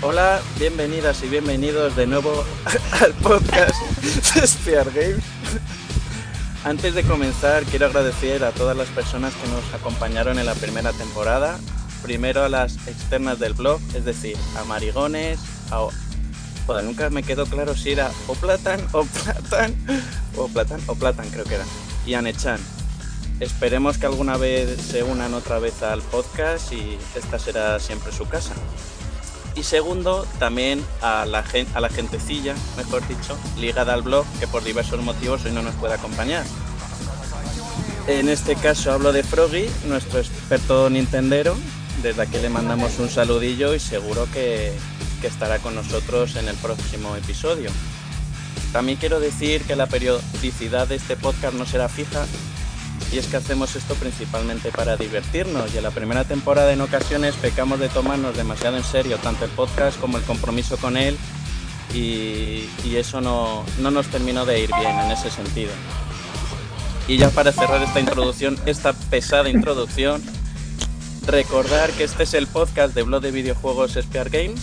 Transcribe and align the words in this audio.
Hola, 0.00 0.40
bienvenidas 0.58 1.22
y 1.22 1.28
bienvenidos 1.28 1.94
de 1.94 2.06
nuevo 2.06 2.44
al 3.00 3.12
podcast 3.14 3.74
de 4.34 4.46
Spear 4.46 4.90
Games. 4.90 5.22
Antes 6.68 6.94
de 6.94 7.02
comenzar, 7.02 7.64
quiero 7.64 7.86
agradecer 7.86 8.44
a 8.44 8.52
todas 8.52 8.76
las 8.76 8.88
personas 8.88 9.32
que 9.36 9.48
nos 9.48 9.72
acompañaron 9.72 10.38
en 10.38 10.44
la 10.44 10.54
primera 10.54 10.92
temporada. 10.92 11.58
Primero 12.02 12.44
a 12.44 12.50
las 12.50 12.86
externas 12.86 13.38
del 13.38 13.54
blog, 13.54 13.80
es 13.94 14.04
decir, 14.04 14.36
a 14.54 14.64
Marigones, 14.64 15.40
a... 15.70 15.88
Joder, 16.66 16.84
nunca 16.84 17.08
me 17.08 17.22
quedó 17.22 17.46
claro 17.46 17.74
si 17.74 17.92
era 17.92 18.10
o 18.26 18.34
Platan 18.34 18.86
o 18.92 19.02
Platan 19.06 19.74
o 20.36 20.46
Platan 20.48 20.80
o 20.88 20.94
Platan 20.94 21.30
creo 21.30 21.44
que 21.46 21.54
era. 21.54 21.64
Y 22.04 22.12
a 22.12 22.20
Nechan. 22.20 22.60
Esperemos 23.40 23.96
que 23.96 24.04
alguna 24.04 24.36
vez 24.36 24.78
se 24.78 25.02
unan 25.02 25.32
otra 25.32 25.58
vez 25.60 25.82
al 25.82 26.02
podcast 26.02 26.70
y 26.74 26.98
esta 27.14 27.38
será 27.38 27.80
siempre 27.80 28.12
su 28.12 28.28
casa. 28.28 28.52
Y 29.58 29.64
segundo, 29.64 30.24
también 30.38 30.84
a 31.02 31.26
la, 31.26 31.44
a 31.74 31.80
la 31.80 31.88
gentecilla, 31.88 32.54
mejor 32.76 33.06
dicho, 33.08 33.36
ligada 33.58 33.92
al 33.92 34.02
blog, 34.02 34.24
que 34.38 34.46
por 34.46 34.62
diversos 34.62 35.02
motivos 35.02 35.44
hoy 35.44 35.50
no 35.50 35.62
nos 35.62 35.74
puede 35.74 35.94
acompañar. 35.94 36.44
En 38.06 38.28
este 38.28 38.54
caso 38.54 38.92
hablo 38.92 39.12
de 39.12 39.24
Froggy, 39.24 39.68
nuestro 39.86 40.20
experto 40.20 40.88
nintendero. 40.88 41.56
Desde 42.04 42.22
aquí 42.22 42.38
le 42.38 42.50
mandamos 42.50 43.00
un 43.00 43.08
saludillo 43.08 43.74
y 43.74 43.80
seguro 43.80 44.28
que, 44.32 44.72
que 45.20 45.26
estará 45.26 45.58
con 45.58 45.74
nosotros 45.74 46.36
en 46.36 46.46
el 46.46 46.56
próximo 46.56 47.16
episodio. 47.16 47.70
También 48.72 48.96
quiero 48.96 49.18
decir 49.18 49.62
que 49.62 49.74
la 49.74 49.86
periodicidad 49.86 50.86
de 50.86 50.94
este 50.94 51.16
podcast 51.16 51.54
no 51.54 51.66
será 51.66 51.88
fija, 51.88 52.26
y 53.12 53.18
es 53.18 53.26
que 53.26 53.36
hacemos 53.36 53.74
esto 53.74 53.94
principalmente 53.94 54.70
para 54.70 54.96
divertirnos 54.96 55.72
y 55.74 55.78
en 55.78 55.82
la 55.82 55.90
primera 55.90 56.24
temporada 56.24 56.72
en 56.72 56.80
ocasiones 56.80 57.34
pecamos 57.36 57.80
de 57.80 57.88
tomarnos 57.88 58.36
demasiado 58.36 58.76
en 58.76 58.84
serio 58.84 59.16
tanto 59.18 59.44
el 59.44 59.50
podcast 59.52 59.98
como 59.98 60.18
el 60.18 60.24
compromiso 60.24 60.76
con 60.76 60.96
él 60.96 61.16
y, 61.94 62.68
eso 62.96 63.20
no, 63.20 63.64
no 63.80 63.90
nos 63.90 64.08
terminó 64.08 64.44
de 64.44 64.60
ir 64.60 64.70
bien 64.80 64.98
en 64.98 65.10
ese 65.12 65.30
sentido. 65.30 65.70
Y 67.06 67.16
ya 67.16 67.30
para 67.30 67.52
cerrar 67.52 67.80
esta 67.82 68.00
introducción, 68.00 68.58
esta 68.66 68.92
pesada 68.92 69.48
introducción, 69.48 70.20
recordar 71.26 71.90
que 71.92 72.04
este 72.04 72.24
es 72.24 72.34
el 72.34 72.46
podcast 72.46 72.94
de 72.94 73.04
blog 73.04 73.22
de 73.22 73.30
videojuegos 73.30 73.92
Spear 73.92 74.30
Games 74.30 74.60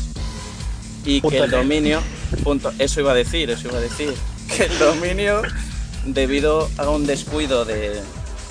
y 1.05 1.21
que 1.21 1.37
el 1.37 1.49
dominio, 1.49 2.01
punto, 2.43 2.73
eso 2.77 2.99
iba 2.99 3.13
a 3.13 3.15
decir, 3.15 3.49
eso 3.49 3.69
iba 3.69 3.77
a 3.77 3.81
decir, 3.81 4.13
que 4.55 4.65
el 4.65 4.77
dominio, 4.77 5.41
debido 6.05 6.69
a 6.77 6.89
un 6.89 7.05
descuido 7.05 7.63
de, 7.63 8.01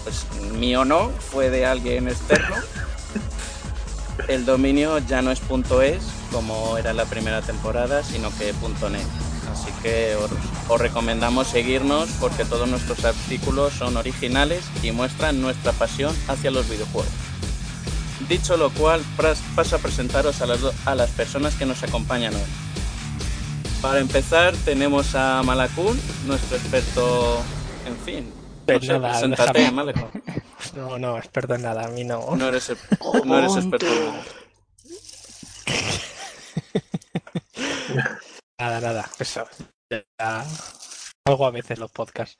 pues 0.05 0.27
mío 0.53 0.85
no, 0.85 1.11
fue 1.11 1.51
de 1.51 1.67
alguien 1.67 2.09
externo. 2.09 2.57
El 4.29 4.45
dominio 4.45 4.99
ya 4.99 5.23
no 5.23 5.33
es 5.33 5.41
.es 5.83 6.05
como 6.31 6.79
era 6.79 6.93
la 6.93 7.05
primera 7.05 7.43
temporada, 7.43 8.03
sino 8.03 8.31
que 8.37 8.53
.net. 8.91 9.07
Así 9.53 9.71
que 9.83 10.15
os, 10.17 10.31
os, 10.69 10.81
recomendamos 10.81 11.49
seguirnos 11.49 12.09
porque 12.21 12.45
todos 12.45 12.69
nuestros 12.69 13.05
artículos 13.05 13.73
son 13.73 13.97
originales 13.97 14.65
y 14.83 14.93
muestran 14.93 15.41
nuestra 15.41 15.73
pasión 15.73 16.15
hacia 16.29 16.51
los 16.51 16.69
videojuegos. 16.69 17.11
Dicho 18.29 18.57
lo 18.57 18.71
cual, 18.71 19.03
paso 19.55 19.77
a 19.77 19.79
presentaros 19.79 20.41
a 20.41 20.47
las, 20.47 20.61
a 20.87 20.95
las 20.95 21.11
personas 21.11 21.55
que 21.55 21.67
nos 21.67 21.83
acompañan 21.83 22.35
hoy. 22.35 22.41
Para 23.83 24.01
empezar 24.01 24.55
tenemos 24.65 25.15
a 25.15 25.43
Malakun, 25.43 26.01
nuestro 26.27 26.57
experto, 26.57 27.43
en 27.87 27.97
fin, 27.99 28.34
pues 28.67 28.89
no 28.89 28.95
sé, 28.95 29.01
nada, 29.01 29.29
déjame. 29.29 29.95
No, 30.75 30.99
no, 30.99 31.19
experto 31.19 31.55
en 31.55 31.63
nada, 31.63 31.85
a 31.85 31.89
mí 31.89 32.05
no. 32.05 32.35
No 32.37 32.49
eres, 32.49 32.73
no 33.25 33.39
eres 33.39 33.57
experto. 33.57 33.87
Nada, 38.59 38.81
nada, 38.81 39.11
eso. 39.19 39.47
Ya, 39.91 40.45
Algo 41.27 41.47
a 41.47 41.51
veces 41.51 41.79
los 41.79 41.91
podcasts. 41.91 42.37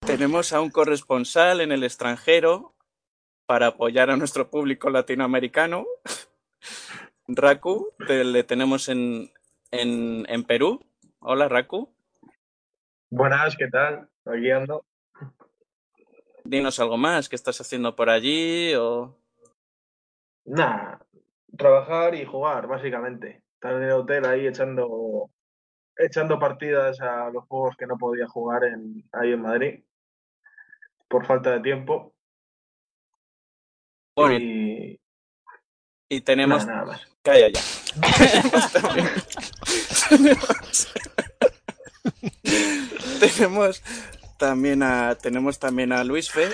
Tenemos 0.00 0.52
a 0.52 0.60
un 0.60 0.70
corresponsal 0.70 1.60
en 1.60 1.70
el 1.72 1.84
extranjero 1.84 2.74
para 3.46 3.68
apoyar 3.68 4.10
a 4.10 4.16
nuestro 4.16 4.50
público 4.50 4.90
latinoamericano. 4.90 5.86
Raku, 7.28 7.92
te- 8.06 8.24
le 8.24 8.42
tenemos 8.42 8.88
en, 8.88 9.30
en, 9.70 10.26
en 10.28 10.44
Perú. 10.44 10.84
Hola, 11.22 11.48
Raku. 11.48 11.86
Buenas, 13.10 13.54
¿qué 13.54 13.68
tal? 13.68 14.08
Aquí 14.24 14.50
ando. 14.50 14.86
Dinos 16.44 16.80
algo 16.80 16.96
más. 16.96 17.28
¿Qué 17.28 17.36
estás 17.36 17.60
haciendo 17.60 17.94
por 17.94 18.08
allí? 18.08 18.74
O... 18.74 19.18
Nada, 20.46 21.04
trabajar 21.58 22.14
y 22.14 22.24
jugar, 22.24 22.66
básicamente. 22.66 23.42
Estar 23.52 23.74
en 23.74 23.82
el 23.82 23.92
hotel 23.92 24.24
ahí 24.24 24.46
echando, 24.46 25.30
echando 25.94 26.38
partidas 26.38 26.98
a 27.02 27.28
los 27.28 27.44
juegos 27.44 27.76
que 27.76 27.86
no 27.86 27.98
podía 27.98 28.26
jugar 28.26 28.64
en, 28.64 29.04
ahí 29.12 29.32
en 29.32 29.42
Madrid 29.42 29.84
por 31.06 31.26
falta 31.26 31.50
de 31.50 31.60
tiempo. 31.60 32.14
Bueno, 34.16 34.38
y 34.38 35.00
y 36.08 36.22
tenemos... 36.22 36.66
nada, 36.66 36.80
nada 36.80 36.92
más. 36.92 37.09
Calla 37.22 37.48
ya. 37.48 37.60
Tenemos 38.00 38.72
también- 38.72 39.10
tenemos 43.20 43.82
también 44.38 44.82
a 44.82 45.14
tenemos 45.16 45.58
también 45.58 45.92
a 45.92 46.02
Luis 46.04 46.30
Fe 46.30 46.48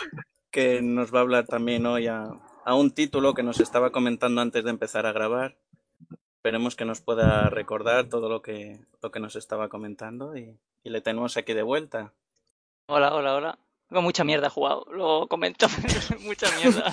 que 0.50 0.82
nos 0.82 1.14
va 1.14 1.18
a 1.18 1.22
hablar 1.22 1.46
también 1.46 1.86
hoy 1.86 2.08
a, 2.08 2.24
a 2.64 2.74
un 2.74 2.90
título 2.92 3.34
que 3.34 3.42
nos 3.44 3.60
estaba 3.60 3.90
comentando 3.92 4.40
antes 4.40 4.64
de 4.64 4.70
empezar 4.70 5.06
a 5.06 5.12
grabar. 5.12 5.56
Esperemos 6.38 6.74
que 6.76 6.84
nos 6.84 7.00
pueda 7.00 7.48
recordar 7.50 8.06
todo 8.08 8.28
lo 8.28 8.42
que 8.42 8.80
lo 9.02 9.10
que 9.10 9.20
nos 9.20 9.36
estaba 9.36 9.68
comentando 9.68 10.36
y, 10.36 10.58
y 10.82 10.90
le 10.90 11.00
tenemos 11.00 11.36
aquí 11.36 11.52
de 11.54 11.62
vuelta. 11.62 12.12
Hola, 12.88 13.14
hola, 13.14 13.34
hola. 13.34 13.58
Con 13.88 14.02
mucha 14.02 14.24
mierda 14.24 14.48
he 14.48 14.50
jugado, 14.50 14.84
lo 14.90 15.28
comento. 15.28 15.66
mucha 16.22 16.50
mierda. 16.56 16.92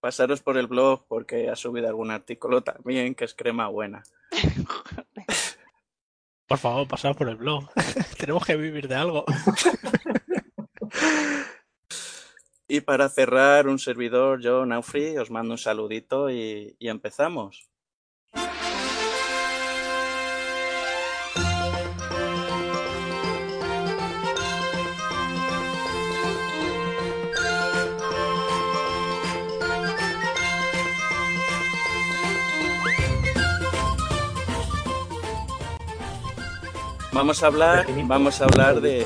Pasaros 0.00 0.42
por 0.42 0.56
el 0.56 0.66
blog 0.66 1.06
porque 1.08 1.48
ha 1.48 1.56
subido 1.56 1.88
algún 1.88 2.10
artículo 2.10 2.62
también 2.62 3.14
que 3.14 3.24
es 3.24 3.34
crema 3.34 3.68
buena. 3.68 4.02
Por 6.48 6.56
favor, 6.56 6.88
pasad 6.88 7.14
por 7.14 7.28
el 7.28 7.36
blog. 7.36 7.68
Tenemos 8.18 8.44
que 8.44 8.56
vivir 8.56 8.88
de 8.88 8.94
algo. 8.94 9.24
Y 12.70 12.82
para 12.82 13.08
cerrar, 13.08 13.66
un 13.66 13.78
servidor, 13.78 14.42
yo, 14.42 14.66
Naufri, 14.66 15.16
os 15.16 15.30
mando 15.30 15.54
un 15.54 15.58
saludito 15.58 16.28
y, 16.28 16.76
y 16.78 16.88
empezamos. 16.88 17.67
Vamos 37.18 37.42
a 37.42 37.48
hablar, 37.48 37.84
vamos 38.04 38.40
a 38.40 38.44
hablar 38.44 38.80
de, 38.80 39.04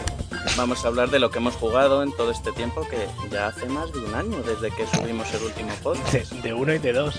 vamos 0.58 0.84
a 0.84 0.88
hablar 0.88 1.08
de 1.08 1.18
lo 1.18 1.30
que 1.30 1.38
hemos 1.38 1.54
jugado 1.54 2.02
en 2.02 2.12
todo 2.12 2.30
este 2.30 2.52
tiempo, 2.52 2.86
que 2.86 3.08
ya 3.30 3.46
hace 3.46 3.64
más 3.64 3.90
de 3.90 4.00
un 4.00 4.14
año 4.14 4.42
desde 4.42 4.70
que 4.70 4.86
subimos 4.86 5.32
el 5.32 5.44
último 5.44 5.72
podcast. 5.82 6.30
De, 6.30 6.42
de 6.42 6.52
uno 6.52 6.74
y 6.74 6.78
de 6.78 6.92
dos. 6.92 7.18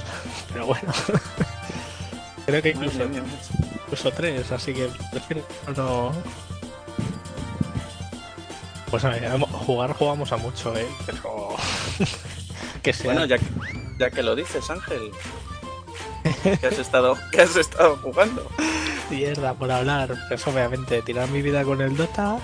Pero 0.54 0.68
bueno. 0.68 0.94
Creo 2.46 2.62
que 2.62 2.70
incluso, 2.70 3.00
incluso 3.86 4.12
tres, 4.12 4.52
así 4.52 4.72
que 4.72 4.88
prefiero 5.10 5.42
no. 5.76 6.12
Pues 8.92 9.04
a 9.04 9.10
ver, 9.10 9.32
jugar 9.66 9.94
jugamos 9.94 10.32
a 10.32 10.38
mucho, 10.38 10.78
eh. 10.78 10.88
Pero. 11.08 11.56
que 12.84 12.94
sea. 12.94 13.06
Bueno, 13.06 13.26
ya 13.26 13.40
que, 13.40 13.46
ya 13.98 14.12
que 14.12 14.22
lo 14.22 14.36
dices, 14.36 14.70
Ángel, 14.70 15.10
¿qué 16.44 16.68
has 16.68 16.78
estado, 16.78 17.18
qué 17.32 17.42
has 17.42 17.56
estado 17.56 17.98
jugando? 17.98 18.48
Mierda 19.10 19.54
por 19.54 19.72
hablar. 19.72 20.16
Pues 20.28 20.46
obviamente, 20.48 21.02
tirar 21.02 21.30
mi 21.30 21.42
vida 21.42 21.64
con 21.64 21.82
el 21.82 21.96
Dota. 21.96 22.38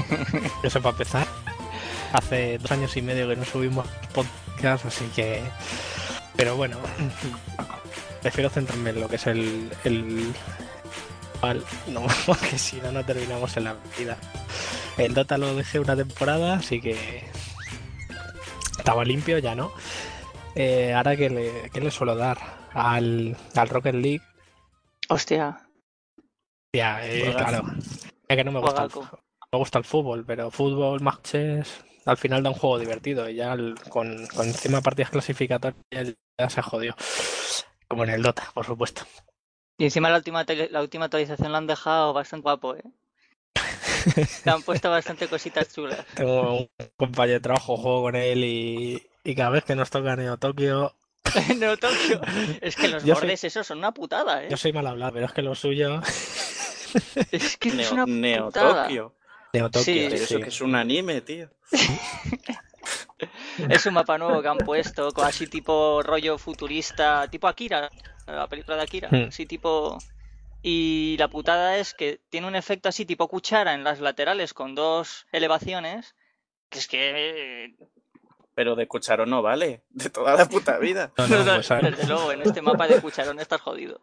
Eso 0.62 0.80
para 0.80 0.92
empezar. 0.92 1.26
Hace 2.12 2.58
dos 2.58 2.70
años 2.72 2.96
y 2.96 3.02
medio 3.02 3.28
que 3.28 3.36
no 3.36 3.44
subimos 3.44 3.86
podcast, 4.12 4.86
así 4.86 5.04
que. 5.14 5.42
Pero 6.36 6.56
bueno, 6.56 6.78
prefiero 8.22 8.50
centrarme 8.50 8.90
en 8.90 9.00
lo 9.00 9.08
que 9.08 9.16
es 9.16 9.26
el, 9.26 9.70
el, 9.84 10.32
no, 11.86 12.06
porque 12.26 12.58
si 12.58 12.76
no, 12.76 12.92
no 12.92 13.04
terminamos 13.04 13.56
en 13.56 13.64
la 13.64 13.76
vida. 13.98 14.16
El 14.96 15.14
Dota 15.14 15.38
lo 15.38 15.54
dejé 15.54 15.78
una 15.78 15.96
temporada, 15.96 16.54
así 16.54 16.80
que 16.80 17.24
estaba 18.78 19.04
limpio, 19.04 19.38
ya 19.38 19.54
no. 19.54 19.72
Eh, 20.54 20.92
ahora, 20.94 21.16
¿qué 21.16 21.30
le, 21.30 21.70
qué 21.72 21.80
le 21.80 21.90
suelo 21.90 22.16
dar? 22.16 22.38
Al, 22.72 23.36
al 23.54 23.68
Rocket 23.68 23.94
League. 23.94 24.22
Hostia, 25.08 25.60
Ya, 26.72 27.00
eh, 27.06 27.34
claro. 27.36 27.64
Es 28.28 28.36
que 28.36 28.44
no 28.44 28.52
me 28.52 28.60
gusta, 28.60 28.84
el, 28.84 28.90
me 29.52 29.58
gusta 29.58 29.78
el 29.78 29.84
fútbol, 29.84 30.24
pero 30.24 30.50
fútbol, 30.50 31.00
matches, 31.00 31.84
al 32.06 32.16
final 32.16 32.42
da 32.42 32.50
un 32.50 32.56
juego 32.56 32.78
divertido. 32.78 33.28
Y 33.28 33.36
ya 33.36 33.52
el- 33.54 33.74
con, 33.88 34.26
con 34.28 34.46
encima 34.46 34.80
partidas 34.80 35.10
clasificatorias 35.10 36.14
ya 36.38 36.50
se 36.50 36.62
jodió. 36.62 36.94
Como 37.88 38.04
en 38.04 38.10
el 38.10 38.22
Dota, 38.22 38.48
por 38.54 38.64
supuesto. 38.64 39.02
Y 39.78 39.84
encima 39.84 40.10
la 40.10 40.18
última, 40.18 40.44
la 40.70 40.80
última 40.82 41.06
actualización 41.06 41.52
la 41.52 41.58
han 41.58 41.66
dejado 41.66 42.12
bastante 42.12 42.42
guapo, 42.42 42.76
¿eh? 42.76 42.82
Le 44.44 44.52
han 44.52 44.62
puesto 44.62 44.90
bastante 44.90 45.26
cositas 45.28 45.74
chulas. 45.74 46.04
Tengo 46.14 46.58
un 46.58 46.68
compañero 46.96 47.34
de 47.34 47.40
trabajo, 47.40 47.76
juego 47.76 48.02
con 48.02 48.16
él 48.16 48.44
y, 48.44 49.02
y 49.24 49.34
cada 49.34 49.50
vez 49.50 49.64
que 49.64 49.74
nos 49.74 49.90
toca 49.90 50.16
Neo 50.16 50.36
Tokio, 50.36 50.94
No, 51.58 51.76
Tokio. 51.76 52.20
Es 52.60 52.76
que 52.76 52.88
los 52.88 53.04
Yo 53.04 53.14
soy- 53.14 53.22
bordes 53.22 53.44
esos 53.44 53.66
son 53.66 53.78
una 53.78 53.92
putada, 53.92 54.44
¿eh? 54.44 54.48
yo 54.50 54.56
soy 54.56 54.72
mal 54.72 54.86
hablado, 54.86 55.12
pero 55.12 55.26
es 55.26 55.32
que 55.32 55.42
lo 55.42 55.54
suyo. 55.54 56.00
Es 57.30 57.56
que 57.56 57.68
es 57.68 57.92
una 57.92 58.04
Neo 58.04 58.46
putada. 58.46 58.82
Tokio. 58.84 59.14
Neo 59.52 59.70
Tokio, 59.70 59.84
Sí. 59.84 60.06
Pero 60.10 60.16
sí. 60.18 60.24
eso 60.24 60.40
que 60.40 60.48
es 60.48 60.60
un 60.60 60.74
anime, 60.74 61.20
tío. 61.20 61.48
Es 63.68 63.84
un 63.86 63.94
mapa 63.94 64.16
nuevo 64.18 64.40
que 64.42 64.48
han 64.48 64.58
puesto, 64.58 65.08
así 65.22 65.46
tipo 65.46 66.02
rollo 66.02 66.38
futurista, 66.38 67.28
tipo 67.30 67.46
Akira, 67.46 67.90
la 68.26 68.46
película 68.48 68.76
de 68.76 68.82
Akira, 68.82 69.08
Hmm. 69.10 69.28
así 69.28 69.46
tipo... 69.46 69.98
Y 70.62 71.16
la 71.18 71.28
putada 71.28 71.78
es 71.78 71.94
que 71.94 72.20
tiene 72.30 72.46
un 72.46 72.54
efecto 72.56 72.88
así 72.88 73.04
tipo 73.06 73.28
cuchara 73.28 73.72
en 73.74 73.84
las 73.84 74.00
laterales 74.00 74.52
con 74.54 74.74
dos 74.74 75.26
elevaciones, 75.32 76.14
que 76.70 76.78
es 76.78 76.88
que... 76.88 77.74
Pero 78.60 78.76
de 78.76 78.86
cucharón 78.86 79.30
no 79.30 79.40
vale. 79.40 79.84
De 79.88 80.10
toda 80.10 80.34
la 80.34 80.44
puta 80.44 80.76
vida. 80.76 81.12
No, 81.16 81.26
no, 81.28 81.44
pues, 81.54 81.66
desde 81.70 82.06
luego, 82.06 82.30
en 82.30 82.42
este 82.42 82.60
mapa 82.60 82.86
de 82.86 83.00
cucharón 83.00 83.40
estás 83.40 83.58
jodido. 83.62 84.02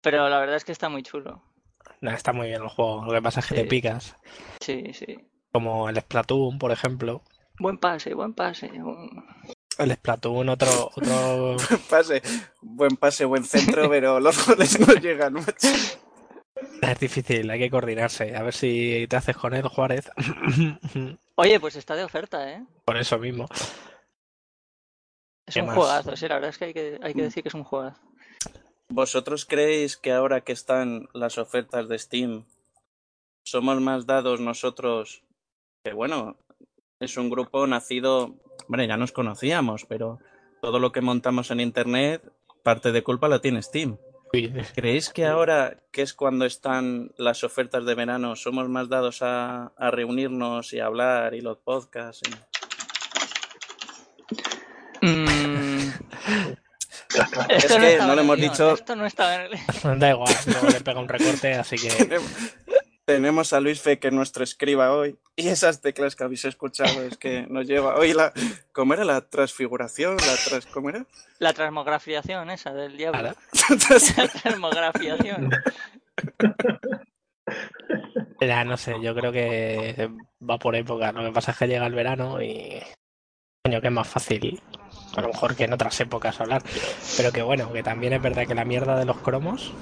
Pero 0.00 0.28
la 0.28 0.38
verdad 0.38 0.54
es 0.54 0.64
que 0.64 0.70
está 0.70 0.88
muy 0.88 1.02
chulo. 1.02 1.42
No, 2.00 2.12
está 2.12 2.32
muy 2.32 2.46
bien 2.46 2.62
el 2.62 2.68
juego. 2.68 3.04
Lo 3.04 3.12
que 3.12 3.20
pasa 3.20 3.40
es 3.40 3.46
que 3.46 3.56
Sí. 3.56 3.62
te 3.62 3.66
picas. 3.66 4.16
Sí, 4.60 4.92
sí. 4.94 5.16
Como 5.52 5.88
el 5.88 5.96
Splatoon, 5.98 6.56
por 6.60 6.70
ejemplo. 6.70 7.24
Buen 7.58 7.78
pase, 7.78 8.14
buen 8.14 8.32
pase. 8.32 8.66
un- 8.80 9.24
El 9.76 9.92
Splatoon, 9.94 10.48
otro, 10.50 10.68
otro. 10.94 11.56
Pase, 11.90 12.22
buen 12.62 12.96
pase, 12.96 13.24
buen 13.24 13.42
centro, 13.42 13.90
pero 13.90 14.20
los 14.20 14.46
goles 14.46 14.78
no 14.78 14.94
llegan 14.94 15.32
mucho. 15.32 15.66
Es 16.80 17.00
difícil, 17.00 17.50
hay 17.50 17.58
que 17.58 17.70
coordinarse. 17.70 18.36
A 18.36 18.42
ver 18.44 18.54
si 18.54 19.06
te 19.08 19.16
haces 19.16 19.36
con 19.36 19.52
él, 19.52 19.66
Juárez. 19.66 20.12
Oye, 21.36 21.58
pues 21.60 21.76
está 21.76 21.96
de 21.96 22.04
oferta, 22.04 22.50
¿eh? 22.50 22.64
Por 22.84 22.96
eso 22.96 23.18
mismo. 23.18 23.46
Es 25.46 25.54
¿Qué 25.54 25.60
un 25.60 25.66
más? 25.66 25.76
juegazo, 25.76 26.16
sí, 26.16 26.28
la 26.28 26.36
verdad 26.36 26.50
es 26.50 26.58
que 26.58 26.64
hay 26.66 26.74
que, 26.74 26.98
hay 27.02 27.14
que 27.14 27.22
decir 27.22 27.42
que 27.42 27.48
es 27.48 27.54
un 27.54 27.64
juegazo. 27.64 28.00
¿Vosotros 28.88 29.44
creéis 29.44 29.96
que 29.96 30.12
ahora 30.12 30.42
que 30.42 30.52
están 30.52 31.08
las 31.12 31.38
ofertas 31.38 31.88
de 31.88 31.98
Steam, 31.98 32.44
somos 33.44 33.80
más 33.80 34.06
dados 34.06 34.40
nosotros? 34.40 35.24
Que 35.84 35.92
bueno, 35.92 36.36
es 37.00 37.16
un 37.16 37.30
grupo 37.30 37.66
nacido, 37.66 38.36
bueno, 38.68 38.84
ya 38.84 38.96
nos 38.96 39.12
conocíamos, 39.12 39.84
pero 39.86 40.18
todo 40.62 40.78
lo 40.78 40.92
que 40.92 41.00
montamos 41.00 41.50
en 41.50 41.60
Internet, 41.60 42.22
parte 42.62 42.92
de 42.92 43.02
culpa 43.02 43.28
la 43.28 43.40
tiene 43.40 43.60
Steam. 43.62 43.98
¿Creéis 44.74 45.10
que 45.10 45.26
ahora, 45.26 45.76
que 45.92 46.02
es 46.02 46.14
cuando 46.14 46.44
están 46.44 47.12
las 47.16 47.44
ofertas 47.44 47.84
de 47.84 47.94
verano, 47.94 48.36
somos 48.36 48.68
más 48.68 48.88
dados 48.88 49.22
a, 49.22 49.72
a 49.76 49.90
reunirnos 49.90 50.72
y 50.72 50.80
a 50.80 50.86
hablar 50.86 51.34
y 51.34 51.40
los 51.40 51.58
podcasts? 51.58 52.22
y- 52.28 52.34
Mm, 55.06 55.92
Es 57.50 57.66
que 57.66 57.98
no 57.98 58.14
le 58.14 58.22
hemos 58.22 58.36
guion, 58.38 58.50
dicho- 58.50 58.72
Esto 58.72 58.96
no 58.96 59.04
estaba 59.04 59.34
en 59.34 59.52
el... 59.52 59.98
Da 60.00 60.10
igual, 60.10 60.34
luego 60.46 60.68
le 60.70 60.80
pega 60.80 61.00
un 61.00 61.08
recorte, 61.08 61.52
así 61.54 61.76
que. 61.76 61.90
Tenemos, 63.06 63.52
a 63.52 63.60
Luis 63.60 63.82
Fe, 63.82 63.98
que 63.98 64.08
es 64.08 64.14
nuestro 64.14 64.44
escriba 64.44 64.92
hoy, 64.92 65.18
y 65.36 65.48
esas 65.48 65.80
teclas 65.80 66.16
que 66.16 66.24
habéis 66.24 66.44
escuchado 66.44 67.02
es 67.02 67.18
que 67.18 67.46
nos 67.50 67.66
lleva 67.66 67.96
hoy 67.96 68.14
la... 68.14 68.32
¿Cómo 68.72 68.94
era 68.94 69.04
la 69.04 69.28
transfiguración? 69.28 70.16
La 70.16 70.34
tras, 70.48 70.66
¿Cómo 70.66 70.88
era? 70.88 71.06
La 71.38 71.52
transmografiación 71.52 72.50
esa 72.50 72.72
del 72.72 72.96
diablo. 72.96 73.34
La 74.16 74.28
transmografiación. 74.28 75.50
ya 78.40 78.64
no 78.64 78.76
sé, 78.76 78.94
yo 79.02 79.14
creo 79.14 79.32
que 79.32 80.10
va 80.48 80.58
por 80.58 80.76
época. 80.76 81.12
Lo 81.12 81.24
que 81.24 81.32
pasa 81.32 81.52
es 81.52 81.58
que 81.58 81.66
llega 81.66 81.86
el 81.86 81.94
verano 81.94 82.42
y. 82.42 82.80
Coño, 83.64 83.80
que 83.80 83.88
es 83.88 83.92
más 83.92 84.08
fácil. 84.08 84.60
A 85.16 85.20
lo 85.20 85.28
mejor 85.28 85.56
que 85.56 85.64
en 85.64 85.72
otras 85.72 85.98
épocas 86.00 86.40
hablar. 86.40 86.62
Pero 87.16 87.32
que 87.32 87.42
bueno, 87.42 87.72
que 87.72 87.82
también 87.82 88.12
es 88.12 88.22
verdad 88.22 88.46
que 88.46 88.54
la 88.54 88.64
mierda 88.64 88.98
de 88.98 89.04
los 89.04 89.18
cromos 89.18 89.72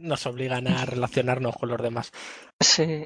nos 0.00 0.26
obligan 0.26 0.66
a 0.68 0.84
relacionarnos 0.84 1.56
con 1.56 1.68
los 1.68 1.80
demás. 1.82 2.10
Sí. 2.60 3.04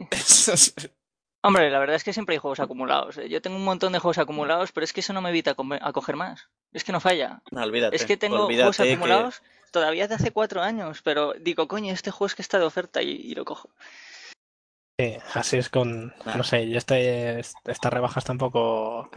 Hombre, 1.45 1.71
la 1.71 1.79
verdad 1.79 1.97
es 1.97 2.05
que 2.05 2.13
siempre 2.13 2.35
hay 2.35 2.39
juegos 2.41 2.61
acumulados. 2.61 3.19
¿eh? 3.19 3.29
Yo 3.29 3.41
tengo 3.41 3.57
un 3.57 3.65
montón 3.65 3.93
de 3.93 3.99
juegos 3.99 4.19
acumulados, 4.19 4.73
pero 4.73 4.85
es 4.85 4.93
que 4.93 5.01
eso 5.01 5.13
no 5.13 5.21
me 5.23 5.31
evita 5.31 5.53
a 5.81 5.93
coger 5.93 6.17
más. 6.17 6.49
Es 6.73 6.83
que 6.85 6.93
no 6.93 7.01
falla. 7.01 7.41
No, 7.53 7.63
olvídate. 7.63 7.95
Es 7.97 8.05
que 8.05 8.17
tengo 8.17 8.47
olvídate 8.47 8.63
juegos 8.65 8.77
que- 8.79 8.93
acumulados 8.93 9.43
todavía 9.71 10.09
de 10.09 10.15
hace 10.15 10.31
cuatro 10.33 10.63
años, 10.63 11.03
pero 11.03 11.35
digo, 11.35 11.69
coño, 11.69 11.93
este 11.93 12.11
juego 12.11 12.27
es 12.27 12.35
que 12.35 12.43
está 12.43 12.59
de 12.59 12.65
oferta 12.65 13.03
y, 13.03 13.11
y 13.11 13.35
lo 13.35 13.45
cojo. 13.45 13.71
Sí, 14.99 15.17
así 15.35 15.59
es 15.59 15.69
con. 15.69 16.15
No 16.25 16.43
sé, 16.43 16.69
yo 16.69 16.79
este, 16.79 17.39
estas 17.41 17.93
rebajas 17.93 18.25
tampoco. 18.25 19.11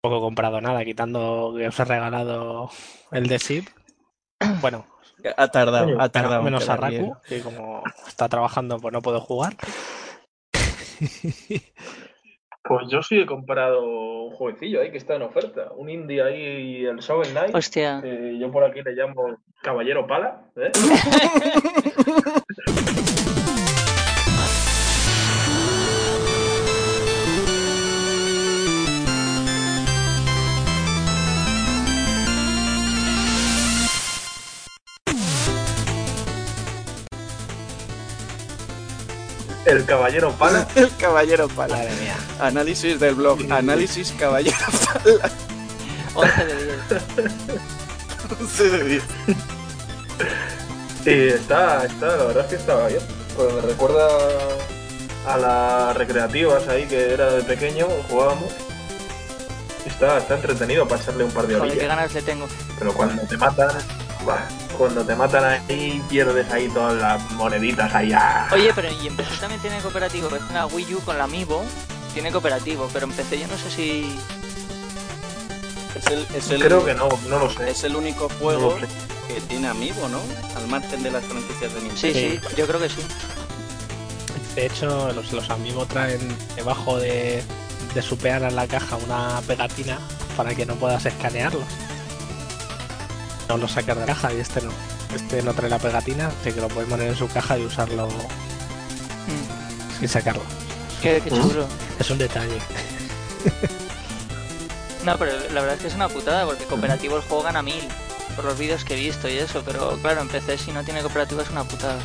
Poco 0.00 0.20
comprado 0.20 0.60
nada, 0.60 0.84
quitando 0.84 1.54
que 1.56 1.66
os 1.66 1.80
he 1.80 1.84
regalado 1.84 2.70
el 3.10 3.26
de 3.26 3.38
SIP. 3.40 3.68
Bueno, 4.60 4.86
Ha 5.36 5.48
tardado, 5.48 6.00
ha 6.00 6.08
tardado. 6.08 6.38
en 6.38 6.44
menos 6.44 6.68
a. 6.68 6.76
Raku, 6.76 7.16
que 7.26 7.40
como 7.40 7.82
está 8.06 8.28
trabajando, 8.28 8.78
pues 8.78 8.92
no 8.92 9.02
puedo 9.02 9.20
jugar. 9.20 9.56
Pues 12.68 12.86
yo 12.90 13.02
sí 13.02 13.18
he 13.18 13.24
comprado 13.24 13.82
un 13.82 14.30
jueguecillo 14.32 14.82
ahí 14.82 14.90
que 14.90 14.98
está 14.98 15.14
en 15.14 15.22
oferta. 15.22 15.70
Un 15.74 15.88
indie 15.88 16.22
ahí, 16.22 16.84
el 16.84 16.98
Shovel 16.98 17.30
Knight. 17.30 17.54
Hostia. 17.54 18.02
yo 18.02 18.52
por 18.52 18.62
aquí 18.62 18.82
le 18.82 18.92
llamo 18.92 19.38
Caballero 19.62 20.06
Pala. 20.06 20.42
¿eh? 20.54 20.70
El 39.68 39.84
Caballero 39.84 40.32
Pala. 40.32 40.66
El 40.74 40.94
caballero 40.96 41.48
pala. 41.48 41.76
Madre 41.76 41.90
mía. 42.00 42.16
Análisis 42.40 42.98
del 42.98 43.14
blog. 43.14 43.38
Análisis 43.50 44.12
caballero 44.18 44.56
pala. 45.04 45.30
11 46.14 46.44
de 46.44 46.64
10. 46.64 46.76
11 48.40 48.70
de 48.70 48.84
10. 48.84 49.02
Sí, 51.04 51.10
está, 51.10 51.84
está, 51.86 52.06
la 52.16 52.24
verdad 52.24 52.44
es 52.44 52.50
que 52.50 52.56
estaba 52.56 52.88
bien. 52.88 53.00
Pues 53.36 53.52
me 53.54 53.60
recuerda 53.60 54.08
a 55.26 55.36
las 55.36 55.96
recreativas 55.96 56.66
ahí 56.68 56.86
que 56.86 57.12
era 57.12 57.30
de 57.32 57.42
pequeño, 57.42 57.86
jugábamos. 58.08 58.50
Está, 59.86 60.18
está 60.18 60.34
entretenido 60.34 60.86
para 60.88 61.00
echarle 61.02 61.24
un 61.24 61.30
par 61.30 61.46
de 61.46 61.54
Joder, 61.54 61.70
qué 61.70 61.76
orillas. 61.78 61.96
ganas 61.96 62.14
le 62.14 62.22
tengo. 62.22 62.48
Pero 62.78 62.92
cuando 62.94 63.22
te 63.22 63.36
matan, 63.36 63.70
cuando 64.76 65.04
te 65.04 65.14
matan 65.14 65.44
ahí, 65.44 66.02
pierdes 66.08 66.50
ahí 66.52 66.68
todas 66.68 66.94
las 67.00 67.30
moneditas. 67.32 67.90
¡ah! 67.94 68.48
Oye, 68.52 68.72
pero 68.74 68.88
y 68.90 69.06
en 69.06 69.16
PC 69.16 69.36
también 69.40 69.60
tiene 69.60 69.78
cooperativo. 69.80 70.28
Es 70.34 70.42
una 70.50 70.66
Wii 70.66 70.94
U 70.94 71.00
con 71.00 71.18
la 71.18 71.24
Amiibo. 71.24 71.64
Tiene 72.14 72.30
cooperativo, 72.32 72.88
pero 72.92 73.06
en 73.06 73.12
PC 73.12 73.40
yo 73.40 73.46
no 73.48 73.56
sé 73.58 73.70
si. 73.70 74.18
Es 75.94 76.06
el, 76.06 76.26
es 76.34 76.50
el, 76.50 76.62
Creo 76.62 76.84
que 76.84 76.94
no, 76.94 77.08
no 77.28 77.38
lo 77.40 77.50
sé. 77.50 77.70
es 77.70 77.82
el 77.84 77.96
único 77.96 78.28
juego 78.40 78.76
que 79.26 79.40
tiene 79.42 79.68
amigo, 79.68 80.08
¿no? 80.08 80.20
Al 80.56 80.68
margen 80.68 81.02
de 81.02 81.10
las 81.10 81.24
franquicias 81.24 81.74
de 81.74 81.80
Nintendo. 81.80 82.00
Sí, 82.00 82.40
sí, 82.40 82.40
yo 82.56 82.66
creo 82.66 82.80
que 82.80 82.88
sí. 82.88 83.02
De 84.54 84.66
hecho, 84.66 85.12
los, 85.12 85.32
los 85.32 85.50
amigos 85.50 85.88
traen 85.88 86.20
debajo 86.56 86.98
de, 86.98 87.42
de 87.94 88.02
su 88.02 88.16
peana 88.16 88.48
en 88.48 88.56
la 88.56 88.66
caja 88.66 88.96
una 88.96 89.40
pegatina 89.46 89.98
para 90.36 90.54
que 90.54 90.64
no 90.66 90.74
puedas 90.76 91.04
escanearlos. 91.06 91.62
No 93.48 93.56
lo 93.56 93.66
sacas 93.68 93.96
de 93.96 94.00
la 94.02 94.06
caja 94.06 94.32
y 94.34 94.40
este 94.40 94.60
no. 94.60 94.70
Este 95.14 95.42
no 95.42 95.54
trae 95.54 95.70
la 95.70 95.78
pegatina, 95.78 96.30
así 96.40 96.52
que 96.52 96.60
lo 96.60 96.68
puedes 96.68 96.88
poner 96.90 97.08
en 97.08 97.16
su 97.16 97.28
caja 97.28 97.58
y 97.58 97.64
usarlo 97.64 98.08
Mm, 98.08 99.98
sin 100.00 100.08
sacarlo. 100.08 100.42
Qué, 101.02 101.20
qué 101.22 101.30
chulo. 101.30 101.66
Es 101.98 102.10
un 102.10 102.18
detalle. 102.18 102.58
No, 105.04 105.16
pero 105.16 105.32
la 105.54 105.60
verdad 105.60 105.74
es 105.76 105.80
que 105.80 105.86
es 105.86 105.94
una 105.94 106.08
putada 106.08 106.44
porque 106.44 106.64
cooperativo 106.64 107.16
el 107.16 107.22
juego 107.22 107.42
gana 107.44 107.62
mil. 107.62 107.82
por 108.36 108.44
los 108.44 108.58
vídeos 108.58 108.84
que 108.84 108.94
he 108.94 108.96
visto 109.00 109.26
y 109.28 109.38
eso, 109.38 109.62
pero 109.64 109.96
claro, 110.02 110.20
en 110.20 110.28
PC 110.28 110.58
si 110.58 110.70
no 110.72 110.84
tiene 110.84 111.00
cooperativo 111.00 111.40
es 111.40 111.48
una 111.50 111.64
putada. 111.64 111.98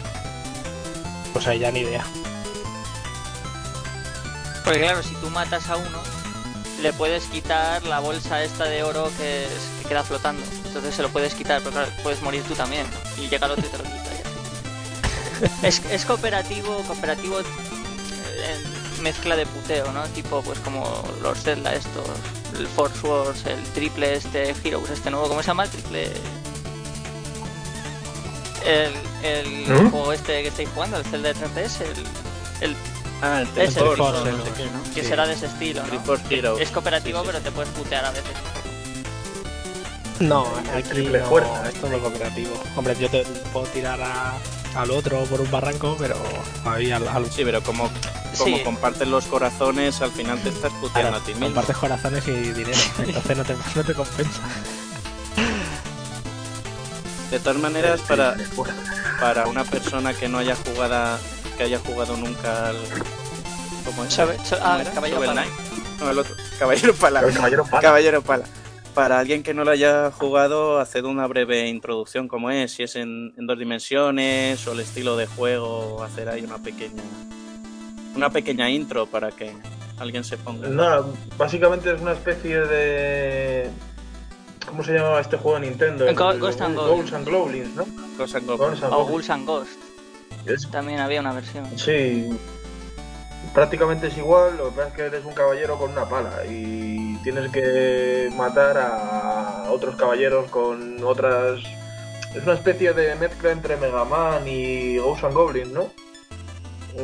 Pues 1.33 1.45
ahí 1.47 1.59
ya 1.59 1.71
ni 1.71 1.81
idea. 1.81 2.05
Porque 4.63 4.79
claro, 4.79 5.03
si 5.03 5.13
tú 5.15 5.29
matas 5.31 5.67
a 5.69 5.75
uno, 5.75 5.99
le 6.81 6.93
puedes 6.93 7.25
quitar 7.25 7.83
la 7.83 7.99
bolsa 7.99 8.41
esta 8.43 8.65
de 8.65 8.83
oro 8.83 9.11
que, 9.17 9.45
es- 9.45 9.51
que 9.81 9.89
queda 9.89 10.03
flotando. 10.03 10.43
Entonces 10.73 10.95
se 10.95 11.03
lo 11.03 11.09
puedes 11.09 11.35
quitar, 11.35 11.59
pero 11.59 11.71
claro, 11.71 11.91
puedes 12.01 12.19
morir 12.23 12.41
tú 12.47 12.55
también. 12.55 12.87
Y 13.17 13.27
llega 13.29 13.45
el 13.45 13.51
otro 13.53 13.65
y 13.65 13.69
te 13.69 13.77
lo 13.77 13.83
quita. 13.83 14.03
ya. 15.61 15.67
es, 15.67 15.81
es 15.85 16.03
cooperativo, 16.05 16.77
cooperativo 16.87 17.39
eh, 17.41 17.43
en 18.97 19.03
mezcla 19.03 19.35
de 19.35 19.45
puteo, 19.45 19.91
¿no? 19.91 20.03
Tipo, 20.07 20.41
pues 20.41 20.57
como 20.59 21.03
los 21.21 21.37
Zelda 21.43 21.75
estos, 21.75 22.07
el 22.57 22.67
Force 22.67 23.05
Wars, 23.05 23.45
el 23.45 23.61
triple 23.73 24.15
este 24.15 24.55
Heroes, 24.63 24.89
este 24.89 25.11
nuevo, 25.11 25.27
¿cómo 25.27 25.41
se 25.43 25.47
llama? 25.47 25.65
El 25.65 25.69
triple... 25.69 26.11
El, 28.65 28.93
el 29.23 29.67
¿Mm? 29.67 29.91
juego 29.91 30.13
este 30.13 30.41
que 30.41 30.47
estáis 30.47 30.69
jugando, 30.73 30.97
el 30.97 31.03
Zelda 31.05 31.33
de 31.33 31.35
3DS, 31.35 31.81
el, 31.81 32.69
el 32.69 32.75
Ah, 33.21 33.41
el 33.41 33.61
Es 33.61 33.75
el 33.77 33.83
Force, 33.83 34.01
no 34.01 34.11
¿no? 34.37 34.43
sé 34.45 34.51
qué, 34.57 34.65
¿no? 34.65 34.83
que 34.95 35.01
Sí. 35.01 35.07
será 35.07 35.25
de 35.27 35.33
ese 35.33 35.45
estilo. 35.45 35.81
Es 36.59 36.71
cooperativo, 36.71 37.19
Sí, 37.19 37.25
sí, 37.25 37.31
pero 37.31 37.39
te 37.41 37.51
puedes 37.51 37.71
putear 37.71 38.03
a 38.05 38.11
veces. 38.11 38.31
No, 40.27 40.47
El 40.73 40.77
aquí 40.79 40.89
triple 40.89 41.19
no, 41.19 41.25
fuerza, 41.27 41.69
es 41.69 41.75
todo 41.75 41.99
cooperativo. 41.99 42.53
Hombre, 42.75 42.95
yo 42.99 43.09
te 43.09 43.23
puedo 43.51 43.65
tirar 43.67 43.99
a- 44.01 44.33
al 44.75 44.89
otro 44.91 45.23
por 45.25 45.41
un 45.41 45.51
barranco, 45.51 45.95
pero 45.99 46.15
ahí 46.65 46.91
al, 46.91 47.07
al 47.07 47.29
Sí, 47.31 47.43
pero 47.45 47.61
como, 47.61 47.89
como 48.37 48.57
Sí. 48.57 48.63
comparten 48.63 49.11
los 49.11 49.25
corazones, 49.25 50.01
al 50.01 50.11
final 50.11 50.39
te 50.41 50.49
estás 50.49 50.71
puteando 50.81 51.09
claro, 51.11 51.17
a 51.17 51.19
ti 51.25 51.31
mismo. 51.33 51.45
compartes 51.47 51.77
corazones 51.77 52.27
y 52.27 52.31
dinero, 52.31 52.77
entonces 52.99 53.37
no 53.37 53.43
te, 53.43 53.55
no 53.75 53.83
te 53.83 53.93
compensa. 53.93 54.41
De 57.31 57.39
todas 57.39 57.57
maneras, 57.57 58.01
para, 58.01 58.35
para 59.19 59.47
una 59.47 59.63
persona 59.63 60.13
que 60.13 60.27
no 60.29 60.37
haya 60.37 60.55
jugado 60.55 61.17
que 61.57 61.63
haya 61.63 61.79
jugado 61.79 62.15
nunca 62.17 62.69
al 62.69 62.77
¿cómo 63.85 64.05
es? 64.05 64.13
Sabe- 64.13 64.37
so- 64.43 64.57
¿Cómo 64.57 64.67
ah? 64.69 64.83
Caballero 64.93 65.19
Pala. 65.21 65.45
No, 65.99 66.09
el 66.09 66.17
otro. 66.19 66.35
Caballero 66.59 66.93
Pala. 66.95 67.19
El 67.21 67.33
caballero 67.33 67.63
pala. 67.65 67.81
Caballero 67.81 68.21
Pala. 68.21 68.45
Para 68.93 69.17
alguien 69.19 69.41
que 69.41 69.53
no 69.55 69.63
lo 69.63 69.71
haya 69.71 70.11
jugado, 70.11 70.79
haced 70.79 71.03
una 71.05 71.25
breve 71.25 71.67
introducción, 71.67 72.27
como 72.27 72.51
es, 72.51 72.73
si 72.73 72.83
es 72.83 72.95
en, 72.95 73.33
en 73.37 73.47
dos 73.47 73.57
dimensiones 73.57 74.65
o 74.67 74.73
el 74.73 74.81
estilo 74.81 75.17
de 75.17 75.25
juego, 75.25 76.03
hacer 76.03 76.29
ahí 76.29 76.41
una 76.43 76.57
pequeña 76.59 77.01
una 78.15 78.29
pequeña 78.29 78.69
intro 78.69 79.07
para 79.07 79.31
que 79.31 79.51
alguien 79.97 80.23
se 80.23 80.37
ponga. 80.37 80.67
Nada, 80.69 81.03
básicamente 81.39 81.91
es 81.91 81.99
una 81.99 82.11
especie 82.11 82.59
de. 82.59 83.69
¿Cómo 84.67 84.83
se 84.83 84.93
llamaba 84.93 85.19
este 85.19 85.37
juego 85.37 85.59
de 85.59 85.67
Nintendo? 85.67 86.05
Go- 86.13 86.37
Ghost 86.37 86.61
and 86.61 86.75
Ghosts 86.75 87.11
Goblins. 87.11 87.13
and 87.13 87.27
Goblins, 87.29 87.75
¿no? 87.75 87.85
Ghosts 88.17 88.35
and 88.35 88.49
O. 88.49 88.57
Ghouls 89.07 89.29
and 89.31 89.47
Ghost. 89.47 89.79
Es- 90.45 90.69
También 90.69 90.99
había 90.99 91.19
una 91.21 91.33
versión. 91.33 91.65
Sí, 91.79 92.29
prácticamente 93.55 94.07
es 94.07 94.17
igual, 94.19 94.57
lo 94.57 94.65
que 94.69 94.75
pasa 94.75 94.87
es 94.89 94.93
que 94.93 95.01
eres 95.05 95.25
un 95.25 95.33
caballero 95.33 95.79
con 95.79 95.91
una 95.91 96.07
pala 96.07 96.45
y 96.45 97.02
tienes 97.23 97.51
que 97.51 98.31
matar 98.35 98.77
a 98.77 99.65
otros 99.69 99.95
caballeros 99.95 100.49
con 100.51 101.03
otras... 101.03 101.61
Es 102.35 102.43
una 102.43 102.53
especie 102.53 102.93
de 102.93 103.15
mezcla 103.15 103.51
entre 103.51 103.77
Mega 103.77 104.05
Man 104.05 104.47
y 104.47 104.97
Ghosts 104.97 105.23
and 105.23 105.33
Goblins, 105.33 105.71
¿no? 105.71 105.89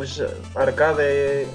Es 0.01 0.21
arcade... 0.55 1.47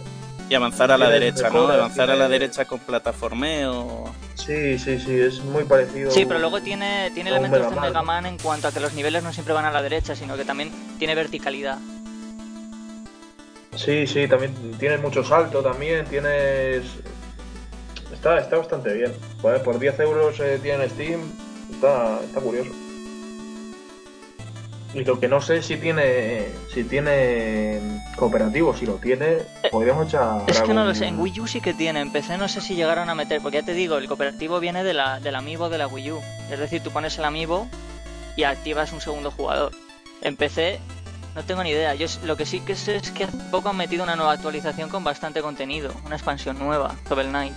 Y 0.48 0.54
avanzar 0.54 0.92
a 0.92 0.98
la 0.98 1.08
derecha, 1.08 1.48
¿no? 1.50 1.68
Avanzar 1.68 2.10
a 2.10 2.16
la 2.16 2.28
derecha 2.28 2.66
con 2.66 2.78
plataformeo. 2.78 4.12
Sí, 4.34 4.78
sí, 4.78 5.00
sí, 5.00 5.18
es 5.18 5.40
muy 5.40 5.64
parecido. 5.64 6.10
Sí, 6.10 6.26
pero 6.26 6.38
luego 6.38 6.60
tiene, 6.60 7.10
tiene 7.14 7.30
elementos 7.30 7.60
de 7.60 7.68
Mega 7.68 7.80
Man. 7.80 7.88
Mega 7.88 8.02
Man 8.02 8.26
en 8.26 8.38
cuanto 8.38 8.68
a 8.68 8.72
que 8.72 8.80
los 8.80 8.92
niveles 8.92 9.22
no 9.22 9.32
siempre 9.32 9.54
van 9.54 9.64
a 9.64 9.70
la 9.70 9.80
derecha, 9.80 10.14
sino 10.14 10.36
que 10.36 10.44
también 10.44 10.70
tiene 10.98 11.14
verticalidad. 11.14 11.78
Sí, 13.74 14.06
sí, 14.06 14.28
también 14.28 14.54
tienes 14.78 15.00
mucho 15.00 15.24
salto, 15.24 15.62
también 15.62 16.04
tienes... 16.06 16.82
Está, 18.14 18.38
está 18.38 18.56
bastante 18.56 18.94
bien. 18.94 19.12
Joder, 19.42 19.62
por 19.62 19.78
10 19.78 20.00
euros 20.00 20.38
eh, 20.40 20.58
tiene 20.62 20.84
en 20.84 20.90
Steam, 20.90 21.20
está, 21.72 22.20
está 22.24 22.40
curioso. 22.40 22.70
Y 24.94 25.04
lo 25.04 25.18
que 25.18 25.26
no 25.26 25.40
sé 25.40 25.60
si 25.60 25.76
tiene 25.76 26.46
si 26.72 26.84
tiene 26.84 27.80
cooperativo, 28.16 28.76
si 28.76 28.86
lo 28.86 28.94
tiene, 28.94 29.38
podríamos 29.72 30.06
echar 30.06 30.42
Es 30.46 30.62
que 30.62 30.72
no 30.72 30.84
lo 30.84 30.94
sé, 30.94 31.06
en 31.06 31.18
Wii 31.18 31.40
U 31.40 31.46
sí 31.48 31.60
que 31.60 31.74
tiene, 31.74 32.00
en 32.00 32.12
PC 32.12 32.38
no 32.38 32.46
sé 32.46 32.60
si 32.60 32.76
llegaron 32.76 33.10
a 33.10 33.16
meter, 33.16 33.42
porque 33.42 33.58
ya 33.58 33.64
te 33.64 33.74
digo, 33.74 33.98
el 33.98 34.06
cooperativo 34.06 34.60
viene 34.60 34.84
de 34.84 34.94
la, 34.94 35.18
del 35.18 35.34
amiibo 35.34 35.68
de 35.68 35.78
la 35.78 35.88
Wii 35.88 36.12
U. 36.12 36.20
Es 36.48 36.60
decir, 36.60 36.80
tú 36.80 36.92
pones 36.92 37.18
el 37.18 37.24
amiibo 37.24 37.66
y 38.36 38.44
activas 38.44 38.92
un 38.92 39.00
segundo 39.00 39.32
jugador. 39.32 39.72
En 40.22 40.36
PC 40.36 40.78
no 41.34 41.42
tengo 41.42 41.64
ni 41.64 41.70
idea. 41.70 41.96
Yo 41.96 42.06
lo 42.24 42.36
que 42.36 42.46
sí 42.46 42.60
que 42.60 42.76
sé 42.76 42.94
es 42.94 43.10
que 43.10 43.24
hace 43.24 43.36
poco 43.50 43.70
han 43.70 43.76
metido 43.76 44.04
una 44.04 44.14
nueva 44.14 44.32
actualización 44.32 44.90
con 44.90 45.02
bastante 45.02 45.42
contenido, 45.42 45.92
una 46.06 46.14
expansión 46.14 46.56
nueva, 46.56 46.94
Shovel 47.08 47.30
Knight. 47.30 47.54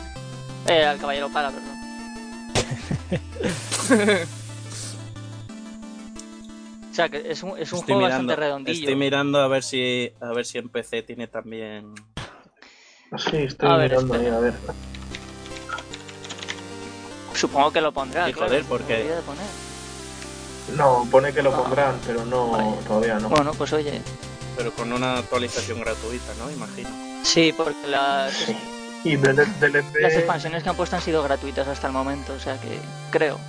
Eh, 0.68 0.86
al 0.86 0.98
Caballero 1.00 1.30
Pala, 1.30 1.52
perdón. 1.52 1.78
o 6.92 6.94
sea, 6.94 7.10
que 7.10 7.32
es 7.32 7.44
un, 7.44 7.58
es 7.58 7.72
un 7.72 7.82
juego 7.82 8.02
mirando, 8.02 8.28
bastante 8.28 8.36
redondillo. 8.36 8.80
estoy 8.80 8.96
mirando 8.96 9.40
a 9.40 9.48
ver 9.48 9.64
si 9.64 10.12
a 10.20 10.34
ver 10.34 10.46
si 10.46 10.58
en 10.58 10.70
PC 10.70 11.04
tiene 11.04 11.28
también. 11.28 11.94
Sí, 13.18 13.38
estoy 13.38 13.70
A 13.70 13.78
mirando 13.78 14.14
ahí, 14.16 14.28
a 14.28 14.40
ver. 14.40 14.54
Supongo 17.34 17.72
que 17.72 17.82
lo 17.82 17.92
pondrá. 17.94 18.26
Sí, 18.26 18.34
claro, 18.34 18.48
joder, 18.50 18.66
porque-. 18.66 19.10
No, 20.76 21.08
pone 21.10 21.32
que 21.32 21.42
lo 21.42 21.52
No. 21.52 21.64
pondrán, 21.64 21.98
pero 22.06 22.26
no, 22.26 22.50
Vale. 22.52 22.72
todavía 22.88 23.20
no. 23.20 23.30
Bueno, 23.30 23.54
pues 23.54 23.72
oye. 23.74 24.02
Pero 24.58 24.74
con 24.74 24.92
una 24.92 25.20
actualización 25.20 25.80
gratuita, 25.80 26.34
¿no? 26.40 26.52
Imagino. 26.52 26.90
Sí, 27.24 27.54
porque 27.56 27.88
las, 27.88 28.34
Sí. 28.34 28.58
Y 29.04 29.16
del 29.16 29.36
DLC... 29.36 30.02
las 30.02 30.14
expansiones 30.14 30.64
que 30.64 30.70
han 30.70 30.76
puesto 30.76 30.96
han 30.96 31.02
sido 31.02 31.24
gratuitas 31.24 31.68
hasta 31.68 31.88
el 31.88 31.94
momento, 31.94 32.34
o 32.34 32.40
sea 32.40 32.60
que 32.60 32.80
creo. 33.12 33.40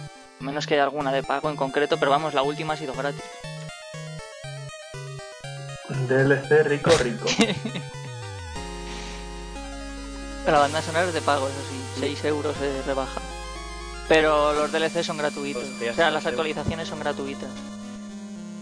A 0.40 0.44
Menos 0.44 0.66
que 0.66 0.74
haya 0.74 0.84
alguna 0.84 1.10
de 1.12 1.22
pago 1.22 1.50
en 1.50 1.56
concreto, 1.56 1.98
pero 1.98 2.10
vamos, 2.10 2.34
la 2.34 2.42
última 2.42 2.74
ha 2.74 2.76
sido 2.76 2.94
gratis. 2.94 3.24
DLC 6.08 6.62
rico, 6.64 6.90
rico. 7.02 7.26
La 10.46 10.60
banda 10.60 10.80
sonora 10.80 11.04
es 11.04 11.12
de 11.12 11.20
pago, 11.20 11.46
eso 11.46 11.58
sí, 11.68 12.00
6 12.00 12.24
euros 12.24 12.58
de 12.58 12.80
rebaja. 12.82 13.20
Pero 14.08 14.54
los 14.54 14.72
DLC 14.72 15.02
son 15.02 15.18
gratuitos, 15.18 15.62
Hostia, 15.62 15.90
o 15.90 15.94
sea, 15.94 16.10
las 16.10 16.24
actualizaciones 16.24 16.88
son 16.88 17.00
gratuitas. 17.00 17.50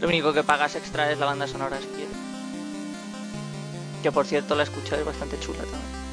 Lo 0.01 0.09
único 0.09 0.33
que 0.33 0.43
pagas 0.43 0.75
extra 0.75 1.13
es 1.13 1.19
la 1.19 1.27
banda 1.27 1.47
sonora 1.47 1.79
si 1.81 1.87
quieres. 1.87 2.17
Que 4.03 4.11
por 4.11 4.27
cierto 4.27 4.57
la 4.57 4.65
escuché 4.65 4.97
es 4.97 5.05
bastante 5.05 5.39
chula 5.39 5.61
también. 5.61 6.06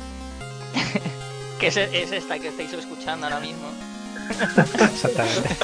que 1.59 1.67
es, 1.67 1.77
es 1.77 2.11
esta 2.11 2.39
que 2.39 2.47
estáis 2.49 2.73
escuchando 2.73 3.25
ahora 3.25 3.39
mismo. 3.39 3.67
Exactamente. 4.79 5.49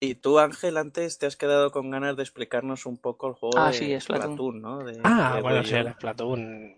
Y 0.00 0.14
tú, 0.14 0.38
Ángel, 0.38 0.76
antes 0.76 1.18
te 1.18 1.26
has 1.26 1.36
quedado 1.36 1.72
con 1.72 1.90
ganas 1.90 2.16
de 2.16 2.22
explicarnos 2.22 2.86
un 2.86 2.98
poco 2.98 3.26
el 3.28 3.34
juego 3.34 3.58
Ah, 3.58 3.68
de 3.68 3.74
sí, 3.74 4.00
Splatoon. 4.00 4.34
Splatoon, 4.34 4.62
¿no? 4.62 4.84
De- 4.84 5.00
Ah, 5.02 5.32
de 5.36 5.42
bueno, 5.42 5.64
sí, 5.64 5.74
el 5.74 5.92
Splatoon. 5.92 6.76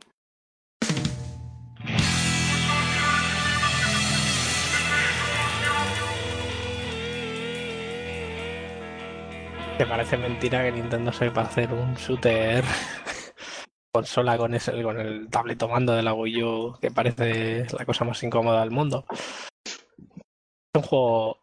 Te 9.81 9.87
parece 9.87 10.19
mentira 10.19 10.63
que 10.63 10.73
Nintendo 10.73 11.11
sepa 11.11 11.41
hacer 11.41 11.73
un 11.73 11.95
shooter 11.95 12.63
consola 13.95 14.37
con 14.37 14.53
ese, 14.53 14.83
con 14.83 15.01
el 15.01 15.31
tableto 15.31 15.69
mando 15.71 15.95
de 15.95 16.03
la 16.03 16.13
Wii 16.13 16.43
U 16.43 16.79
que 16.79 16.91
parece 16.91 17.65
la 17.79 17.87
cosa 17.87 18.05
más 18.05 18.23
incómoda 18.23 18.61
del 18.61 18.73
mundo. 18.73 19.07
Es 19.11 20.77
un 20.77 20.83
juego 20.83 21.39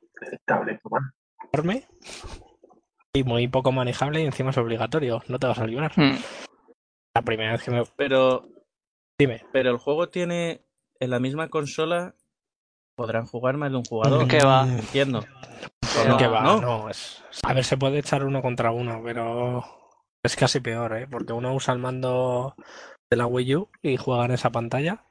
enorme 1.51 1.87
y 3.11 3.23
muy 3.23 3.47
poco 3.47 3.71
manejable 3.71 4.21
y 4.21 4.25
encima 4.27 4.51
es 4.51 4.57
obligatorio, 4.59 5.23
no 5.29 5.39
te 5.39 5.47
vas 5.47 5.57
a 5.57 5.65
librar. 5.65 5.93
Hmm. 5.95 6.19
La 7.15 7.23
primera 7.23 7.53
vez 7.53 7.63
que 7.63 7.71
me... 7.71 7.83
Pero, 7.95 8.47
Dime. 9.17 9.47
pero 9.51 9.71
el 9.71 9.77
juego 9.77 10.09
tiene 10.09 10.61
en 10.99 11.09
la 11.09 11.19
misma 11.19 11.47
consola 11.47 12.13
podrán 12.95 13.25
jugar 13.25 13.57
más 13.57 13.71
de 13.71 13.77
un 13.77 13.83
jugador. 13.83 14.27
¿Qué 14.27 14.43
va? 14.45 14.67
Entiendo. 14.67 15.23
No, 16.05 16.17
que 16.17 16.27
va, 16.27 16.41
¿no? 16.41 16.61
no, 16.61 16.89
es... 16.89 17.23
A 17.43 17.53
ver, 17.53 17.63
se 17.63 17.77
puede 17.77 17.99
echar 17.99 18.23
uno 18.23 18.41
contra 18.41 18.71
uno, 18.71 19.01
pero 19.03 19.63
es 20.23 20.35
casi 20.35 20.59
peor, 20.59 20.97
¿eh? 20.97 21.07
Porque 21.09 21.33
uno 21.33 21.53
usa 21.53 21.73
el 21.73 21.79
mando 21.79 22.55
de 23.09 23.17
la 23.17 23.25
Wii 23.25 23.55
U 23.55 23.69
y 23.81 23.97
juega 23.97 24.25
en 24.25 24.31
esa 24.31 24.51
pantalla 24.51 25.03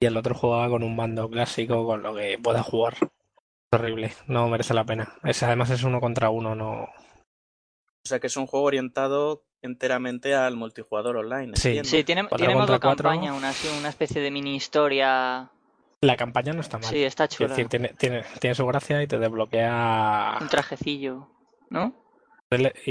y 0.00 0.06
el 0.06 0.16
otro 0.16 0.34
juega 0.34 0.68
con 0.68 0.82
un 0.82 0.94
mando 0.94 1.28
clásico 1.28 1.86
con 1.86 2.02
lo 2.02 2.14
que 2.14 2.38
pueda 2.42 2.62
jugar. 2.62 2.94
Es 3.00 3.80
horrible, 3.80 4.12
no 4.26 4.48
merece 4.48 4.74
la 4.74 4.84
pena. 4.84 5.14
Es, 5.24 5.42
además 5.42 5.70
es 5.70 5.82
uno 5.82 6.00
contra 6.00 6.30
uno, 6.30 6.54
no... 6.54 6.82
O 6.82 8.08
sea 8.08 8.20
que 8.20 8.28
es 8.28 8.36
un 8.36 8.46
juego 8.46 8.66
orientado 8.66 9.44
enteramente 9.62 10.34
al 10.34 10.54
multijugador 10.54 11.16
online. 11.16 11.56
Sí. 11.56 11.68
entiendo. 11.68 11.88
Sí, 11.88 12.04
tiene, 12.04 12.28
tiene 12.36 12.54
modo 12.54 12.78
campaña, 12.78 13.34
una, 13.34 13.52
una 13.78 13.88
especie 13.88 14.20
de 14.20 14.30
mini 14.30 14.54
historia 14.54 15.50
La 16.00 16.16
campaña 16.16 16.52
no 16.52 16.60
está 16.60 16.78
mal. 16.78 16.90
Sí, 16.90 17.02
está 17.04 17.24
Es 17.24 17.30
chula. 17.30 17.48
decir, 17.50 17.68
tiene, 17.68 17.88
tiene, 17.90 18.22
tiene 18.40 18.54
su 18.54 18.66
gracia 18.66 19.02
y 19.02 19.06
te 19.06 19.18
desbloquea. 19.18 20.38
Un 20.40 20.48
trajecillo, 20.48 21.28
¿no? 21.70 22.04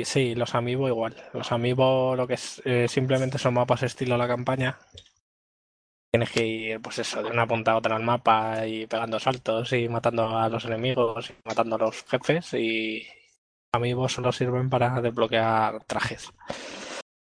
Sí, 0.03 0.35
los 0.35 0.53
amigos 0.55 0.89
igual. 0.89 1.15
Los 1.33 1.51
amigos 1.51 2.17
lo 2.17 2.27
que 2.27 2.33
es 2.33 2.61
eh, 2.65 2.87
simplemente 2.89 3.37
son 3.37 3.53
mapas 3.53 3.83
estilo 3.83 4.17
la 4.17 4.27
campaña. 4.27 4.79
Tienes 6.11 6.31
que 6.31 6.45
ir, 6.45 6.81
pues 6.81 6.99
eso, 6.99 7.21
de 7.23 7.29
una 7.29 7.47
punta 7.47 7.71
a 7.73 7.77
otra 7.77 7.95
al 7.95 8.03
mapa 8.03 8.65
y 8.67 8.87
pegando 8.87 9.19
saltos 9.19 9.71
y 9.73 9.87
matando 9.89 10.37
a 10.37 10.49
los 10.49 10.65
enemigos 10.65 11.29
y 11.29 11.33
matando 11.45 11.75
a 11.75 11.79
los 11.79 12.03
jefes 12.05 12.53
y 12.53 13.05
amigos 13.73 14.13
solo 14.13 14.31
sirven 14.31 14.69
para 14.69 15.01
desbloquear 15.01 15.83
trajes. 15.85 16.31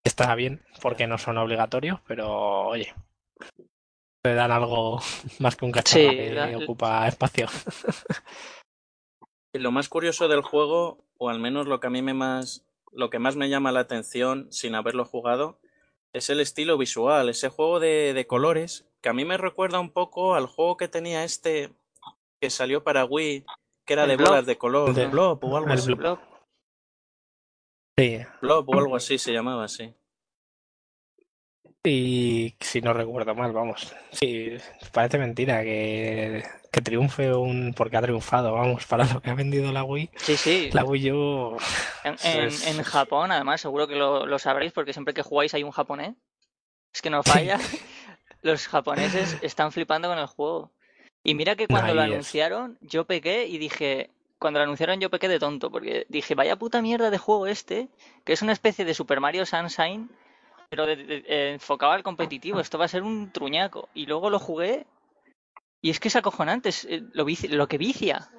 Está 0.03 0.33
bien 0.35 0.63
porque 0.81 1.07
no 1.07 1.17
son 1.17 1.37
obligatorios, 1.37 1.99
pero 2.07 2.67
oye, 2.67 2.93
te 4.23 4.33
dan 4.33 4.51
algo 4.51 4.99
más 5.39 5.55
que 5.55 5.65
un 5.65 5.71
cacharro 5.71 6.09
Sí, 6.09 6.15
que 6.17 6.31
la- 6.31 6.57
ocupa 6.57 7.07
espacio. 7.07 7.47
Lo 9.53 9.71
más 9.71 9.89
curioso 9.89 10.27
del 10.27 10.41
juego, 10.41 11.03
o 11.17 11.29
al 11.29 11.39
menos 11.39 11.65
lo 11.65 11.79
que 11.79 11.87
a 11.87 11.89
mí 11.89 12.03
me 12.03 12.13
más, 12.13 12.63
lo 12.91 13.09
que 13.09 13.17
más 13.17 13.35
me 13.35 13.49
llama 13.49 13.71
la 13.71 13.79
atención 13.79 14.51
sin 14.51 14.75
haberlo 14.75 15.03
jugado, 15.03 15.59
es 16.13 16.29
el 16.29 16.41
estilo 16.41 16.77
visual, 16.77 17.27
ese 17.29 17.49
juego 17.49 17.79
de, 17.79 18.13
de 18.13 18.27
colores, 18.27 18.85
que 19.01 19.09
a 19.09 19.13
mí 19.13 19.25
me 19.25 19.37
recuerda 19.37 19.79
un 19.79 19.89
poco 19.89 20.35
al 20.35 20.45
juego 20.45 20.77
que 20.77 20.87
tenía 20.87 21.23
este 21.23 21.71
que 22.39 22.51
salió 22.51 22.83
para 22.83 23.05
Wii, 23.05 23.45
que 23.85 23.93
era 23.93 24.03
El 24.03 24.09
de 24.09 24.17
Blob. 24.17 24.27
bolas 24.29 24.45
de 24.45 24.57
color, 24.59 24.93
de 24.93 25.07
Blob 25.07 25.43
o 25.43 25.57
algo 25.57 25.69
el 25.69 25.79
así. 25.79 25.93
Blob. 25.93 26.19
Sí, 27.97 28.19
Blob 28.41 28.69
o 28.69 28.77
algo 28.79 28.95
así 28.95 29.17
se 29.17 29.33
llamaba 29.33 29.63
así. 29.63 29.91
Y 31.87 32.55
si 32.59 32.81
no 32.81 32.93
recuerdo 32.93 33.33
mal, 33.33 33.53
vamos. 33.53 33.95
Sí, 34.11 34.57
parece 34.91 35.17
mentira 35.17 35.63
que, 35.63 36.43
que 36.71 36.81
triunfe 36.81 37.33
un. 37.33 37.73
porque 37.73 37.97
ha 37.97 38.01
triunfado, 38.01 38.53
vamos, 38.53 38.85
para 38.85 39.05
lo 39.05 39.21
que 39.21 39.29
ha 39.29 39.35
vendido 39.35 39.71
la 39.71 39.83
Wii. 39.83 40.09
Sí, 40.17 40.35
sí. 40.35 40.69
La 40.73 40.83
Wii 40.83 41.11
U. 41.11 41.57
En, 42.03 42.83
Japón, 42.83 43.31
además, 43.31 43.61
seguro 43.61 43.87
que 43.87 43.95
lo, 43.95 44.25
lo 44.25 44.37
sabréis 44.37 44.73
porque 44.73 44.91
siempre 44.91 45.13
que 45.13 45.21
jugáis 45.21 45.53
hay 45.53 45.63
un 45.63 45.71
japonés. 45.71 46.15
Es 46.93 47.01
que 47.01 47.09
no 47.09 47.23
falla. 47.23 47.57
Los 48.41 48.67
japoneses 48.67 49.37
están 49.41 49.71
flipando 49.71 50.09
con 50.09 50.17
el 50.17 50.27
juego. 50.27 50.71
Y 51.23 51.35
mira 51.35 51.55
que 51.55 51.67
cuando 51.67 51.93
lo 51.93 52.01
anunciaron, 52.01 52.77
yo 52.81 53.05
pequé 53.05 53.47
y 53.47 53.57
dije. 53.57 54.11
Cuando 54.39 54.59
lo 54.59 54.65
anunciaron, 54.65 54.99
yo 54.99 55.09
pequé 55.09 55.27
de 55.27 55.39
tonto 55.39 55.71
porque 55.71 56.05
dije, 56.09 56.35
vaya 56.35 56.57
puta 56.57 56.79
mierda 56.79 57.09
de 57.09 57.17
juego 57.17 57.47
este, 57.47 57.89
que 58.23 58.33
es 58.33 58.43
una 58.43 58.53
especie 58.53 58.85
de 58.85 58.93
Super 58.93 59.19
Mario 59.19 59.47
Sunshine, 59.47 60.11
pero 60.69 60.85
de- 60.85 60.95
de- 60.97 61.23
eh, 61.27 61.51
enfocado 61.53 61.91
al 61.93 62.03
competitivo. 62.03 62.59
Esto 62.59 62.77
va 62.77 62.85
a 62.85 62.89
ser 62.89 63.03
un 63.03 63.31
truñaco. 63.31 63.89
Y 63.93 64.05
luego 64.05 64.29
lo 64.29 64.39
jugué 64.39 64.85
y 65.81 65.89
es 65.89 65.99
que 65.99 66.07
es 66.09 66.15
acojonante, 66.15 66.69
es, 66.69 66.85
eh, 66.85 67.03
lo, 67.13 67.25
lo 67.49 67.67
que 67.67 67.77
vicia. 67.77 68.29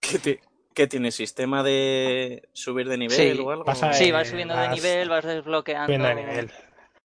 ¿Qué, 0.00 0.18
ti- 0.18 0.38
qué 0.74 0.86
tiene? 0.86 1.10
¿Sistema 1.10 1.62
de 1.62 2.48
subir 2.52 2.88
de 2.88 2.98
nivel 2.98 3.16
Sí, 3.16 3.40
o 3.40 3.50
algo? 3.50 3.64
pasa- 3.64 3.92
Sí, 3.92 4.10
vas 4.10 4.28
subiendo 4.28 4.54
de 4.54 4.66
vas 4.68 4.74
nivel, 4.74 5.08
vas 5.08 5.24
desbloqueando. 5.24 5.86
Subiendo 5.86 6.08
de 6.08 6.14
nivel. 6.14 6.50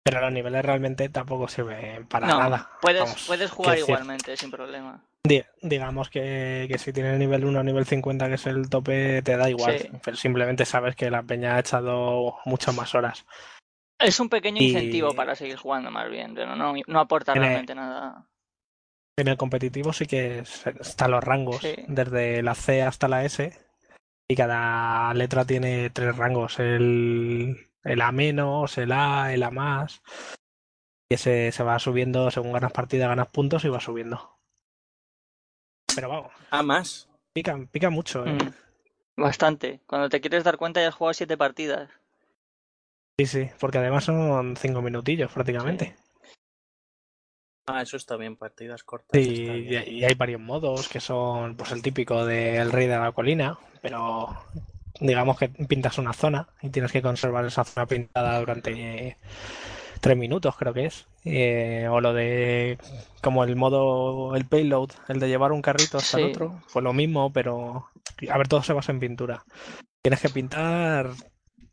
Pero 0.04 0.22
los 0.22 0.32
niveles 0.32 0.64
realmente 0.64 1.10
tampoco 1.10 1.50
sirven 1.50 2.08
para 2.08 2.28
No, 2.28 2.40
nada. 2.40 2.72
puedes, 2.82 3.02
Vamos, 3.02 3.26
puedes 3.28 3.52
jugar 3.52 3.76
decir, 3.76 3.90
igualmente, 3.90 4.38
sin 4.38 4.50
problema. 4.50 5.04
di- 5.28 5.44
digamos 5.62 6.10
que, 6.10 6.66
que 6.72 6.78
si 6.78 6.94
tienes 6.94 7.20
nivel 7.20 7.44
1 7.44 7.60
o 7.60 7.64
nivel 7.64 7.86
50, 7.86 8.30
que 8.30 8.36
es 8.36 8.48
el 8.48 8.70
tope, 8.70 9.22
te 9.22 9.36
da 9.36 9.50
igual. 9.50 9.78
Sí. 9.78 9.90
Pero 10.02 10.16
simplemente 10.16 10.64
sabes 10.64 10.96
que 10.96 11.12
la 11.12 11.24
peña 11.24 11.58
ha 11.58 11.60
echado 11.60 12.38
muchas 12.46 12.74
más 12.74 12.96
horas. 12.96 13.26
Es 14.00 14.20
un 14.20 14.30
pequeño 14.30 14.62
Y- 14.62 14.68
incentivo 14.68 15.14
para 15.14 15.36
seguir 15.36 15.58
jugando 15.58 15.90
más 15.92 16.10
bien, 16.10 16.36
pero 16.36 16.56
no, 16.56 16.74
no 16.86 17.00
aporta 17.00 17.34
realmente 17.34 17.74
nada. 17.76 18.28
En 19.18 19.28
el 19.28 19.38
competitivo 19.38 19.94
sí 19.94 20.06
que 20.06 20.40
es- 20.40 20.68
están 20.68 21.12
los 21.12 21.24
rangos, 21.24 21.62
Sí. 21.62 21.76
desde 21.88 22.44
la 22.44 22.54
C 22.54 22.84
hasta 22.84 23.08
la 23.08 23.26
S, 23.26 23.52
y 24.30 24.36
cada 24.36 25.12
letra 25.16 25.46
tiene 25.46 25.90
tres 25.90 26.16
rangos, 26.16 26.60
el, 26.60 27.72
el 27.84 28.02
A 28.02 28.12
menos, 28.12 28.78
el 28.78 28.92
A, 28.92 29.34
el 29.34 29.42
A 29.42 29.50
más, 29.50 30.04
y 31.10 31.16
ese 31.16 31.52
se 31.52 31.64
va 31.64 31.80
subiendo 31.80 32.30
según 32.30 32.54
ganas 32.54 32.74
partida, 32.74 33.08
ganas 33.08 33.30
puntos 33.30 33.66
y 33.66 33.70
va 33.70 33.80
subiendo. 33.80 34.38
Pero 35.96 36.10
vamos, 36.10 36.32
Ah, 36.52 36.62
más. 36.62 37.10
pica, 37.34 37.58
pica 37.72 37.90
mucho, 37.90 38.24
¿eh? 38.26 38.34
Mm, 38.34 39.22
Bastante. 39.22 39.80
Cuando 39.88 40.10
te 40.10 40.22
quieres 40.22 40.44
dar 40.44 40.58
cuenta 40.58 40.80
ya 40.80 40.90
has 40.90 40.94
jugado 40.96 41.16
siete 41.16 41.38
partidas. 41.38 41.90
Sí, 43.20 43.26
sí, 43.26 43.50
porque 43.60 43.80
además 43.80 44.04
son 44.04 44.56
cinco 44.58 44.82
minutillos 44.82 45.32
prácticamente. 45.32 45.96
Ah, 47.66 47.82
eso 47.82 47.98
está 47.98 48.16
bien, 48.16 48.38
partidas 48.38 48.84
cortas. 48.84 49.10
Sí, 49.20 49.42
y, 49.42 49.62
bien. 49.62 49.84
y 49.88 50.04
hay 50.06 50.14
varios 50.14 50.40
modos 50.40 50.88
que 50.88 51.00
son 51.00 51.56
pues 51.58 51.72
el 51.72 51.82
típico 51.82 52.26
del 52.26 52.72
rey 52.72 52.86
de 52.86 52.98
la 52.98 53.12
colina, 53.12 53.58
pero 53.82 54.38
digamos 55.00 55.38
que 55.38 55.50
pintas 55.50 55.98
una 55.98 56.14
zona 56.14 56.48
y 56.62 56.70
tienes 56.70 56.92
que 56.92 57.02
conservar 57.02 57.46
esa 57.46 57.64
zona 57.64 57.88
pintada 57.88 58.40
durante 58.40 59.18
tres 60.00 60.18
minutos, 60.18 60.56
creo 60.56 60.74
que 60.74 60.86
es. 60.86 61.08
Eh, 61.26 61.88
o 61.90 62.00
lo 62.00 62.14
de 62.14 62.78
como 63.22 63.44
el 63.44 63.56
modo, 63.56 64.36
el 64.36 64.46
payload, 64.46 64.92
el 65.08 65.20
de 65.20 65.28
llevar 65.28 65.52
un 65.52 65.64
carrito 65.64 65.98
hasta 65.98 66.20
el 66.20 66.26
otro, 66.26 66.62
pues 66.72 66.84
lo 66.84 66.94
mismo, 66.94 67.34
pero 67.34 67.90
a 68.30 68.38
ver, 68.38 68.48
todo 68.48 68.62
se 68.62 68.74
basa 68.74 68.92
en 68.92 69.00
pintura. 69.00 69.44
Tienes 70.04 70.22
que 70.22 70.30
pintar 70.30 71.10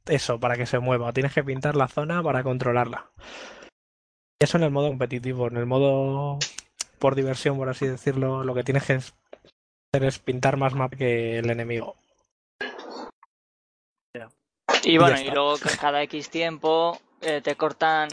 eso 0.07 0.39
para 0.39 0.57
que 0.57 0.67
se 0.67 0.79
mueva, 0.79 1.13
tienes 1.13 1.33
que 1.35 1.45
pintar 1.45 1.77
la 1.77 1.89
zona 1.89 2.23
para 2.23 2.43
controlarla. 2.43 3.11
Eso 4.41 4.59
en 4.59 4.65
el 4.65 4.71
modo 4.71 4.89
competitivo, 4.89 5.49
en 5.49 5.57
el 5.57 5.67
modo 5.67 6.39
por 6.99 7.15
diversión, 7.15 7.57
por 7.57 7.69
así 7.69 7.87
decirlo, 7.87 8.45
lo 8.45 8.55
que 8.55 8.65
tienes 8.65 8.85
que 8.85 8.95
hacer 8.95 10.05
es 10.05 10.19
pintar 10.19 10.57
más 10.57 10.75
mapa 10.75 10.97
que 10.97 11.39
el 11.39 11.51
enemigo. 11.51 11.97
Y 14.83 14.99
bueno, 14.99 15.19
y 15.19 15.31
luego 15.31 15.57
ca- 15.59 15.77
cada 15.81 16.03
X 16.03 16.29
tiempo 16.31 17.01
eh, 17.23 17.41
te 17.43 17.55
cortan. 17.57 18.09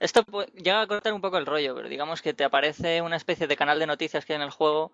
Esto 0.00 0.24
llega 0.54 0.80
a 0.80 0.86
cortar 0.86 1.12
un 1.12 1.20
poco 1.20 1.38
el 1.38 1.46
rollo, 1.46 1.74
pero 1.74 1.88
digamos 1.88 2.22
que 2.22 2.32
te 2.34 2.44
aparece 2.44 3.02
una 3.02 3.16
especie 3.16 3.46
de 3.46 3.56
canal 3.56 3.78
de 3.78 3.86
noticias 3.86 4.24
que 4.24 4.32
hay 4.32 4.36
en 4.36 4.42
el 4.42 4.50
juego 4.50 4.92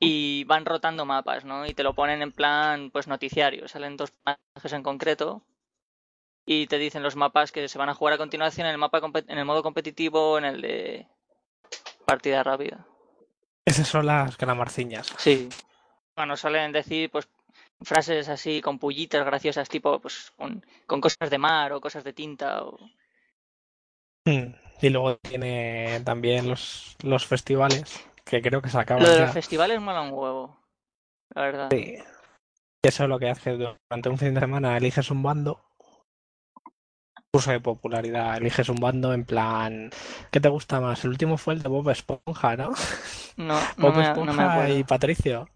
y 0.00 0.44
van 0.44 0.64
rotando 0.64 1.04
mapas, 1.04 1.44
¿no? 1.44 1.66
Y 1.66 1.74
te 1.74 1.82
lo 1.82 1.94
ponen 1.94 2.22
en 2.22 2.32
plan, 2.32 2.90
pues 2.90 3.08
noticiario. 3.08 3.68
Salen 3.68 3.96
dos 3.96 4.10
personajes 4.10 4.72
en 4.72 4.82
concreto 4.82 5.42
y 6.50 6.66
te 6.66 6.78
dicen 6.78 7.02
los 7.02 7.14
mapas 7.14 7.52
que 7.52 7.68
se 7.68 7.76
van 7.76 7.90
a 7.90 7.94
jugar 7.94 8.14
a 8.14 8.18
continuación 8.18 8.66
en 8.66 8.72
el 8.72 8.78
mapa 8.78 9.02
en 9.28 9.38
el 9.38 9.44
modo 9.44 9.62
competitivo, 9.62 10.38
en 10.38 10.46
el 10.46 10.62
de 10.62 11.06
partida 12.06 12.42
rápida. 12.42 12.86
Esas 13.66 13.86
son 13.86 14.06
las 14.06 14.34
calamarciñas. 14.38 15.12
Sí. 15.18 15.50
Bueno, 16.16 16.38
suelen 16.38 16.72
decir, 16.72 17.10
pues, 17.10 17.28
frases 17.82 18.30
así 18.30 18.62
con 18.62 18.78
pullitas 18.78 19.26
graciosas, 19.26 19.68
tipo, 19.68 20.00
pues, 20.00 20.32
con, 20.36 20.64
con 20.86 21.02
cosas 21.02 21.28
de 21.28 21.36
mar 21.36 21.74
o 21.74 21.82
cosas 21.82 22.02
de 22.02 22.14
tinta. 22.14 22.62
O... 22.62 22.78
Mm. 24.24 24.54
Y 24.80 24.88
luego 24.88 25.18
tiene 25.18 26.00
también 26.02 26.48
los, 26.48 26.96
los 27.02 27.26
festivales, 27.26 28.08
que 28.24 28.40
creo 28.40 28.62
que 28.62 28.70
se 28.70 28.78
acaban 28.78 29.02
Lo 29.02 29.10
de 29.10 29.16
ya. 29.16 29.24
los 29.26 29.34
festivales 29.34 29.82
mola 29.82 30.00
un 30.00 30.12
huevo, 30.14 30.58
la 31.34 31.42
verdad. 31.42 31.68
Sí. 31.70 31.96
Eso 32.82 33.02
es 33.02 33.08
lo 33.10 33.18
que 33.18 33.28
hace 33.28 33.50
durante 33.50 34.08
un 34.08 34.16
fin 34.16 34.32
de 34.32 34.40
semana, 34.40 34.78
eliges 34.78 35.10
un 35.10 35.22
bando. 35.22 35.67
Curso 37.30 37.50
de 37.50 37.60
popularidad, 37.60 38.38
eliges 38.38 38.70
un 38.70 38.76
bando 38.76 39.12
en 39.12 39.26
plan, 39.26 39.90
¿qué 40.30 40.40
te 40.40 40.48
gusta 40.48 40.80
más? 40.80 41.04
El 41.04 41.10
último 41.10 41.36
fue 41.36 41.52
el 41.52 41.62
de 41.62 41.68
Bob 41.68 41.90
Esponja, 41.90 42.56
¿no? 42.56 42.70
No, 43.36 43.54
no 43.76 43.92
Bob 43.92 43.96
me, 43.96 44.02
no 44.02 44.08
Esponja 44.08 44.32
me 44.32 44.42
acuerdo. 44.44 44.78
y 44.78 44.84
Patricio. 44.84 45.46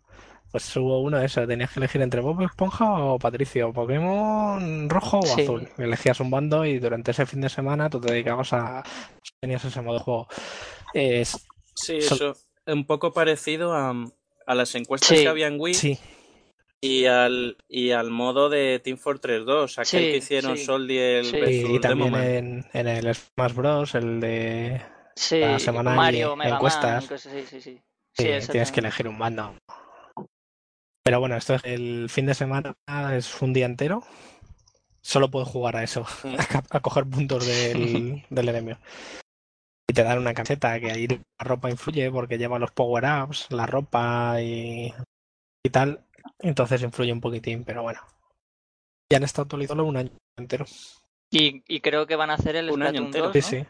Pues 0.50 0.76
hubo 0.76 1.00
uno 1.00 1.16
de 1.16 1.24
eso, 1.24 1.46
tenías 1.46 1.70
que 1.72 1.80
elegir 1.80 2.02
entre 2.02 2.20
Bob 2.20 2.42
Esponja 2.42 2.84
o 2.92 3.18
Patricio, 3.18 3.72
Pokémon 3.72 4.90
rojo 4.90 5.20
o 5.20 5.22
Sí. 5.22 5.40
azul. 5.44 5.66
Elegías 5.78 6.20
un 6.20 6.30
bando 6.30 6.66
y 6.66 6.78
durante 6.78 7.12
ese 7.12 7.24
fin 7.24 7.40
de 7.40 7.48
semana 7.48 7.88
tú 7.88 7.98
te 8.02 8.12
dedicabas 8.12 8.52
a... 8.52 8.82
tenías 9.40 9.64
ese 9.64 9.80
modo 9.80 9.96
de 9.96 10.04
juego. 10.04 10.28
Sí, 11.74 11.96
eso 11.96 12.32
es 12.32 12.46
un 12.66 12.84
poco 12.84 13.14
parecido 13.14 13.72
a, 13.72 13.94
a 14.46 14.54
las 14.54 14.74
encuestas 14.74 15.08
Sí. 15.08 15.22
que 15.24 15.28
había 15.28 15.46
en 15.46 15.58
Wii 15.58 15.72
Sí, 15.72 15.98
y, 16.82 17.06
al, 17.06 17.56
y 17.68 17.92
al 17.92 18.10
modo 18.10 18.50
de 18.50 18.80
Team 18.82 18.98
Fortress 18.98 19.46
2, 19.46 19.78
aquel 19.78 19.86
Sí, 19.86 19.96
que 20.10 20.16
hicieron 20.18 20.58
sí. 20.58 20.64
Soldier 20.64 21.24
Sí. 21.24 21.40
versus 21.40 21.70
y, 21.70 21.74
y 21.76 21.80
también 21.80 22.14
en, 22.16 22.66
en 22.72 22.88
el 22.88 23.14
Smash 23.14 23.54
Bros, 23.54 23.94
el 23.94 24.20
de... 24.20 24.82
Sí, 25.14 25.38
la 25.40 25.58
semana 25.58 25.94
Mario, 25.94 26.36
encuestas. 26.42 27.04
y 27.04 27.08
cosas 27.08 27.32
así, 27.32 27.46
sí, 27.46 27.60
sí. 27.60 27.80
Sí, 28.14 28.26
Sí, 28.40 28.48
tienes 28.50 28.72
que 28.72 28.80
elegir 28.80 29.08
un 29.08 29.18
bando. 29.18 29.54
Pero 31.04 31.20
bueno, 31.20 31.36
esto 31.36 31.54
es 31.54 31.64
el 31.64 32.08
fin 32.10 32.26
de 32.26 32.34
semana, 32.34 32.74
es 33.16 33.40
un 33.40 33.52
día 33.52 33.66
entero. 33.66 34.02
Solo 35.00 35.30
puedes 35.30 35.48
jugar 35.48 35.76
a 35.76 35.82
eso, 35.82 36.06
a, 36.24 36.62
a 36.76 36.80
coger 36.80 37.04
puntos 37.06 37.46
del, 37.46 38.24
del 38.30 38.48
enemigo. 38.48 38.78
Y 39.88 39.94
te 39.94 40.02
dan 40.04 40.18
una 40.18 40.32
camiseta, 40.34 40.78
que 40.80 40.90
ahí 40.90 41.06
la 41.08 41.18
ropa 41.38 41.70
influye 41.70 42.10
porque 42.10 42.38
lleva 42.38 42.58
los 42.58 42.70
power-ups, 42.70 43.48
la 43.50 43.66
ropa 43.66 44.40
y, 44.40 44.92
y 45.64 45.70
tal. 45.70 46.04
Entonces 46.42 46.82
influye 46.82 47.12
un 47.12 47.20
poquitín, 47.20 47.64
pero 47.64 47.82
bueno. 47.82 48.00
Ya 49.10 49.16
han 49.18 49.24
estado 49.24 49.44
actualizándolo 49.44 49.88
un 49.88 49.96
año 49.96 50.10
entero. 50.36 50.64
Y, 51.30 51.62
y 51.66 51.80
creo 51.80 52.06
que 52.06 52.16
van 52.16 52.30
a 52.30 52.34
hacer 52.34 52.56
el 52.56 52.70
Un 52.70 52.82
año 52.82 53.02
entero. 53.02 53.30
2, 53.30 53.44
Sí, 53.44 53.58
¿no? 53.58 53.64
sí. 53.64 53.66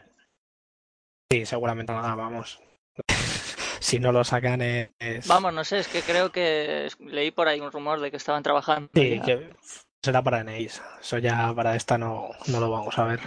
Sí, 1.31 1.45
seguramente 1.45 1.91
haga, 1.91 2.15
vamos. 2.15 2.61
si 3.79 3.99
no 3.99 4.11
lo 4.11 4.23
sacan 4.23 4.61
es... 4.61 5.27
Vamos, 5.27 5.53
no 5.53 5.63
sé, 5.63 5.79
es 5.79 5.87
que 5.87 6.01
creo 6.01 6.31
que 6.31 6.89
leí 6.99 7.31
por 7.31 7.47
ahí 7.47 7.59
un 7.59 7.71
rumor 7.71 7.99
de 7.99 8.11
que 8.11 8.17
estaban 8.17 8.43
trabajando. 8.43 8.89
Sí, 8.93 9.17
ya. 9.17 9.23
que 9.23 9.55
será 10.03 10.21
para 10.21 10.43
NES. 10.43 10.81
Eso 11.01 11.17
ya 11.17 11.53
para 11.55 11.75
esta 11.75 11.97
no, 11.97 12.29
no 12.47 12.59
lo 12.59 12.69
vamos 12.69 12.97
a 12.97 13.05
ver. 13.05 13.19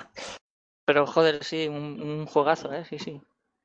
Pero 0.85 1.07
joder, 1.07 1.43
sí, 1.43 1.67
un, 1.69 2.01
un 2.01 2.27
juegazo, 2.27 2.73
¿eh? 2.73 2.85
Sí, 2.85 2.99
sí. 2.99 3.21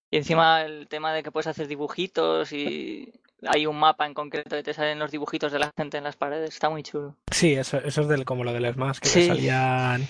Y 0.10 0.18
encima 0.18 0.64
el 0.64 0.88
tema 0.88 1.14
de 1.14 1.24
que 1.24 1.32
puedes 1.32 1.48
hacer 1.48 1.68
dibujitos 1.68 2.52
y 2.52 3.14
hay 3.48 3.66
un 3.66 3.78
mapa 3.80 4.06
en 4.06 4.14
concreto 4.14 4.56
que 4.56 4.64
te 4.64 4.74
salen 4.74 5.00
los 5.00 5.12
dibujitos 5.12 5.52
de 5.52 5.60
la 5.60 5.72
gente 5.78 5.98
en 5.98 6.04
las 6.04 6.16
paredes. 6.16 6.50
Está 6.52 6.70
muy 6.70 6.84
chulo. 6.84 7.16
Sí, 7.32 7.54
eso, 7.54 7.78
eso 7.78 8.02
es 8.02 8.08
del, 8.08 8.26
como 8.26 8.44
lo 8.44 8.54
del 8.54 8.72
Smash, 8.74 9.00
que 9.00 9.08
Sí. 9.10 9.20
te 9.22 9.28
salían 9.28 10.08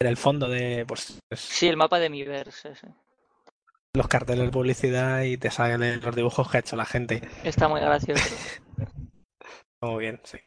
en 0.00 0.06
el 0.08 0.16
fondo 0.16 0.48
de 0.48 0.84
pues, 0.86 1.18
es- 1.30 1.40
Sí, 1.40 1.68
el 1.68 1.76
mapa 1.76 1.98
de 1.98 2.10
Miiverse, 2.10 2.70
ese. 2.70 2.88
los 3.94 4.08
carteles 4.08 4.46
de 4.46 4.50
publicidad 4.50 5.22
y 5.22 5.36
te 5.36 5.50
salen 5.50 6.00
los 6.00 6.16
dibujos 6.16 6.50
que 6.50 6.56
ha 6.56 6.60
hecho 6.60 6.76
la 6.76 6.84
gente. 6.84 7.22
Está 7.44 7.68
muy 7.68 7.80
gracioso. 7.80 8.22
Muy 9.82 9.98
bien, 10.00 10.20
sí. 10.24 10.38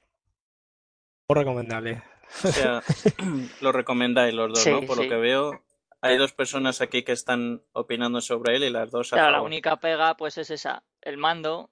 Muy 1.30 1.40
recomendable. 1.40 2.02
O 2.44 2.48
sea, 2.48 2.82
lo 3.62 3.72
recomendáis 3.72 4.34
los 4.34 4.50
dos, 4.50 4.60
Sí, 4.60 4.72
¿no? 4.72 4.82
Por 4.82 4.98
sí. 4.98 5.04
lo 5.04 5.10
que 5.10 5.16
veo, 5.16 5.64
hay 6.02 6.18
dos 6.18 6.34
personas 6.34 6.82
aquí 6.82 7.04
que 7.04 7.12
están 7.12 7.62
opinando 7.74 8.22
sobre 8.22 8.56
él 8.58 8.64
y 8.64 8.70
las 8.70 8.92
dos 8.92 9.14
a 9.14 9.16
Claro, 9.18 9.32
la 9.32 9.42
única 9.42 9.76
pega 9.78 10.16
pues 10.16 10.38
es 10.38 10.50
esa, 10.52 10.84
el 11.02 11.18
mando 11.18 11.70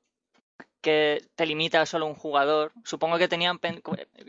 que 0.82 1.26
te 1.36 1.46
limita 1.48 1.82
a 1.82 1.86
solo 1.86 2.06
un 2.06 2.14
jugador. 2.16 2.72
Supongo 2.84 3.18
que 3.18 3.28
tenían 3.28 3.58
pen- 3.60 3.82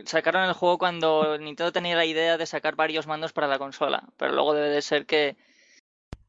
sacaron 0.07 0.45
el 0.45 0.55
juego 0.55 0.79
cuando 0.79 1.37
Nintendo 1.39 1.71
tenía 1.73 1.97
la 1.97 2.07
idea 2.07 2.39
de 2.39 2.47
sacar 2.47 2.77
varios 2.77 3.07
mandos 3.07 3.33
para 3.33 3.47
la 3.47 3.59
consola, 3.59 4.05
pero 4.17 4.33
luego 4.33 4.55
debe 4.55 4.71
de 4.71 4.81
ser 4.83 5.05
que 5.05 5.37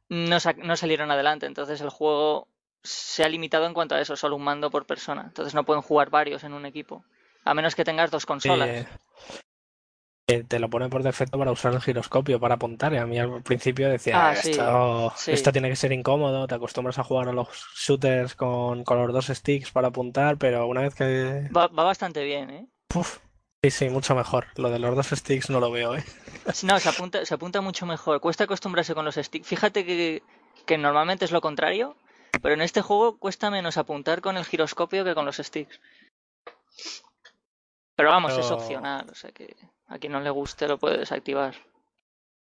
no, 0.09 0.39
sa- 0.39 0.53
no 0.53 0.75
salieron 0.75 1.11
adelante, 1.11 1.45
entonces 1.45 1.79
el 1.81 1.89
juego 1.89 2.47
se 2.83 3.23
ha 3.23 3.29
limitado 3.29 3.65
en 3.65 3.73
cuanto 3.73 3.95
a 3.95 4.01
eso, 4.01 4.15
solo 4.15 4.35
un 4.35 4.43
mando 4.43 4.69
por 4.69 4.85
persona. 4.85 5.23
Entonces 5.27 5.53
no 5.53 5.63
pueden 5.65 5.81
jugar 5.81 6.09
varios 6.09 6.43
en 6.43 6.53
un 6.53 6.65
equipo, 6.65 7.03
a 7.43 7.53
menos 7.53 7.75
que 7.75 7.83
tengas 7.83 8.11
dos 8.11 8.25
consolas. 8.25 8.69
Eh, 8.69 8.85
eh, 10.27 10.43
te 10.43 10.59
lo 10.59 10.69
pone 10.69 10.89
por 10.89 11.03
defecto 11.03 11.39
para 11.39 11.51
usar 11.51 11.73
el 11.73 11.81
giroscopio 11.81 12.39
para 12.39 12.55
apuntar. 12.55 12.93
Y 12.93 12.97
a 12.97 13.05
mí 13.05 13.17
al 13.17 13.41
principio 13.43 13.89
decía, 13.89 14.29
Ah, 14.29 14.35
sí, 14.35 14.51
esto, 14.51 15.13
sí. 15.15 15.31
esto 15.31 15.51
tiene 15.53 15.69
que 15.69 15.75
ser 15.77 15.93
incómodo, 15.93 16.47
te 16.47 16.55
acostumbras 16.55 16.99
a 16.99 17.03
jugar 17.03 17.29
a 17.29 17.31
los 17.33 17.47
shooters 17.75 18.35
con, 18.35 18.83
con 18.83 18.97
los 18.99 19.13
dos 19.13 19.27
sticks 19.27 19.71
para 19.71 19.87
apuntar, 19.87 20.37
pero 20.37 20.67
una 20.67 20.81
vez 20.81 20.93
que... 20.95 21.49
Va, 21.55 21.67
va 21.67 21.83
bastante 21.83 22.23
bien, 22.25 22.49
¿eh? 22.49 22.67
Uf, 22.93 23.19
sí, 23.63 23.71
sí, 23.71 23.89
mucho 23.89 24.15
mejor. 24.15 24.47
Lo 24.57 24.69
de 24.69 24.79
los 24.79 24.95
dos 24.95 25.07
sticks 25.07 25.49
no 25.49 25.59
lo 25.61 25.71
veo, 25.71 25.95
¿eh? 25.95 26.03
No, 26.63 26.77
se 26.79 26.89
apunta, 26.89 27.25
se 27.25 27.33
apunta 27.33 27.61
mucho 27.61 27.85
mejor. 27.85 28.19
Cuesta 28.19 28.43
acostumbrarse 28.43 28.93
con 28.93 29.05
los 29.05 29.15
sticks. 29.15 29.47
Fíjate 29.47 29.85
que, 29.85 30.23
que 30.65 30.77
normalmente 30.77 31.23
es 31.23 31.31
lo 31.31 31.39
contrario, 31.39 31.95
pero 32.41 32.53
en 32.53 32.61
este 32.61 32.81
juego 32.81 33.17
cuesta 33.17 33.49
menos 33.49 33.77
apuntar 33.77 34.19
con 34.21 34.35
el 34.37 34.43
giroscopio 34.45 35.05
que 35.05 35.15
con 35.15 35.25
los 35.25 35.37
sticks. 35.37 35.79
Pero 37.97 38.09
vamos, 38.09 38.37
es 38.37 38.49
opcional, 38.51 39.09
o 39.11 39.15
sea 39.15 39.31
que 39.31 39.55
a 39.87 39.97
quien 39.97 40.13
no 40.13 40.21
le 40.21 40.29
guste 40.29 40.67
lo 40.67 40.77
puede 40.77 40.99
desactivar. 40.99 41.55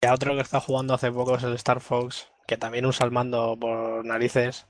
Y 0.03 0.07
a 0.07 0.12
otro 0.12 0.35
que 0.35 0.40
está 0.42 0.61
jugando 0.61 0.94
hace 0.94 1.11
poco 1.11 1.37
es 1.37 1.44
el 1.44 1.55
Star 1.55 1.81
Fox, 1.81 2.29
que 2.46 2.57
también 2.57 2.85
usa 2.87 3.07
el 3.07 3.12
mando 3.12 3.57
por 3.59 4.05
narices 4.05 4.66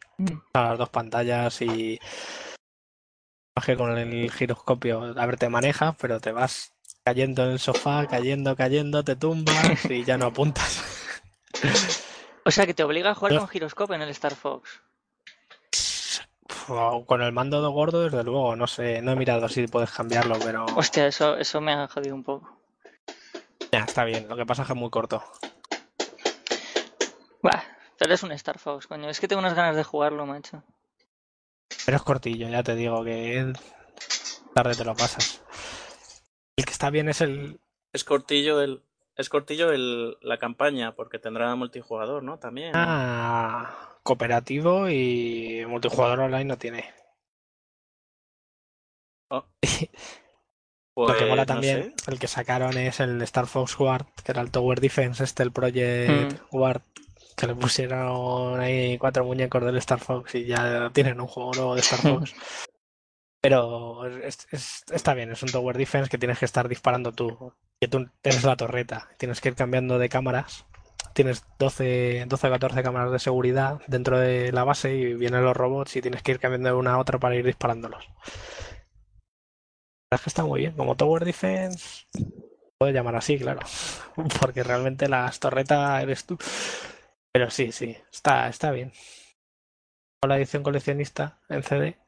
a 0.52 0.60
las 0.62 0.78
dos 0.78 0.90
pantallas 0.90 1.60
y 1.62 1.98
que 3.64 3.76
con 3.76 3.98
el 3.98 4.30
giroscopio, 4.30 5.14
a 5.18 5.26
ver, 5.26 5.36
te 5.36 5.48
maneja, 5.48 5.94
pero 6.00 6.20
te 6.20 6.30
vas 6.32 6.72
cayendo 7.04 7.44
en 7.44 7.50
el 7.52 7.58
sofá, 7.58 8.06
cayendo, 8.06 8.54
cayendo, 8.54 9.02
te 9.02 9.16
tumbas 9.16 9.84
y 9.90 10.04
ya 10.04 10.16
no 10.16 10.26
apuntas. 10.26 10.84
O 12.44 12.50
sea 12.50 12.64
que 12.64 12.72
te 12.72 12.82
obliga 12.82 13.10
a 13.10 13.14
jugar 13.14 13.32
No. 13.34 13.40
con 13.40 13.48
giroscopio 13.48 13.94
en 13.94 14.00
el 14.00 14.08
Star 14.08 14.34
Fox. 14.34 14.80
Con 16.68 17.22
el 17.22 17.32
mando 17.32 17.62
de 17.62 17.68
gordo, 17.68 18.04
desde 18.04 18.22
luego, 18.24 18.54
no 18.54 18.66
sé, 18.66 19.00
no 19.00 19.12
he 19.12 19.16
mirado 19.16 19.48
si 19.48 19.66
puedes 19.66 19.90
cambiarlo, 19.90 20.36
pero 20.38 20.66
Hostia, 20.76 21.06
eso, 21.06 21.36
eso 21.36 21.60
me 21.62 21.72
ha 21.72 21.88
jodido 21.88 22.14
un 22.14 22.22
poco. 22.22 22.60
ya, 23.72 23.80
está 23.80 24.04
bien. 24.04 24.28
Lo 24.28 24.36
que 24.36 24.44
pasa 24.44 24.62
es 24.62 24.66
que 24.68 24.74
es 24.74 24.78
muy 24.78 24.90
corto. 24.90 25.22
Buah, 27.42 27.62
pero 27.98 28.12
es 28.14 28.22
un 28.22 28.32
Star 28.32 28.58
Fox, 28.58 28.86
coño. 28.86 29.08
Es 29.08 29.18
que 29.18 29.28
tengo 29.28 29.40
unas 29.40 29.54
ganas 29.54 29.76
de 29.76 29.84
jugarlo, 29.84 30.26
macho. 30.26 30.62
Pero 31.86 31.96
es 31.96 32.02
cortillo, 32.02 32.48
ya 32.48 32.62
te 32.62 32.74
digo 32.74 33.02
que 33.02 33.52
tarde 34.54 34.74
te 34.74 34.84
lo 34.84 34.94
pasas. 34.94 35.40
El 36.56 36.64
que 36.64 36.72
está 36.72 36.90
bien 36.90 37.08
es 37.08 37.20
el, 37.22 37.60
Es 37.92 38.04
cortillo 38.04 38.60
el. 38.60 38.82
Es 39.18 39.28
cortillo 39.28 39.72
el, 39.72 40.16
la 40.22 40.38
campaña, 40.38 40.94
porque 40.94 41.18
tendrá 41.18 41.54
multijugador, 41.56 42.22
¿no? 42.22 42.38
También. 42.38 42.70
¿no? 42.72 42.78
Ah, 42.80 43.98
cooperativo 44.04 44.88
y 44.88 45.64
multijugador 45.68 46.20
online 46.20 46.44
no 46.44 46.56
tiene. 46.56 46.84
Oh. 49.30 49.44
Lo 50.96 51.06
que 51.06 51.12
Pues, 51.14 51.28
mola 51.28 51.42
no 51.42 51.46
también, 51.46 51.94
sé. 51.96 52.10
el 52.10 52.18
que 52.18 52.26
sacaron 52.26 52.76
es 52.76 52.98
el 53.00 53.20
Star 53.22 53.46
Fox 53.46 53.78
Ward, 53.78 54.06
que 54.24 54.32
era 54.32 54.40
el 54.40 54.50
Tower 54.50 54.80
Defense, 54.80 55.22
este, 55.22 55.44
el 55.44 55.52
Project 55.52 56.40
Ward, 56.50 56.82
que 57.36 57.46
le 57.46 57.54
pusieron 57.54 58.58
ahí 58.60 58.98
cuatro 58.98 59.24
muñecos 59.24 59.64
del 59.64 59.76
Star 59.76 60.00
Fox 60.00 60.34
y 60.34 60.46
ya 60.46 60.90
tienen 60.92 61.20
un 61.20 61.28
juego 61.28 61.52
nuevo 61.54 61.74
de 61.76 61.80
Star 61.82 62.00
Fox. 62.02 62.34
Pero 63.40 64.06
es- 64.06 64.48
es- 64.50 64.84
está 64.90 65.14
bien, 65.14 65.30
es 65.30 65.42
un 65.42 65.50
Tower 65.50 65.76
Defense 65.76 66.10
que 66.10 66.18
tienes 66.18 66.38
que 66.38 66.44
estar 66.44 66.68
disparando 66.68 67.12
tú. 67.12 67.52
Que 67.80 67.88
tú 67.88 68.08
tienes 68.22 68.42
la 68.44 68.56
torreta, 68.56 69.08
tienes 69.18 69.40
que 69.40 69.50
ir 69.50 69.54
cambiando 69.54 69.98
de 69.98 70.08
cámaras. 70.08 70.66
Tienes 71.14 71.44
12, 71.58 72.24
12 72.28 72.46
o 72.48 72.50
14 72.50 72.82
cámaras 72.82 73.12
de 73.12 73.18
seguridad 73.18 73.80
dentro 73.86 74.18
de 74.18 74.52
la 74.52 74.64
base 74.64 74.94
y 74.94 75.14
vienen 75.14 75.44
los 75.44 75.56
robots 75.56 75.96
y 75.96 76.02
tienes 76.02 76.22
que 76.22 76.32
ir 76.32 76.40
cambiando 76.40 76.68
de 76.70 76.74
una 76.74 76.94
a 76.94 76.98
otra 76.98 77.18
para 77.18 77.36
ir 77.36 77.44
disparándolos. 77.46 78.08
Es 80.12 80.20
que 80.22 80.30
está 80.30 80.44
muy 80.44 80.60
bien. 80.60 80.72
Como 80.72 80.96
Tower 80.96 81.24
Defense, 81.24 82.06
puede 82.78 82.92
llamar 82.92 83.16
así, 83.16 83.38
claro. 83.38 83.60
Porque 84.40 84.62
realmente 84.62 85.08
las 85.08 85.38
torretas 85.40 86.02
eres 86.02 86.24
tú. 86.24 86.38
Pero 87.32 87.50
sí, 87.50 87.72
sí, 87.72 87.96
está, 88.10 88.48
está 88.48 88.70
bien. 88.70 88.92
Con 90.20 90.28
la 90.30 90.36
edición 90.36 90.62
coleccionista 90.62 91.40
en 91.48 91.62
CD. 91.62 91.98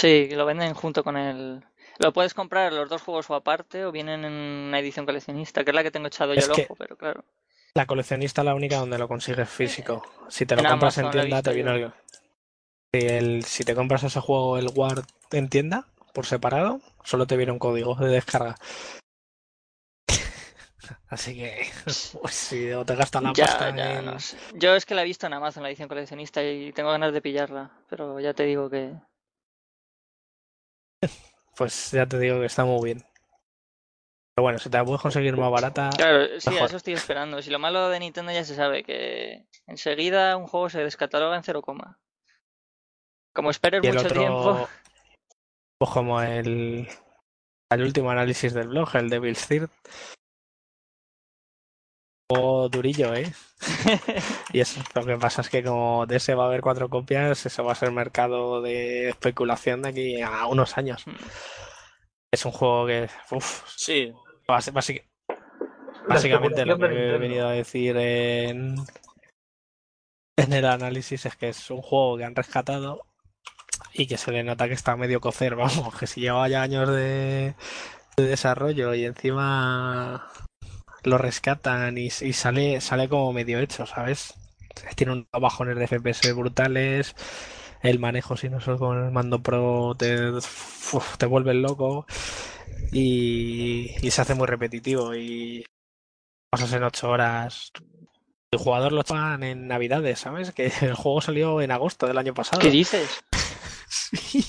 Sí, 0.00 0.28
lo 0.30 0.46
venden 0.46 0.74
junto 0.74 1.02
con 1.02 1.16
el. 1.16 1.64
Lo 1.98 2.12
puedes 2.12 2.32
comprar 2.32 2.72
los 2.72 2.88
dos 2.88 3.02
juegos 3.02 3.28
o 3.30 3.34
aparte 3.34 3.84
o 3.84 3.90
vienen 3.90 4.24
en 4.24 4.32
una 4.32 4.78
edición 4.78 5.04
coleccionista, 5.04 5.64
que 5.64 5.72
es 5.72 5.74
la 5.74 5.82
que 5.82 5.90
tengo 5.90 6.06
echado 6.06 6.34
yo 6.34 6.44
el 6.44 6.52
ojo, 6.52 6.76
pero 6.76 6.96
claro. 6.96 7.24
La 7.74 7.86
coleccionista 7.86 8.42
es 8.42 8.44
la 8.44 8.54
única 8.54 8.76
donde 8.76 8.96
lo 8.98 9.08
consigues 9.08 9.48
físico. 9.48 10.04
Si 10.28 10.46
te 10.46 10.54
lo 10.54 10.62
En 10.62 10.68
compras 10.68 10.98
en 10.98 11.06
Amazon 11.06 11.20
tienda, 11.20 11.42
te 11.42 11.52
viene 11.52 11.74
el... 11.74 11.92
Si, 12.94 13.06
el- 13.06 13.44
si 13.44 13.64
te 13.64 13.74
compras 13.74 14.04
ese 14.04 14.20
juego, 14.20 14.56
el 14.56 14.68
Ward, 14.72 15.04
en 15.32 15.48
tienda, 15.48 15.86
por 16.14 16.26
separado, 16.26 16.80
solo 17.02 17.26
te 17.26 17.36
viene 17.36 17.50
un 17.50 17.58
código 17.58 17.96
de 17.96 18.06
descarga. 18.08 18.54
Así 21.08 21.34
que, 21.36 21.66
pues, 21.84 22.32
si 22.34 22.70
o 22.70 22.84
te 22.84 22.94
gastas 22.94 23.22
la 23.24 23.32
Ya, 23.32 23.44
pasta 23.46 23.76
ya, 23.76 23.98
en- 23.98 24.06
no 24.06 24.20
sé. 24.20 24.36
Yo 24.54 24.74
es 24.76 24.86
que 24.86 24.94
la 24.94 25.02
he 25.02 25.06
visto 25.06 25.26
en 25.26 25.32
Amazon, 25.34 25.64
la 25.64 25.68
edición 25.70 25.88
coleccionista, 25.88 26.42
y 26.44 26.72
tengo 26.72 26.90
ganas 26.90 27.12
de 27.12 27.20
pillarla, 27.20 27.72
pero 27.90 28.20
ya 28.20 28.32
te 28.34 28.44
digo 28.44 28.70
que. 28.70 28.92
Pues 31.56 31.90
ya 31.90 32.06
te 32.06 32.18
digo 32.18 32.38
que 32.40 32.46
está 32.46 32.64
muy 32.64 32.84
bien. 32.84 33.04
Pero 34.34 34.44
bueno, 34.44 34.58
si 34.60 34.70
te 34.70 34.76
la 34.78 34.84
puedes 34.84 35.02
conseguir 35.02 35.36
más 35.36 35.50
barata, 35.50 35.90
Claro, 35.96 36.26
sí, 36.38 36.50
mejor. 36.50 36.68
eso 36.68 36.76
estoy 36.76 36.94
esperando. 36.94 37.42
Si 37.42 37.50
lo 37.50 37.58
malo 37.58 37.88
de 37.88 37.98
Nintendo 37.98 38.30
ya 38.30 38.44
se 38.44 38.54
sabe, 38.54 38.84
que 38.84 39.46
enseguida 39.66 40.36
un 40.36 40.46
juego 40.46 40.70
se 40.70 40.78
descataloga 40.84 41.36
en 41.36 41.42
0, 41.42 41.60
como 41.62 43.50
esperes 43.50 43.82
mucho 43.82 43.98
otro, 44.06 44.20
tiempo. 44.20 44.68
pues 45.78 45.90
como 45.90 46.22
el, 46.22 46.88
el 47.72 47.82
último 47.82 48.10
análisis 48.10 48.54
del 48.54 48.68
blog, 48.68 48.94
el 48.94 49.10
Devil's 49.10 49.48
Third. 49.48 49.70
Durillo, 52.28 53.14
¿eh? 53.14 53.32
Y 54.52 54.60
eso, 54.60 54.80
lo 54.94 55.06
que 55.06 55.16
pasa 55.16 55.40
es 55.40 55.48
que 55.48 55.62
como 55.62 56.04
de 56.06 56.16
ese 56.16 56.34
va 56.34 56.44
a 56.44 56.46
haber 56.48 56.60
cuatro 56.60 56.90
copias, 56.90 57.46
eso 57.46 57.64
va 57.64 57.72
a 57.72 57.76
ser 57.76 57.90
mercado 57.90 58.60
de 58.60 59.08
especulación 59.08 59.82
de 59.82 59.88
aquí 59.88 60.20
a 60.20 60.46
unos 60.46 60.76
años. 60.76 61.06
Mm. 61.06 61.16
Es 62.30 62.44
un 62.44 62.52
juego 62.52 62.86
que, 62.86 63.08
uff, 63.30 63.64
Sí, 63.74 64.12
básicamente 66.06 66.66
lo 66.66 66.78
que 66.78 67.14
he 67.14 67.18
venido 67.18 67.48
a 67.48 67.52
decir 67.52 67.96
en, 67.96 68.76
en 70.36 70.52
el 70.52 70.66
análisis 70.66 71.24
es 71.24 71.36
que 71.36 71.48
es 71.48 71.70
un 71.70 71.80
juego 71.80 72.18
que 72.18 72.24
han 72.24 72.34
rescatado 72.34 73.06
y 73.94 74.06
que 74.06 74.18
se 74.18 74.32
le 74.32 74.44
nota 74.44 74.68
que 74.68 74.74
está 74.74 74.96
medio 74.96 75.20
cocer, 75.20 75.56
vamos, 75.56 75.98
que 75.98 76.06
si 76.06 76.20
lleva 76.20 76.48
ya 76.48 76.60
años 76.60 76.88
de, 76.90 77.54
de 78.18 78.26
desarrollo 78.26 78.94
y 78.94 79.06
encima 79.06 80.30
lo 81.04 81.18
rescatan 81.18 81.98
y, 81.98 82.06
y 82.06 82.32
sale, 82.32 82.80
sale 82.80 83.08
como 83.08 83.32
medio 83.32 83.58
hecho, 83.60 83.86
¿sabes? 83.86 84.34
Tiene 84.96 85.12
unos 85.12 85.26
bajones 85.32 85.76
de 85.76 85.86
FPS 85.86 86.32
brutales, 86.34 87.14
el 87.82 87.98
manejo 87.98 88.36
si 88.36 88.48
no 88.48 88.60
solo 88.60 88.78
con 88.78 89.04
el 89.04 89.12
mando 89.12 89.42
pro 89.42 89.94
te, 89.98 90.30
uf, 90.32 91.16
te 91.18 91.26
vuelve 91.26 91.54
loco 91.54 92.06
y, 92.92 93.94
y 94.02 94.10
se 94.10 94.22
hace 94.22 94.34
muy 94.34 94.46
repetitivo 94.46 95.14
y 95.14 95.64
pasas 96.50 96.72
en 96.74 96.84
ocho 96.84 97.10
horas 97.10 97.72
El 98.52 98.58
jugador 98.60 98.92
lo 98.92 99.00
estaban 99.02 99.42
en 99.44 99.68
Navidades, 99.68 100.20
¿sabes? 100.20 100.52
Que 100.52 100.72
el 100.82 100.94
juego 100.94 101.20
salió 101.22 101.60
en 101.62 101.72
agosto 101.72 102.06
del 102.06 102.18
año 102.18 102.34
pasado. 102.34 102.60
¿Qué 102.60 102.70
dices? 102.70 103.24
Sí. 103.90 104.44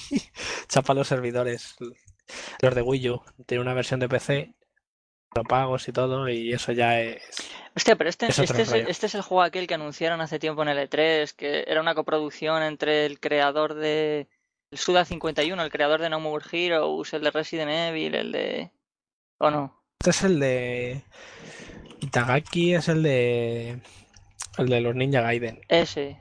Chapa 0.67 0.93
los 0.93 1.07
servidores. 1.07 1.75
Los 2.61 2.75
de 2.75 2.81
Wii 2.81 3.09
U. 3.09 3.21
Tiene 3.45 3.61
una 3.61 3.73
versión 3.73 3.99
de 3.99 4.09
PC, 4.09 4.53
lo 5.35 5.43
pagos 5.43 5.87
y 5.87 5.91
todo, 5.91 6.27
y 6.29 6.53
eso 6.53 6.71
ya 6.71 6.99
es. 6.99 7.21
Hostia, 7.75 7.95
pero 7.95 8.09
este, 8.09 8.27
Es 8.27 8.39
este, 8.39 8.61
es, 8.63 8.73
este 8.73 9.05
es 9.05 9.15
el 9.15 9.21
juego 9.21 9.43
aquel 9.43 9.67
que 9.67 9.75
anunciaron 9.75 10.21
hace 10.21 10.39
tiempo 10.39 10.63
en 10.63 10.69
el 10.69 10.89
E3, 10.89 11.33
que 11.35 11.63
era 11.67 11.81
una 11.81 11.95
coproducción 11.95 12.63
entre 12.63 13.05
el 13.05 13.19
creador 13.19 13.75
de 13.75 14.27
el 14.71 14.77
Suda 14.77 15.05
51, 15.05 15.61
el 15.61 15.71
creador 15.71 16.01
de 16.01 16.09
No 16.09 16.19
More 16.19 16.45
Heroes, 16.51 17.13
el 17.13 17.23
de 17.23 17.31
Resident 17.31 17.71
Evil, 17.71 18.15
el 18.15 18.31
de... 18.31 18.71
¿O 19.39 19.49
no? 19.49 19.83
Este 19.99 20.11
es 20.11 20.23
el 20.23 20.39
de. 20.39 21.03
Itagaki 22.01 22.75
es 22.75 22.87
el 22.87 23.03
de. 23.03 23.81
El 24.57 24.69
de 24.69 24.81
los 24.81 24.95
Ninja 24.95 25.21
Gaiden. 25.21 25.61
Ese. 25.67 26.19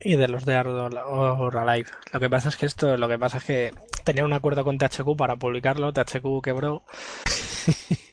Y 0.00 0.16
de 0.16 0.28
los 0.28 0.44
de 0.44 0.54
Ardor 0.54 0.94
or 1.06 1.56
Alive. 1.56 1.90
Lo 2.12 2.20
que 2.20 2.30
pasa 2.30 2.50
es 2.50 2.56
que 2.56 2.66
esto, 2.66 2.96
lo 2.96 3.08
que 3.08 3.18
pasa 3.18 3.38
es 3.38 3.44
que 3.44 3.74
tenía 4.04 4.24
un 4.24 4.32
acuerdo 4.32 4.64
con 4.64 4.78
THQ 4.78 5.16
para 5.16 5.36
publicarlo, 5.36 5.92
THQ 5.92 6.42
quebró. 6.42 6.84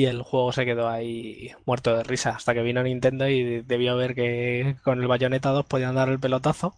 Y 0.00 0.06
el 0.06 0.22
juego 0.22 0.50
se 0.50 0.64
quedó 0.64 0.88
ahí 0.88 1.50
muerto 1.66 1.94
de 1.94 2.02
risa 2.04 2.30
hasta 2.30 2.54
que 2.54 2.62
vino 2.62 2.82
Nintendo 2.82 3.28
y 3.28 3.60
debió 3.60 3.96
ver 3.98 4.14
que 4.14 4.76
con 4.82 4.98
el 4.98 5.06
Bayonetta 5.06 5.50
2 5.50 5.66
podían 5.66 5.94
dar 5.94 6.08
el 6.08 6.18
pelotazo. 6.18 6.74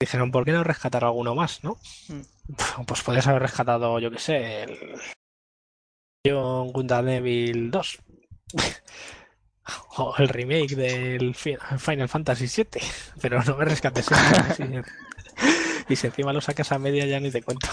Dijeron, 0.00 0.32
¿por 0.32 0.44
qué 0.44 0.50
no 0.50 0.64
rescatar 0.64 1.04
alguno 1.04 1.36
más, 1.36 1.62
no? 1.62 1.76
Mm. 2.08 2.22
Pues 2.88 3.02
podías 3.02 3.28
haber 3.28 3.42
rescatado, 3.42 4.00
yo 4.00 4.10
qué 4.10 4.18
sé, 4.18 4.62
el 4.64 4.76
John 6.26 6.72
Gundam 6.72 7.08
Evil 7.08 7.70
2. 7.70 7.98
O 9.98 10.14
el 10.18 10.28
remake 10.28 10.74
del 10.74 11.34
Fi- 11.36 11.56
Final 11.78 12.08
Fantasy 12.08 12.46
VII. 12.64 12.82
Pero 13.20 13.44
no 13.44 13.56
me 13.56 13.64
rescates. 13.64 14.08
Y 15.88 15.94
si 15.96 16.06
encima 16.08 16.32
lo 16.32 16.40
sacas 16.40 16.72
a 16.72 16.78
media 16.80 17.06
ya 17.06 17.20
ni 17.20 17.30
te 17.30 17.42
cuento. 17.42 17.68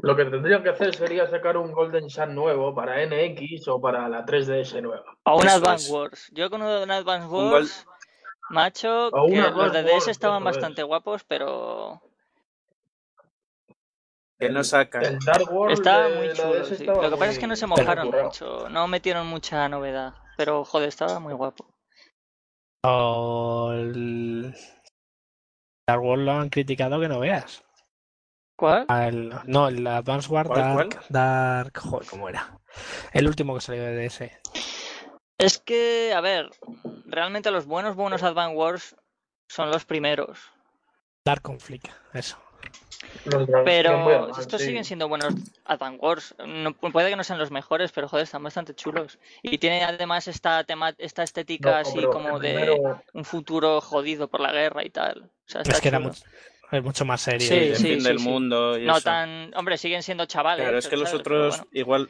Lo 0.00 0.14
que 0.14 0.24
tendrían 0.26 0.62
que 0.62 0.70
hacer 0.70 0.94
sería 0.94 1.26
sacar 1.26 1.56
un 1.56 1.72
Golden 1.72 2.08
Sun 2.08 2.34
nuevo 2.34 2.74
para 2.74 3.04
NX 3.04 3.66
o 3.68 3.80
para 3.80 4.08
la 4.08 4.24
3DS 4.24 4.80
nueva. 4.80 5.04
O 5.24 5.40
un 5.40 5.48
Advance. 5.48 5.92
Wars. 5.92 6.30
Yo 6.32 6.50
con 6.50 6.62
un 6.62 6.90
Advance 6.90 7.26
Un 7.26 7.52
Wars, 7.52 7.86
macho, 8.50 9.08
O 9.08 9.28
que 9.28 9.40
los 9.40 9.72
de 9.72 9.82
DS 9.82 10.08
estaban 10.08 10.44
bastante 10.44 10.82
guapos, 10.84 11.24
pero 11.24 12.00
Que 14.38 14.48
no 14.50 14.62
sacan. 14.62 15.04
El 15.04 15.18
Dark 15.18 15.52
World 15.52 15.72
estaba 15.72 16.08
muy 16.10 16.32
chulo. 16.32 16.64
Sí. 16.64 16.74
estaba 16.74 17.02
Lo 17.02 17.10
que 17.10 17.16
pasa 17.16 17.30
es 17.32 17.38
que 17.40 17.46
no 17.48 17.56
se 17.56 17.66
mojaron 17.66 18.10
mucho, 18.10 18.68
no 18.68 18.86
metieron 18.86 19.26
mucha 19.26 19.68
novedad, 19.68 20.14
pero 20.36 20.64
joder, 20.64 20.88
estaba 20.88 21.18
muy 21.18 21.34
guapo. 21.34 21.66
O 22.84 23.72
el 23.72 24.54
Star 25.88 25.98
Wars 25.98 26.22
lo 26.22 26.32
han 26.32 26.50
criticado 26.50 27.00
que 27.00 27.08
no 27.08 27.18
veas. 27.18 27.64
¿Cuál? 28.58 28.86
Al- 28.88 29.40
no, 29.46 29.68
el 29.68 29.86
Advance 29.86 30.28
War 30.32 30.48
¿Cuál, 30.48 30.60
Dark, 30.60 30.88
cuál? 30.90 31.04
Dark. 31.10 31.78
Joder, 31.78 32.08
¿cómo 32.08 32.28
era? 32.28 32.58
El 33.12 33.28
último 33.28 33.54
que 33.54 33.60
salió 33.60 33.84
de 33.84 33.94
DS. 34.08 34.32
Es 35.38 35.58
que, 35.58 36.12
a 36.12 36.20
ver, 36.20 36.50
realmente 37.06 37.52
los 37.52 37.66
buenos, 37.66 37.94
buenos 37.94 38.24
Advance 38.24 38.56
Wars 38.56 38.96
son 39.48 39.70
los 39.70 39.84
primeros. 39.84 40.40
Dark 41.24 41.42
Conflict, 41.42 41.86
eso. 42.12 42.36
Pero 43.64 44.36
estos 44.36 44.60
sí. 44.60 44.66
siguen 44.66 44.84
siendo 44.84 45.06
buenos 45.06 45.32
Advance 45.64 45.98
Wars. 46.00 46.34
No, 46.44 46.72
puede 46.74 47.10
que 47.10 47.16
no 47.16 47.22
sean 47.22 47.38
los 47.38 47.52
mejores, 47.52 47.92
pero 47.92 48.08
joder, 48.08 48.24
están 48.24 48.42
bastante 48.42 48.74
chulos. 48.74 49.20
Y 49.40 49.58
tiene 49.58 49.84
además 49.84 50.26
esta 50.26 50.64
tema, 50.64 50.94
esta 50.98 51.22
estética 51.22 51.70
No, 51.70 51.76
así 51.76 52.02
como 52.06 52.40
de 52.40 52.54
primero- 52.54 53.02
un 53.12 53.24
futuro 53.24 53.80
jodido 53.80 54.26
por 54.26 54.40
la 54.40 54.50
guerra 54.50 54.84
y 54.84 54.90
tal. 54.90 55.30
O 55.46 55.48
sea, 55.50 55.60
está 55.62 55.74
Es 55.74 55.80
que 55.80 55.88
era 55.88 56.00
mucho, 56.00 56.24
es 56.72 56.82
mucho 56.82 57.04
más 57.04 57.20
serio. 57.20 57.46
Sí, 57.48 57.54
el 57.54 57.76
sí, 57.76 57.82
fin 57.88 58.00
sí, 58.00 58.08
del 58.08 58.18
sí. 58.18 58.24
mundo 58.28 58.78
y 58.78 58.84
No 58.86 58.94
eso. 58.98 59.04
tan. 59.04 59.52
Hombre, 59.56 59.78
siguen 59.78 60.02
siendo 60.02 60.26
chavales. 60.26 60.64
Claro, 60.64 60.78
es 60.78 60.88
que 60.88 60.96
los 60.96 61.12
otros 61.14 61.56
bueno. 61.58 61.70
igual. 61.72 62.08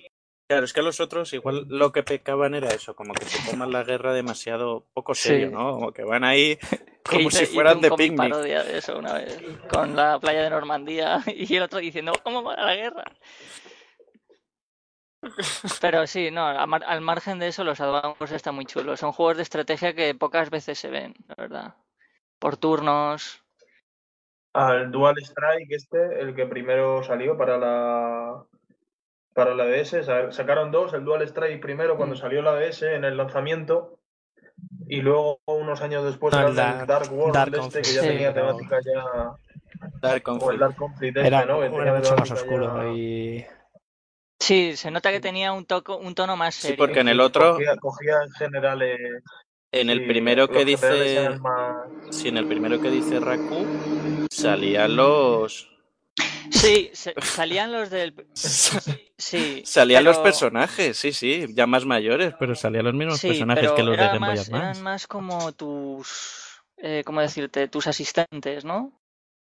Claro, 0.49 0.65
es 0.65 0.73
que 0.73 0.81
los 0.83 0.99
otros 1.01 1.33
igual 1.35 1.67
lo 1.69 1.93
que 1.93 2.03
pecaban 2.03 2.55
era 2.55 2.69
eso, 2.69 2.97
como 2.97 3.13
que 3.13 3.25
se 3.27 3.51
toman 3.51 3.71
la 3.71 3.85
guerra 3.85 4.15
demasiado 4.15 4.87
poco 4.95 5.15
serio, 5.15 5.49
Sí. 5.49 5.53
¿no? 5.55 5.73
Como 5.75 5.93
que 5.93 6.05
van 6.05 6.25
ahí 6.25 6.59
como 7.05 7.29
hice- 7.29 7.45
si 7.47 7.55
fueran 7.55 7.81
de 7.83 7.91
picnic. 7.91 8.17
parodia 8.31 8.63
de 8.65 8.79
eso 8.79 8.99
una 8.99 9.13
vez, 9.13 9.39
con 9.71 9.95
la 9.95 10.19
playa 10.19 10.43
de 10.45 10.51
Normandía 10.51 11.23
y 11.27 11.55
el 11.55 11.63
otro 11.65 11.81
diciendo, 11.81 12.13
¿cómo 12.23 12.43
va 12.43 12.57
la 12.57 12.75
guerra? 12.75 13.05
Pero 15.81 16.07
sí, 16.07 16.31
no, 16.31 16.47
al 16.47 17.01
margen 17.01 17.39
de 17.41 17.49
eso, 17.49 17.65
los 17.65 17.81
Advance 17.81 18.35
están 18.37 18.55
muy 18.55 18.65
chulos. 18.67 19.01
Son 19.01 19.13
juegos 19.13 19.37
de 19.37 19.43
estrategia 19.43 19.93
que 19.93 20.15
pocas 20.15 20.49
veces 20.49 20.79
se 20.79 20.89
ven, 20.89 21.15
la 21.27 21.35
verdad. 21.37 21.75
Por 22.39 22.57
turnos. 22.57 23.43
Al 24.59 24.91
Dual 24.91 25.17
Strike 25.19 25.71
este, 25.71 26.21
el 26.21 26.35
que 26.35 26.47
primero 26.47 27.03
salió 27.05 27.37
para 27.37 27.57
la 27.59 28.43
para 29.33 29.55
la 29.55 29.65
DS, 29.67 30.03
sa- 30.03 30.33
sacaron 30.33 30.73
dos, 30.73 30.93
el 30.95 31.05
Dual 31.05 31.23
Strike 31.23 31.61
primero 31.63 31.97
cuando 31.97 32.17
Mm. 32.17 32.19
salió 32.19 32.43
la 32.43 32.55
DS 32.57 32.83
en 32.93 33.05
el 33.05 33.17
lanzamiento 33.17 34.01
y 34.89 35.01
luego 35.01 35.39
unos 35.47 35.81
años 35.81 36.05
después 36.05 36.35
No, 36.35 36.49
el 36.49 36.57
Dark- 36.57 36.87
Dark 36.87 37.13
World 37.13 37.35
Dark 37.35 37.55
este 37.55 37.83
que 37.83 37.93
ya 37.95 38.01
Conflict, 38.01 38.11
tenía 38.11 38.29
sí, 38.31 38.35
temática 38.35 38.81
ya 38.85 39.05
Dark 40.03 40.03
o 40.03 40.15
el 40.17 40.23
Conflict. 40.23 40.61
Dark 40.61 40.75
Conflict 40.75 41.17
este, 41.19 41.27
Era, 41.29 41.45
¿no? 41.45 41.63
Era 41.63 41.95
mucho 41.95 42.17
más 42.17 42.31
oscuro 42.33 42.83
ya- 42.83 42.89
y 42.93 43.47
Sí, 44.41 44.77
se 44.77 44.91
nota 44.91 45.11
que 45.13 45.21
tenía 45.21 45.53
un, 45.53 45.67
toco, 45.67 45.97
un 45.99 46.15
tono 46.15 46.37
más 46.37 46.55
Sí, 46.57 46.69
serio. 46.69 46.79
porque 46.79 47.01
en 47.01 47.09
el 47.09 47.21
otro, 47.21 47.55
cogía, 47.55 47.77
cogía 47.77 48.15
en 48.25 48.31
generales 48.33 49.23
en 49.73 49.91
el 49.91 50.01
sí, 50.01 50.07
primero 50.07 50.49
que 50.49 50.65
dice, 50.65 51.31
más 51.41 51.77
sí, 52.11 52.29
en 52.31 52.39
el 52.39 52.47
primero 52.47 52.81
que 52.81 52.91
dice 52.91 53.21
Raku, 53.21 53.67
salían 54.31 54.97
los, 54.97 55.69
Sí, 56.51 56.91
salían 56.95 57.73
los 57.73 57.91
del... 57.91 58.15
Sí, 59.21 59.63
salían 59.67 60.05
los 60.05 60.19
personajes, 60.19 60.97
sí, 60.97 61.13
sí, 61.13 61.47
ya 61.53 61.67
más 61.67 61.85
mayores, 61.85 62.35
pero 62.39 62.55
salían 62.55 62.85
los 62.85 62.95
mismos 62.95 63.19
Sí, 63.19 63.27
personajes 63.29 63.63
pero 63.65 63.75
que 63.75 63.83
los 63.83 63.97
de 63.97 64.07
Game 64.07 64.19
Boy 64.21 64.29
más- 64.37 64.49
Advance. 64.49 64.57
eran 64.57 64.83
más 64.83 65.07
como 65.09 65.53
tus... 65.53 66.63
Eh, 66.77 67.03
¿Cómo 67.05 67.21
decirte? 67.21 67.67
Tus 67.67 67.89
asistentes, 67.89 68.65
¿no? 68.65 68.93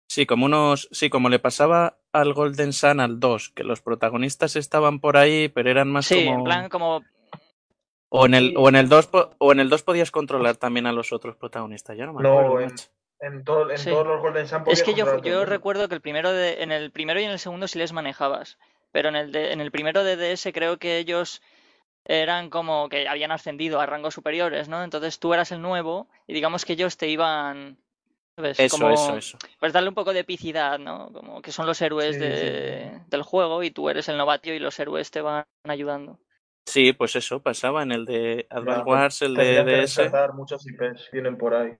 Sí, 0.09 0.25
como 0.25 0.45
unos, 0.45 0.87
sí, 0.93 1.09
como 1.09 1.27
le 1.27 1.39
pasaba 1.39 1.97
al 2.13 2.33
Golden 2.33 2.71
Sun 2.71 3.01
al 3.01 3.19
2, 3.19 3.49
que 3.49 3.65
los 3.65 3.81
protagonistas 3.81 4.55
estaban 4.55 5.01
por 5.01 5.17
ahí, 5.17 5.49
pero 5.49 5.69
eran 5.69 5.91
más 5.91 6.05
Sí, 6.05 6.23
como 6.23 6.37
en 6.37 6.43
plan 6.45 6.69
como... 6.69 7.03
o 8.09 8.25
en 8.25 8.33
el 8.35 8.47
sí. 8.49 8.53
o 8.57 8.69
en 8.69 8.75
el 8.77 8.87
2 8.87 9.07
po- 9.07 9.31
o 9.39 9.51
en 9.51 9.59
el 9.59 9.69
2 9.69 9.83
podías 9.83 10.11
controlar 10.11 10.55
también 10.55 10.85
a 10.87 10.93
los 10.93 11.11
otros 11.11 11.35
protagonistas, 11.35 11.97
ya 11.97 12.05
no 12.05 12.13
me 12.13 12.23
No, 12.23 12.29
acuerdo. 12.29 12.59
en- 12.61 12.69
macho. 12.69 12.85
En, 13.19 13.43
todo- 13.43 13.69
en 13.71 13.77
Sí. 13.77 13.89
todos 13.89 14.07
los 14.07 14.21
Golden 14.21 14.47
Sun 14.47 14.63
Es 14.67 14.83
que 14.83 14.93
yo, 14.93 15.21
yo 15.21 15.45
recuerdo 15.45 15.87
que 15.87 15.95
el 15.95 16.01
primero 16.01 16.31
de, 16.31 16.63
en 16.63 16.71
el 16.71 16.91
primero 16.91 17.19
y 17.19 17.23
en 17.23 17.31
el 17.31 17.39
segundo 17.39 17.67
sí 17.67 17.79
les 17.79 17.93
manejabas, 17.93 18.57
pero 18.91 19.09
en 19.09 19.15
el, 19.15 19.31
de, 19.31 19.51
en 19.53 19.61
el 19.61 19.71
primero 19.71 20.03
de 20.03 20.15
DS 20.15 20.51
creo 20.53 20.77
que 20.77 20.97
ellos 20.97 21.41
eran 22.05 22.49
como 22.49 22.89
que 22.89 23.07
habían 23.07 23.31
ascendido 23.31 23.79
a 23.81 23.85
rangos 23.85 24.13
superiores, 24.13 24.69
¿no? 24.69 24.83
Entonces 24.83 25.19
tú 25.19 25.33
eras 25.33 25.51
el 25.51 25.61
nuevo 25.61 26.07
y 26.27 26.33
digamos 26.33 26.65
que 26.65 26.73
ellos 26.73 26.97
te 26.97 27.09
iban... 27.09 27.77
¿sabes? 28.35 28.59
Eso, 28.59 28.69
como, 28.69 28.89
eso, 28.91 29.17
eso. 29.17 29.37
Pues 29.59 29.73
darle 29.73 29.89
un 29.89 29.95
poco 29.95 30.13
de 30.13 30.19
epicidad, 30.19 30.79
¿no? 30.79 31.11
Como 31.13 31.41
que 31.41 31.51
son 31.51 31.67
los 31.67 31.81
héroes 31.81 32.13
Sí, 32.13 32.19
de- 32.19 32.91
sí, 32.91 33.01
del 33.09 33.23
juego 33.23 33.63
y 33.63 33.71
tú 33.71 33.89
eres 33.89 34.09
el 34.09 34.17
novatio 34.17 34.53
y 34.53 34.59
los 34.59 34.79
héroes 34.79 35.11
te 35.11 35.21
van 35.21 35.45
ayudando. 35.63 36.19
Sí, 36.67 36.93
pues 36.93 37.15
eso 37.15 37.41
pasaba 37.41 37.83
en 37.83 37.91
el 37.91 38.05
de 38.05 38.47
Advance 38.49 38.83
Wars, 38.85 39.21
el 39.21 39.35
de 39.35 39.63
DS. 39.63 40.11
muchos 40.33 40.67
IPs, 40.67 41.09
vienen 41.11 41.37
por 41.37 41.53
ahí. 41.55 41.77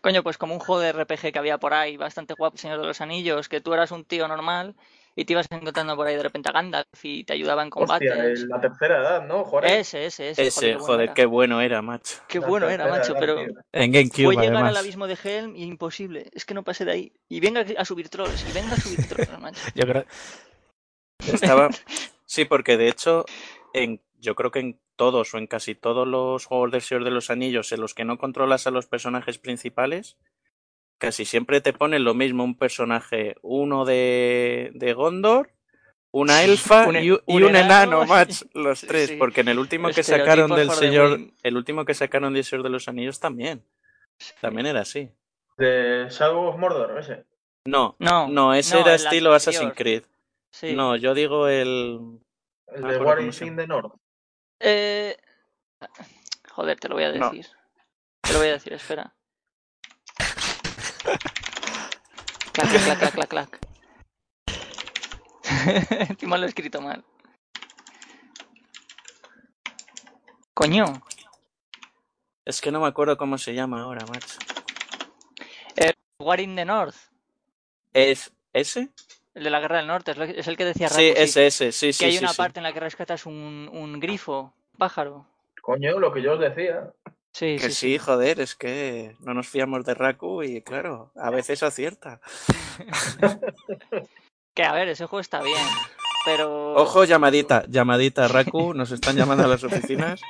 Coño, 0.00 0.22
pues 0.22 0.38
como 0.38 0.54
un 0.54 0.60
juego 0.60 0.80
de 0.80 0.88
RPG 0.90 1.32
que 1.32 1.38
había 1.38 1.58
por 1.58 1.74
ahí, 1.74 1.96
bastante 1.96 2.34
guapo, 2.34 2.56
Señor 2.56 2.80
de 2.80 2.86
los 2.86 3.00
Anillos, 3.00 3.48
que 3.48 3.60
tú 3.60 3.74
eras 3.74 3.90
un 3.90 4.04
tío 4.04 4.26
normal 4.28 4.74
y 5.14 5.24
te 5.24 5.34
ibas 5.34 5.46
encontrando 5.50 5.94
por 5.96 6.06
ahí 6.06 6.16
de 6.16 6.22
repente 6.22 6.48
a 6.48 6.52
Gandalf 6.52 6.86
y 7.02 7.24
te 7.24 7.34
ayudaba 7.34 7.62
en 7.62 7.70
combates. 7.70 8.10
Hostia, 8.10 8.24
el- 8.24 8.48
la 8.48 8.60
tercera 8.60 8.98
edad, 8.98 9.26
¿no? 9.26 9.44
Joder. 9.44 9.72
Ese, 9.72 10.06
ese, 10.06 10.30
ese. 10.30 10.46
Ese, 10.46 10.74
joder, 10.74 11.12
qué 11.12 11.26
bueno 11.26 11.60
era, 11.60 11.82
macho. 11.82 12.16
Qué 12.28 12.38
La 12.40 12.46
bueno 12.46 12.70
era, 12.70 12.86
macho, 12.88 13.12
edad, 13.12 13.20
pero. 13.20 13.40
En 13.72 13.92
GameCube, 13.92 14.24
fue 14.24 14.36
llegar 14.36 14.56
al 14.56 14.62
además. 14.64 14.78
abismo 14.78 15.06
de 15.06 15.18
Helm 15.22 15.56
y 15.56 15.64
imposible. 15.64 16.30
Es 16.32 16.44
que 16.46 16.54
no 16.54 16.62
pasé 16.62 16.84
de 16.84 16.92
ahí. 16.92 17.12
Y 17.28 17.40
venga 17.40 17.64
a 17.76 17.84
subir 17.84 18.08
trolls, 18.08 18.46
y 18.46 18.52
venga 18.52 18.74
a 18.74 18.80
subir 18.80 19.06
trolls, 19.06 19.28
macho. 19.40 19.60
yo 19.74 19.84
creo 19.86 20.04
Estaba. 21.34 21.68
Sí, 22.24 22.44
porque 22.44 22.76
de 22.76 22.88
hecho, 22.88 23.24
en, 23.74 24.00
yo 24.20 24.34
creo 24.34 24.50
que 24.50 24.60
en 24.60 24.80
todos 25.00 25.32
o 25.32 25.38
en 25.38 25.46
casi 25.46 25.74
todos 25.74 26.06
los 26.06 26.44
juegos 26.44 26.72
del 26.72 26.82
Señor 26.82 27.04
de 27.04 27.10
los 27.10 27.30
Anillos 27.30 27.72
en 27.72 27.80
los 27.80 27.94
que 27.94 28.04
no 28.04 28.18
controlas 28.18 28.66
a 28.66 28.70
los 28.70 28.86
personajes 28.86 29.38
principales, 29.38 30.18
casi 30.98 31.24
siempre 31.24 31.62
te 31.62 31.72
ponen 31.72 32.04
lo 32.04 32.12
mismo: 32.12 32.44
un 32.44 32.54
personaje, 32.54 33.34
uno 33.40 33.86
de, 33.86 34.70
de 34.74 34.92
Gondor, 34.92 35.54
una 36.10 36.42
elfa 36.44 36.86
Un 36.86 36.96
e- 36.96 37.04
y, 37.04 37.10
un 37.12 37.42
enano, 37.44 38.02
enano. 38.02 38.04
match, 38.14 38.42
los 38.52 38.82
tres. 38.82 39.08
sí. 39.08 39.16
Porque 39.16 39.40
en 39.40 39.48
el 39.48 39.58
último 39.58 39.88
que 39.88 40.02
sacaron 40.02 40.50
del 40.54 40.70
Señor, 40.70 41.18
el 41.42 41.56
último 41.56 41.86
que 41.86 41.94
sacaron 41.94 42.34
del 42.34 42.44
Señor 42.44 42.62
de 42.62 42.70
los 42.70 42.86
Anillos 42.86 43.20
también, 43.20 43.64
también 44.42 44.66
era 44.66 44.80
así. 44.82 45.10
De 45.56 46.08
Shadow 46.10 46.48
of 46.48 46.58
Mordor, 46.58 46.98
ese. 46.98 47.24
No, 47.64 47.96
No, 47.98 48.28
no, 48.28 48.52
ese 48.52 48.74
no, 48.74 48.82
era 48.82 48.94
estilo 48.96 49.32
Assassin's 49.32 49.70
anterior. 49.70 50.02
Creed. 50.02 50.16
Sí. 50.52 50.74
No, 50.74 50.94
yo 50.96 51.14
digo 51.14 51.48
el. 51.48 52.20
El 52.74 52.82
de 52.82 52.98
War 52.98 53.18
in 53.22 53.56
the 53.56 53.66
North. 53.66 53.94
Eh... 54.60 55.16
Joder, 56.52 56.78
te 56.78 56.88
lo 56.88 56.94
voy 56.94 57.04
a 57.04 57.12
No. 57.12 57.30
decir. 57.30 57.46
Te 58.20 58.32
lo 58.32 58.38
voy 58.38 58.48
a 58.48 58.52
decir, 58.52 58.72
espera. 58.72 59.14
Clac, 62.52 62.68
clac, 62.68 62.98
clac, 62.98 63.12
clac, 63.14 63.28
clac. 63.28 63.58
Encima 66.10 66.36
lo 66.38 66.44
he 66.44 66.48
escrito 66.48 66.80
mal. 66.80 67.04
Coño. 70.54 71.02
Es 72.44 72.60
que 72.60 72.70
no 72.70 72.80
me 72.80 72.88
acuerdo 72.88 73.16
cómo 73.16 73.38
se 73.38 73.54
llama 73.54 73.82
ahora, 73.82 74.04
macho. 74.06 74.38
War 76.18 76.38
in 76.40 76.54
the 76.54 76.64
North. 76.66 76.96
¿Es 77.94 78.30
ese? 78.52 78.90
El 79.34 79.44
de 79.44 79.50
la 79.50 79.60
Guerra 79.60 79.78
del 79.78 79.86
Norte. 79.86 80.12
Es, 80.36 80.48
el 80.48 80.56
que 80.56 80.64
decía 80.64 80.88
Sí, 80.88 81.10
Raku, 81.10 81.22
ese, 81.22 81.46
ese, 81.46 81.72
sí, 81.72 81.86
Que 81.88 81.92
sí, 81.92 82.04
hay 82.04 82.12
sí, 82.12 82.18
una 82.18 82.32
sí. 82.32 82.36
parte 82.36 82.58
en 82.58 82.64
la 82.64 82.72
que 82.72 82.80
rescatas 82.80 83.26
un, 83.26 83.70
un 83.72 84.00
grifo, 84.00 84.52
pájaro. 84.76 85.26
Coño, 85.62 85.98
lo 85.98 86.12
que 86.12 86.22
yo 86.22 86.32
os 86.32 86.40
decía. 86.40 86.90
Sí, 87.32 87.56
Que 87.56 87.70
sí, 87.70 87.72
sí, 87.72 87.98
joder, 87.98 88.40
es 88.40 88.56
que 88.56 89.14
no 89.20 89.34
nos 89.34 89.48
fiamos 89.48 89.84
de 89.84 89.94
Raku 89.94 90.42
y 90.42 90.62
claro, 90.62 91.12
a 91.14 91.30
veces 91.30 91.62
acierta. 91.62 92.20
Que 94.52 94.64
a 94.64 94.72
ver, 94.72 94.88
ese 94.88 95.06
juego 95.06 95.20
está 95.20 95.40
bien. 95.42 95.64
Pero. 96.24 96.74
Ojo, 96.74 97.04
llamadita, 97.04 97.64
llamadita, 97.68 98.26
Raku, 98.26 98.74
nos 98.74 98.90
están 98.90 99.14
llamando 99.14 99.44
a 99.44 99.46
las 99.46 99.62
oficinas. 99.62 100.20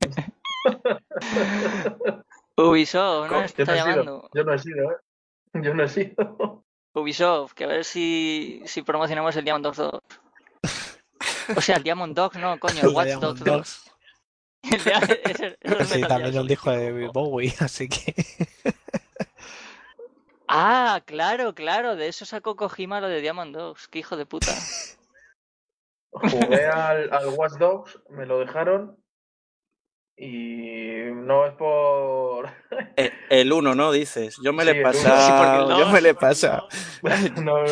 Ubisoft, 2.58 3.30
¿no? 3.30 3.32
Yo 3.32 3.38
no 3.38 3.44
he 3.44 3.48
sido, 3.48 3.74
llamando. 3.74 4.28
yo 4.34 4.44
no 4.44 4.54
he 4.54 4.58
sido, 4.58 4.92
¿eh? 4.92 4.96
Yo 5.54 5.74
no 5.74 5.84
he 5.84 5.88
sido. 5.88 6.65
Ubisoft, 7.00 7.52
que 7.54 7.64
a 7.64 7.68
ver 7.68 7.84
si, 7.84 8.62
si 8.66 8.82
promocionamos 8.82 9.34
el 9.36 9.44
Diamond 9.44 9.64
Dogs 9.64 9.76
2. 9.78 9.92
O 11.56 11.60
sea, 11.60 11.76
el 11.76 11.82
Diamond 11.82 12.14
Dogs, 12.16 12.36
no, 12.38 12.58
coño, 12.58 12.80
el 12.82 12.88
Watch 12.88 13.10
Dogs 13.20 13.40
2. 13.40 13.44
Dogs. 13.44 13.92
El 14.62 14.80
Dia- 14.82 14.98
ese- 15.24 15.58
ese 15.60 15.80
es 15.80 15.88
Sí, 15.88 16.00
también 16.02 16.34
el 16.36 16.48
dijo 16.48 16.70
de 16.70 17.08
Bowie, 17.08 17.54
así 17.60 17.88
que. 17.88 18.14
Ah, 20.48 21.00
claro, 21.06 21.54
claro, 21.54 21.96
de 21.96 22.08
eso 22.08 22.24
sacó 22.24 22.56
Kojima 22.56 23.00
lo 23.00 23.08
de 23.08 23.20
Diamond 23.20 23.54
Dogs. 23.54 23.88
Qué 23.88 24.00
hijo 24.00 24.16
de 24.16 24.26
puta. 24.26 24.52
Jugué 26.10 26.66
al, 26.66 27.12
al 27.12 27.28
Watch 27.28 27.54
Dogs, 27.58 27.98
me 28.10 28.26
lo 28.26 28.38
dejaron. 28.40 28.96
Y 30.16 31.10
no 31.12 31.46
es 31.46 31.52
por. 31.54 32.48
Eh, 32.96 33.12
El 33.30 33.52
uno, 33.52 33.74
¿no? 33.74 33.92
Dices. 33.92 34.36
Yo 34.42 34.52
me 34.52 34.64
Sí, 34.64 34.70
le 34.72 34.72
he 34.72 34.80
el 34.80 34.86
uno. 34.86 34.92
Sí, 34.94 35.02
porque 35.04 35.14
pasado. 35.14 35.72
el 35.72 35.78
yo 35.78 35.86
me 35.90 36.00
le 36.00 36.08
he 36.10 36.14
pasado. 36.14 36.68
no, 37.42 37.66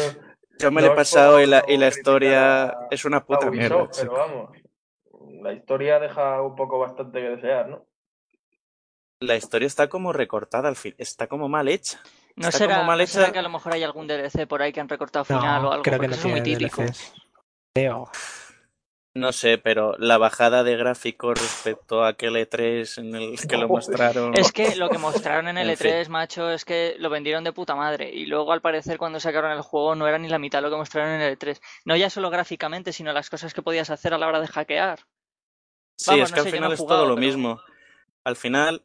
Yo 0.58 0.70
me 0.70 0.80
No 0.80 0.80
le 0.82 0.86
he 0.86 0.90
es 0.90 0.96
pasado 0.96 1.40
y 1.40 1.46
la, 1.46 1.64
y 1.66 1.76
la 1.78 1.88
historia 1.88 2.76
es 2.90 3.04
una 3.04 3.24
puta 3.24 3.48
Ubisoft, 3.48 3.70
mierda. 3.70 3.88
pero 3.96 4.12
vamos. 4.12 4.50
La 5.42 5.52
historia 5.52 5.98
deja 6.00 6.40
un 6.42 6.54
poco 6.54 6.78
bastante 6.78 7.20
que 7.20 7.28
desear, 7.30 7.68
¿no? 7.68 7.86
La 9.20 9.36
historia 9.36 9.66
está 9.66 9.88
como 9.88 10.12
recortada 10.12 10.68
al 10.68 10.76
fin. 10.76 10.94
Está 10.98 11.26
como 11.28 11.48
mal 11.48 11.68
hecha. 11.68 12.00
No 12.36 12.48
Está 12.48 12.58
será, 12.58 12.74
como 12.76 12.86
mal 12.86 12.98
no 12.98 13.06
será 13.06 13.24
hecha. 13.24 13.32
que 13.32 13.38
a 13.38 13.42
lo 13.42 13.48
mejor 13.50 13.72
hay 13.72 13.82
algún 13.84 14.06
DLC 14.06 14.46
por 14.46 14.60
ahí 14.60 14.72
que 14.72 14.80
han 14.80 14.88
recortado 14.88 15.24
final 15.24 15.60
o 15.60 15.62
No, 15.62 15.70
algo, 15.72 15.82
creo 15.82 15.98
que 16.00 16.08
no 16.08 16.14
eso 16.14 16.26
es 16.28 16.32
muy 16.32 16.42
típico. 16.42 16.82
DLCs. 16.82 17.14
Creo. 17.74 18.10
No 19.16 19.30
sé, 19.32 19.58
pero 19.58 19.94
la 19.98 20.18
bajada 20.18 20.64
de 20.64 20.76
gráficos 20.76 21.40
respecto 21.40 22.02
a 22.02 22.08
aquel 22.08 22.34
E3 22.34 22.98
en 22.98 23.14
el 23.14 23.36
que 23.48 23.56
lo 23.56 23.68
mostraron. 23.68 24.36
Es 24.36 24.50
que 24.50 24.74
lo 24.74 24.88
que 24.88 24.98
mostraron 24.98 25.46
en 25.46 25.56
el 25.58 25.70
En 25.70 25.76
E3, 25.76 26.08
macho, 26.08 26.50
es 26.50 26.64
que 26.64 26.96
lo 26.98 27.10
vendieron 27.10 27.44
de 27.44 27.52
puta 27.52 27.76
madre. 27.76 28.10
Y 28.12 28.26
luego, 28.26 28.52
al 28.52 28.60
parecer, 28.60 28.98
cuando 28.98 29.20
sacaron 29.20 29.52
el 29.52 29.62
juego, 29.62 29.94
no 29.94 30.08
era 30.08 30.18
ni 30.18 30.28
la 30.28 30.40
mitad 30.40 30.62
lo 30.62 30.70
que 30.70 30.76
mostraron 30.76 31.12
en 31.14 31.20
el 31.20 31.38
E3. 31.38 31.60
No 31.84 31.94
ya 31.96 32.10
solo 32.10 32.28
gráficamente, 32.30 32.92
sino 32.92 33.12
las 33.12 33.30
cosas 33.30 33.54
que 33.54 33.62
podías 33.62 33.90
hacer 33.90 34.14
a 34.14 34.18
la 34.18 34.26
hora 34.26 34.40
de 34.40 34.48
hackear. 34.48 34.98
Sí, 35.96 36.10
Vamos, 36.10 36.24
es 36.24 36.30
no 36.30 36.34
que 36.34 36.40
al 36.40 36.44
sé, 36.46 36.50
yo 36.50 36.56
no 36.56 36.66
final 36.66 36.72
es 36.72 36.78
todo 36.86 37.06
lo 37.06 37.14
pero- 37.14 37.26
mismo. 37.26 37.60
Al 38.24 38.34
final, 38.36 38.82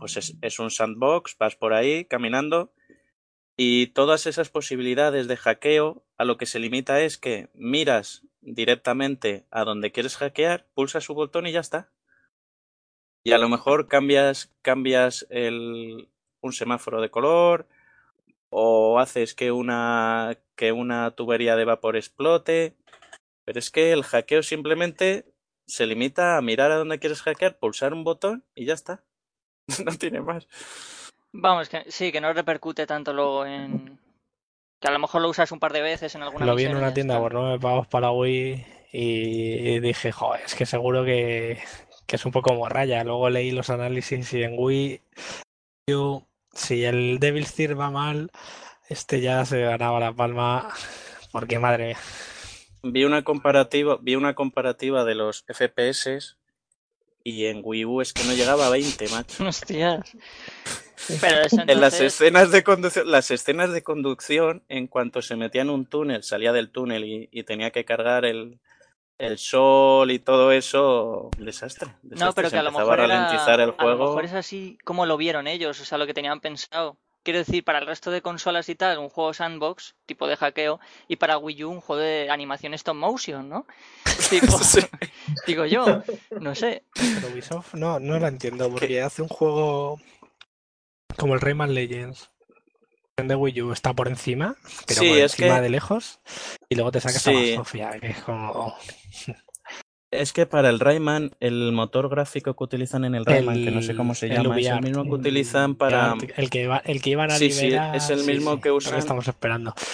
pues 0.00 0.16
es, 0.16 0.34
es 0.42 0.58
un 0.58 0.70
sandbox, 0.70 1.36
vas 1.38 1.54
por 1.54 1.74
ahí 1.74 2.06
caminando 2.06 2.72
y 3.56 3.88
todas 3.88 4.26
esas 4.26 4.48
posibilidades 4.48 5.28
de 5.28 5.36
hackeo 5.36 6.02
a 6.16 6.24
lo 6.24 6.38
que 6.38 6.46
se 6.46 6.58
limita 6.58 7.02
es 7.02 7.18
que 7.18 7.50
miras 7.52 8.22
directamente 8.40 9.46
a 9.50 9.64
donde 9.64 9.92
quieres 9.92 10.16
hackear, 10.16 10.66
pulsas 10.74 11.04
su 11.04 11.14
botón 11.14 11.46
y 11.46 11.52
ya 11.52 11.60
está. 11.60 11.90
Y 13.22 13.32
a 13.32 13.38
lo 13.38 13.48
mejor 13.48 13.88
cambias, 13.88 14.52
cambias 14.62 15.26
el, 15.30 16.08
un 16.40 16.52
semáforo 16.52 17.00
de 17.00 17.10
color 17.10 17.68
o 18.48 18.98
haces 18.98 19.34
que 19.34 19.52
una, 19.52 20.38
que 20.56 20.72
una 20.72 21.10
tubería 21.12 21.56
de 21.56 21.64
vapor 21.64 21.96
explote. 21.96 22.76
Pero 23.44 23.58
es 23.58 23.70
que 23.70 23.92
el 23.92 24.04
hackeo 24.04 24.42
simplemente 24.42 25.26
se 25.66 25.86
limita 25.86 26.36
a 26.36 26.42
mirar 26.42 26.72
a 26.72 26.76
dónde 26.76 26.98
quieres 26.98 27.22
hackear, 27.22 27.58
pulsar 27.58 27.92
un 27.94 28.04
botón 28.04 28.44
y 28.54 28.66
ya 28.66 28.74
está. 28.74 29.04
No 29.84 29.96
tiene 29.96 30.20
más. 30.20 30.48
Vamos, 31.32 31.68
que 31.68 31.84
sí, 31.88 32.10
que 32.10 32.20
no 32.20 32.32
repercute 32.32 32.86
tanto 32.86 33.12
luego 33.12 33.46
en. 33.46 33.99
Que 34.80 34.88
a 34.88 34.92
lo 34.92 34.98
mejor 34.98 35.22
lo 35.22 35.28
usas 35.28 35.52
un 35.52 35.60
par 35.60 35.72
de 35.72 35.82
veces 35.82 36.14
en 36.14 36.22
alguna 36.22 36.46
Lo 36.46 36.54
vi 36.54 36.64
en 36.64 36.76
una 36.76 36.94
tienda 36.94 37.18
por 37.18 37.34
9 37.34 37.58
pavos 37.60 37.86
para 37.86 38.10
Wii 38.10 38.66
y 38.92 39.78
dije, 39.80 40.10
joder, 40.10 40.40
es 40.44 40.54
que 40.54 40.66
seguro 40.66 41.04
que, 41.04 41.58
que 42.06 42.16
es 42.16 42.26
un 42.26 42.32
poco 42.32 42.54
morralla. 42.54 43.04
Luego 43.04 43.30
leí 43.30 43.52
los 43.52 43.70
análisis 43.70 44.32
y 44.32 44.42
en 44.42 44.54
Wii, 44.58 45.00
si 46.52 46.84
el 46.84 47.18
Devil's 47.20 47.54
Tear 47.54 47.78
va 47.78 47.90
mal, 47.90 48.30
este 48.88 49.20
ya 49.20 49.44
se 49.44 49.60
ganaba 49.60 50.00
la 50.00 50.12
palma 50.12 50.68
porque 51.30 51.60
madre 51.60 51.86
mía. 51.88 51.98
Vi 52.82 53.04
una 53.04 53.22
comparativa, 53.22 53.98
vi 54.00 54.16
una 54.16 54.34
comparativa 54.34 55.04
de 55.04 55.14
los 55.14 55.44
FPS 55.46 56.36
y 57.22 57.46
en 57.46 57.60
Wii 57.62 57.84
U 57.84 58.00
es 58.00 58.12
que 58.12 58.24
no 58.24 58.32
llegaba 58.32 58.66
a 58.66 58.70
20, 58.70 59.08
macho. 59.10 59.44
Hostias. 59.46 60.16
Pero 61.20 61.40
eso 61.42 61.56
En 61.66 61.80
las 61.80 62.00
escenas 62.00 62.50
de 62.50 62.62
conducción, 62.64 63.10
las 63.10 63.30
escenas 63.30 63.72
de 63.72 63.82
conducción, 63.82 64.62
en 64.68 64.86
cuanto 64.86 65.22
se 65.22 65.36
metía 65.36 65.62
en 65.62 65.70
un 65.70 65.86
túnel, 65.86 66.22
salía 66.22 66.52
del 66.52 66.70
túnel 66.70 67.04
y, 67.04 67.28
y 67.32 67.42
tenía 67.44 67.70
que 67.70 67.84
cargar 67.84 68.24
el, 68.24 68.58
el 69.18 69.38
sol 69.38 70.10
y 70.10 70.18
todo 70.18 70.52
eso, 70.52 71.30
desastre. 71.38 71.88
No, 72.02 72.10
desastre. 72.10 72.32
pero 72.36 72.48
Se 72.50 72.54
que 72.54 72.58
a 72.60 72.62
lo 72.62 72.72
mejor 72.72 73.00
a 73.00 73.04
era- 73.04 73.14
ralentizar 73.14 73.54
el 73.60 73.60
a 73.60 73.66
lo 73.66 73.72
juego. 73.74 74.06
mejor 74.08 74.24
es 74.24 74.32
así 74.34 74.78
como 74.84 75.06
lo 75.06 75.16
vieron 75.16 75.46
ellos, 75.46 75.80
o 75.80 75.84
sea, 75.84 75.98
lo 75.98 76.06
que 76.06 76.14
tenían 76.14 76.40
pensado. 76.40 76.96
Quiero 77.22 77.40
decir, 77.40 77.62
para 77.64 77.80
el 77.80 77.86
resto 77.86 78.10
de 78.10 78.22
consolas 78.22 78.70
y 78.70 78.74
tal, 78.76 78.96
un 78.96 79.10
juego 79.10 79.34
sandbox, 79.34 79.94
tipo 80.06 80.26
de 80.26 80.36
hackeo, 80.36 80.80
y 81.06 81.16
para 81.16 81.36
Wii 81.36 81.64
U 81.64 81.70
un 81.70 81.80
juego 81.82 82.00
de 82.00 82.30
animación 82.30 82.72
stop 82.72 82.94
motion, 82.96 83.46
¿no? 83.46 83.66
Tipo, 84.30 84.56
Sí. 84.58 84.80
digo 85.46 85.66
yo, 85.66 86.02
no 86.40 86.54
sé. 86.54 86.84
Pero 86.94 87.28
Ubisoft 87.28 87.74
no, 87.74 88.00
no 88.00 88.18
la 88.18 88.28
entiendo 88.28 88.70
porque 88.70 89.02
hace 89.02 89.20
un 89.20 89.28
juego 89.28 90.00
como 91.20 91.34
el 91.34 91.40
Rayman 91.40 91.74
Legends. 91.74 92.30
de 93.16 93.36
Wii 93.36 93.60
U 93.62 93.72
está 93.72 93.92
por 93.92 94.08
encima, 94.08 94.56
pero 94.86 95.00
Sí, 95.00 95.08
por 95.10 95.18
es 95.18 95.32
encima 95.34 95.56
que- 95.56 95.60
de 95.62 95.68
lejos, 95.68 96.20
y 96.70 96.74
luego 96.74 96.90
te 96.90 97.00
sacas 97.00 97.26
a 97.28 97.32
la 97.32 97.54
Sofía, 97.56 97.90
que 98.00 98.06
es 98.08 98.18
como 98.22 98.74
Es 100.10 100.32
que 100.32 100.46
para 100.46 100.70
el 100.70 100.80
Rayman, 100.80 101.30
el 101.38 101.70
motor 101.72 102.08
gráfico 102.08 102.54
que 102.56 102.64
utilizan 102.64 103.04
en 103.04 103.14
el 103.14 103.24
Rayman, 103.26 103.62
que 103.62 103.70
no 103.70 103.82
sé 103.82 103.94
cómo 103.94 104.14
se 104.14 104.26
el 104.26 104.32
llama, 104.42 104.58
es 104.58 104.66
el 104.66 104.80
mismo 104.80 105.04
que 105.04 105.10
utilizan 105.10 105.74
para... 105.76 106.14
el 106.36 106.48
que 106.50 106.64
el 106.84 107.00
que 107.02 107.10
iban 107.10 107.30
a 107.30 107.36
Sí, 107.36 107.50
sí, 107.52 107.66
liberar. 107.66 107.94
es 107.94 108.08
el 108.10 108.24
mismo 108.24 108.58
que 108.60 108.70
usan- 108.72 108.98
estamos 108.98 109.28
esperando. 109.28 109.74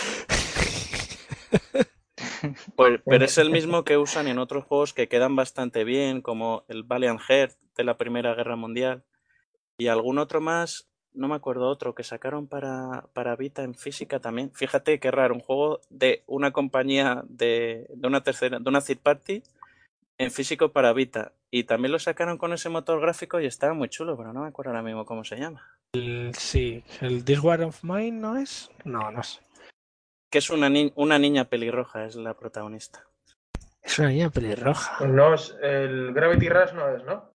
Pues- 2.77 3.01
pero 3.05 3.25
es 3.25 3.39
el 3.39 3.51
mismo 3.51 3.85
que 3.85 3.97
usan 3.99 4.29
en 4.29 4.39
otros 4.39 4.65
juegos 4.65 4.95
que 4.95 5.09
quedan 5.09 5.35
bastante 5.37 5.85
bien, 5.85 6.23
como 6.23 6.65
el 6.69 6.85
Valiant 6.85 7.21
Heart 7.21 7.53
de 7.77 7.85
la 7.85 7.97
Primera 7.97 8.35
Guerra 8.35 8.57
Mundial. 8.57 9.05
Y 9.79 9.89
algún 9.89 10.19
otro 10.19 10.41
más, 10.41 10.89
no 11.16 11.29
me 11.29 11.35
acuerdo 11.35 11.69
otro, 11.69 11.94
que 11.94 12.04
sacaron 12.04 12.46
para, 12.46 13.06
para 13.12 13.35
Vita 13.37 13.62
en 13.64 13.75
física 13.75 14.21
también. 14.21 14.50
Fíjate 14.52 15.00
qué 15.00 15.10
raro, 15.10 15.35
un 15.35 15.40
juego 15.40 15.81
de 15.90 16.23
una 16.27 16.52
compañía 16.52 17.23
de, 17.29 17.87
de 17.90 18.06
una 18.06 18.23
tercera, 18.23 18.58
de 18.58 18.69
una 18.69 18.81
third 18.81 18.98
party 18.98 19.42
en 20.19 20.31
físico 20.31 20.71
para 20.73 20.92
Vita. 20.92 21.33
Y 21.50 21.64
también 21.64 21.92
lo 21.92 21.98
sacaron 21.98 22.38
con 22.38 22.52
ese 22.52 22.69
motor 22.69 23.00
gráfico 23.00 23.40
y 23.40 23.46
estaba 23.46 23.73
muy 23.75 23.88
chulo, 23.88 24.17
pero 24.17 24.33
no 24.33 24.42
me 24.42 24.48
acuerdo 24.48 24.71
ahora 24.71 24.83
mismo 24.83 25.04
cómo 25.04 25.25
se 25.25 25.37
llama. 25.37 25.67
El- 25.94 26.35
sí, 26.35 26.85
el 27.00 27.25
This 27.25 27.40
War 27.40 27.62
of 27.62 27.83
Mine 27.83 28.12
no 28.12 28.37
es. 28.37 28.71
No, 28.85 29.10
no 29.10 29.21
es. 29.21 29.40
Que 30.31 30.38
es 30.38 30.50
una, 30.50 30.69
ni- 30.69 30.92
una 30.96 31.19
niña 31.19 31.44
pelirroja, 31.44 32.04
es 32.04 32.17
la 32.17 32.35
protagonista. 32.35 33.04
Es 33.83 33.98
una 34.00 34.08
niña 34.08 34.31
pelirroja. 34.31 35.06
No 35.06 35.35
es, 35.35 35.56
el 35.62 36.12
Gravity 36.12 36.48
Rush 36.48 36.73
no 36.75 36.88
es, 36.88 37.04
¿no? 37.04 37.31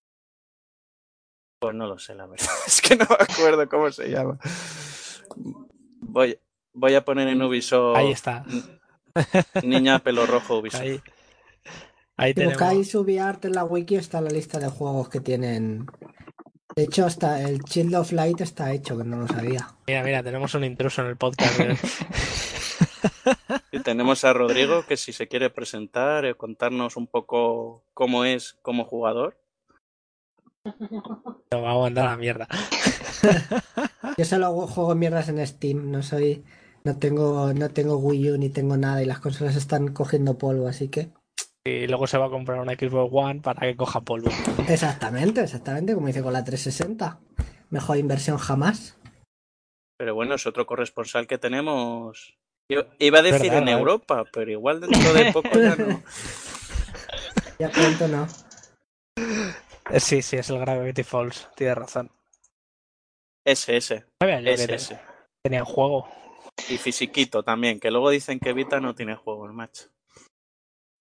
Pues 1.62 1.76
no 1.76 1.86
lo 1.86 1.99
sé, 1.99 2.16
la 2.16 2.26
verdad. 2.26 2.47
Es 2.68 2.82
que 2.82 2.95
no 2.95 3.05
me 3.07 3.16
acuerdo 3.20 3.70
cómo 3.70 3.91
se 3.91 4.09
llama. 4.09 4.39
Voy, 5.99 6.39
voy 6.74 6.95
a 6.95 7.05
poner 7.05 7.28
en 7.28 7.39
Ubisoft 7.43 7.97
Ahí 7.97 8.12
está. 8.12 8.43
Niña 9.62 9.99
pelo 10.03 10.26
rojo 10.26 10.57
Ubisoft. 10.57 10.82
Ahí, 10.82 10.99
ahí 12.18 12.34
tenemos. 12.34 12.55
buscáis 12.55 12.95
UbiArt 12.95 13.45
en 13.45 13.51
la 13.53 13.64
wiki 13.64 13.95
está 13.95 14.22
la 14.22 14.32
lista 14.32 14.57
de 14.57 14.70
juegos 14.70 15.09
que 15.09 15.20
tienen. 15.20 15.86
De 16.76 16.84
hecho, 16.84 17.05
hasta 17.05 17.39
el 17.43 17.64
Child 17.64 17.93
of 17.93 18.12
Light 18.12 18.41
está 18.41 18.74
hecho, 18.74 18.97
que 18.97 19.03
no 19.03 19.18
lo 19.18 19.28
sabía. 19.28 19.68
Mira, 19.86 20.01
mira, 20.01 20.24
tenemos 20.24 20.55
un 20.55 20.64
intruso 20.64 21.03
en 21.03 21.09
el 21.09 21.18
podcast. 21.18 21.59
¿eh? 21.59 21.78
Y 23.72 23.82
tenemos 23.82 24.24
a 24.24 24.34
Rodrigo 24.34 24.84
que 24.88 24.97
si 24.97 25.14
se 25.14 25.28
quiere 25.28 25.51
presentar, 25.51 26.26
eh, 26.26 26.34
contarnos 26.34 26.97
un 26.97 27.05
poco 27.05 27.84
cómo 27.93 28.26
es 28.26 28.57
como 28.64 28.84
jugador. 28.86 29.40
Nos 30.66 31.62
vamos 31.62 31.78
a 31.78 31.82
mandar 31.82 32.07
a 32.07 32.12
la 32.12 32.18
mierda. 32.18 32.47
Yo 34.18 34.26
solo 34.26 34.45
hago- 34.47 34.68
juego 34.68 34.95
mierdas 34.95 35.30
en 35.30 35.45
Steam, 35.45 35.91
no 35.91 36.03
soy. 36.03 36.43
No 36.84 36.97
tengo, 36.97 37.53
no 37.53 37.70
tengo 37.70 37.97
Wii 37.97 38.32
U 38.32 38.38
ni 38.38 38.49
tengo 38.49 38.76
nada 38.76 39.03
y 39.03 39.05
las 39.05 39.20
consolas 39.20 39.55
están 39.55 39.93
cogiendo 39.93 40.38
polvo, 40.38 40.68
así 40.68 40.88
que. 40.89 41.09
Y 41.64 41.86
luego 41.88 42.07
se 42.07 42.18
va 42.18 42.26
a 42.26 42.30
comprar 42.32 42.59
una 42.59 42.74
Xbox 42.74 43.12
One 43.14 43.41
para 43.41 43.62
que 43.62 43.76
coja 43.76 44.01
polvo. 44.01 44.32
Exactamente, 44.68 45.41
exactamente, 45.41 45.93
como 45.93 46.09
hice 46.09 46.24
con 46.24 46.34
la 46.34 46.43
360. 46.43 47.20
Mejor 47.70 47.97
inversión 47.97 48.38
jamás. 48.39 48.97
Pero 49.99 50.16
bueno, 50.16 50.34
es 50.36 50.47
otro 50.47 50.66
corresponsal 50.66 51.28
que 51.28 51.38
tenemos. 51.38 52.36
Yo 52.72 52.86
iba 52.97 53.20
a 53.20 53.22
decir 53.22 53.51
Verdad, 53.51 53.62
en 53.62 53.68
¿eh? 53.68 53.72
Europa, 53.74 54.24
pero 54.34 54.49
igual 54.49 54.82
dentro 54.82 55.14
de 55.14 55.32
poco 55.32 55.49
ya 55.59 55.76
no. 55.76 56.01
Ya 57.59 57.70
pronto 57.70 58.07
no. 58.07 58.28
Eh, 59.91 59.99
Sí, 59.99 60.21
sí, 60.21 60.37
es 60.37 60.49
el 60.49 60.59
Gravity 60.59 61.03
Falls. 61.03 61.49
Tienes 61.55 61.77
razón. 61.77 62.11
Ese, 63.45 63.77
ese, 63.77 64.05
yo 64.21 64.27
ese, 64.27 64.75
ese. 64.75 64.99
tenían 65.43 65.65
juego. 65.65 66.07
Y 66.69 66.77
fisiquito 66.77 67.43
también, 67.43 67.79
que 67.79 67.89
luego 67.89 68.09
dicen 68.09 68.39
que 68.39 68.53
Vita 68.53 68.79
no 68.79 68.93
tiene 68.93 69.15
juego, 69.15 69.45
el 69.47 69.53
macho. 69.53 69.89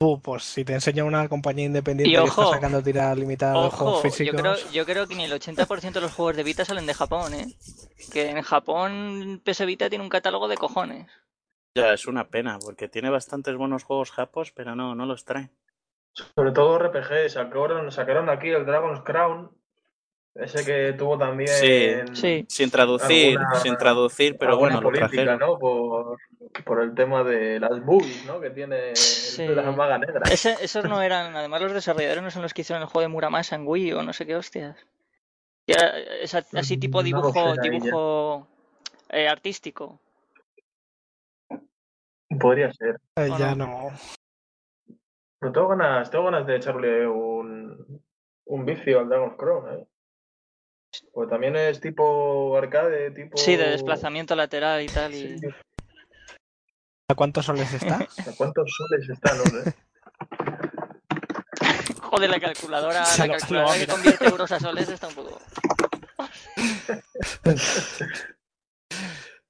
Uh, 0.03 0.18
pues 0.18 0.45
si 0.45 0.64
te 0.64 0.72
enseña 0.72 1.05
una 1.05 1.28
compañía 1.28 1.66
independiente 1.66 2.11
Y 2.11 2.14
que 2.14 2.20
ojo, 2.20 2.43
está 2.45 2.55
sacando 2.55 2.82
tiradas 2.82 3.18
limitadas 3.18 3.55
de 3.61 3.66
Ojo, 3.66 3.76
juegos 3.76 4.03
yo 4.03 4.11
físicos. 4.11 4.41
creo, 4.41 4.70
yo 4.72 4.86
creo 4.86 5.07
que 5.07 5.14
ni 5.14 5.24
el 5.24 5.32
80% 5.32 5.93
de 5.93 6.01
los 6.01 6.12
juegos 6.14 6.36
de 6.36 6.43
Vita 6.43 6.64
salen 6.64 6.86
de 6.86 6.95
Japón, 6.95 7.34
¿eh? 7.34 7.55
Que 8.11 8.30
en 8.30 8.41
Japón 8.41 9.43
PS 9.45 9.66
Vita 9.66 9.91
tiene 9.91 10.03
un 10.03 10.09
catálogo 10.09 10.49
de 10.49 10.57
cojones. 10.57 11.07
Ya, 11.76 11.93
es 11.93 12.07
una 12.07 12.28
pena, 12.30 12.59
porque 12.59 12.88
tiene 12.88 13.11
bastantes 13.11 13.57
buenos 13.57 13.84
juegos 13.84 14.11
japos, 14.11 14.53
pero 14.53 14.74
no, 14.74 14.95
no 14.95 15.05
los 15.05 15.26
trae. 15.26 15.51
Sobre 16.13 16.53
todo 16.53 16.79
RPG, 16.79 17.29
sacaron, 17.31 17.91
sacaron 17.93 18.29
aquí 18.29 18.49
el 18.51 18.67
Dragon's 18.67 19.01
Crown, 19.03 19.51
ese 20.35 20.65
que 20.65 20.93
tuvo 20.97 21.17
también 21.19 21.49
Sí. 21.49 21.95
Sí. 22.15 22.45
Sin 22.49 22.71
traducir, 22.71 23.39
Alguna- 23.39 23.61
sin 23.61 23.77
traducir, 23.77 24.37
pero 24.39 24.57
bueno, 24.59 24.77
lo 24.81 24.89
política, 24.89 25.09
trajeron. 25.09 25.39
¿no? 25.39 25.59
Por, 25.59 26.19
por 26.65 26.83
el 26.83 26.95
tema 26.95 27.23
de 27.25 27.59
las 27.61 27.85
boobies, 27.85 28.25
¿no? 28.27 28.41
Que 28.41 28.51
tiene 28.51 28.95
Sí. 28.97 29.47
la 29.49 29.71
maga 29.73 29.99
negra. 29.99 30.21
Ese- 30.31 30.57
esos 30.61 30.85
no 30.85 31.01
eran, 31.03 31.35
además 31.37 31.63
los 31.63 31.73
desarrolladores 31.73 32.23
no 32.23 32.31
son 32.31 32.43
los 32.43 32.55
que 32.55 32.63
hicieron 32.63 32.83
el 32.83 32.89
juego 32.89 33.03
de 33.03 33.09
Muramasa 33.09 33.57
en 33.57 33.67
Wii 33.67 33.93
o 33.95 34.03
no 34.03 34.13
sé 34.13 34.27
qué 34.27 34.37
hostias. 34.37 34.77
Era- 35.67 35.93
así 36.55 36.77
tipo 36.77 37.03
Mm, 37.03 37.11
no 37.11 37.21
lo 37.23 37.31
dibujo, 37.33 37.55
dibujo 37.63 38.49
eh, 39.11 39.29
artístico. 39.29 40.01
Podría 42.41 42.73
ser. 42.73 43.01
Eh, 43.17 43.29
¿O 43.33 43.39
ya 43.39 43.55
no? 43.55 43.67
no. 43.67 43.91
Pero 45.41 45.53
tengo 45.53 45.68
ganas, 45.68 46.11
tengo 46.11 46.24
ganas 46.26 46.47
de 46.47 46.57
echarle 46.57 47.07
un, 47.09 48.03
un 48.47 48.64
vicio 48.66 49.01
al 49.01 49.09
Dragon's 49.09 49.36
Crown, 49.36 49.72
¿eh? 49.74 49.86
Pues 51.12 51.28
también 51.30 51.57
es 51.57 51.80
tipo 51.80 52.57
arcade, 52.57 53.11
tipo... 53.12 53.36
Sí, 53.38 53.57
de 53.57 53.70
desplazamiento 53.70 54.34
lateral 54.36 54.82
y 54.82 54.86
tal. 54.88 55.14
Y... 55.14 55.38
Sí. 55.38 55.47
¿A 57.09 57.14
cuántos 57.14 57.47
soles 57.47 57.72
está? 57.72 57.97
¿A 58.30 58.32
cuántos 58.36 58.70
soles 58.76 59.09
están, 59.09 59.38
hombre? 59.41 59.72
Joder, 62.03 62.30
la 62.30 62.41
calculadora, 62.41 63.05
Se 63.05 63.20
la 63.20 63.26
lo- 63.34 63.38
calculadora 63.38 63.78
que 63.78 63.86
convierte 63.86 64.24
euros 64.26 64.51
a 64.53 64.59
soles 64.61 64.88
está 64.88 65.07
un 65.09 65.14
poco. 65.14 65.38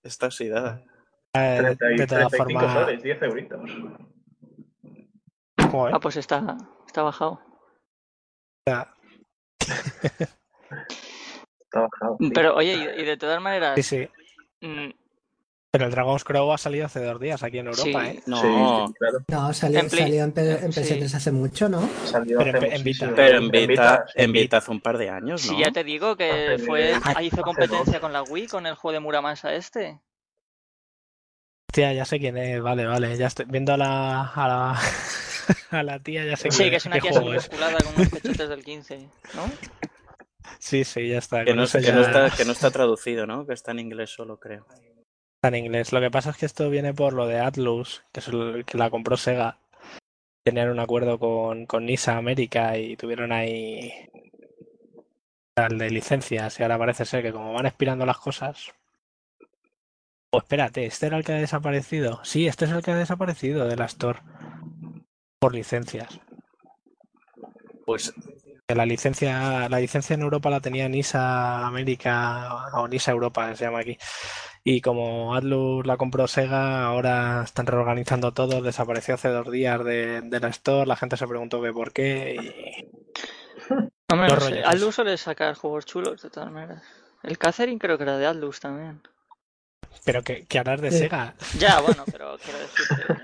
Está 0.03 0.27
oxidada. 0.27 0.83
Eh, 1.35 1.59
30 1.79 1.93
y 1.93 1.97
de 1.99 2.07
todas 2.07 2.29
35 2.31 2.61
formas, 2.61 2.75
soles, 2.75 3.03
10 3.03 3.23
euritos. 3.23 3.61
joder, 5.73 5.95
Ah, 5.95 6.01
pues 6.01 6.17
está, 6.17 6.57
está 6.87 7.03
bajado. 7.03 7.41
ya. 8.69 8.93
Está 11.61 11.81
bajado. 11.81 12.17
sí. 12.19 12.31
Pero 12.35 12.55
oye, 12.57 12.75
y, 12.97 13.01
y 13.03 13.05
de 13.05 13.17
todas 13.17 13.41
maneras, 13.41 13.75
sí, 13.77 13.83
sí. 13.83 14.09
mm, 14.67 14.91
Pero 15.73 15.85
el 15.87 15.91
Dragon's 15.93 16.25
Crow 16.25 16.51
ha 16.53 16.59
salido 16.59 16.87
hace 16.87 17.05
dos 17.05 17.21
días 17.21 17.43
aquí 17.45 17.59
en 17.59 17.67
Europa, 17.67 17.83
Sí. 17.85 18.09
¿eh? 18.09 18.23
No, 18.27 18.37
Sí, 18.37 18.49
sí, 18.93 18.95
claro. 18.99 19.19
No, 19.29 19.53
salió 19.53 19.79
En 19.81 19.91
salió 19.91 20.25
en, 20.25 20.33
P- 20.33 20.65
en 20.65 20.73
sí. 20.73 20.81
PS3 20.81 21.15
hace 21.15 21.31
mucho, 21.33 21.69
¿no? 21.69 21.89
Salió 22.07 22.39
Pero 22.39 22.59
hace 22.59 22.75
en-. 22.75 22.83
Vita. 22.85 23.13
pero 23.15 23.39
en 23.39 23.51
Vita, 23.51 24.05
sí. 24.09 24.13
en 24.17 24.33
Vita 24.33 24.57
hace 24.57 24.71
un 24.73 24.81
par 24.81 24.99
de 24.99 25.11
años, 25.11 25.47
¿no? 25.47 25.53
si 25.55 25.59
ya 25.63 25.71
te 25.71 25.85
digo 25.85 26.17
que 26.17 26.61
fue 26.67 26.95
hizo 27.23 27.43
competencia 27.43 28.01
con 28.01 28.13
la 28.13 28.23
Wii, 28.25 28.49
con 28.49 28.67
el 28.67 28.75
juego 28.75 28.93
de 28.95 29.01
Muramasa 29.01 29.55
este. 29.55 30.01
Hostia, 31.71 31.93
ya 31.93 32.05
sé 32.05 32.19
quién 32.19 32.37
es, 32.37 32.61
vale, 32.61 32.85
vale. 32.85 33.17
Ya 33.17 33.29
estoy 33.29 33.45
viendo 33.47 33.73
a 33.73 33.77
la, 33.77 34.23
a 34.27 34.49
la, 34.49 34.81
a 35.71 35.83
la 35.83 35.99
tía, 36.01 36.25
ya 36.25 36.37
sé 36.37 36.51
Sí, 36.51 36.71
que 36.71 36.77
es 36.77 36.87
una 36.87 36.99
tía 36.99 37.11
es. 37.11 37.21
musculada 37.21 37.79
con 37.79 37.95
unos 37.95 38.09
pechotes 38.11 38.49
del 38.49 38.65
15, 38.65 38.99
¿no? 39.35 39.51
Sí, 40.59 40.85
sí, 40.85 41.09
ya 41.09 41.19
está. 41.19 41.45
Que 41.45 41.55
no, 41.55 41.65
está, 41.65 41.81
que 41.81 42.45
no 42.45 42.53
está 42.53 42.71
traducido, 42.71 43.27
¿no? 43.27 43.47
Que 43.47 43.55
está 43.55 43.71
en 43.73 43.79
inglés 43.81 44.11
solo, 44.11 44.39
creo. 44.39 44.67
está 45.37 45.49
en 45.49 45.57
inglés. 45.65 45.93
Lo 45.93 46.01
que 46.01 46.11
pasa 46.11 46.31
es 46.31 46.37
que 46.37 46.47
esto 46.47 46.69
viene 46.71 46.93
por 46.95 47.13
lo 47.13 47.27
de 47.27 47.39
Atlus, 47.41 48.03
que 48.13 48.21
es 48.21 48.29
el 48.29 48.65
que 48.65 48.79
la 48.79 48.91
compró 48.91 49.17
Sega. 49.17 49.59
Tenían 50.45 50.71
un 50.71 50.81
acuerdo 50.81 51.19
con, 51.19 51.67
con 51.67 51.85
Nisa 51.87 52.17
América 52.17 52.77
y 52.79 52.97
tuvieron 52.97 53.31
ahí 53.33 53.93
el 55.57 55.79
de 55.79 55.91
licencias 55.91 56.59
y 56.59 56.63
ahora 56.63 56.79
parece 56.79 57.05
ser 57.05 57.23
que 57.23 57.33
como 57.33 57.53
van 57.53 57.67
expirando 57.67 58.07
las 58.07 58.19
cosas... 58.19 58.73
O 60.33 60.39
espérate, 60.39 60.87
¿este 60.87 61.07
era 61.07 61.17
el 61.19 61.25
que 61.25 61.33
ha 61.33 61.37
desaparecido? 61.37 62.21
Sí, 62.25 62.47
este 62.47 62.65
es 62.65 62.71
el 62.71 62.83
que 62.83 62.93
ha 62.93 62.97
desaparecido 62.97 63.67
de 63.67 63.77
la 63.77 63.87
Store. 63.87 64.21
Por 65.41 65.55
licencias. 65.55 66.21
Pues 67.87 68.13
Que 68.69 68.75
la 68.77 68.87
licencia, 68.87 69.69
la 69.69 69.81
licencia 69.81 70.15
en 70.15 70.21
Europa 70.23 70.51
la 70.51 70.61
tenía 70.61 70.89
Nisa 70.89 71.67
América 71.67 72.69
o 72.75 72.87
Nisa 72.87 73.11
Europa, 73.11 73.53
se 73.57 73.65
llama 73.65 73.81
aquí. 73.81 73.99
Y 74.63 74.83
como 74.83 75.35
Atlus 75.35 75.87
la 75.87 75.97
compró 75.97 76.29
Sega, 76.29 76.85
ahora 76.85 77.43
están 77.43 77.67
reorganizando 77.67 78.33
todo. 78.33 78.61
Desapareció 78.61 79.15
hace 79.15 79.29
dos 79.29 79.51
días 79.51 79.83
de, 79.83 80.21
de 80.21 80.41
la 80.41 80.49
Store. 80.49 80.87
La 80.87 80.97
gente 80.97 81.17
se 81.17 81.27
preguntó 81.27 81.63
que 81.63 81.73
por 81.73 81.93
qué. 81.93 82.37
Y... 82.39 82.91
Hombre, 84.13 84.29
no 84.29 84.41
sé. 84.41 84.63
Atlus 84.65 84.95
suele 84.95 85.17
sacar 85.17 85.55
juegos 85.55 85.87
chulos, 85.87 86.23
de 86.23 86.29
todas 86.31 86.53
maneras. 86.53 86.83
El 87.23 87.39
Catherine 87.39 87.79
creo 87.79 87.97
que 87.97 88.05
era 88.05 88.19
de 88.19 88.27
Atlus 88.27 88.61
también. 88.61 89.03
Pero 90.05 90.23
que, 90.23 90.45
que 90.47 90.59
hablar 90.59 90.81
de 90.83 90.91
Sí. 90.91 90.99
Sega. 90.99 91.35
Ya, 91.59 91.81
bueno, 91.81 92.05
pero 92.11 92.37
quiero 92.39 92.59
decir 92.59 92.87
que... 92.89 93.20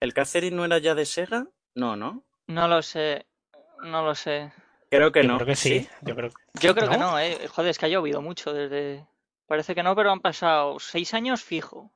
¿el 0.00 0.14
Catherine 0.14 0.56
no 0.56 0.64
era 0.64 0.78
ya 0.78 0.94
de 0.94 1.06
Sega? 1.06 1.46
No, 1.74 1.96
¿no? 1.96 2.24
No 2.46 2.68
lo 2.68 2.82
sé, 2.82 3.26
no 3.82 4.02
lo 4.04 4.14
sé. 4.14 4.52
Creo 4.90 5.12
que 5.12 5.22
Yo 5.22 5.28
no. 5.28 5.34
creo 5.36 5.46
que 5.46 5.56
sí. 5.56 5.86
Yo 6.02 6.14
creo 6.16 6.30
Yo 6.60 6.74
creo 6.74 6.88
que 6.88 6.96
¿No? 6.98 7.18
eh. 7.18 7.46
Joder, 7.48 7.70
es 7.70 7.78
que 7.78 7.86
ha 7.86 7.90
llovido 7.90 8.22
mucho 8.22 8.52
desde... 8.54 9.06
Parece 9.46 9.74
que 9.74 9.82
no, 9.82 9.94
pero 9.94 10.10
han 10.10 10.20
pasado 10.20 10.78
seis 10.78 11.12
años 11.14 11.42
fijo. 11.42 11.90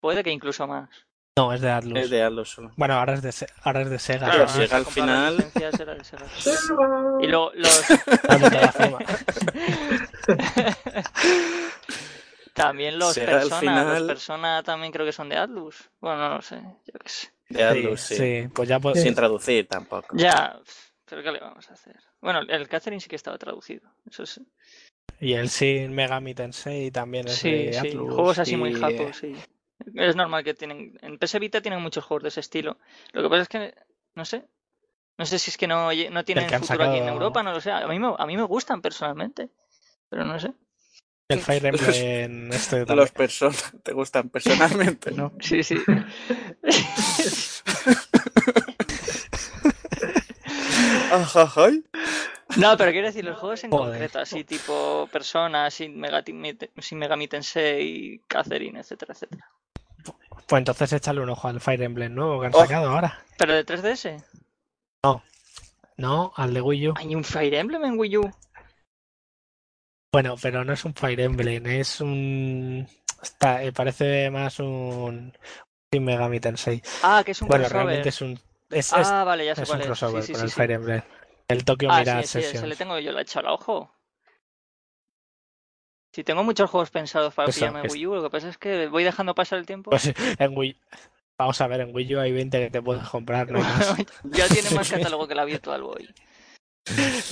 Puede 0.00 0.22
que 0.22 0.30
incluso 0.30 0.66
más. 0.66 0.88
No, 1.36 1.52
es 1.52 1.60
de 1.60 1.70
Atlus. 1.70 1.98
Es 1.98 2.10
de 2.10 2.22
Atlus 2.22 2.50
solo. 2.50 2.72
Bueno, 2.76 2.94
ahora 2.94 3.14
es 3.14 3.22
de, 3.22 3.32
ahora 3.62 3.82
es 3.82 3.90
de 3.90 3.98
Sega. 3.98 4.26
Claro, 4.26 4.48
Sega 4.48 4.68
se 4.68 4.76
al 4.76 4.86
final- 4.86 5.52
era 5.54 5.94
de 5.94 6.04
Sega. 6.04 6.26
Y 7.20 7.26
luego 7.26 7.52
los... 7.54 7.84
también 12.58 12.98
los 12.98 13.14
Sega 13.14 13.32
al 13.32 13.38
Persona, 13.40 13.60
final- 13.60 13.98
los 13.98 14.06
Persona 14.06 14.62
también 14.62 14.92
creo 14.92 15.06
que 15.06 15.12
son 15.12 15.28
de 15.28 15.36
Atlus. 15.36 15.90
Bueno, 16.00 16.28
no 16.28 16.36
lo 16.36 16.42
sé, 16.42 16.56
yo 16.86 16.98
qué 16.98 17.08
sé. 17.08 17.28
De 17.48 17.64
Atlus, 17.64 18.00
sí. 18.00 18.14
sí, 18.16 18.48
pues 18.54 18.68
ya 18.68 18.78
pues, 18.78 19.02
Sin 19.02 19.14
traducir 19.14 19.66
tampoco. 19.66 20.16
Ya, 20.16 20.60
pero 21.06 21.22
¿qué 21.22 21.32
le 21.32 21.40
vamos 21.40 21.70
a 21.70 21.72
hacer? 21.74 21.96
Bueno, 22.20 22.40
el 22.40 22.68
Catherine 22.68 23.00
sí 23.00 23.08
que 23.08 23.16
estaba 23.16 23.38
traducido, 23.38 23.88
eso 24.10 24.26
sí. 24.26 24.46
Y 25.20 25.32
el 25.32 25.48
Shin 25.48 25.92
Megami 25.92 26.34
Tensei 26.34 26.90
también 26.90 27.26
es 27.26 27.36
Sí, 27.36 27.50
de 27.50 27.72
sí, 27.72 27.88
Atlus. 27.88 28.14
juegos 28.14 28.38
así 28.38 28.56
muy 28.56 28.74
japos, 28.74 29.16
sí. 29.16 29.34
Es 29.94 30.14
normal 30.16 30.44
que 30.44 30.54
tienen. 30.54 30.98
En 31.02 31.18
PS 31.18 31.38
Vita 31.38 31.60
tienen 31.60 31.80
muchos 31.80 32.04
juegos 32.04 32.24
de 32.24 32.28
ese 32.28 32.40
estilo. 32.40 32.78
Lo 33.12 33.22
que 33.22 33.28
pasa 33.28 33.42
es 33.42 33.48
que, 33.48 33.74
no 34.14 34.24
sé. 34.24 34.44
No 35.16 35.24
sé 35.26 35.38
si 35.38 35.50
es 35.50 35.56
que 35.56 35.66
no, 35.66 35.86
no 36.10 36.24
tienen 36.24 36.44
futuro 36.50 36.84
aquí 36.84 36.98
en 36.98 37.04
sacado- 37.04 37.08
Europa, 37.08 37.42
no 37.42 37.52
lo 37.52 37.60
sé. 37.60 37.70
A 37.72 37.86
mí, 37.88 37.98
me, 37.98 38.12
a 38.16 38.26
mí 38.26 38.36
me 38.36 38.42
gustan 38.44 38.80
personalmente. 38.82 39.48
Pero 40.08 40.24
no 40.24 40.38
sé. 40.38 40.52
El 41.28 41.40
Fire 41.40 41.66
Emblem 41.66 42.52
este 42.52 42.76
también. 42.78 42.96
Los 42.96 43.10
personas 43.12 43.72
te 43.82 43.92
gustan 43.92 44.30
personalmente, 44.30 45.10
¿no? 45.10 45.32
Sí, 45.40 45.62
sí. 45.62 45.76
Ajá, 51.10 51.70
No, 52.56 52.76
pero 52.76 52.90
quiero 52.92 53.06
decir, 53.06 53.24
los 53.24 53.38
juegos 53.38 53.62
en 53.64 53.70
Joder. 53.70 53.90
concreto, 53.90 54.18
así 54.20 54.44
tipo 54.44 55.08
Persona, 55.12 55.70
sin, 55.70 55.98
Megami, 55.98 56.56
sin 56.78 56.98
Megami 56.98 57.28
Tensei, 57.28 58.20
Catherine, 58.26 58.80
etcétera, 58.80 59.12
etcétera. 59.14 59.46
Pues 60.46 60.60
entonces 60.60 60.92
échale 60.94 61.20
un 61.20 61.28
ojo 61.30 61.48
al 61.48 61.60
Fire 61.60 61.82
Emblem 61.82 62.14
nuevo 62.14 62.40
que 62.40 62.46
han 62.46 62.54
Oh. 62.54 62.60
sacado 62.60 62.90
ahora. 62.90 63.22
¿Pero 63.36 63.54
de 63.54 63.64
3DS? 63.64 64.22
No, 66.00 66.32
al 66.36 66.54
de 66.54 66.60
Wii 66.60 66.88
U. 66.90 66.94
¿Hay 66.96 67.12
un 67.14 67.24
Fire 67.24 67.54
Emblem 67.54 67.84
en 67.84 67.98
Wii 67.98 68.16
U? 68.18 68.30
Bueno, 70.12 70.36
pero 70.40 70.64
no 70.64 70.72
es 70.72 70.84
un 70.84 70.94
Fire 70.94 71.20
Emblem, 71.20 71.66
es 71.66 72.00
un... 72.00 72.88
Está, 73.22 73.62
eh, 73.62 73.72
parece 73.72 74.30
más 74.30 74.58
un 74.58 75.32
Shin 75.92 76.04
Megami 76.04 76.40
Tensei. 76.40 76.80
Ah, 77.02 77.22
que 77.24 77.32
es 77.32 77.42
un 77.42 77.48
Bueno, 77.48 77.64
crossover. 77.64 77.86
realmente 77.86 78.08
es 78.10 78.20
un 78.22 78.32
es, 78.70 78.92
es- 78.92 78.92
Ah, 78.92 79.24
vale, 79.24 79.44
ya 79.44 79.54
sé 79.54 79.62
es 79.62 79.68
cuál 79.68 79.80
un 79.80 79.86
crossover 79.86 80.22
Sí, 80.22 80.26
sí, 80.28 80.32
con 80.32 80.40
sí, 80.40 80.46
el. 80.46 80.52
Fire 80.52 80.70
Emblem. 80.72 81.02
El 81.48 81.64
Tokyo 81.64 81.88
Ah, 81.90 81.98
Mirage 82.00 82.26
sí, 82.26 82.66
le 82.66 82.76
tengo 82.76 82.98
yo, 82.98 83.12
le 83.12 83.18
he 83.18 83.22
echado 83.22 83.48
el 83.48 83.52
ojo. 83.54 83.92
Si 86.12 86.24
tengo 86.24 86.42
muchos 86.44 86.70
juegos 86.70 86.90
pensados 86.90 87.34
para 87.34 87.48
Eso, 87.48 87.60
pillarme 87.60 87.86
es- 87.86 87.92
Wii 87.92 88.06
U, 88.06 88.14
lo 88.16 88.22
que 88.22 88.30
pasa 88.30 88.48
es 88.48 88.58
que 88.58 88.86
voy 88.88 89.04
dejando 89.04 89.34
pasar 89.34 89.58
el 89.58 89.66
tiempo. 89.66 89.90
Pues 89.90 90.12
en 90.38 90.56
Wii 90.56 90.78
Vamos 91.38 91.60
a 91.60 91.66
ver, 91.68 91.82
en 91.82 91.94
Wii 91.94 92.16
U 92.16 92.20
hay 92.20 92.32
20 92.32 92.58
que 92.64 92.70
te 92.70 92.82
puedes 92.82 93.06
comprar, 93.08 93.48
no 93.50 93.60
ya 94.24 94.48
tiene 94.48 94.70
más 94.70 94.90
catálogo 94.90 95.28
que 95.28 95.34
la 95.36 95.44
Virtual 95.44 95.82
Boy. 95.82 96.08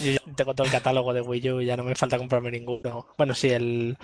Yo 0.03 0.13
ya 0.13 0.19
tengo 0.35 0.55
todo 0.55 0.67
el 0.67 0.73
catálogo 0.73 1.13
de 1.15 1.21
Wii 1.23 1.51
U 1.51 1.61
y 1.61 1.67
ya 1.67 1.77
no 1.77 1.85
me 1.85 1.95
falta 1.95 2.19
comprarme 2.19 2.51
ninguno. 2.51 3.07
Bueno, 3.17 3.35
sí, 3.35 3.51
el, 3.51 3.97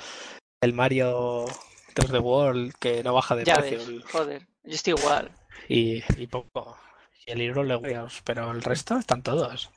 el 0.63 0.73
Mario 0.73 1.47
3D 1.95 2.21
World 2.23 2.75
que 2.79 3.03
no 3.03 3.13
baja 3.15 3.37
de 3.37 3.45
Ya 3.45 3.57
precio. 3.57 3.79
ves, 3.79 4.05
joder, 4.11 4.47
yo 4.65 4.75
estoy 4.75 4.95
igual. 4.95 5.31
Y, 5.69 6.03
y 6.21 6.27
poco. 6.27 6.79
Y 7.27 7.33
el 7.33 7.41
Hero 7.41 7.63
Legends, 7.63 8.23
pero 8.25 8.51
el 8.51 8.63
resto 8.63 8.97
están 8.99 9.23
todos. 9.23 9.71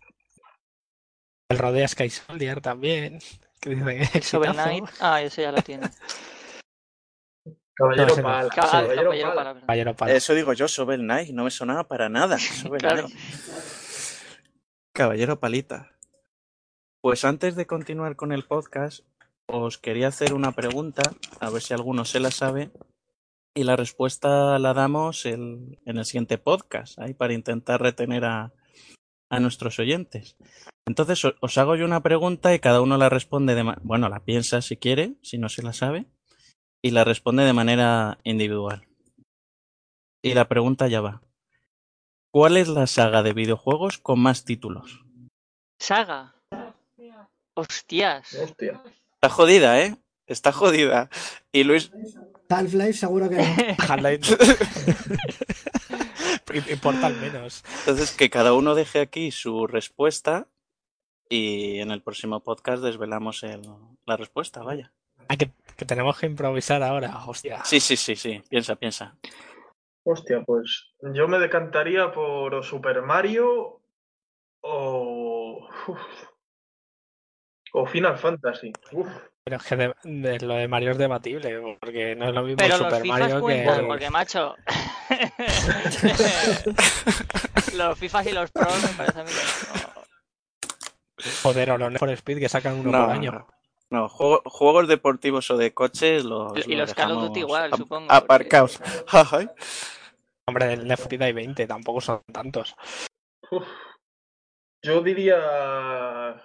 El 1.49 1.59
Rodea 1.59 1.87
Sky 1.87 2.09
Soldier 2.09 2.61
también. 2.61 3.19
Que 3.61 3.71
dice 3.75 4.29
ah, 4.99 5.21
ese 5.21 5.41
ya 5.43 5.51
lo 5.51 5.61
tiene. 5.61 5.89
Caballero 7.75 8.15
No. 8.15 8.23
Pala. 8.23 8.49
Ca- 8.49 8.61
Caballero 8.71 9.11
Caballero. 9.11 9.59
Caballero 9.61 9.95
Pala. 9.95 10.13
Eso 10.13 10.33
digo 10.33 10.53
yo, 10.53 10.67
Sobel 10.67 11.01
Knight, 11.01 11.31
no 11.31 11.43
me 11.43 11.51
sonaba 11.51 11.83
para 11.87 12.09
nada. 12.09 12.37
Shovel 12.37 12.79
Claro. 12.81 13.07
Knight. 13.07 13.19
Caballero 14.95 15.41
Palita. 15.41 15.91
Pues 17.01 17.25
antes 17.25 17.57
de 17.57 17.67
continuar 17.67 18.15
con 18.15 18.31
el 18.31 18.45
podcast, 18.45 19.01
os 19.45 19.77
quería 19.77 20.07
hacer 20.07 20.33
una 20.33 20.53
pregunta, 20.53 21.01
a 21.41 21.49
ver 21.49 21.61
si 21.61 21.73
alguno 21.73 22.05
se 22.05 22.21
la 22.21 22.31
sabe, 22.31 22.71
y 23.53 23.65
la 23.65 23.75
respuesta 23.75 24.57
la 24.57 24.73
damos 24.73 25.25
en 25.25 25.77
el 25.83 26.05
siguiente 26.05 26.37
podcast, 26.37 26.97
ahí 26.97 27.13
para 27.13 27.33
intentar 27.33 27.81
retener 27.81 28.23
a, 28.23 28.53
a 29.29 29.39
nuestros 29.41 29.79
oyentes. 29.79 30.37
Entonces 30.87 31.25
os 31.25 31.57
hago 31.57 31.75
yo 31.75 31.83
una 31.83 32.01
pregunta 32.01 32.55
y 32.55 32.59
cada 32.59 32.79
uno 32.79 32.97
la 32.97 33.09
responde 33.09 33.53
de 33.53 33.75
bueno, 33.83 34.07
la 34.07 34.23
piensa 34.23 34.61
si 34.61 34.77
quiere, 34.77 35.15
si 35.21 35.37
no 35.37 35.49
se 35.49 35.61
la 35.61 35.73
sabe, 35.73 36.05
y 36.81 36.91
la 36.91 37.03
responde 37.03 37.43
de 37.43 37.51
manera 37.51 38.19
individual. 38.23 38.87
Y 40.23 40.35
la 40.35 40.47
pregunta 40.47 40.87
ya 40.87 41.01
va. 41.01 41.24
¿Cuál 42.35 42.57
es 42.57 42.67
la 42.67 42.85
saga 42.85 43.23
de 43.23 43.31
videojuegos 43.31 43.97
con 43.97 44.19
más 44.19 44.43
títulos? 44.43 45.05
Saga. 45.79 46.35
Hostias. 47.53 48.33
Hostia. 48.33 48.83
Está 49.13 49.29
jodida, 49.29 49.79
¿eh? 49.81 49.95
Está 50.27 50.51
jodida. 50.51 51.09
Y 51.53 51.63
Luis, 51.63 51.93
Half-Life 52.49 52.91
seguro 52.91 53.29
que 53.29 53.37
no. 53.37 53.43
Half-Life. 53.87 54.35
Importa 56.73 57.07
al 57.07 57.15
menos. 57.21 57.63
entonces 57.79 58.11
que 58.11 58.29
cada 58.29 58.51
uno 58.51 58.75
deje 58.75 58.99
aquí 58.99 59.31
su 59.31 59.65
respuesta 59.65 60.49
y 61.29 61.79
en 61.79 61.89
el 61.91 62.01
próximo 62.01 62.41
podcast 62.41 62.83
desvelamos 62.83 63.43
el- 63.43 63.61
la 64.05 64.17
respuesta, 64.17 64.61
vaya. 64.61 64.91
Ah, 65.29 65.37
que, 65.37 65.51
que 65.77 65.85
tenemos 65.85 66.19
que 66.19 66.25
improvisar 66.25 66.83
ahora. 66.83 67.17
Hostia. 67.25 67.63
Sí, 67.63 67.79
sí, 67.79 67.95
sí, 67.95 68.17
sí. 68.17 68.43
Piensa, 68.49 68.75
piensa. 68.75 69.15
Hostia, 70.07 70.43
pues 70.45 70.91
yo 71.01 71.27
me 71.27 71.39
decantaría 71.39 72.11
por 72.11 72.53
o 72.53 72.61
Super 72.63 73.01
Mario 73.01 73.81
o. 74.61 75.67
uf, 75.87 75.99
o 77.73 77.85
Final 77.87 78.17
Fantasy. 78.17 78.71
Uf. 78.91 79.07
Pero 79.43 79.57
es 79.57 79.63
que 79.63 79.75
de- 79.75 79.93
de- 80.03 80.39
lo 80.39 80.55
de 80.55 80.67
Mario 80.67 80.91
es 80.91 80.97
debatible, 80.97 81.77
porque 81.79 82.15
no 82.15 82.27
es 82.29 82.33
lo 82.33 82.41
mismo 82.43 82.57
Pero 82.57 82.77
los 82.77 82.87
Super 82.87 83.01
FIFAs 83.01 83.19
Mario 83.19 83.41
cuentan, 83.41 83.79
que. 83.81 83.85
porque 83.87 84.09
macho. 84.09 84.55
los 87.75 87.99
FIFAs 87.99 88.27
y 88.27 88.31
los 88.31 88.51
Pros 88.51 88.81
me 88.83 88.89
parece 88.89 89.19
a 89.19 89.23
mí. 89.23 89.29
que 89.29 89.83
no. 89.83 90.05
Joder, 91.43 91.71
o 91.71 91.77
los 91.77 91.89
Need 91.91 91.99
for 91.99 92.09
Speed 92.11 92.39
que 92.39 92.49
sacan 92.49 92.79
uno 92.79 92.91
No, 92.91 93.05
por 93.05 93.15
año. 93.15 93.31
no. 93.31 93.47
No, 93.91 94.09
juego- 94.09 94.41
juegos 94.45 94.87
deportivos 94.87 95.49
o 95.51 95.57
de 95.57 95.73
coches 95.73 96.23
los. 96.25 96.67
Y 96.67 96.75
los 96.75 96.93
Call 96.95 97.11
of 97.11 97.17
Duty 97.27 97.41
dejamos 97.41 97.47
igual, 97.49 97.73
ap- 97.73 97.77
supongo, 97.79 98.11
Aparcaos. 98.11 98.81
Ajá. 99.11 99.53
Hombre, 100.47 100.67
del 100.77 100.91
Speed 100.91 101.21
hay 101.23 101.33
20, 101.33 101.65
tampoco 101.65 101.99
son 102.01 102.21
tantos. 102.31 102.75
Uf. 103.51 103.67
Yo 104.83 105.01
diría. 105.01 106.39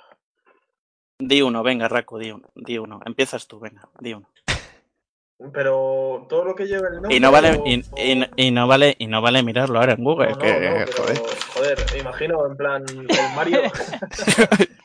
Di 1.18 1.42
uno, 1.42 1.62
venga, 1.62 1.86
Raco, 1.86 2.18
di 2.18 2.30
uno. 2.30 2.48
Di 2.54 2.78
uno. 2.78 3.00
Empiezas 3.04 3.46
tú, 3.46 3.60
venga, 3.60 3.86
di 4.00 4.14
uno. 4.14 4.26
Pero 5.52 6.26
todo 6.30 6.44
lo 6.44 6.54
que 6.54 6.66
lleve 6.66 6.88
el 6.88 6.94
nombre. 6.94 7.14
Y 7.16 7.20
no 7.20 7.30
vale, 7.30 7.50
o- 7.52 7.66
y, 7.66 7.84
o- 7.90 7.96
y- 7.98 8.30
y 8.36 8.50
no 8.50 8.66
vale, 8.66 8.94
y 8.98 9.06
no 9.06 9.20
vale 9.20 9.42
mirarlo 9.42 9.78
ahora 9.78 9.92
en 9.92 10.04
Google, 10.04 10.30
No, 10.30 10.36
no, 10.36 10.40
que, 10.40 10.60
no, 10.60 10.74
pero, 10.86 11.02
joder. 11.02 11.18
joder, 11.54 11.78
imagino 11.98 12.46
en 12.46 12.56
plan 12.56 12.84
el 12.88 13.34
Mario. 13.36 13.62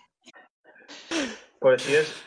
pues 1.59 1.81
si 1.81 1.95
es 1.95 2.21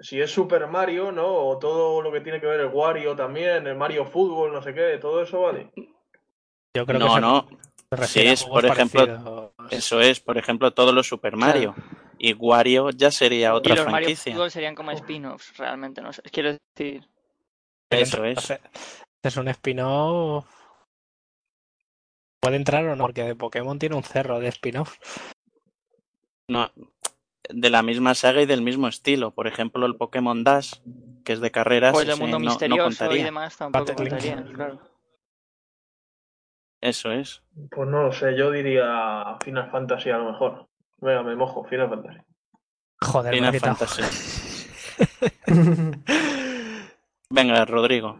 si 0.00 0.20
es 0.20 0.30
Super 0.30 0.66
Mario, 0.66 1.12
¿no? 1.12 1.26
O 1.26 1.58
todo 1.58 2.02
lo 2.02 2.12
que 2.12 2.20
tiene 2.20 2.40
que 2.40 2.46
ver 2.46 2.60
el 2.60 2.66
Wario 2.66 3.16
también, 3.16 3.66
el 3.66 3.76
Mario 3.76 4.04
Fútbol, 4.04 4.52
no 4.52 4.60
sé 4.62 4.74
qué, 4.74 4.98
todo 4.98 5.22
eso 5.22 5.40
vale. 5.42 5.70
Yo 6.76 6.86
creo 6.86 6.98
No, 6.98 7.06
que 7.06 7.14
se- 7.14 7.20
no, 7.20 7.48
se 8.06 8.28
a 8.28 8.32
es, 8.32 8.44
por 8.44 8.64
ejemplo, 8.66 9.06
parecidos. 9.06 9.52
eso 9.70 10.00
es, 10.00 10.20
por 10.20 10.38
ejemplo, 10.38 10.72
todos 10.72 10.92
los 10.94 11.06
Super 11.08 11.36
Mario. 11.36 11.74
Y 12.18 12.32
Wario 12.34 12.90
ya 12.90 13.10
sería 13.10 13.48
Y 13.50 13.52
otra 13.52 13.74
los 13.76 13.84
Mario 13.86 14.06
franquicia. 14.08 14.34
Fútbol 14.34 14.50
serían 14.50 14.74
como 14.74 14.90
spin-offs, 14.92 15.56
realmente, 15.56 16.00
no 16.00 16.12
sé. 16.12 16.22
Quiero 16.22 16.56
decir. 16.76 17.06
Eso 17.90 18.24
es. 18.24 18.38
entonces, 18.38 18.60
Es 19.22 19.36
un 19.36 19.48
spin-off. 19.48 20.46
Puede 22.40 22.56
entrar 22.56 22.84
o 22.86 22.96
no, 22.96 23.04
porque 23.04 23.22
de 23.24 23.34
Pokémon 23.36 23.78
tiene 23.78 23.96
un 23.96 24.04
cerro 24.04 24.38
de 24.40 24.48
spin-off. 24.48 24.98
No, 26.50 26.70
de 27.48 27.70
la 27.70 27.82
misma 27.82 28.14
saga 28.14 28.42
y 28.42 28.46
del 28.46 28.60
mismo 28.62 28.86
estilo. 28.88 29.30
Por 29.30 29.46
ejemplo, 29.46 29.86
el 29.86 29.96
Pokémon 29.96 30.44
Dash, 30.44 30.74
que 31.24 31.32
es 31.32 31.40
de 31.40 31.50
carreras, 31.50 31.96
O 31.96 32.00
el 32.00 32.08
mundo 32.16 32.38
no- 32.38 32.44
no, 32.44 32.50
misterioso 32.50 32.80
y 32.80 32.82
contaría. 32.96 33.24
demás 33.24 33.56
tampoco 33.56 33.94
contarían, 33.94 34.52
claro. 34.52 34.80
Eso 36.84 37.10
es. 37.12 37.42
Pues 37.70 37.88
no 37.88 38.02
lo 38.02 38.12
sé, 38.12 38.36
yo 38.36 38.50
diría 38.50 39.36
Final 39.42 39.70
Fantasy 39.70 40.10
a 40.10 40.18
lo 40.18 40.32
mejor. 40.32 40.68
Venga, 40.98 41.22
me 41.22 41.34
mojo, 41.34 41.64
Final 41.64 41.88
Fantasy. 41.88 42.18
Joder, 43.00 43.34
Final. 43.34 43.58
Fantasy. 43.58 44.02
Venga, 47.30 47.64
Rodrigo. 47.64 48.18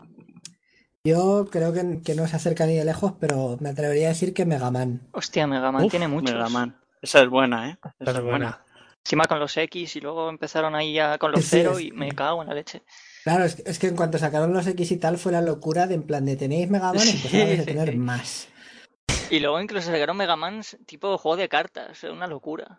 Yo 1.04 1.46
creo 1.50 1.72
que, 1.74 2.00
que 2.02 2.14
no 2.14 2.26
se 2.26 2.36
acerca 2.36 2.64
ni 2.66 2.74
de 2.76 2.84
lejos, 2.86 3.12
pero 3.20 3.58
me 3.60 3.68
atrevería 3.68 4.06
a 4.06 4.10
decir 4.10 4.32
que 4.32 4.46
Mega 4.46 4.70
Man. 4.70 5.08
Hostia, 5.12 5.46
Mega 5.46 5.70
Man 5.70 5.84
Uf, 5.84 5.90
tiene 5.90 6.08
muchos. 6.08 6.32
Mega 6.34 6.48
Man. 6.48 6.76
Esa 7.02 7.20
es 7.22 7.28
buena, 7.28 7.68
¿eh? 7.70 7.76
Esa 8.00 8.12
es 8.12 8.22
buena. 8.22 8.60
Encima 9.04 9.26
con 9.26 9.38
los 9.38 9.54
X 9.54 9.96
y 9.96 10.00
luego 10.00 10.30
empezaron 10.30 10.74
ahí 10.74 10.94
ya 10.94 11.18
con 11.18 11.32
los 11.32 11.42
Sí, 11.44 11.48
cero 11.50 11.72
es- 11.76 11.84
y 11.84 11.92
me 11.92 12.12
cago 12.12 12.40
en 12.40 12.48
la 12.48 12.54
leche. 12.54 12.82
Claro, 13.24 13.44
es 13.44 13.56
que, 13.56 13.62
es 13.70 13.78
que 13.78 13.88
en 13.88 13.96
cuanto 13.96 14.16
sacaron 14.16 14.54
los 14.54 14.66
X 14.66 14.90
y 14.92 14.96
tal 14.96 15.18
fue 15.18 15.32
la 15.32 15.42
locura 15.42 15.86
de 15.86 15.94
en 15.96 16.04
plan 16.04 16.24
de 16.24 16.36
tenéis 16.36 16.70
Mega 16.70 16.94
Man, 16.94 17.00
Sí. 17.00 17.16
empezaron 17.38 17.60
a 17.60 17.64
tener 17.64 17.96
más. 17.96 18.48
Y 19.30 19.40
luego 19.40 19.60
incluso 19.60 19.90
sacaron 19.90 20.16
Mega 20.16 20.36
Man 20.36 20.62
tipo 20.86 21.16
juego 21.18 21.36
de 21.36 21.48
cartas, 21.48 22.02
una 22.04 22.26
locura. 22.26 22.78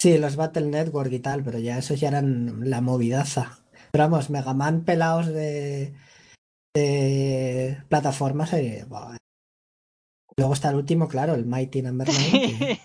Sí, 0.00 0.18
los 0.18 0.36
Battle 0.36 0.66
Network 0.66 1.12
y 1.12 1.18
tal, 1.20 1.42
pero 1.44 1.58
ya 1.58 1.78
esos 1.78 1.98
ya 2.00 2.08
eran 2.08 2.68
la 2.70 2.80
movidaza. 2.80 3.58
Pero 3.90 4.04
vamos, 4.04 4.30
Mega 4.30 4.54
Man 4.54 4.84
pelados 4.84 5.26
de, 5.26 5.94
de 6.74 7.82
plataformas. 7.88 8.52
eh, 8.54 8.84
buah. 8.88 9.16
Luego 10.36 10.54
está 10.54 10.70
el 10.70 10.76
último, 10.76 11.08
claro, 11.08 11.34
el 11.34 11.44
Mighty 11.46 11.80
Number 11.82 12.08
9. 12.08 12.30
que- 12.58 12.80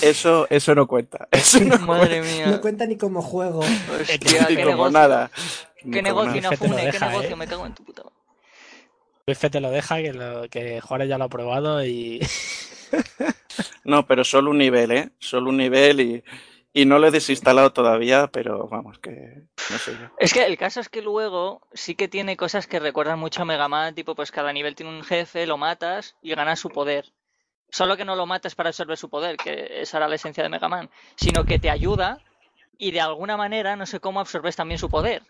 Eso, 0.02 0.46
eso 0.50 0.74
no 0.74 0.86
cuenta. 0.86 1.28
Eso 1.30 1.60
no 1.60 1.78
Madre 1.78 2.22
mía. 2.22 2.46
No 2.46 2.60
cuenta 2.60 2.86
ni 2.86 2.96
como 2.96 3.20
juego. 3.22 3.60
Hostia, 3.60 4.46
Ni 4.48 4.56
qué 4.56 4.62
como 4.62 4.70
negocio. 4.88 4.90
nada. 4.92 5.30
Ni 5.84 5.90
Qué 5.92 5.98
como 6.02 6.22
negocio, 6.24 6.26
nada. 6.28 6.38
Inafune, 6.38 6.76
qué 6.76 6.86
deja, 6.92 7.08
negocio, 7.08 7.30
¿eh? 7.32 7.36
me 7.36 7.46
cago 7.46 7.66
en 7.66 7.74
tu 7.74 7.84
puta. 7.84 8.02
Luis 8.02 8.14
Fe 9.34 9.50
te 9.50 9.60
lo 9.60 9.70
deja, 9.70 9.96
que, 9.96 10.12
lo, 10.12 10.48
que 10.48 10.80
Juárez 10.80 11.08
ya 11.08 11.18
lo 11.18 11.24
ha 11.24 11.28
probado 11.28 11.84
y. 11.84 12.20
No, 13.84 14.06
pero 14.06 14.24
solo 14.24 14.50
un 14.50 14.58
nivel, 14.58 14.90
¿eh? 14.92 15.10
Solo 15.18 15.50
un 15.50 15.56
nivel 15.56 16.00
y, 16.00 16.24
y 16.72 16.84
no 16.86 16.98
lo 16.98 17.06
he 17.08 17.10
desinstalado 17.10 17.72
todavía, 17.72 18.28
pero 18.28 18.68
vamos, 18.68 18.98
que 18.98 19.42
no 19.70 19.78
sé 19.78 19.92
yo. 19.92 20.08
Es 20.18 20.32
que 20.32 20.44
el 20.44 20.56
caso 20.58 20.80
es 20.80 20.88
que 20.88 21.02
luego 21.02 21.66
sí 21.72 21.94
que 21.94 22.08
tiene 22.08 22.36
cosas 22.36 22.66
que 22.66 22.78
recuerdan 22.80 23.18
mucho 23.18 23.42
a 23.42 23.44
Mega 23.44 23.68
Man, 23.68 23.94
tipo 23.94 24.14
pues 24.14 24.30
cada 24.30 24.52
nivel 24.52 24.74
tiene 24.74 24.92
un 24.96 25.02
jefe, 25.02 25.46
lo 25.46 25.56
matas 25.56 26.16
y 26.22 26.34
ganas 26.34 26.60
su 26.60 26.68
poder. 26.70 27.06
Solo 27.70 27.96
que 27.96 28.04
no 28.04 28.16
lo 28.16 28.26
matas 28.26 28.54
para 28.54 28.68
absorber 28.70 28.96
su 28.96 29.08
poder, 29.08 29.36
que 29.36 29.80
esa 29.80 29.98
era 29.98 30.08
la 30.08 30.16
esencia 30.16 30.42
de 30.42 30.48
Mega 30.48 30.68
Man, 30.68 30.90
sino 31.16 31.44
que 31.44 31.58
te 31.58 31.70
ayuda 31.70 32.18
y 32.78 32.90
de 32.92 33.00
alguna 33.00 33.36
manera 33.36 33.76
no 33.76 33.86
sé 33.86 34.00
cómo 34.00 34.20
absorbes 34.20 34.56
también 34.56 34.78
su 34.78 34.88
poder. 34.90 35.22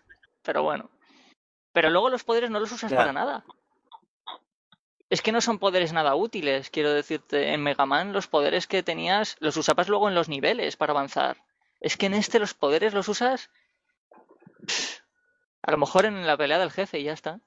Pero 0.42 0.62
bueno. 0.62 0.90
Pero 1.72 1.90
luego 1.90 2.11
los 2.11 2.24
poderes 2.24 2.51
no 2.51 2.59
los 2.61 2.72
usas 2.72 2.90
Ya. 2.90 2.96
para 2.96 3.12
nada. 3.12 3.44
Es 5.11 5.22
que 5.22 5.32
no 5.32 5.40
son 5.40 5.58
poderes 5.58 5.92
nada 5.92 6.14
útiles, 6.14 6.70
quiero 6.70 6.92
decirte. 6.92 7.52
En 7.52 7.62
Mega 7.62 7.84
Man 7.84 8.12
los 8.12 8.28
poderes 8.28 8.68
que 8.68 8.84
tenías 8.84 9.36
los 9.40 9.56
usabas 9.56 9.88
luego 9.88 10.08
en 10.08 10.14
los 10.14 10.28
niveles 10.28 10.76
para 10.76 10.92
avanzar. 10.92 11.44
Es 11.80 11.96
que 11.96 12.06
en 12.06 12.14
este 12.14 12.38
los 12.38 12.54
poderes 12.54 12.94
los 12.94 13.08
usas 13.08 13.50
A 15.62 15.72
lo 15.72 15.78
mejor 15.78 16.04
en 16.06 16.26
la 16.26 16.36
pelea 16.36 16.58
del 16.58 16.70
jefe 16.70 17.00
y 17.00 17.04
ya 17.04 17.12
está. 17.12 17.40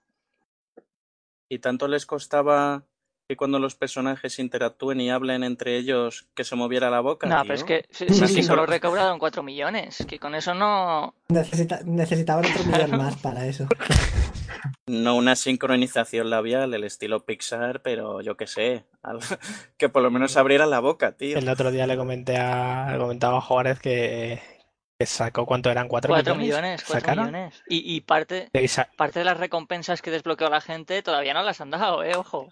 ¿Y 1.48 1.60
tanto 1.60 1.88
les 1.88 2.06
costaba 2.06 2.84
que 3.28 3.38
cuando 3.38 3.58
los 3.60 3.76
personajes 3.76 4.38
interactúen 4.40 5.00
y 5.00 5.10
hablen 5.10 5.44
entre 5.44 5.78
ellos 5.78 6.28
que 6.36 6.44
se 6.44 6.56
moviera 6.56 6.90
la 6.90 7.00
boca? 7.00 7.28
No, 7.28 7.36
tío? 7.38 7.44
pero 7.44 7.54
es 7.56 7.64
que 7.64 7.86
si, 7.90 8.10
si- 8.10 8.28
si 8.28 8.44
solo 8.44 8.66
recaudaron 8.66 9.18
4 9.20 9.44
millones, 9.44 10.06
que 10.08 10.20
con 10.20 10.36
eso 10.36 10.54
no... 10.54 11.16
Necesita, 11.30 11.80
necesitaban 11.86 12.46
otro 12.46 12.64
millón 12.66 12.98
más 12.98 13.16
para 13.18 13.46
eso. 13.46 13.68
No 14.86 15.16
una 15.16 15.36
sincronización 15.36 16.30
labial, 16.30 16.74
el 16.74 16.84
estilo 16.84 17.26
Pixar, 17.26 17.82
pero 17.82 18.22
yo 18.22 18.36
qué 18.36 18.48
sé. 18.48 18.86
algo- 19.02 19.22
que 19.78 19.88
por 19.90 20.04
lo 20.04 20.12
menos 20.12 20.36
abriera 20.38 20.66
la 20.66 20.80
boca, 20.80 21.14
tío. 21.14 21.38
El 21.38 21.48
otro 21.50 21.72
día 21.72 21.88
le 21.88 21.96
comenté 21.98 22.38
a, 22.38 22.90
le 22.92 22.98
comentaba 22.98 23.38
a 23.38 23.42
Juárez 23.42 23.80
que, 23.80 24.42
que 25.00 25.06
sacó 25.06 25.46
cuánto 25.46 25.70
eran, 25.72 25.88
cuatro 25.88 26.10
4 26.10 26.36
millones. 26.36 26.62
millones, 26.62 26.84
4 26.86 27.00
¿Sacaron? 27.00 27.26
millones. 27.32 27.64
Y, 27.70 27.96
y 27.96 28.02
parte, 28.02 28.50
parte 28.98 29.20
de 29.20 29.26
las 29.26 29.38
recompensas 29.38 30.02
que 30.02 30.12
desbloqueó 30.12 30.50
la 30.50 30.60
gente 30.62 31.02
todavía 31.02 31.34
no 31.34 31.42
las 31.44 31.62
han 31.62 31.70
dado, 31.72 32.04
eh, 32.04 32.16
ojo. 32.18 32.50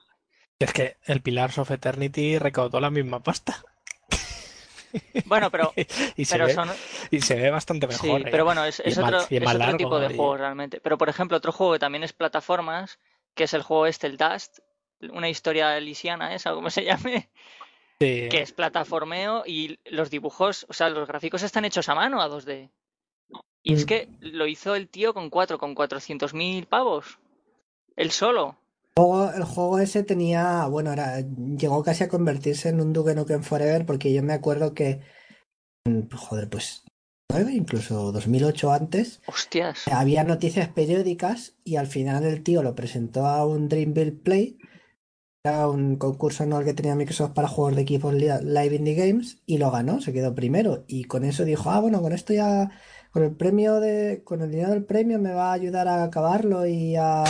Es 0.66 0.74
que 0.74 0.97
el 1.05 1.22
Pillars 1.22 1.57
of 1.57 1.72
Eternity 1.72 2.38
recaudó 2.39 2.80
la 2.80 2.89
misma 2.89 3.22
pasta. 3.22 3.64
Bueno, 5.26 5.49
pero, 5.49 5.72
y, 6.18 6.26
se 6.26 6.36
pero 6.36 6.47
ve, 6.47 6.53
son... 6.53 6.70
y 7.12 7.22
se 7.22 7.36
ve 7.36 7.49
bastante 7.49 7.88
mejor. 7.88 8.22
¿eh? 8.22 8.28
pero 8.30 8.43
bueno, 8.43 8.66
es, 8.66 8.82
otro, 8.82 9.22
es 9.30 9.53
largo, 9.53 9.78
tipo 9.78 9.99
de 9.99 10.12
y- 10.14 10.18
juego 10.18 10.36
realmente. 10.38 10.82
Pero 10.82 10.97
por 10.97 11.07
ejemplo, 11.07 11.38
otro 11.38 11.53
juego 11.53 11.74
que 11.74 11.80
también 11.80 12.03
es 12.03 12.12
plataformas, 12.12 12.99
que 13.34 13.45
es 13.45 13.53
el 13.53 13.62
juego 13.62 13.86
este, 13.88 14.07
el 14.07 14.18
Dust, 14.18 14.59
una 15.14 15.30
historia 15.30 15.78
elisiana 15.78 16.36
esa, 16.36 16.51
como 16.53 16.70
se 16.70 16.84
llame, 16.84 17.30
Sí. 18.01 18.28
que 18.30 18.41
es 18.41 18.51
plataformeo 18.51 19.43
y 19.45 19.80
los 19.86 20.09
dibujos, 20.09 20.66
o 20.68 20.74
sea, 20.74 20.89
los 20.89 21.07
gráficos 21.07 21.43
están 21.43 21.64
hechos 21.66 21.88
a 21.88 21.95
mano 21.95 22.22
a 22.22 22.28
2D. 22.28 22.70
Y 23.64 23.76
es 23.76 23.84
Mm. 23.84 23.88
que 23.88 24.09
lo 24.20 24.47
hizo 24.47 24.76
el 24.76 24.89
tío 24.89 25.14
con 25.14 25.30
cuatro, 25.30 25.57
con 25.57 25.74
400.000 25.76 26.66
pavos. 26.66 27.20
Él 27.95 28.12
solo. 28.12 28.57
Juego, 28.98 29.32
el 29.32 29.44
juego 29.44 29.80
ese 29.80 30.04
tenía, 30.04 30.66
bueno, 30.68 30.92
era, 30.92 31.22
llegó 31.22 31.82
casi 31.84 32.04
a 32.04 32.10
convertirse 32.10 32.70
en 32.70 32.82
un 32.82 32.92
Duke 32.94 33.16
Nukem 33.16 33.42
Forever 33.44 33.86
porque 33.86 34.14
yo 34.14 34.22
me 34.22 34.34
acuerdo 34.34 34.74
que, 34.74 35.00
mm, 35.88 36.14
joder, 36.16 36.50
pues, 36.50 36.84
incluso 37.52 38.12
2008 38.12 38.72
antes, 38.74 39.22
Hostias. 39.26 39.88
había 39.89 40.24
noticias 40.26 40.68
periódicas 40.68 41.56
y 41.64 41.78
al 41.78 41.88
final 41.88 42.26
el 42.26 42.44
tío 42.44 42.62
lo 42.64 42.76
presentó 42.76 43.26
a 43.26 43.46
un 43.48 43.70
Dreamville 43.70 44.12
Play, 44.12 44.58
era 45.46 45.70
un 45.70 45.96
concurso 45.96 46.44
anual 46.44 46.66
que 46.66 46.74
tenía 46.74 46.94
Microsoft 46.96 47.32
para 47.32 47.48
juegos 47.48 47.76
de 47.76 47.82
equipos 47.84 48.14
li- 48.14 48.28
live 48.44 48.76
indie 48.76 48.94
games 48.96 49.42
y 49.46 49.58
lo 49.58 49.72
ganó, 49.72 50.02
se 50.02 50.12
quedó 50.14 50.36
primero 50.36 50.84
y 50.88 51.06
con 51.06 51.24
eso 51.24 51.46
dijo, 51.46 51.72
ah, 51.72 51.80
bueno, 51.80 52.02
con 52.02 52.12
esto 52.12 52.34
ya, 52.34 52.70
con 53.12 53.24
el 53.24 53.32
premio 53.36 53.80
de, 53.80 54.22
con 54.24 54.41
el 54.41 54.49
dinero 54.51 54.70
del 54.72 54.84
premio 54.86 55.20
me 55.20 55.34
va 55.34 55.49
a 55.49 55.53
ayudar 55.53 55.88
a 55.88 56.03
acabarlo 56.03 56.66
y 56.66 56.95
a, 56.95 57.24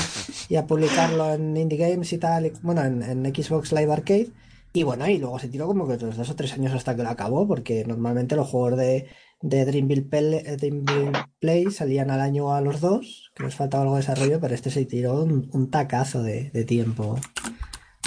y 0.49 0.55
a 0.55 0.65
publicarlo 0.67 1.33
en 1.33 1.57
indie 1.57 1.77
games 1.77 2.13
y 2.13 2.17
tal, 2.17 2.45
y- 2.45 2.53
bueno, 2.61 2.83
en, 2.83 3.01
en 3.01 3.25
Xbox 3.35 3.71
Live 3.71 3.91
Arcade. 3.91 4.29
Y 4.73 4.83
bueno, 4.83 5.05
y 5.09 5.17
luego 5.17 5.37
se 5.37 5.49
tiró 5.49 5.67
como 5.67 5.85
que 5.85 5.95
otros 5.95 6.15
dos 6.15 6.29
o 6.29 6.35
tres 6.35 6.53
años 6.53 6.71
hasta 6.73 6.95
que 6.95 7.03
lo 7.03 7.09
acabó, 7.09 7.45
porque 7.47 7.83
normalmente 7.85 8.37
los 8.37 8.47
juegos 8.47 8.77
de, 8.77 9.09
de 9.41 9.65
Dreamville, 9.65 10.09
Pel- 10.09 10.43
eh, 10.45 10.55
Dreamville 10.55 11.11
Play 11.39 11.71
salían 11.71 12.09
al 12.09 12.21
año 12.21 12.53
a 12.53 12.61
los 12.61 12.79
dos, 12.79 13.31
que 13.35 13.43
les 13.43 13.55
faltaba 13.55 13.83
algo 13.83 13.95
de 13.95 14.01
desarrollo, 14.01 14.39
pero 14.39 14.53
este 14.55 14.69
se 14.69 14.85
tiró 14.85 15.23
un, 15.23 15.49
un 15.51 15.69
tacazo 15.69 16.23
de, 16.23 16.51
de 16.51 16.63
tiempo, 16.63 17.17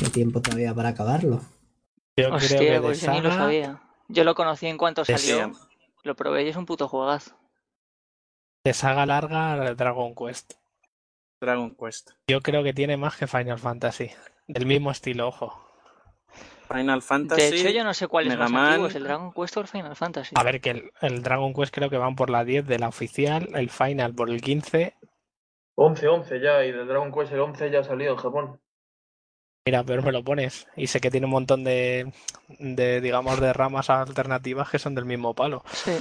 de 0.00 0.08
tiempo 0.08 0.40
todavía 0.40 0.72
para 0.74 0.90
acabarlo. 0.90 1.40
Yo 2.16 2.28
creo 2.28 2.38
que 2.38 2.44
Hostia, 2.46 2.80
pues 2.80 3.00
yo 3.02 3.10
ni 3.10 3.20
lo 3.20 3.30
sabía. 3.32 3.82
Yo 4.08 4.24
lo 4.24 4.34
conocí 4.34 4.66
en 4.66 4.78
cuanto 4.78 5.04
salió. 5.04 5.52
Lo 6.02 6.14
probé 6.16 6.44
y 6.44 6.48
es 6.48 6.56
un 6.56 6.64
puto 6.66 6.88
juegazo. 6.88 7.34
De 8.64 8.72
saga 8.72 9.04
larga 9.04 9.74
Dragon 9.74 10.14
Quest. 10.14 10.54
Dragon 11.40 11.76
Quest. 11.76 12.12
Yo 12.28 12.40
creo 12.40 12.64
que 12.64 12.72
tiene 12.72 12.96
más 12.96 13.16
que 13.16 13.26
Final 13.26 13.58
Fantasy. 13.58 14.10
Del 14.46 14.64
mismo 14.64 14.90
estilo, 14.90 15.28
ojo. 15.28 15.62
Final 16.72 17.02
Fantasy. 17.02 17.42
De 17.42 17.60
hecho, 17.60 17.68
yo 17.68 17.84
no 17.84 17.92
sé 17.92 18.08
cuál 18.08 18.26
es 18.26 18.32
Mega 18.32 18.48
más 18.48 18.68
antiguo, 18.68 18.88
¿es 18.88 18.94
el 18.94 19.04
Dragon 19.04 19.32
Quest 19.32 19.56
o 19.58 19.60
el 19.60 19.68
Final 19.68 19.96
Fantasy? 19.96 20.34
A 20.38 20.42
ver, 20.42 20.62
que 20.62 20.70
el, 20.70 20.90
el 21.02 21.22
Dragon 21.22 21.52
Quest 21.52 21.74
creo 21.74 21.90
que 21.90 21.98
van 21.98 22.16
por 22.16 22.30
la 22.30 22.44
10 22.44 22.66
de 22.66 22.78
la 22.78 22.88
oficial, 22.88 23.50
el 23.54 23.68
Final 23.68 24.14
por 24.14 24.30
el 24.30 24.40
15. 24.40 24.94
11, 25.76 26.08
11 26.08 26.40
ya, 26.40 26.64
y 26.64 26.72
del 26.72 26.88
Dragon 26.88 27.12
Quest 27.12 27.32
el 27.32 27.40
11 27.40 27.70
ya 27.70 27.80
ha 27.80 27.84
salido 27.84 28.12
en 28.12 28.18
Japón. 28.18 28.60
Mira, 29.66 29.84
pero 29.84 30.02
me 30.02 30.12
lo 30.12 30.24
pones. 30.24 30.66
Y 30.76 30.86
sé 30.86 31.00
que 31.00 31.10
tiene 31.10 31.26
un 31.26 31.32
montón 31.32 31.64
de, 31.64 32.12
de 32.58 33.00
digamos, 33.02 33.40
de 33.40 33.52
ramas 33.52 33.90
alternativas 33.90 34.70
que 34.70 34.78
son 34.78 34.94
del 34.94 35.04
mismo 35.04 35.34
palo. 35.34 35.62
Sí, 35.72 35.92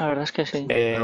la 0.00 0.06
verdad 0.08 0.24
es 0.24 0.32
que 0.32 0.46
sí. 0.46 0.66
Eh, 0.68 0.96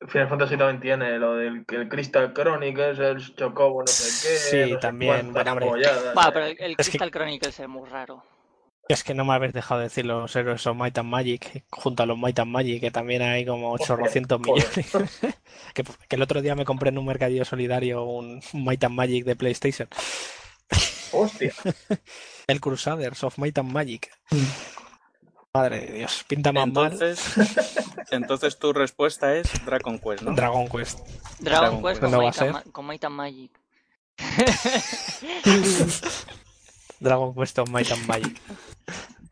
el 0.00 0.08
Final 0.08 0.28
Fantasy 0.28 0.56
también 0.56 0.80
tiene 0.80 1.18
lo 1.18 1.36
del 1.36 1.64
que 1.66 1.76
el 1.76 1.88
Crystal 1.88 2.32
Chronicles, 2.32 2.98
el 2.98 3.34
Chocobo, 3.36 3.82
no 3.82 3.86
sé 3.86 4.28
qué. 4.28 4.36
Sí, 4.66 4.72
no 4.72 4.78
también, 4.80 5.32
bueno, 5.32 5.56
pero 6.32 6.46
el, 6.46 6.56
el 6.58 6.70
Es 6.78 6.86
que- 6.88 6.98
Crystal 6.98 7.10
Chronicles 7.10 7.60
es 7.60 7.68
muy 7.68 7.88
raro. 7.88 8.24
es 8.88 9.04
que 9.04 9.14
no 9.14 9.24
me 9.24 9.34
habéis 9.34 9.52
dejado 9.52 9.80
decir 9.80 10.04
los 10.04 10.34
héroes 10.34 10.66
of 10.66 10.76
Might 10.76 10.98
and 10.98 11.08
Magic, 11.08 11.64
junto 11.70 12.02
a 12.02 12.06
los 12.06 12.18
Might 12.18 12.38
and 12.40 12.50
Magic, 12.50 12.80
que 12.80 12.90
también 12.90 13.22
hay 13.22 13.46
como 13.46 13.72
800 13.72 14.40
joder. 14.44 14.64
millones. 14.76 15.20
que, 15.74 15.84
que 16.08 16.16
el 16.16 16.22
otro 16.22 16.42
día 16.42 16.54
me 16.54 16.64
compré 16.64 16.88
en 16.90 16.98
un 16.98 17.06
mercadillo 17.06 17.44
solidario 17.44 18.02
un 18.04 18.40
Might 18.52 18.82
and 18.84 18.94
Magic 18.94 19.24
de 19.24 19.36
PlayStation. 19.36 19.88
Hostia. 21.12 21.52
El 22.46 22.60
Crusaders 22.60 23.22
of 23.24 23.38
Might 23.38 23.58
and 23.58 23.70
Magic. 23.72 24.10
Madre 25.54 25.80
de 25.80 25.92
Dios, 25.98 26.24
pinta 26.26 26.50
más 26.50 26.64
Entonces, 26.64 27.34
entonces 28.10 28.58
tu 28.58 28.72
respuesta 28.72 29.36
es 29.36 29.52
Dragon 29.66 29.98
Quest, 29.98 30.22
¿no? 30.22 30.30
mal 30.30 30.36
Dragon 30.36 30.66
Quest. 30.66 31.00
Dragon 31.40 31.82
Dragon 31.82 31.82
Quest 31.82 32.02
No 32.04 32.10
va 32.10 32.16
a 32.16 32.20
Might 32.20 32.40
and 32.40 32.62
ser. 32.62 32.72
Con 32.72 32.86
Might 32.86 33.04
and 33.04 33.14
Magic. 33.14 33.50
Dragon 37.00 37.34
Quest 37.34 37.58
of 37.58 37.68
Might 37.68 37.92
and 37.92 38.06
Magic. 38.06 38.40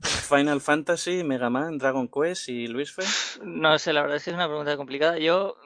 Final 0.02 0.60
Fantasy, 0.60 1.24
Mega 1.24 1.48
Man, 1.48 1.78
Dragon 1.78 2.06
Quest 2.06 2.50
y 2.50 2.66
Luis 2.66 2.92
Fe. 2.92 3.04
No 3.42 3.78
sé, 3.78 3.94
la 3.94 4.02
verdad 4.02 4.18
es 4.18 4.24
que 4.24 4.30
es 4.30 4.36
una 4.36 4.46
pregunta 4.46 4.76
complicada. 4.76 5.16
Yo, 5.16 5.56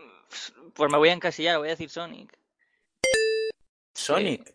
pues 0.74 0.88
me 0.88 0.98
voy 0.98 1.08
a 1.08 1.14
encasillar, 1.14 1.58
voy 1.58 1.66
a 1.66 1.70
decir 1.72 1.90
Sonic. 1.90 2.38
Sonic. 3.92 4.54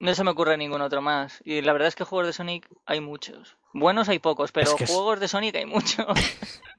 No 0.00 0.12
se 0.16 0.24
me 0.24 0.32
ocurre 0.32 0.56
ningún 0.56 0.80
otro 0.80 1.00
más. 1.00 1.40
Y 1.44 1.62
la 1.62 1.72
verdad 1.72 1.86
es 1.86 1.94
que 1.94 2.02
juegos 2.02 2.26
de 2.26 2.32
Sonic 2.32 2.68
hay 2.86 3.00
muchos. 3.00 3.56
Buenos 3.72 4.08
hay 4.08 4.18
pocos, 4.18 4.52
pero 4.52 4.70
Es 4.70 4.74
que 4.76 4.84
es- 4.84 4.90
juegos 4.90 5.20
de 5.20 5.28
Sonic 5.28 5.54
hay 5.56 5.66
muchos. 5.66 6.06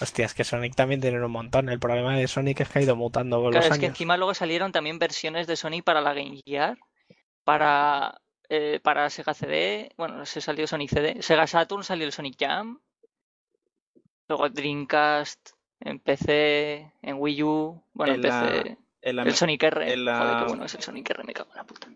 Hostia, 0.00 0.24
es 0.24 0.32
que 0.34 0.44
Sonic 0.44 0.74
también 0.74 1.00
tiene 1.00 1.22
un 1.22 1.30
montón. 1.30 1.68
El 1.68 1.78
problema 1.78 2.16
de 2.16 2.26
Sonic 2.26 2.60
es 2.60 2.68
que 2.70 2.78
ha 2.78 2.82
ido 2.82 2.96
mutando 2.96 3.40
con 3.42 3.50
Claro, 3.50 3.66
los 3.66 3.74
es 3.76 3.80
que 3.80 3.86
encima 3.86 4.16
luego 4.16 4.32
salieron 4.32 4.72
también 4.72 4.98
versiones 4.98 5.46
de 5.46 5.56
Sonic 5.56 5.84
para 5.84 6.00
la 6.00 6.14
Game 6.14 6.40
Gear, 6.46 6.78
para, 7.44 8.18
eh, 8.48 8.80
para 8.82 9.10
Sega 9.10 9.34
CD, 9.34 9.90
bueno, 9.98 10.24
se 10.24 10.40
salió 10.40 10.66
Sonic 10.66 10.88
CD, 10.90 11.22
Sega 11.22 11.46
Saturn 11.46 11.84
salió 11.84 12.06
el 12.06 12.12
Sonic 12.12 12.36
Jam, 12.40 12.80
luego 14.28 14.48
Dreamcast, 14.48 15.50
en 15.80 15.98
PC, 15.98 16.92
en 17.02 17.16
Wii 17.18 17.42
U, 17.42 17.84
bueno, 17.92 18.14
en 18.14 18.24
En 18.24 18.30
la- 18.30 18.40
PC, 18.62 18.76
En 19.02 19.16
la, 19.16 19.22
el 19.24 19.34
Sonic 19.34 19.62
R, 19.64 19.92
en 19.92 20.04
la- 20.06 20.18
joder, 20.18 20.36
qué 20.38 20.44
bueno 20.48 20.64
es 20.64 20.74
el 20.76 20.82
Sonic 20.82 21.10
R, 21.10 21.24
me 21.24 21.34
cago 21.34 21.50
en 21.50 21.56
la 21.56 21.64
puta. 21.64 21.88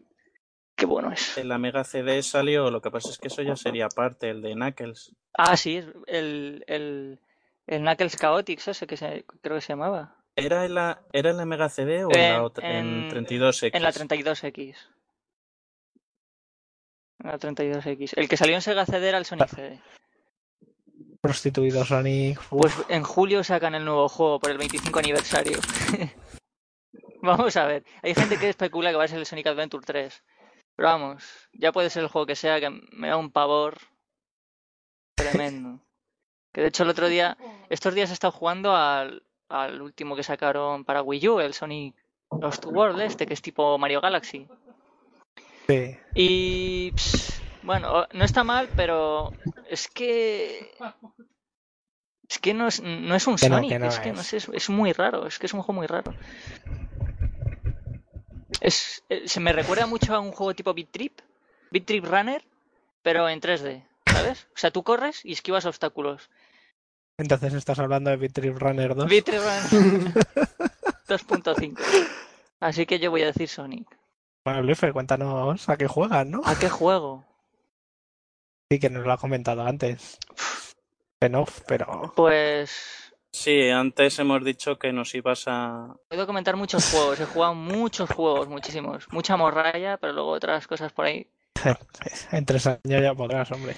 Qué 0.77 0.87
bueno 0.87 1.12
es. 1.12 1.39
en 1.39 1.49
la 1.49 1.59
Mega 1.59 1.85
CD 1.85 2.22
salió, 2.22 2.70
lo 2.70 2.81
que 2.83 2.91
pasa 2.91 3.09
es 3.11 3.18
que 3.18 3.29
eso 3.29 3.43
ya 3.43 3.55
sería 3.57 3.89
parte, 3.89 4.31
el 4.31 4.43
de 4.43 4.55
Knuckles. 4.55 5.14
Ah, 5.35 5.57
sí, 5.57 5.77
el, 6.09 6.64
el, 6.66 7.20
el 7.66 7.81
Knuckles 7.83 8.16
Chaotix 8.16 8.68
ese 8.68 8.87
que 8.87 8.97
se, 8.97 9.25
creo 9.41 9.57
que 9.57 9.61
se 9.62 9.72
llamaba. 9.75 10.16
¿Era 10.37 10.64
en 10.64 10.75
la, 10.75 11.01
¿era 11.12 11.31
en 11.31 11.37
la 11.37 11.45
Mega 11.47 11.68
CD 11.68 12.05
o 12.05 12.11
en, 12.11 12.18
la 12.18 12.35
En- 12.37 12.41
otra, 12.41 12.79
en, 12.79 12.87
en- 13.14 13.27
32X? 13.27 13.70
En 13.72 13.83
la 13.85 13.93
32X. 13.93 14.75
En 17.20 17.31
la 17.31 17.39
32X. 17.39 18.12
El 18.16 18.29
que 18.29 18.37
salió 18.37 18.55
en 18.57 18.62
Sega 18.62 18.85
CD 18.85 19.09
era 19.09 19.18
el 19.18 19.25
Sonic 19.25 19.49
CD. 19.49 19.81
Prostituido 21.20 21.85
Sonic. 21.85 22.39
uf. 22.51 22.61
Pues 22.61 22.75
en 22.89 23.03
julio 23.05 23.45
sacan 23.45 23.75
el 23.75 23.85
nuevo 23.85 24.09
juego 24.09 24.41
por 24.41 24.51
el 24.51 24.59
25 24.59 24.99
aniversario. 24.99 25.59
vamos 27.22 27.57
a 27.57 27.64
ver. 27.66 27.85
Hay 28.03 28.14
gente 28.14 28.37
que 28.39 28.49
especula 28.51 28.91
que 28.91 28.97
va 28.97 29.05
a 29.05 29.09
ser 29.09 29.18
el 29.20 29.27
Sonic 29.27 29.47
Adventure 29.47 29.85
3. 29.87 30.22
Pero 30.77 30.89
vamos, 30.89 31.25
ya 31.53 31.72
puede 31.72 31.91
ser 31.91 32.03
el 32.03 32.09
juego 32.09 32.27
que 32.27 32.37
sea, 32.37 32.61
que 32.61 32.70
me 32.70 33.09
da 33.09 33.16
un 33.16 33.31
pavor 33.31 33.79
tremendo. 35.14 35.81
Que 36.53 36.61
de 36.62 36.68
hecho 36.68 36.83
el 36.83 36.91
otro 36.91 37.09
día, 37.09 37.37
estos 37.68 37.95
días 37.95 38.11
he 38.11 38.12
estado 38.12 38.33
jugando 38.33 38.75
al, 38.75 39.22
al 39.49 39.83
último 39.83 40.16
que 40.16 40.22
sacaron 40.22 40.85
para 40.85 41.03
Wii 41.03 41.29
U, 41.29 41.41
el 41.41 41.55
Sonic 41.55 41.95
Lost 42.41 42.64
World 42.66 43.01
este, 43.01 43.27
que 43.27 43.35
es 43.35 43.43
tipo 43.43 43.79
Mario 43.79 44.01
Galaxy. 44.01 44.49
Sí. 45.66 45.97
Y 46.14 46.93
ps, 46.93 47.43
bueno, 47.62 48.07
no 48.12 48.25
está 48.25 48.45
mal, 48.45 48.68
pero 48.77 49.33
es 49.68 49.89
que 49.89 50.70
es 52.29 52.39
que 52.39 52.55
no 52.55 52.68
es, 52.68 52.83
no 52.83 53.14
es 53.14 53.27
un 53.27 53.37
Que 53.37 53.49
no, 53.49 53.57
Sonic, 53.57 53.70
que 53.70 53.79
no 53.79 53.87
es 53.87 53.99
que 54.01 54.09
es. 54.11 54.16
no 54.16 54.22
sé, 54.22 54.37
es, 54.39 54.49
es 54.49 54.70
muy 54.70 54.93
raro, 54.93 55.27
es 55.27 55.39
que 55.39 55.47
es 55.47 55.55
un 55.55 55.62
juego 55.62 55.79
muy 55.79 55.87
raro. 55.87 56.14
Es, 58.65 59.05
eh, 59.11 59.29
se 59.29 59.41
me 59.41 59.53
recuerda 59.53 59.87
mucho 59.87 60.15
a 60.15 60.21
un 60.21 60.33
juego 60.33 60.55
tipo 60.55 60.73
Beat 60.73 60.89
Trip, 60.91 61.21
Beat 61.71 61.85
Trip 61.85 62.03
Runner, 62.03 62.43
pero 63.03 63.29
en 63.29 63.39
3D, 63.39 63.87
¿sabes? 64.07 64.49
O 64.55 64.59
sea, 64.59 64.71
tú 64.71 64.83
corres 64.83 65.23
y 65.23 65.33
esquivas 65.33 65.67
obstáculos. 65.67 66.31
Entonces 67.19 67.53
estás 67.53 67.79
hablando 67.79 68.09
de 68.09 68.17
Beat 68.17 68.33
Trip 68.33 68.57
Runner 68.57 68.95
2. 68.95 69.07
Beat 69.07 69.25
Trip 69.27 69.41
Runner. 69.41 70.15
2.5. 71.07 71.79
Así 72.61 72.87
que 72.87 72.99
yo 72.99 73.11
voy 73.11 73.21
a 73.21 73.27
decir 73.27 73.51
Sonic. 73.51 73.99
Bueno, 74.47 74.62
Luifer, 74.62 74.95
cuéntanos 74.95 75.69
a 75.69 75.77
qué 75.77 75.87
juegas, 75.87 76.27
¿no? 76.27 76.41
¿A 76.47 76.59
qué 76.59 76.71
juego? 76.71 77.23
Sí, 78.71 78.79
que 78.79 78.89
nos 78.89 79.05
lo 79.05 79.12
ha 79.12 79.19
comentado 79.19 79.62
antes. 79.67 80.17
En 81.21 81.35
off, 81.35 81.61
pero... 81.67 82.15
Pues 82.17 83.04
Sí, 83.35 83.68
antes 83.68 84.16
hemos 84.20 84.45
dicho 84.45 84.78
que 84.78 84.93
nos 84.93 85.12
ibas 85.16 85.49
a... 85.49 85.97
puedo 86.09 86.24
comentar 86.24 86.55
muchos 86.55 86.89
juegos. 86.89 87.18
He 87.18 87.24
jugado 87.24 87.57
muchos 87.57 88.09
juegos, 88.09 88.49
muchísimos. 88.49 89.09
Mucha 89.11 89.37
morralla, 89.37 89.97
pero 89.97 90.12
luego 90.12 90.30
otras 90.30 90.68
cosas 90.68 90.93
por 90.93 91.07
ahí. 91.07 91.26
En 92.30 92.47
tres 92.47 92.68
años 92.68 93.03
ya 93.03 93.12
podrás, 93.12 93.51
hombre. 93.51 93.74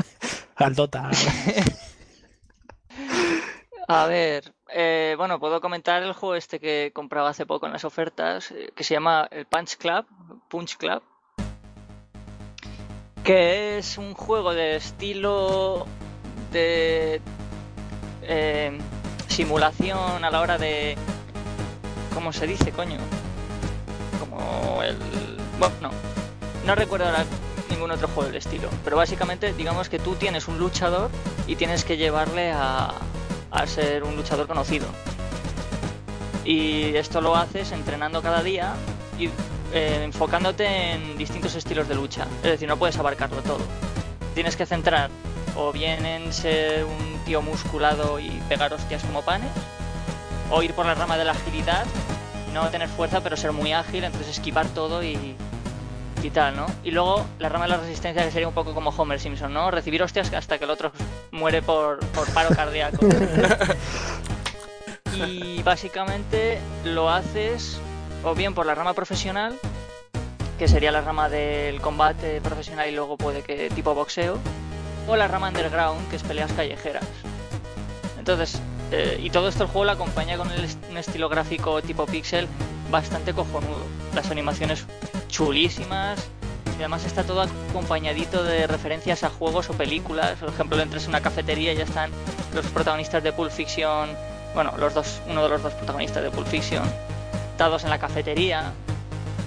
Al 0.56 0.74
Dota. 0.74 1.08
A 3.88 4.04
ver, 4.04 4.52
eh, 4.68 5.14
bueno, 5.16 5.40
puedo 5.40 5.62
comentar 5.62 6.02
el 6.02 6.12
juego 6.12 6.34
este 6.34 6.60
que 6.60 6.90
compraba 6.94 7.30
hace 7.30 7.46
poco 7.46 7.64
en 7.64 7.72
las 7.72 7.86
ofertas, 7.86 8.50
eh, 8.50 8.70
que 8.76 8.84
se 8.84 8.92
llama 8.92 9.26
el 9.30 9.46
Punch 9.46 9.78
Club, 9.78 10.04
Punch 10.50 10.76
Club, 10.76 11.02
que 13.24 13.78
es 13.78 13.96
un 13.96 14.12
juego 14.12 14.52
de 14.52 14.76
estilo 14.76 15.86
de 16.52 17.22
eh, 18.22 18.78
simulación 19.28 20.24
a 20.24 20.30
la 20.30 20.40
hora 20.40 20.58
de, 20.58 20.96
¿cómo 22.14 22.32
se 22.32 22.46
dice, 22.46 22.72
coño? 22.72 22.98
Como 24.18 24.82
el, 24.82 24.96
bueno, 25.58 25.74
no, 25.80 25.90
no 26.66 26.74
recuerdo 26.74 27.06
ahora 27.06 27.24
ningún 27.70 27.90
otro 27.90 28.08
juego 28.08 28.28
del 28.28 28.36
estilo, 28.36 28.68
pero 28.84 28.96
básicamente 28.96 29.52
digamos 29.54 29.88
que 29.88 29.98
tú 29.98 30.14
tienes 30.14 30.48
un 30.48 30.58
luchador 30.58 31.10
y 31.46 31.56
tienes 31.56 31.84
que 31.84 31.96
llevarle 31.96 32.52
a, 32.52 32.92
a 33.50 33.66
ser 33.66 34.04
un 34.04 34.16
luchador 34.16 34.46
conocido. 34.46 34.86
Y 36.44 36.96
esto 36.96 37.20
lo 37.20 37.36
haces 37.36 37.72
entrenando 37.72 38.22
cada 38.22 38.42
día 38.42 38.74
y 39.18 39.28
eh, 39.72 40.02
enfocándote 40.04 40.92
en 40.92 41.16
distintos 41.18 41.54
estilos 41.54 41.86
de 41.88 41.94
lucha. 41.94 42.26
Es 42.42 42.50
decir, 42.52 42.68
no 42.68 42.76
puedes 42.76 42.98
abarcarlo 42.98 43.42
todo. 43.42 43.60
Tienes 44.34 44.56
que 44.56 44.66
centrar 44.66 45.10
o 45.56 45.72
bien 45.72 46.04
en 46.06 46.32
ser 46.32 46.84
un 46.84 47.18
tío 47.24 47.42
musculado 47.42 48.18
y 48.18 48.30
pegar 48.48 48.72
hostias 48.72 49.02
como 49.04 49.22
panes, 49.22 49.50
o 50.50 50.62
ir 50.62 50.72
por 50.74 50.86
la 50.86 50.94
rama 50.94 51.16
de 51.16 51.24
la 51.24 51.32
agilidad, 51.32 51.86
no 52.52 52.68
tener 52.68 52.88
fuerza 52.88 53.20
pero 53.20 53.36
ser 53.36 53.52
muy 53.52 53.72
ágil, 53.72 54.04
entonces 54.04 54.30
esquivar 54.30 54.66
todo 54.68 55.02
y, 55.02 55.36
y 56.22 56.30
tal, 56.30 56.56
¿no? 56.56 56.66
Y 56.84 56.90
luego 56.90 57.24
la 57.38 57.48
rama 57.48 57.64
de 57.64 57.70
la 57.70 57.76
resistencia 57.78 58.24
que 58.24 58.30
sería 58.30 58.48
un 58.48 58.54
poco 58.54 58.74
como 58.74 58.90
Homer 58.90 59.20
Simpson, 59.20 59.52
¿no? 59.52 59.70
Recibir 59.70 60.02
hostias 60.02 60.32
hasta 60.32 60.58
que 60.58 60.64
el 60.64 60.70
otro 60.70 60.92
muere 61.30 61.62
por, 61.62 62.00
por 62.08 62.30
paro 62.32 62.50
cardíaco. 62.54 62.98
y 65.14 65.62
básicamente 65.62 66.58
lo 66.84 67.10
haces 67.10 67.78
o 68.24 68.34
bien 68.34 68.54
por 68.54 68.66
la 68.66 68.74
rama 68.74 68.94
profesional, 68.94 69.58
que 70.58 70.68
sería 70.68 70.92
la 70.92 71.00
rama 71.00 71.28
del 71.28 71.80
combate 71.80 72.40
profesional 72.40 72.88
y 72.88 72.92
luego 72.92 73.16
puede 73.16 73.42
que 73.42 73.70
tipo 73.70 73.94
boxeo, 73.94 74.38
o 75.06 75.16
la 75.16 75.28
rama 75.28 75.48
underground, 75.48 76.08
que 76.08 76.16
es 76.16 76.22
peleas 76.22 76.52
callejeras. 76.52 77.04
Entonces, 78.18 78.60
eh, 78.92 79.18
y 79.22 79.30
todo 79.30 79.48
esto 79.48 79.64
el 79.64 79.68
juego 79.68 79.84
lo 79.84 79.92
acompaña 79.92 80.36
con 80.36 80.50
el 80.50 80.68
un 80.90 80.98
estilo 80.98 81.28
gráfico 81.28 81.80
tipo 81.82 82.06
pixel 82.06 82.48
bastante 82.90 83.32
cojonudo. 83.32 83.84
Las 84.14 84.30
animaciones 84.30 84.84
chulísimas. 85.28 86.18
Y 86.76 86.82
además 86.82 87.04
está 87.04 87.24
todo 87.24 87.42
acompañadito 87.42 88.42
de 88.42 88.66
referencias 88.66 89.22
a 89.22 89.30
juegos 89.30 89.68
o 89.70 89.74
películas. 89.74 90.38
Por 90.38 90.48
ejemplo, 90.48 90.80
entras 90.80 91.04
en 91.04 91.10
una 91.10 91.20
cafetería 91.20 91.72
y 91.72 91.76
ya 91.76 91.84
están 91.84 92.10
los 92.54 92.66
protagonistas 92.66 93.22
de 93.22 93.32
Pulp 93.32 93.50
Fiction. 93.50 94.10
Bueno, 94.54 94.72
los 94.78 94.94
dos, 94.94 95.20
uno 95.28 95.42
de 95.42 95.48
los 95.50 95.62
dos 95.62 95.74
protagonistas 95.74 96.22
de 96.22 96.30
Pulp 96.30 96.46
Fiction. 96.46 96.82
Dados 97.58 97.84
en 97.84 97.90
la 97.90 97.98
cafetería. 97.98 98.72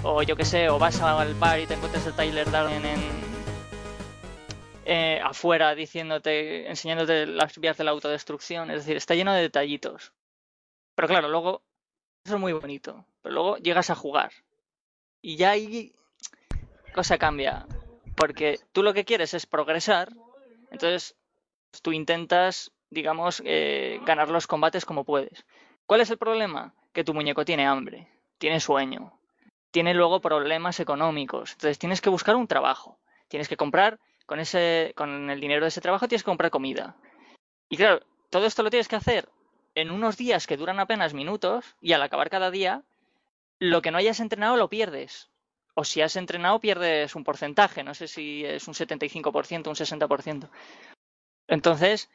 O 0.04 0.22
yo 0.22 0.36
que 0.36 0.44
sé, 0.44 0.68
o 0.68 0.78
vas 0.78 1.00
al 1.00 1.34
bar 1.34 1.58
y 1.58 1.66
te 1.66 1.74
encuentras 1.74 2.06
a 2.06 2.12
Tyler 2.12 2.50
Darden 2.50 2.84
en, 2.84 3.00
eh, 4.84 5.20
afuera 5.22 5.74
diciéndote, 5.74 6.68
enseñándote 6.68 7.26
las 7.26 7.58
vías 7.58 7.76
de 7.76 7.84
la 7.84 7.92
autodestrucción. 7.92 8.70
Es 8.70 8.78
decir, 8.78 8.96
está 8.96 9.14
lleno 9.14 9.32
de 9.32 9.42
detallitos. 9.42 10.12
Pero 10.94 11.08
claro, 11.08 11.28
luego, 11.28 11.62
eso 12.24 12.34
es 12.34 12.40
muy 12.40 12.52
bonito. 12.52 13.06
Pero 13.22 13.34
luego 13.34 13.56
llegas 13.58 13.90
a 13.90 13.94
jugar. 13.94 14.32
Y 15.22 15.36
ya 15.36 15.50
ahí 15.50 15.92
cosa 16.94 17.18
cambia. 17.18 17.66
Porque 18.16 18.60
tú 18.72 18.82
lo 18.82 18.94
que 18.94 19.04
quieres 19.04 19.34
es 19.34 19.46
progresar. 19.46 20.12
Entonces, 20.70 21.16
tú 21.82 21.92
intentas, 21.92 22.72
digamos, 22.90 23.42
eh, 23.44 24.00
ganar 24.04 24.28
los 24.28 24.46
combates 24.46 24.84
como 24.84 25.04
puedes. 25.04 25.44
¿Cuál 25.86 26.00
es 26.00 26.10
el 26.10 26.18
problema? 26.18 26.74
Que 26.92 27.04
tu 27.04 27.14
muñeco 27.14 27.44
tiene 27.44 27.66
hambre, 27.66 28.08
tiene 28.38 28.60
sueño, 28.60 29.18
tiene 29.70 29.94
luego 29.94 30.20
problemas 30.20 30.80
económicos. 30.80 31.52
Entonces 31.52 31.78
tienes 31.78 32.00
que 32.00 32.10
buscar 32.10 32.36
un 32.36 32.46
trabajo. 32.46 32.98
Tienes 33.28 33.48
que 33.48 33.56
comprar 33.56 33.98
con 34.26 34.40
ese, 34.40 34.92
con 34.96 35.30
el 35.30 35.40
dinero 35.40 35.62
de 35.62 35.68
ese 35.68 35.80
trabajo 35.80 36.08
tienes 36.08 36.22
que 36.22 36.30
comprar 36.30 36.50
comida. 36.50 36.96
Y 37.68 37.76
claro, 37.76 38.00
todo 38.30 38.46
esto 38.46 38.62
lo 38.62 38.70
tienes 38.70 38.88
que 38.88 38.96
hacer 38.96 39.28
en 39.74 39.90
unos 39.90 40.16
días 40.16 40.46
que 40.46 40.56
duran 40.56 40.80
apenas 40.80 41.14
minutos 41.14 41.76
y 41.80 41.92
al 41.92 42.02
acabar 42.02 42.30
cada 42.30 42.50
día, 42.50 42.82
lo 43.58 43.82
que 43.82 43.90
no 43.90 43.98
hayas 43.98 44.20
entrenado 44.20 44.56
lo 44.56 44.68
pierdes. 44.68 45.30
O 45.74 45.84
si 45.84 46.00
has 46.00 46.14
entrenado 46.16 46.60
pierdes 46.60 47.16
un 47.16 47.24
porcentaje, 47.24 47.82
no 47.82 47.94
sé 47.94 48.06
si 48.06 48.44
es 48.44 48.68
un 48.68 48.74
75%, 48.74 49.66
un 49.66 49.74
60%. 49.74 50.48
Entonces, 51.48 52.08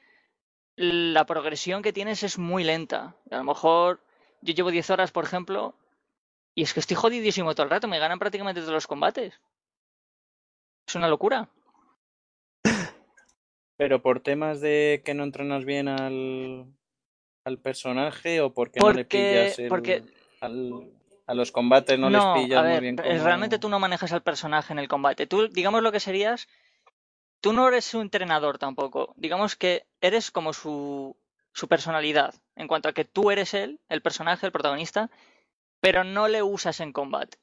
la 0.78 1.26
progresión 1.26 1.82
que 1.82 1.92
tienes 1.92 2.24
es 2.24 2.38
muy 2.38 2.64
lenta. 2.64 3.16
A 3.30 3.38
lo 3.38 3.44
mejor 3.44 4.02
yo 4.42 4.54
llevo 4.54 4.72
10 4.72 4.90
horas, 4.92 5.12
por 5.12 5.26
ejemplo, 5.26 5.76
y 6.56 6.64
es 6.64 6.74
que 6.74 6.80
estoy 6.80 6.96
jodidísimo 6.96 7.54
todo 7.54 7.66
el 7.66 7.70
rato, 7.70 7.90
me 7.90 8.00
ganan 8.00 8.20
prácticamente 8.20 8.62
todos 8.62 8.74
los 8.74 8.88
combates. 8.88 9.42
Es 10.88 10.96
una 10.96 11.10
locura. 11.10 11.50
Pero 13.80 14.02
por 14.02 14.20
temas 14.20 14.60
de 14.60 15.02
que 15.06 15.14
no 15.14 15.24
entrenas 15.24 15.64
bien 15.64 15.88
al, 15.88 16.66
al 17.46 17.58
personaje 17.60 18.42
o 18.42 18.54
porque, 18.54 18.82
no 18.82 18.92
le 18.92 19.06
pillas 19.06 19.58
el- 19.58 19.70
porque- 19.70 20.04
al- 20.42 20.92
a 21.26 21.34
los 21.34 21.54
combates 21.54 21.98
no, 21.98 22.10
No, 22.10 22.18
les 22.36 22.44
pillas 22.44 22.60
a 22.60 22.62
ver, 22.64 22.82
muy 22.82 22.82
bien 22.82 23.24
realmente 23.24 23.58
tú 23.58 23.70
no 23.70 23.80
manejas 23.80 24.12
al 24.12 24.22
personaje 24.22 24.74
en 24.74 24.80
el 24.80 24.90
combate. 24.90 25.28
Tú, 25.28 25.48
digamos 25.48 25.82
lo 25.82 25.94
que 25.94 26.02
serías, 26.02 26.50
tú 27.40 27.54
no 27.54 27.70
eres 27.70 27.86
su 27.86 28.02
entrenador 28.02 28.58
tampoco. 28.58 29.14
Digamos 29.16 29.56
que 29.56 29.86
eres 30.02 30.30
como 30.30 30.52
su, 30.52 31.16
su 31.54 31.70
personalidad, 31.70 32.36
en 32.58 32.68
cuanto 32.68 32.90
a 32.90 32.94
que 32.94 33.06
tú 33.06 33.32
eres 33.32 33.54
él, 33.54 33.80
el 33.88 34.02
personaje, 34.02 34.46
el 34.46 34.52
protagonista, 34.52 35.10
pero 35.80 36.04
no 36.04 36.28
le 36.28 36.44
usas 36.44 36.82
en 36.82 36.92
combate. 36.92 37.38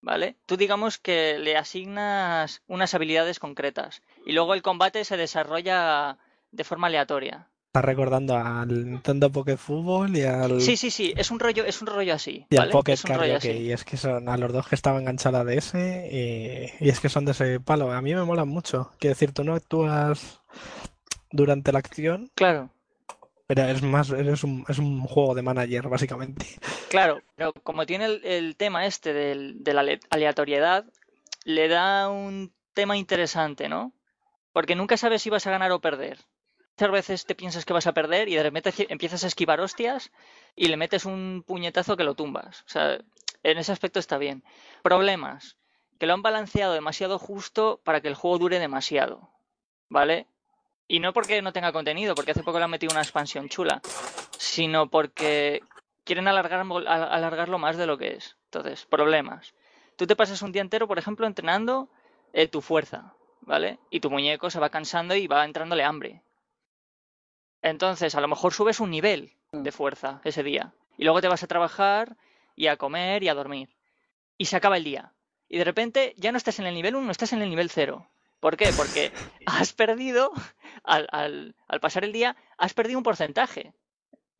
¿Vale? 0.00 0.36
Tú 0.46 0.56
digamos 0.56 0.98
que 0.98 1.38
le 1.38 1.56
asignas 1.56 2.62
unas 2.68 2.94
habilidades 2.94 3.38
concretas 3.40 4.00
y 4.24 4.32
luego 4.32 4.54
el 4.54 4.62
combate 4.62 5.04
se 5.04 5.16
desarrolla 5.16 6.18
de 6.52 6.64
forma 6.64 6.86
aleatoria. 6.86 7.48
Está 7.66 7.82
recordando 7.82 8.36
al 8.36 8.88
Nintendo 8.90 9.30
Pocket 9.30 9.56
Fútbol 9.58 10.16
y 10.16 10.22
al, 10.22 10.60
Sí, 10.60 10.76
sí, 10.76 10.90
sí, 10.90 11.12
es 11.16 11.30
un 11.30 11.38
rollo, 11.38 11.64
es 11.66 11.82
un 11.82 11.88
rollo 11.88 12.14
así, 12.14 12.46
y 12.48 12.56
al 12.56 12.60
¿vale? 12.62 12.72
Pocket 12.72 12.92
Es 12.94 13.04
un 13.04 13.10
rollo 13.10 13.20
Karaoke. 13.34 13.50
así. 13.50 13.58
Y 13.58 13.72
es 13.72 13.84
que 13.84 13.96
son 13.96 14.28
a 14.28 14.38
los 14.38 14.52
dos 14.52 14.66
que 14.68 14.74
estaba 14.74 14.98
enganchada 15.00 15.44
de 15.44 15.58
ese 15.58 16.08
y, 16.80 16.84
y 16.86 16.88
es 16.88 17.00
que 17.00 17.08
son 17.10 17.24
de 17.26 17.32
ese 17.32 17.60
palo. 17.60 17.92
A 17.92 18.00
mí 18.00 18.14
me 18.14 18.24
molan 18.24 18.48
mucho. 18.48 18.90
Quiero 18.98 19.12
decir, 19.14 19.32
tú 19.32 19.44
no 19.44 19.54
actúas 19.54 20.40
durante 21.30 21.72
la 21.72 21.80
acción, 21.80 22.30
Claro. 22.34 22.70
Es 23.48 23.82
más, 23.82 24.10
eres 24.10 24.44
un, 24.44 24.64
es 24.68 24.78
un 24.78 25.00
juego 25.02 25.34
de 25.34 25.42
manager, 25.42 25.88
básicamente. 25.88 26.46
Claro, 26.90 27.22
pero 27.34 27.52
como 27.54 27.86
tiene 27.86 28.20
el, 28.22 28.56
tema 28.56 28.84
este 28.86 29.12
del- 29.14 29.62
de 29.64 29.74
la 29.74 29.80
ale- 29.80 30.00
aleatoriedad, 30.10 30.84
le 31.44 31.68
da 31.68 32.10
un 32.10 32.52
tema 32.74 32.96
interesante, 32.96 33.68
¿no? 33.68 33.92
Porque 34.52 34.74
nunca 34.74 34.96
sabes 34.98 35.22
si 35.22 35.30
vas 35.30 35.46
a 35.46 35.50
ganar 35.50 35.72
o 35.72 35.80
perder. 35.80 36.18
Muchas 36.76 36.90
veces 36.92 37.26
te 37.26 37.34
piensas 37.34 37.64
que 37.64 37.72
vas 37.72 37.86
a 37.86 37.94
perder 37.94 38.28
y 38.28 38.36
de 38.36 38.42
repente 38.42 38.72
empiezas 38.90 39.24
a 39.24 39.26
esquivar 39.26 39.60
hostias 39.60 40.12
y 40.54 40.68
le 40.68 40.76
metes 40.76 41.06
un 41.06 41.42
puñetazo 41.46 41.96
que 41.96 42.04
lo 42.04 42.14
tumbas. 42.14 42.60
O 42.66 42.68
sea, 42.68 42.98
en 43.42 43.58
ese 43.58 43.72
aspecto 43.72 43.98
está 43.98 44.16
bien. 44.18 44.44
Problemas. 44.82 45.56
Que 45.98 46.06
lo 46.06 46.14
han 46.14 46.22
balanceado 46.22 46.74
demasiado 46.74 47.18
justo 47.18 47.80
para 47.82 48.00
que 48.00 48.08
el 48.08 48.14
juego 48.14 48.38
dure 48.38 48.58
demasiado. 48.60 49.30
¿Vale? 49.88 50.26
Y 50.88 51.00
no 51.00 51.12
porque 51.12 51.42
no 51.42 51.52
tenga 51.52 51.70
contenido, 51.70 52.14
porque 52.14 52.30
hace 52.30 52.42
poco 52.42 52.58
le 52.58 52.64
han 52.64 52.70
metido 52.70 52.92
una 52.92 53.02
expansión 53.02 53.48
chula, 53.50 53.82
sino 54.38 54.88
porque 54.88 55.62
quieren 56.04 56.26
alargar, 56.26 56.66
alargarlo 56.86 57.58
más 57.58 57.76
de 57.76 57.86
lo 57.86 57.98
que 57.98 58.14
es. 58.14 58.36
Entonces, 58.44 58.86
problemas. 58.86 59.54
Tú 59.96 60.06
te 60.06 60.16
pasas 60.16 60.40
un 60.40 60.52
día 60.52 60.62
entero, 60.62 60.88
por 60.88 60.98
ejemplo, 60.98 61.26
entrenando 61.26 61.90
eh, 62.32 62.48
tu 62.48 62.62
fuerza, 62.62 63.12
¿vale? 63.42 63.78
Y 63.90 64.00
tu 64.00 64.10
muñeco 64.10 64.48
se 64.48 64.60
va 64.60 64.70
cansando 64.70 65.14
y 65.14 65.26
va 65.26 65.44
entrándole 65.44 65.84
hambre. 65.84 66.22
Entonces, 67.60 68.14
a 68.14 68.20
lo 68.22 68.28
mejor 68.28 68.54
subes 68.54 68.80
un 68.80 68.90
nivel 68.90 69.34
de 69.52 69.72
fuerza 69.72 70.20
ese 70.24 70.42
día. 70.42 70.72
Y 70.96 71.04
luego 71.04 71.20
te 71.20 71.28
vas 71.28 71.42
a 71.42 71.46
trabajar 71.46 72.16
y 72.56 72.68
a 72.68 72.76
comer 72.76 73.22
y 73.22 73.28
a 73.28 73.34
dormir. 73.34 73.68
Y 74.38 74.46
se 74.46 74.56
acaba 74.56 74.78
el 74.78 74.84
día. 74.84 75.12
Y 75.48 75.58
de 75.58 75.64
repente 75.64 76.14
ya 76.16 76.32
no 76.32 76.38
estás 76.38 76.58
en 76.58 76.66
el 76.66 76.74
nivel 76.74 76.96
1, 76.96 77.10
estás 77.10 77.32
en 77.32 77.42
el 77.42 77.50
nivel 77.50 77.70
0. 77.70 78.08
¿Por 78.40 78.56
qué? 78.56 78.72
Porque 78.72 79.12
has 79.46 79.72
perdido, 79.72 80.32
al, 80.84 81.06
al- 81.12 81.54
al 81.68 81.80
pasar 81.80 82.04
el 82.04 82.12
día, 82.12 82.36
has 82.58 82.74
perdido 82.74 82.98
un 82.98 83.04
porcentaje. 83.04 83.72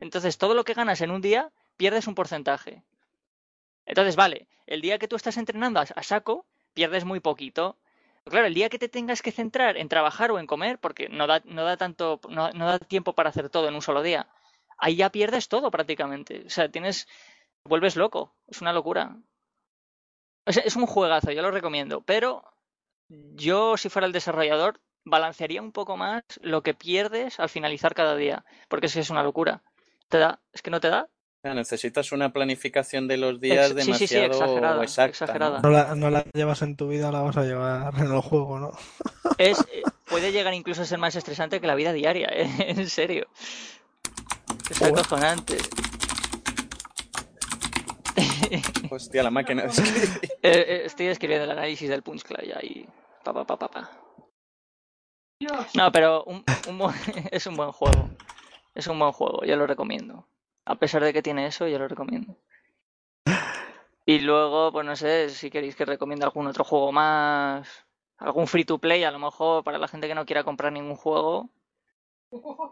Entonces, 0.01 0.39
todo 0.39 0.55
lo 0.55 0.65
que 0.65 0.75
ganas 0.75 1.01
en 1.03 1.11
un 1.13 1.23
día 1.23 1.53
pierdes 1.79 2.09
un 2.09 2.17
porcentaje. 2.17 2.85
Entonces, 3.87 4.17
vale, 4.17 4.49
el 4.67 4.81
día 4.81 4.99
que 4.99 5.09
tú 5.09 5.17
estás 5.17 5.37
entrenando 5.37 5.81
a, 5.81 6.03
saco, 6.03 6.47
pierdes 6.75 7.05
muy 7.05 7.21
poquito. 7.21 7.77
Claro, 8.25 8.47
el 8.47 8.55
día 8.55 8.69
que 8.69 8.79
te 8.79 8.89
tengas 8.89 9.23
que 9.23 9.33
centrar 9.33 9.77
en 9.77 9.89
trabajar 9.89 10.31
o 10.31 10.39
en 10.39 10.47
comer, 10.47 10.79
porque 10.79 11.09
no 11.09 11.27
da, 11.27 11.41
no 11.45 11.65
da 11.65 11.77
tanto, 11.77 12.21
no, 12.29 12.51
no 12.53 12.67
da 12.67 12.79
tiempo 12.79 13.15
para 13.15 13.31
hacer 13.31 13.49
todo 13.51 13.69
en 13.69 13.75
un 13.75 13.83
solo 13.83 14.03
día, 14.03 14.29
ahí 14.79 14.97
ya 14.97 15.11
pierdes 15.11 15.49
todo 15.49 15.71
prácticamente. 15.71 16.45
O 16.47 16.51
sea, 16.51 16.71
tienes, 16.71 17.09
vuelves 17.65 17.97
loco, 17.97 18.35
es 18.49 18.61
una 18.63 18.73
locura. 18.75 19.17
Es 20.47 20.75
un 20.77 20.87
juegazo, 20.87 21.31
yo 21.31 21.43
lo 21.43 21.51
recomiendo, 21.53 22.01
pero 22.01 22.43
yo 23.09 23.77
si 23.77 23.89
fuera 23.89 24.07
el 24.07 24.13
desarrollador 24.13 24.81
balancearía 25.05 25.63
un 25.63 25.73
poco 25.73 25.97
más 25.97 26.23
lo 26.43 26.63
que 26.63 26.75
pierdes 26.75 27.41
al 27.41 27.49
finalizar 27.49 27.95
cada 27.95 28.17
día, 28.17 28.45
porque 28.69 28.87
es 28.87 28.95
que 28.95 29.01
es 29.01 29.11
una 29.11 29.23
locura. 29.23 29.63
Te 30.09 30.19
da, 30.19 30.41
es 30.53 30.63
que 30.63 30.71
no 30.71 30.81
te 30.81 30.89
da. 30.89 31.09
Necesitas 31.43 32.13
una 32.13 32.33
planificación 32.33 33.09
de 33.09 33.17
los 33.17 33.41
días 33.41 33.71
Ex- 33.71 33.85
sí, 33.85 33.93
sí, 33.95 34.07
sí, 34.09 34.15
demasiado 34.17 34.27
exagerada, 34.27 34.83
exacta. 34.83 35.03
¿no? 35.05 35.09
exagerada. 35.11 35.61
No 35.63 35.71
la, 35.71 35.95
no 35.95 36.11
la 36.11 36.25
llevas 36.35 36.63
en 36.63 36.77
tu 36.77 36.89
vida, 36.89 37.11
la 37.13 37.21
vas 37.21 37.37
a 37.37 37.45
llevar 37.45 37.95
en 37.97 38.13
el 38.13 38.21
juego, 38.21 38.59
¿no? 38.59 38.73
Es, 39.39 39.59
eh, 39.73 39.83
puede 40.09 40.33
llegar 40.33 40.53
incluso 40.53 40.83
a 40.83 40.85
ser 40.85 40.99
más 40.99 41.15
estresante 41.17 41.61
que 41.61 41.67
la 41.67 41.75
vida 41.75 41.93
diaria, 41.93 42.29
¿eh? 42.31 42.51
en 42.59 42.89
serio. 42.91 43.29
Es 44.69 44.83
acojonante. 44.83 45.57
Hostia, 48.91 49.23
la 49.23 49.31
máquina. 49.31 49.65
Eh, 50.41 50.65
eh, 50.69 50.83
estoy 50.85 51.07
escribiendo 51.07 51.45
el 51.45 51.51
análisis 51.51 51.89
del 51.89 52.03
Punch 52.05 52.23
Club 52.23 52.41
ya 52.43 52.61
y 52.63 52.87
pa 53.25 53.33
pa 53.33 53.45
pa 53.45 53.59
pa 53.59 53.69
pa. 53.69 53.91
No, 55.75 55.91
pero 55.93 56.23
un, 56.25 56.45
un 56.69 56.79
buen- 56.79 56.95
es 57.33 57.47
un 57.47 57.57
buen 57.57 57.73
juego. 57.73 58.09
Es 58.75 58.87
un 58.87 58.99
buen 58.99 59.11
juego, 59.13 59.45
yo 59.45 59.57
lo 59.57 59.67
recomiendo. 59.67 60.29
A 60.65 60.77
pesar 60.77 61.03
de 61.03 61.13
que 61.13 61.23
tiene 61.23 61.47
eso, 61.47 61.67
yo 61.67 61.79
lo 61.79 61.89
recomiendo. 61.89 62.37
Y 64.07 64.21
luego, 64.21 64.71
pues 64.73 64.87
no 64.87 64.95
sé, 64.97 65.29
si 65.29 65.51
queréis 65.51 65.75
que 65.77 65.85
recomiende 65.85 66.25
algún 66.25 66.47
otro 66.47 66.65
juego 66.65 66.93
más, 66.93 67.69
algún 68.19 68.47
free 68.47 68.65
to 68.65 68.79
play, 68.79 69.05
a 69.05 69.11
lo 69.11 69.19
mejor 69.19 69.65
para 69.65 69.79
la 69.79 69.89
gente 69.89 70.07
que 70.09 70.15
no 70.15 70.25
quiera 70.25 70.45
comprar 70.45 70.73
ningún 70.73 70.97
juego. 70.97 71.51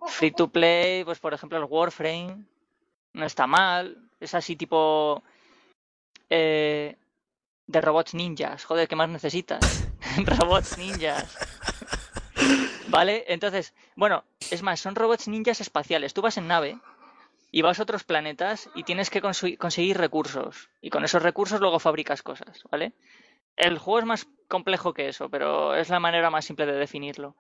Free 0.06 0.30
to 0.30 0.48
play, 0.48 1.04
pues 1.04 1.18
por 1.18 1.34
ejemplo 1.34 1.58
el 1.58 1.64
Warframe, 1.64 2.44
no 3.12 3.26
está 3.26 3.46
mal. 3.46 4.08
Es 4.20 4.34
así 4.34 4.54
tipo 4.56 5.22
eh, 6.30 6.96
de 7.66 7.80
robots 7.80 8.14
ninjas. 8.14 8.64
Joder, 8.64 8.88
¿qué 8.88 8.96
más 8.96 9.08
necesitas? 9.08 9.88
robots 10.24 10.78
ninjas. 10.78 11.36
¿Vale? 12.88 13.24
Entonces, 13.28 13.74
bueno, 13.96 14.24
es 14.50 14.62
más, 14.62 14.80
son 14.80 14.94
robots 14.94 15.28
ninjas 15.28 15.60
espaciales. 15.60 16.14
Tú 16.14 16.22
vas 16.22 16.36
en 16.36 16.48
nave 16.48 16.78
y 17.50 17.62
vas 17.62 17.78
a 17.78 17.82
otros 17.82 18.04
planetas 18.04 18.70
y 18.74 18.84
tienes 18.84 19.10
que 19.10 19.20
conseguir 19.20 19.98
recursos. 19.98 20.68
Y 20.80 20.90
con 20.90 21.04
esos 21.04 21.22
recursos 21.22 21.60
luego 21.60 21.78
fabricas 21.78 22.22
cosas, 22.22 22.62
¿vale? 22.70 22.92
El 23.56 23.78
juego 23.78 24.00
es 24.00 24.04
más 24.04 24.28
complejo 24.48 24.92
que 24.92 25.08
eso, 25.08 25.28
pero 25.30 25.74
es 25.74 25.88
la 25.88 26.00
manera 26.00 26.30
más 26.30 26.44
simple 26.44 26.66
de 26.66 26.74
definirlo. 26.74 27.36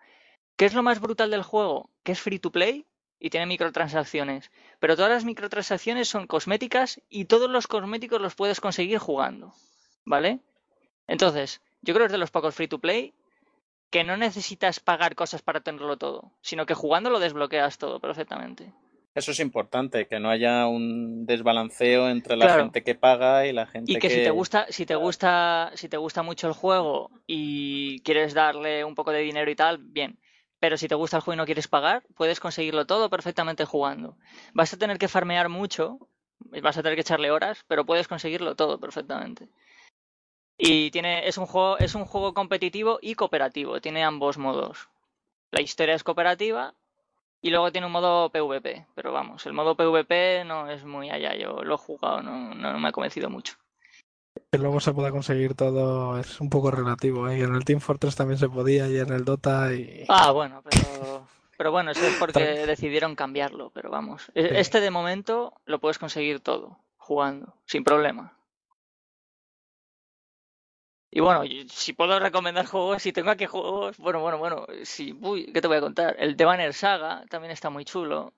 ¿Qué 0.56 0.64
es 0.64 0.74
lo 0.74 0.82
más 0.82 1.00
brutal 1.00 1.30
del 1.30 1.42
juego? 1.42 1.90
Que 2.02 2.12
es 2.12 2.20
free 2.20 2.38
to 2.38 2.50
play 2.50 2.86
y 3.18 3.30
tiene 3.30 3.46
microtransacciones. 3.46 4.50
Pero 4.78 4.96
todas 4.96 5.10
las 5.10 5.24
microtransacciones 5.24 6.08
son 6.08 6.26
cosméticas 6.26 7.00
y 7.08 7.24
todos 7.26 7.50
los 7.50 7.66
cosméticos 7.66 8.20
los 8.20 8.34
puedes 8.34 8.60
conseguir 8.60 8.98
jugando. 8.98 9.52
¿Vale? 10.04 10.40
Entonces, 11.06 11.60
yo 11.82 11.94
creo 11.94 12.04
que 12.04 12.06
es 12.06 12.12
de 12.12 12.18
los 12.18 12.30
pocos 12.30 12.54
free 12.54 12.68
to 12.68 12.78
play 12.78 13.14
que 13.90 14.04
no 14.04 14.16
necesitas 14.16 14.80
pagar 14.80 15.14
cosas 15.14 15.42
para 15.42 15.60
tenerlo 15.60 15.96
todo, 15.96 16.32
sino 16.42 16.66
que 16.66 16.74
jugando 16.74 17.08
lo 17.10 17.20
desbloqueas 17.20 17.78
todo 17.78 18.00
perfectamente. 18.00 18.72
Eso 19.14 19.30
es 19.30 19.40
importante, 19.40 20.06
que 20.06 20.20
no 20.20 20.28
haya 20.28 20.66
un 20.66 21.24
desbalanceo 21.24 22.10
entre 22.10 22.36
la 22.36 22.46
Claro. 22.46 22.64
gente 22.64 22.82
que 22.84 22.94
paga 22.94 23.46
y 23.46 23.52
la 23.52 23.66
gente 23.66 23.92
Y 23.92 23.98
que 23.98 24.10
si 24.10 24.22
te 24.22 24.30
gusta, 24.30 24.66
si 24.68 24.84
te 24.84 24.94
gusta, 24.94 25.70
si 25.74 25.88
te 25.88 25.96
gusta 25.96 26.22
mucho 26.22 26.48
el 26.48 26.52
juego 26.52 27.10
y 27.26 28.00
quieres 28.00 28.34
darle 28.34 28.84
un 28.84 28.94
poco 28.94 29.12
de 29.12 29.20
dinero 29.20 29.50
y 29.50 29.56
tal, 29.56 29.78
bien. 29.78 30.18
Pero 30.58 30.76
si 30.76 30.88
te 30.88 30.94
gusta 30.94 31.18
el 31.18 31.22
juego 31.22 31.34
y 31.34 31.38
no 31.38 31.46
quieres 31.46 31.68
pagar, 31.68 32.02
puedes 32.14 32.40
conseguirlo 32.40 32.86
todo 32.86 33.10
perfectamente 33.10 33.64
jugando. 33.64 34.16
Vas 34.54 34.72
a 34.72 34.78
tener 34.78 34.98
que 34.98 35.08
farmear 35.08 35.48
mucho, 35.48 35.98
vas 36.62 36.78
a 36.78 36.82
tener 36.82 36.96
que 36.96 37.02
echarle 37.02 37.30
horas, 37.30 37.64
pero 37.68 37.84
puedes 37.84 38.08
conseguirlo 38.08 38.54
todo 38.56 38.80
perfectamente. 38.80 39.48
Y 40.58 40.90
tiene, 40.90 41.28
es 41.28 41.36
un 41.36 41.46
juego, 41.46 41.78
es 41.78 41.94
un 41.94 42.06
juego 42.06 42.32
competitivo 42.32 42.98
y 43.02 43.14
cooperativo, 43.14 43.80
tiene 43.80 44.02
ambos 44.04 44.38
modos. 44.38 44.88
La 45.50 45.60
historia 45.60 45.94
es 45.94 46.02
cooperativa 46.02 46.74
y 47.42 47.50
luego 47.50 47.70
tiene 47.70 47.86
un 47.86 47.92
modo 47.92 48.30
PvP, 48.30 48.86
pero 48.94 49.12
vamos, 49.12 49.44
el 49.46 49.52
modo 49.52 49.76
PvP 49.76 50.44
no 50.46 50.70
es 50.70 50.84
muy 50.84 51.10
allá, 51.10 51.34
yo 51.36 51.62
lo 51.62 51.74
he 51.74 51.78
jugado, 51.78 52.22
no, 52.22 52.54
no 52.54 52.78
me 52.78 52.88
ha 52.88 52.92
convencido 52.92 53.28
mucho. 53.28 53.56
Que 54.50 54.58
luego 54.58 54.80
se 54.80 54.92
pueda 54.92 55.10
conseguir 55.10 55.54
todo 55.54 56.18
es 56.18 56.40
un 56.40 56.50
poco 56.50 56.70
relativo, 56.70 57.28
¿eh? 57.28 57.38
Y 57.38 57.42
en 57.42 57.54
el 57.54 57.64
Team 57.64 57.80
Fortress 57.80 58.16
también 58.16 58.38
se 58.38 58.48
podía 58.48 58.88
y 58.88 58.98
en 58.98 59.12
el 59.12 59.24
Dota 59.24 59.72
y... 59.74 60.04
Ah, 60.08 60.30
bueno, 60.32 60.62
pero, 60.62 61.26
pero 61.56 61.70
bueno, 61.72 61.90
eso 61.90 62.06
es 62.06 62.14
porque 62.20 62.66
decidieron 62.66 63.14
cambiarlo, 63.14 63.70
pero 63.70 63.90
vamos. 63.90 64.30
e- 64.34 64.48
Sí. 64.48 64.54
Este 64.56 64.80
de 64.80 64.90
momento 64.90 65.54
lo 65.64 65.80
puedes 65.80 65.98
conseguir 65.98 66.40
todo, 66.40 66.78
jugando, 66.96 67.54
sin 67.66 67.84
problema. 67.84 68.32
Y 71.10 71.20
bueno, 71.20 71.44
si 71.70 71.94
puedo 71.94 72.18
recomendar 72.18 72.66
juegos, 72.66 73.02
si 73.02 73.12
tengo 73.12 73.30
aquí 73.30 73.46
juegos, 73.46 73.96
bueno, 73.96 74.20
bueno, 74.20 74.38
bueno, 74.38 74.66
si, 74.84 75.16
uy, 75.22 75.50
¿qué 75.52 75.62
te 75.62 75.68
voy 75.68 75.78
a 75.78 75.80
contar? 75.80 76.14
El 76.18 76.36
The 76.36 76.44
Banner 76.44 76.74
Saga 76.74 77.24
también 77.30 77.52
está 77.52 77.70
muy 77.70 77.84
chulo. 77.86 78.34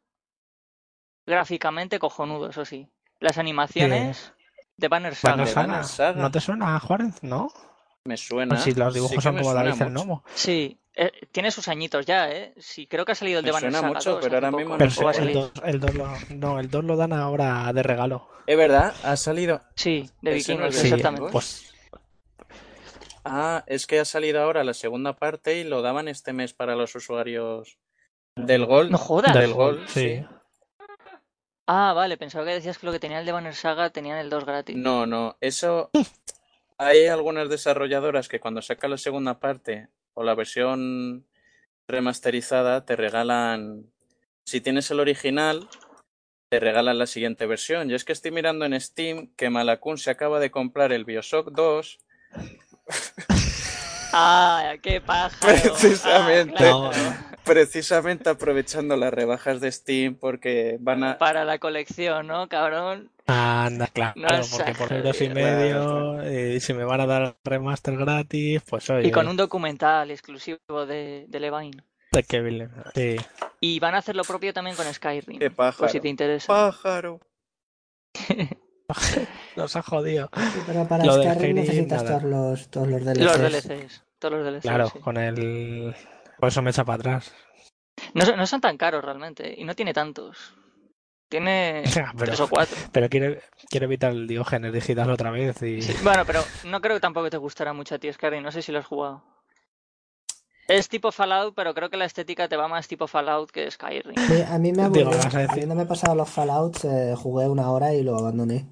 Gráficamente 1.27 1.99
cojonudo, 1.99 2.51
eso 2.51 2.65
sí. 2.65 2.89
Las 3.21 3.39
animaciones 3.39 4.33
de 4.79 4.89
Banner 4.89 5.15
Saga. 5.15 5.35
Banner 5.37 5.49
Saga. 5.53 5.67
Banner 5.67 5.85
Saga. 5.85 6.23
¿No 6.23 6.31
te 6.31 6.41
suena, 6.41 6.79
Juárez? 6.81 7.23
¿No? 7.23 7.49
Me 8.05 8.17
suena. 8.17 8.57
Si 8.57 8.73
los 8.73 8.95
dibujos 8.95 9.17
sí 9.17 9.21
son 9.21 9.37
como 9.37 9.51
suena 9.51 9.65
David 9.69 9.83
el. 9.83 9.91
Gnomo. 9.91 10.25
Sí, 10.35 10.81
eh, 10.95 11.11
tiene 11.31 11.51
sus 11.51 11.69
añitos 11.69 12.07
ya, 12.07 12.31
¿eh? 12.31 12.55
Sí, 12.57 12.87
creo 12.87 13.05
que 13.05 13.13
ha 13.13 13.15
salido 13.15 13.41
el 13.41 13.45
Me 13.45 13.49
de 13.49 13.53
Banner 13.53 13.71
suena 13.73 13.81
Saga 13.81 13.95
mucho, 13.95 14.11
2 14.15 14.21
pero 14.23 14.35
ahora 14.37 14.51
mismo 14.51 14.73
no 14.75 14.79
Pero 14.79 14.91
sé 14.91 15.01
o 15.01 15.05
va 15.05 15.11
a 15.11 15.15
el 15.15 15.19
salir. 15.19 15.35
2, 15.35 15.53
el 15.65 15.81
2 15.81 15.95
lo, 15.95 16.09
no, 16.31 16.61
el 16.61 16.71
2 16.71 16.85
lo 16.85 16.97
dan 16.97 17.13
ahora 17.13 17.71
de 17.73 17.83
regalo. 17.83 18.29
Es 18.47 18.57
verdad, 18.57 18.95
ha 19.03 19.17
salido. 19.17 19.61
Sí, 19.75 20.09
de 20.23 20.31
no 20.31 20.37
vikingos, 20.37 20.75
Sí, 20.75 20.87
exactamente. 20.87 21.29
pues 21.33 21.65
Ah, 23.25 23.63
es 23.67 23.87
que 23.87 24.01
ha 24.01 24.05
salido 24.07 24.41
ahora 24.41 24.65
la 24.65 24.73
segunda 24.73 25.15
parte 25.17 25.59
y 25.59 25.65
lo 25.65 25.83
daban 25.83 26.09
este 26.09 26.33
mes 26.33 26.55
para 26.55 26.77
los 26.77 26.95
usuarios 26.95 27.79
del 28.37 28.65
Gol. 28.65 28.91
No 28.91 28.97
jodas. 28.97 29.35
Del 29.35 29.53
Gol, 29.53 29.85
sí. 29.89 30.25
Ah, 31.71 31.93
vale, 31.93 32.17
pensaba 32.17 32.47
que 32.47 32.53
decías 32.53 32.79
que 32.79 32.87
lo 32.87 32.93
que 32.93 32.99
tenía 32.99 33.21
el 33.21 33.27
de 33.27 33.33
Banner 33.33 33.55
Saga 33.55 33.91
tenían 33.91 34.17
el 34.17 34.31
2 34.31 34.47
gratis. 34.47 34.75
No, 34.75 35.05
no, 35.05 35.37
eso. 35.43 35.91
Hay 36.79 37.09
algunas 37.09 37.51
desarrolladoras 37.51 38.27
que 38.27 38.41
cuando 38.41 38.63
sacan 38.63 38.91
la 38.91 38.97
segunda 38.97 39.39
parte 39.39 39.89
o 40.15 40.25
la 40.25 40.35
versión 40.35 41.27
remasterizada 41.87 42.87
te 42.87 42.97
regalan. 42.97 43.85
Si 44.45 44.63
tienes 44.63 44.91
el 44.91 45.01
original, 45.01 45.69
te 46.49 46.59
regalan 46.59 46.99
la 46.99 47.07
siguiente 47.07 47.45
versión. 47.45 47.91
Yo 47.91 47.97
es 47.97 48.07
que 48.07 48.15
estoy 48.15 48.31
mirando 48.31 48.65
en 48.65 48.81
Steam 48.81 49.35
que 49.37 49.51
Malakun 49.51 49.99
se 49.99 50.11
acaba 50.11 50.41
de 50.41 50.51
comprar 50.51 50.95
el 50.95 51.05
Bioshock 51.05 51.51
2 51.51 51.99
Ah, 54.13 54.75
qué 54.83 55.01
paja. 55.01 55.37
Precisamente. 55.41 56.63
No, 56.65 56.91
precisamente 57.45 58.31
aprovechando 58.31 58.97
las 58.97 59.13
rebajas 59.13 59.61
de 59.61 59.71
Steam 59.73 60.15
porque 60.17 60.77
van 60.81 61.05
a. 61.05 61.19
Para 61.19 61.45
la 61.45 61.59
colección, 61.59 62.27
¿no, 62.27 62.49
cabrón? 62.49 63.11
Anda, 63.27 63.87
claro, 63.89 64.15
No 64.17 64.29
porque 64.29 64.45
seas 64.45 64.79
por 64.79 64.93
euros 64.93 65.21
y 65.21 65.29
medio, 65.29 66.33
y 66.55 66.61
si 66.61 66.73
me 66.73 66.85
van 66.85 67.03
a 67.03 67.07
dar 67.07 67.37
remaster 67.45 67.97
gratis, 67.99 68.63
pues 68.69 68.89
oye, 68.89 69.09
Y 69.09 69.11
con 69.11 69.29
un 69.29 69.37
documental 69.37 70.11
exclusivo 70.11 70.87
de, 70.87 71.27
de 71.29 71.41
Levine. 71.41 71.83
de 72.13 72.23
Kevin, 72.23 72.71
sí. 72.95 73.17
Y 73.61 73.79
van 73.81 73.95
a 73.95 73.99
hacer 73.99 74.17
lo 74.17 74.25
propio 74.25 74.55
también 74.55 74.77
con 74.77 74.87
Skyrim. 74.93 75.39
¡Qué 75.39 75.51
Por 75.51 75.57
pájaro! 75.57 75.89
si 75.93 76.01
te 76.01 76.09
interesa. 76.09 76.47
¡Pájaro! 76.47 77.21
Nos 79.59 79.77
ha 79.77 79.83
jodido. 79.83 80.31
Sí, 80.35 80.61
pero 80.67 80.87
para 80.89 81.05
Lo 81.05 81.17
del 81.17 81.23
Skyrim 81.25 81.39
Skyrim, 81.39 81.57
necesitas 81.57 82.03
nada. 82.05 82.19
todos 82.21 82.31
los, 82.31 82.69
todos 82.69 82.89
los 82.89 83.05
DLCs. 83.05 83.21
Los 83.25 83.39
DLCs. 83.39 84.05
Todos 84.19 84.35
los 84.35 84.45
DLCs. 84.47 84.63
Claro, 84.63 84.89
sí. 84.89 84.99
con 85.01 85.17
el... 85.17 85.95
Por 86.39 86.49
eso 86.49 86.63
me 86.63 86.71
echa 86.71 86.85
para 86.85 86.97
atrás. 86.97 87.33
No, 88.15 88.25
son- 88.25 88.37
no 88.37 88.47
son 88.47 88.61
tan 88.61 88.77
caros 88.77 89.05
realmente. 89.05 89.55
Y 89.57 89.65
no 89.65 89.75
tiene 89.75 89.93
tantos. 89.93 90.55
Tiene 91.29 91.83
pero- 91.95 92.13
tres 92.25 92.41
o 92.41 92.49
cuatro. 92.49 92.77
Pero 92.93 93.09
quiero, 93.09 93.39
quiero 93.69 93.87
evitar 93.87 94.13
el 94.13 94.27
Diógenes 94.27 94.73
digital 94.73 95.11
otra 95.11 95.31
vez 95.31 95.61
y... 95.63 95.83
Sí, 95.83 95.95
Bueno, 96.03 96.25
pero 96.25 96.41
no 96.65 96.81
creo 96.81 96.97
que 96.97 97.01
tampoco 97.01 97.29
te 97.31 97.37
gustará 97.37 97.73
mucho 97.73 97.97
a 97.97 97.99
ti, 97.99 98.13
Skyrim. 98.13 98.43
No 98.43 98.51
sé 98.53 98.63
si 98.63 98.73
lo 98.73 98.79
has 98.79 98.87
jugado. 98.87 99.23
Es 100.69 100.89
tipo 100.91 101.11
Fallout, 101.13 101.55
pero 101.55 101.73
creo 101.75 101.89
que 101.89 101.97
la 101.97 102.05
estética 102.05 102.47
te 102.47 102.57
va 102.57 102.69
más 102.69 102.87
tipo 102.89 103.07
Fallout 103.07 103.51
que 103.51 103.71
Skyrim. 103.71 104.15
Sí, 104.17 104.43
a 104.47 104.59
mí 104.59 104.71
me 104.73 104.83
aburrió. 104.83 105.09
a 105.09 105.13
decir- 105.15 105.47
Habiéndome 105.51 105.87
pasado 105.87 106.15
los 106.15 106.29
Fallouts, 106.29 106.85
eh, 106.85 107.15
jugué 107.17 107.49
una 107.49 107.71
hora 107.71 107.95
y 107.95 108.03
lo 108.03 108.17
abandoné. 108.19 108.67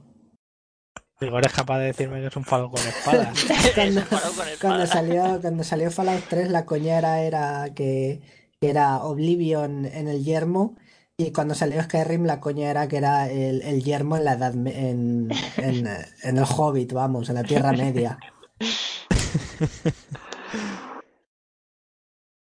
Digo, 1.21 1.39
eres 1.39 1.53
capaz 1.53 1.79
de 1.79 1.87
decirme 1.87 2.21
que 2.21 2.27
es 2.27 2.37
un 2.37 2.45
falo 2.45 2.71
con 2.71 2.87
espadas. 2.87 3.35
Cuando, 3.45 3.65
Es 3.75 3.97
un 3.97 4.07
Fallout 4.07 4.37
con 4.37 4.49
cuando 4.61 4.85
espada. 4.85 4.87
salió, 4.87 5.41
cuando 5.41 5.65
salió 5.65 5.91
Fallout 5.91 6.27
3, 6.29 6.51
la 6.51 6.67
coñera 6.67 7.23
era 7.23 7.73
que, 7.75 8.21
que 8.61 8.71
era 8.71 8.99
Oblivion 9.05 9.87
en 9.87 10.09
el 10.09 10.25
yermo 10.25 10.77
Y 11.19 11.33
cuando 11.33 11.55
salió 11.55 11.83
Skyrim 11.83 12.25
la 12.27 12.41
coña 12.41 12.71
era 12.71 12.89
que 12.89 12.99
era 12.99 13.31
el, 13.31 13.63
el 13.63 13.83
yermo 13.83 14.17
en 14.17 14.25
la 14.25 14.35
edad 14.35 14.55
en, 14.55 15.31
en 15.57 16.39
el 16.39 16.45
Hobbit, 16.45 16.93
vamos, 16.93 17.29
en 17.31 17.37
la 17.37 17.45
Tierra 17.45 17.73
Media. 17.73 18.19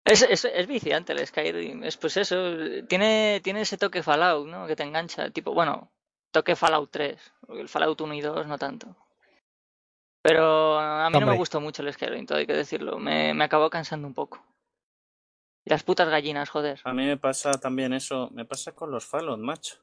Es, 0.05 0.23
es, 0.23 0.45
es 0.45 0.67
viciante 0.67 1.13
el 1.13 1.25
Skyrim. 1.27 1.85
Es 1.85 1.97
pues 1.97 2.17
eso. 2.17 2.37
Tiene, 2.89 3.41
tiene 3.45 3.61
ese 3.63 3.79
toque 3.79 4.03
Fallout, 4.03 4.47
¿no? 4.49 4.67
Que 4.67 4.77
te 4.77 4.83
engancha. 4.83 5.31
Tipo, 5.31 5.55
bueno, 5.55 5.93
toque 6.31 6.57
Fallout 6.57 6.91
3. 6.91 7.33
porque 7.47 7.63
El 7.63 7.69
Fallout 7.69 8.01
1 8.01 8.15
y 8.15 8.21
2 8.21 8.47
no 8.47 8.59
tanto. 8.59 8.97
Pero 10.23 10.79
a 10.79 11.09
mí 11.09 11.19
no 11.19 11.27
me 11.27 11.37
gustó 11.37 11.61
mucho 11.61 11.83
el 11.83 11.93
Skyrim, 11.93 12.27
todo 12.27 12.39
hay 12.39 12.47
que 12.47 12.53
decirlo. 12.53 12.99
Me, 12.99 13.33
me 13.33 13.45
acabó 13.45 13.71
cansando 13.71 14.07
un 14.07 14.15
poco. 14.15 14.45
Y 15.65 15.71
las 15.71 15.83
putas 15.83 16.09
gallinas, 16.09 16.51
joder. 16.51 16.81
A 16.85 16.93
mí 16.93 17.07
me 17.07 17.17
pasa 17.17 17.53
también 17.53 17.93
eso, 17.93 18.29
me 18.33 18.45
pasa 18.45 18.75
con 18.75 18.91
los 18.91 19.07
Fallout, 19.07 19.39
macho. 19.39 19.77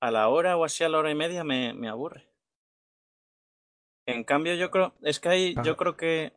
A 0.00 0.10
la 0.10 0.28
hora 0.28 0.56
o 0.56 0.64
así 0.64 0.84
a 0.84 0.88
la 0.88 0.98
hora 0.98 1.10
y 1.10 1.14
media 1.14 1.44
me, 1.44 1.74
me 1.74 1.88
aburre. 1.88 2.28
En 4.06 4.24
cambio, 4.24 4.54
yo 4.54 4.70
creo, 4.70 4.94
es 5.02 5.20
que 5.20 5.28
ahí 5.28 5.54
yo 5.64 5.76
creo 5.76 5.96
que 5.96 6.32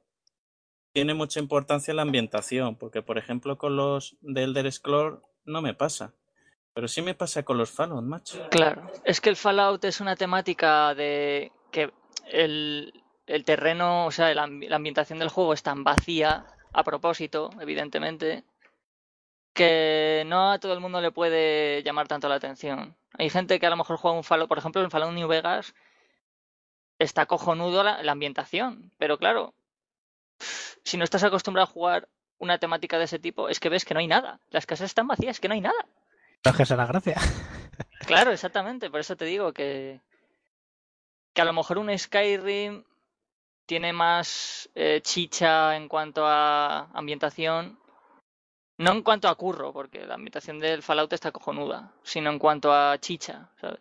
tiene 0.93 1.13
mucha 1.13 1.39
importancia 1.39 1.93
la 1.93 2.01
ambientación, 2.01 2.75
porque 2.75 3.01
por 3.01 3.17
ejemplo 3.17 3.57
con 3.57 3.75
los 3.75 4.17
de 4.21 4.43
Elder 4.43 4.71
Scrolls 4.71 5.21
no 5.45 5.61
me 5.61 5.73
pasa. 5.73 6.13
Pero 6.73 6.87
sí 6.87 7.01
me 7.01 7.13
pasa 7.15 7.43
con 7.43 7.57
los 7.57 7.69
Fallout, 7.71 8.03
macho. 8.03 8.47
Claro. 8.49 8.89
Es 9.03 9.19
que 9.19 9.29
el 9.29 9.35
Fallout 9.35 9.83
es 9.83 9.99
una 9.99 10.15
temática 10.15 10.95
de 10.95 11.51
que 11.71 11.91
el, 12.27 12.93
terreno, 13.45 14.05
o 14.05 14.11
sea, 14.11 14.33
la, 14.33 14.47
ambi- 14.47 14.69
la 14.69 14.77
ambientación 14.77 15.19
del 15.19 15.29
juego 15.29 15.53
es 15.53 15.63
tan 15.63 15.83
vacía, 15.83 16.45
a 16.73 16.83
propósito, 16.83 17.49
evidentemente, 17.59 18.45
que 19.53 20.23
no 20.27 20.51
a 20.51 20.59
todo 20.59 20.73
el 20.73 20.79
mundo 20.79 21.01
le 21.01 21.11
puede 21.11 21.83
llamar 21.83 22.07
tanto 22.07 22.29
la 22.29 22.35
atención. 22.35 22.95
Hay 23.17 23.29
gente 23.29 23.59
que 23.59 23.65
a 23.65 23.69
lo 23.69 23.75
mejor 23.75 23.97
juega 23.97 24.15
un 24.15 24.23
Fallout, 24.23 24.47
por 24.47 24.57
ejemplo, 24.57 24.81
en 24.81 24.91
Fallout 24.91 25.13
New 25.13 25.27
Vegas 25.27 25.73
está 26.99 27.25
cojonudo 27.25 27.83
la, 27.83 28.01
la 28.03 28.11
ambientación, 28.13 28.91
pero 28.97 29.17
claro, 29.17 29.53
si 30.83 30.97
no 30.97 31.03
estás 31.03 31.23
acostumbrado 31.23 31.67
a 31.67 31.71
jugar 31.73 32.07
una 32.37 32.59
temática 32.59 32.97
de 32.97 33.05
ese 33.05 33.19
tipo, 33.19 33.49
es 33.49 33.59
que 33.59 33.69
ves 33.69 33.83
que 33.83 33.93
no 33.93 33.99
hay 33.99 34.07
nada. 34.07 34.39
Las 34.51 34.65
casas 34.65 34.85
están 34.85 35.07
vacías, 35.07 35.39
que 35.39 35.47
no 35.49 35.53
hay 35.55 35.61
nada. 35.61 35.85
La 36.43 36.85
gracia. 36.85 37.15
Claro, 38.05 38.31
exactamente. 38.31 38.89
Por 38.89 38.99
eso 38.99 39.15
te 39.15 39.25
digo 39.25 39.53
que, 39.53 40.01
que 41.33 41.41
a 41.41 41.45
lo 41.45 41.53
mejor 41.53 41.77
un 41.77 41.97
Skyrim 41.97 42.83
tiene 43.65 43.93
más 43.93 44.69
eh, 44.75 45.01
chicha 45.01 45.75
en 45.75 45.87
cuanto 45.87 46.25
a 46.25 46.89
ambientación. 46.93 47.79
No 48.77 48.91
en 48.91 49.03
cuanto 49.03 49.27
a 49.27 49.35
curro, 49.35 49.71
porque 49.71 50.05
la 50.05 50.15
ambientación 50.15 50.59
del 50.59 50.81
Fallout 50.81 51.13
está 51.13 51.31
cojonuda, 51.31 51.93
sino 52.03 52.31
en 52.31 52.39
cuanto 52.39 52.73
a 52.73 52.97
chicha, 52.97 53.49
¿sabes? 53.61 53.79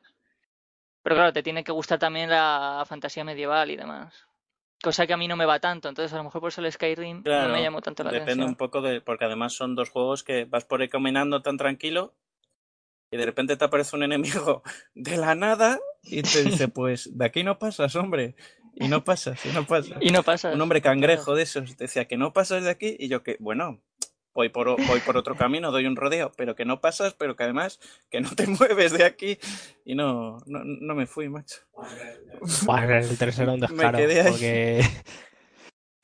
Pero 1.02 1.16
claro, 1.16 1.32
te 1.32 1.42
tiene 1.42 1.64
que 1.64 1.72
gustar 1.72 1.98
también 1.98 2.28
la 2.28 2.84
fantasía 2.86 3.24
medieval 3.24 3.70
y 3.70 3.76
demás. 3.76 4.26
Cosa 4.82 5.06
que 5.06 5.14
a 5.14 5.16
mí 5.16 5.26
no 5.28 5.36
me 5.36 5.46
va 5.46 5.58
tanto, 5.58 5.88
entonces 5.88 6.12
a 6.12 6.18
lo 6.18 6.24
mejor 6.24 6.42
por 6.42 6.48
eso 6.48 6.60
el 6.60 6.70
Skyrim 6.70 7.22
no 7.24 7.48
me 7.48 7.62
llamó 7.62 7.80
tanto 7.80 8.04
la 8.04 8.10
Depende 8.10 8.32
atención. 8.32 8.48
un 8.50 8.56
poco 8.56 8.82
de, 8.82 9.00
porque 9.00 9.24
además 9.24 9.54
son 9.54 9.74
dos 9.74 9.88
juegos 9.90 10.22
que 10.22 10.44
vas 10.44 10.66
por 10.66 10.82
ahí 10.82 10.88
caminando 10.88 11.40
tan 11.42 11.56
tranquilo 11.56 12.14
y 13.10 13.16
de 13.16 13.26
repente 13.26 13.56
te 13.56 13.64
aparece 13.64 13.96
un 13.96 14.02
enemigo 14.02 14.62
de 14.94 15.16
la 15.16 15.34
nada 15.34 15.78
y 16.02 16.22
te 16.22 16.44
dice, 16.44 16.68
pues 16.68 17.16
de 17.16 17.24
aquí 17.24 17.42
no 17.42 17.58
pasas, 17.58 17.94
hombre. 17.96 18.34
Y 18.74 18.88
no 18.88 19.04
pasas, 19.04 19.44
y 19.44 19.48
no 19.50 19.66
pasas. 19.66 19.98
Y 20.00 20.10
no 20.10 20.22
pasa. 20.22 20.52
un 20.52 20.60
hombre 20.60 20.80
cangrejo 20.80 21.34
de 21.34 21.42
esos 21.42 21.76
decía 21.76 22.06
que 22.06 22.16
no 22.16 22.32
pasas 22.32 22.64
de 22.64 22.70
aquí 22.70 22.96
y 22.98 23.08
yo 23.08 23.22
que, 23.22 23.36
bueno, 23.40 23.82
voy 24.32 24.48
por, 24.48 24.80
voy 24.86 25.00
por 25.00 25.16
otro 25.16 25.36
camino, 25.36 25.70
doy 25.70 25.86
un 25.86 25.96
rodeo, 25.96 26.32
pero 26.36 26.54
que 26.54 26.64
no 26.64 26.80
pasas, 26.80 27.14
pero 27.14 27.36
que 27.36 27.42
además 27.42 27.80
que 28.10 28.20
no 28.20 28.30
te 28.30 28.46
mueves 28.46 28.92
de 28.92 29.04
aquí 29.04 29.38
y 29.84 29.94
no, 29.94 30.38
no, 30.46 30.60
no 30.64 30.94
me 30.94 31.06
fui, 31.06 31.28
macho. 31.28 31.56
Bueno, 32.64 32.94
el 32.96 33.18
tercero 33.18 33.54
un 33.54 33.60
Me 33.60 33.66
descaro, 33.66 33.98
quedé 33.98 34.20
ahí. 34.20 34.30
porque 34.30 34.80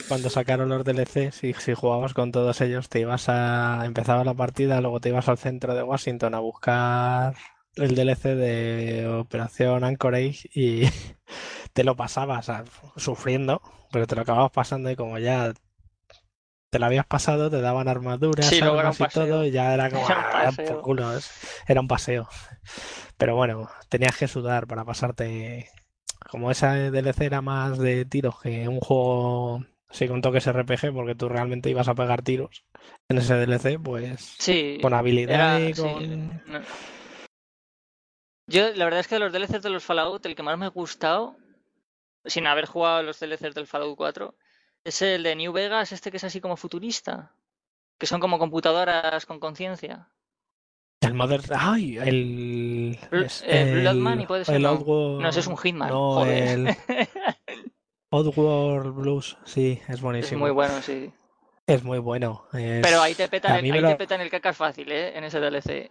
cuando 0.08 0.30
sacaron 0.30 0.68
los 0.68 0.84
DLCs 0.84 1.42
y 1.44 1.52
si 1.54 1.74
jugabas 1.74 2.14
con 2.14 2.30
todos 2.30 2.60
ellos 2.60 2.88
te 2.88 3.00
ibas 3.00 3.28
a 3.28 3.82
empezaba 3.84 4.24
la 4.24 4.34
partida, 4.34 4.80
luego 4.80 5.00
te 5.00 5.08
ibas 5.08 5.28
al 5.28 5.38
centro 5.38 5.74
de 5.74 5.82
Washington 5.82 6.34
a 6.34 6.40
buscar 6.40 7.34
el 7.76 7.94
DLC 7.94 8.34
de 8.36 9.06
Operación 9.08 9.84
Anchorage 9.84 10.48
y 10.54 10.82
te 11.72 11.82
lo 11.84 11.96
pasabas 11.96 12.48
a- 12.48 12.64
sufriendo, 12.96 13.60
pero 13.90 14.06
te 14.06 14.14
lo 14.16 14.22
acababas 14.22 14.52
pasando 14.52 14.90
y 14.90 14.96
como 14.96 15.18
ya 15.18 15.52
te 16.70 16.78
lo 16.78 16.86
habías 16.86 17.06
pasado, 17.06 17.50
te 17.50 17.60
daban 17.60 17.88
armaduras, 17.88 18.46
Sí, 18.46 18.60
armas 18.60 19.00
y 19.00 19.08
todo 19.08 19.44
y 19.44 19.50
ya 19.50 19.72
era 19.72 19.90
como 19.90 20.06
Era 20.08 20.18
un 20.18 20.24
"Ah, 20.26 20.42
paseo". 20.44 20.66
por 20.74 20.80
culo, 20.82 21.10
era 21.66 21.80
un 21.80 21.88
paseo. 21.88 22.28
Pero 23.16 23.34
bueno, 23.34 23.68
tenías 23.88 24.16
que 24.16 24.28
sudar 24.28 24.66
para 24.66 24.84
pasarte 24.84 25.68
como 26.30 26.50
esa 26.50 26.74
DLC 26.74 27.24
era 27.24 27.40
más 27.40 27.78
de 27.78 28.04
tiros 28.04 28.40
que 28.40 28.68
un 28.68 28.80
juego 28.80 29.64
así 29.88 30.08
con 30.08 30.20
toques 30.20 30.46
RPG, 30.50 30.92
porque 30.92 31.14
tú 31.14 31.28
realmente 31.28 31.70
ibas 31.70 31.88
a 31.88 31.94
pegar 31.94 32.22
tiros 32.22 32.64
en 33.08 33.18
ese 33.18 33.34
DLC, 33.34 33.78
pues 33.82 34.20
Sí. 34.38 34.78
con 34.82 34.94
habilidad 34.94 35.58
Era- 35.58 35.68
y 35.68 35.74
sí, 35.74 35.82
con... 35.82 36.28
no. 36.46 36.60
Yo, 38.48 38.72
la 38.74 38.84
verdad 38.84 39.00
es 39.00 39.08
que 39.08 39.16
de 39.16 39.20
los 39.20 39.32
DLCs 39.32 39.62
de 39.62 39.70
los 39.70 39.84
Fallout, 39.84 40.24
el 40.26 40.36
que 40.36 40.42
más 40.42 40.56
me 40.56 40.66
ha 40.66 40.70
gustado, 40.70 41.36
sin 42.24 42.46
haber 42.46 42.66
jugado 42.66 43.02
los 43.02 43.18
DLCs 43.18 43.54
del 43.54 43.66
Fallout 43.66 43.96
4, 43.96 44.34
es 44.84 45.02
el 45.02 45.24
de 45.24 45.34
New 45.34 45.52
Vegas, 45.52 45.90
este 45.92 46.10
que 46.12 46.18
es 46.18 46.24
así 46.24 46.40
como 46.40 46.56
futurista. 46.56 47.32
Que 47.98 48.06
son 48.06 48.20
como 48.20 48.38
computadoras 48.38 49.24
con 49.26 49.40
conciencia. 49.40 50.10
El 51.00 51.14
Mother... 51.14 51.40
¡Ay! 51.56 51.96
El... 51.98 52.98
Eh, 53.10 53.80
Blood 53.80 53.94
el- 53.94 54.00
Money 54.00 54.26
puede 54.26 54.44
ser, 54.44 54.56
el 54.56 54.62
¿no? 54.62 54.78
Oddworld- 54.78 55.22
No, 55.22 55.28
ese 55.28 55.40
es 55.40 55.46
un 55.46 55.56
Hitman. 55.56 55.88
No, 55.88 56.14
joder. 56.14 56.48
el 56.48 56.66
Oddworld 58.16 58.94
Blues, 58.94 59.36
sí, 59.44 59.80
es 59.84 59.96
es 59.96 60.00
buenísimo. 60.02 60.40
muy 60.40 60.50
bueno, 60.50 60.80
sí. 60.82 61.12
Es 61.66 61.82
muy 61.82 61.98
bueno. 61.98 62.44
es- 62.52 62.80
Pero 62.82 63.00
ahí 63.02 63.14
te 63.14 63.28
petan, 63.28 63.64
el, 63.64 63.72
ahí 63.72 63.80
lo- 63.80 63.88
te 63.88 63.96
petan 63.96 64.20
el 64.20 64.30
cacas 64.30 64.56
fácil, 64.56 64.90
¿eh? 64.92 65.16
En 65.16 65.24
ese 65.24 65.40
DLC. 65.40 65.90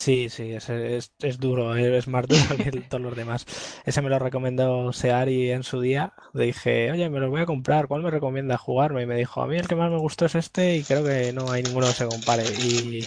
Sí, 0.00 0.28
sí, 0.28 0.52
es, 0.52 0.68
es, 0.68 1.12
es 1.22 1.38
duro, 1.38 1.76
es 1.76 2.08
más 2.08 2.26
duro 2.26 2.42
que 2.56 2.70
todos 2.82 3.02
los 3.02 3.16
demás. 3.16 3.46
Ese 3.86 4.02
me 4.02 4.10
lo 4.10 4.18
recomendó 4.18 4.92
Seari 4.92 5.50
en 5.50 5.62
su 5.62 5.80
día. 5.80 6.12
Le 6.32 6.46
dije, 6.46 6.90
oye, 6.90 7.08
me 7.08 7.20
lo 7.20 7.30
voy 7.30 7.40
a 7.42 7.46
comprar, 7.46 7.86
¿cuál 7.86 8.02
me 8.02 8.10
recomienda 8.10 8.58
jugarme? 8.58 9.02
Y 9.02 9.06
me 9.06 9.16
dijo, 9.16 9.40
a 9.42 9.46
mí 9.46 9.56
el 9.56 9.68
que 9.68 9.76
más 9.76 9.90
me 9.90 9.98
gustó 9.98 10.26
es 10.26 10.34
este 10.34 10.76
y 10.76 10.82
creo 10.82 11.04
que 11.04 11.32
no 11.32 11.50
hay 11.50 11.62
ninguno 11.62 11.86
que 11.86 11.92
se 11.94 12.06
compare. 12.06 12.44
Y 12.44 13.06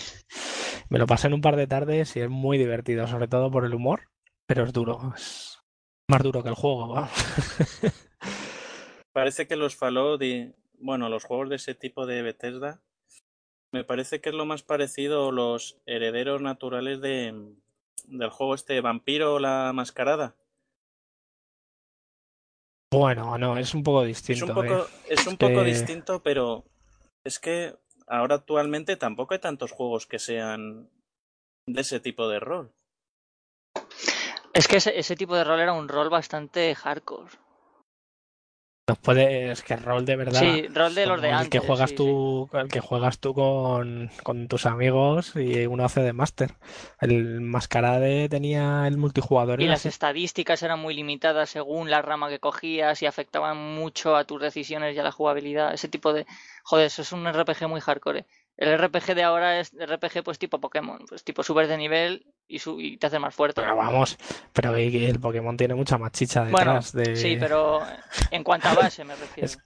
me 0.90 0.98
lo 0.98 1.06
pasé 1.06 1.28
en 1.28 1.34
un 1.34 1.42
par 1.42 1.56
de 1.56 1.68
tardes 1.68 2.16
y 2.16 2.22
es 2.22 2.30
muy 2.30 2.58
divertido, 2.58 3.06
sobre 3.08 3.28
todo 3.28 3.52
por 3.52 3.66
el 3.66 3.76
humor, 3.76 4.10
pero 4.48 4.64
es 4.64 4.72
duro, 4.74 5.14
es 5.16 5.60
más 6.08 6.24
duro 6.24 6.42
que 6.42 6.50
el 6.50 6.56
juego, 6.56 6.88
vamos. 6.88 7.12
Parece 9.18 9.48
que 9.48 9.56
los 9.56 9.76
Fallout 9.76 10.22
y, 10.22 10.54
bueno, 10.78 11.10
los 11.10 11.24
juegos 11.24 11.50
de 11.50 11.56
ese 11.56 11.74
tipo 11.74 12.06
de 12.06 12.22
Bethesda, 12.22 12.80
me 13.72 13.84
parece 13.84 14.22
que 14.22 14.30
es 14.30 14.36
lo 14.36 14.46
más 14.46 14.62
parecido 14.62 15.30
a 15.30 15.32
los 15.32 15.80
herederos 15.88 16.40
naturales 16.40 17.02
de, 17.02 17.34
del 18.06 18.30
juego 18.30 18.54
este 18.54 18.80
Vampiro 18.80 19.40
la 19.40 19.72
Mascarada. 19.74 20.36
Bueno, 22.94 23.40
no, 23.40 23.58
es 23.58 23.74
un 23.74 23.82
poco 23.82 24.04
Es 24.04 24.08
distinto. 24.10 24.46
un 24.46 24.54
poco, 24.54 24.84
¿eh? 24.84 24.88
es 25.10 25.26
un 25.26 25.34
Es 25.34 25.40
poco 25.40 25.54
que- 25.64 25.64
distinto, 25.64 26.22
pero 26.22 26.64
es 27.24 27.40
que 27.40 27.76
ahora 28.06 28.36
actualmente 28.36 28.98
tampoco 28.98 29.34
hay 29.34 29.40
tantos 29.40 29.72
juegos 29.72 30.06
que 30.06 30.20
sean 30.20 30.92
de 31.66 31.82
ese 31.82 32.00
tipo 32.00 32.30
de 32.30 32.40
rol. 32.40 32.72
Es 34.54 34.68
que 34.68 34.78
ese, 34.78 35.00
ese 35.00 35.16
tipo 35.16 35.36
de 35.36 35.44
rol 35.44 35.60
era 35.60 35.74
un 35.74 35.88
rol 35.90 36.12
bastante 36.12 36.76
hardcore. 36.76 37.32
Nos 38.88 38.98
puede, 39.00 39.52
es 39.52 39.64
que 39.64 39.76
rol 39.76 40.06
de 40.06 40.16
verdad. 40.16 40.40
Sí, 40.40 40.66
rol 40.70 40.96
de 40.96 41.06
los 41.06 41.22
de 41.22 41.28
como 41.28 41.42
el 41.42 41.50
que 41.50 41.58
antes, 41.58 41.68
juegas 41.68 41.90
sí, 41.90 41.96
tú, 41.98 42.50
el 42.54 42.70
que 42.70 42.80
juegas 42.80 43.20
tú 43.20 43.34
con, 43.34 44.10
con 44.24 44.48
tus 44.48 44.66
amigos 44.66 45.34
y 45.36 45.66
uno 45.66 45.84
hace 45.84 46.02
de 46.02 46.14
máster. 46.14 46.54
El 47.02 47.42
Mascarade 47.42 48.30
tenía 48.30 48.88
el 48.88 48.98
multijugador 48.98 49.60
Y 49.60 49.68
las 49.68 49.82
así. 49.82 49.90
estadísticas 49.90 50.64
eran 50.64 50.80
muy 50.80 50.94
limitadas 50.94 51.50
según 51.50 51.90
la 51.92 52.02
rama 52.02 52.30
que 52.30 52.40
cogías 52.40 53.02
y 53.02 53.06
afectaban 53.08 53.58
mucho 53.58 54.16
a 54.16 54.24
tus 54.24 54.42
decisiones 54.42 54.96
y 54.96 55.00
a 55.00 55.04
la 55.04 55.12
jugabilidad. 55.12 55.74
Ese 55.74 55.90
tipo 55.90 56.14
de... 56.14 56.26
Joder, 56.64 56.86
eso 56.86 57.02
es 57.02 57.12
un 57.12 57.28
RPG 57.28 57.68
muy 57.68 57.82
hardcore. 57.82 58.26
El 58.58 58.76
RPG 58.78 59.14
de 59.14 59.24
ahora 59.24 59.60
es 59.60 59.72
RPG 59.74 60.24
pues 60.24 60.40
tipo 60.40 60.60
Pokémon. 60.60 61.00
Pues 61.08 61.24
tipo 61.24 61.44
subes 61.44 61.70
de 61.70 61.78
nivel 61.78 62.26
y, 62.48 62.58
su- 62.60 62.82
y 62.82 62.98
te 62.98 63.08
haces 63.08 63.20
más 63.20 63.36
fuerte. 63.36 63.62
Pero 63.62 63.76
vamos, 63.76 64.18
pero 64.52 64.76
el 64.76 65.20
Pokémon 65.20 65.56
tiene 65.58 65.76
mucha 65.76 65.98
más 66.00 66.12
chicha 66.12 66.42
Bueno, 66.42 66.58
detrás 66.74 66.92
de... 66.92 67.16
sí, 67.16 67.38
pero 67.40 67.82
en 68.32 68.44
cuanto 68.44 68.68
a 68.70 68.74
base 68.74 69.04
me 69.06 69.16
refiero. 69.16 69.46
Es- 69.46 69.60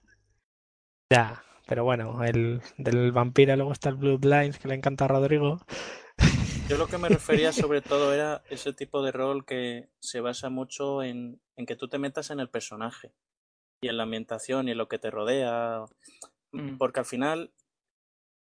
Ya, 1.09 1.41
pero 1.67 1.83
bueno, 1.83 2.23
el 2.23 2.61
del 2.77 3.11
vampiro 3.11 3.55
luego 3.55 3.71
está 3.71 3.89
el 3.89 3.95
Bloodlines 3.95 4.59
que 4.59 4.67
le 4.67 4.75
encanta 4.75 5.05
a 5.05 5.07
Rodrigo. 5.07 5.59
Yo 6.67 6.77
lo 6.77 6.87
que 6.87 6.97
me 6.97 7.07
refería 7.09 7.51
sobre 7.53 7.81
todo 7.81 8.13
era 8.13 8.43
ese 8.49 8.73
tipo 8.73 9.01
de 9.03 9.11
rol 9.11 9.45
que 9.45 9.89
se 10.01 10.19
basa 10.21 10.49
mucho 10.49 11.01
en, 11.03 11.39
en 11.55 11.65
que 11.65 11.75
tú 11.75 11.87
te 11.87 11.97
metas 11.97 12.29
en 12.29 12.39
el 12.39 12.49
personaje 12.49 13.13
y 13.81 13.87
en 13.87 13.97
la 13.97 14.03
ambientación 14.03 14.67
y 14.67 14.71
en 14.71 14.77
lo 14.77 14.87
que 14.89 14.99
te 14.99 15.11
rodea. 15.11 15.85
Mm. 16.51 16.77
Porque 16.77 16.99
al 16.99 17.05
final 17.05 17.51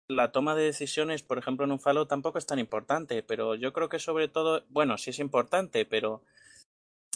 la 0.07 0.31
toma 0.31 0.55
de 0.55 0.63
decisiones, 0.63 1.21
por 1.21 1.37
ejemplo, 1.37 1.65
en 1.65 1.71
un 1.71 1.79
Fallout 1.79 2.07
tampoco 2.07 2.37
es 2.37 2.45
tan 2.45 2.59
importante, 2.59 3.23
pero 3.23 3.55
yo 3.55 3.73
creo 3.73 3.89
que 3.89 3.99
sobre 3.99 4.27
todo, 4.27 4.63
bueno, 4.69 4.97
sí 4.97 5.09
es 5.09 5.19
importante, 5.19 5.85
pero 5.85 6.23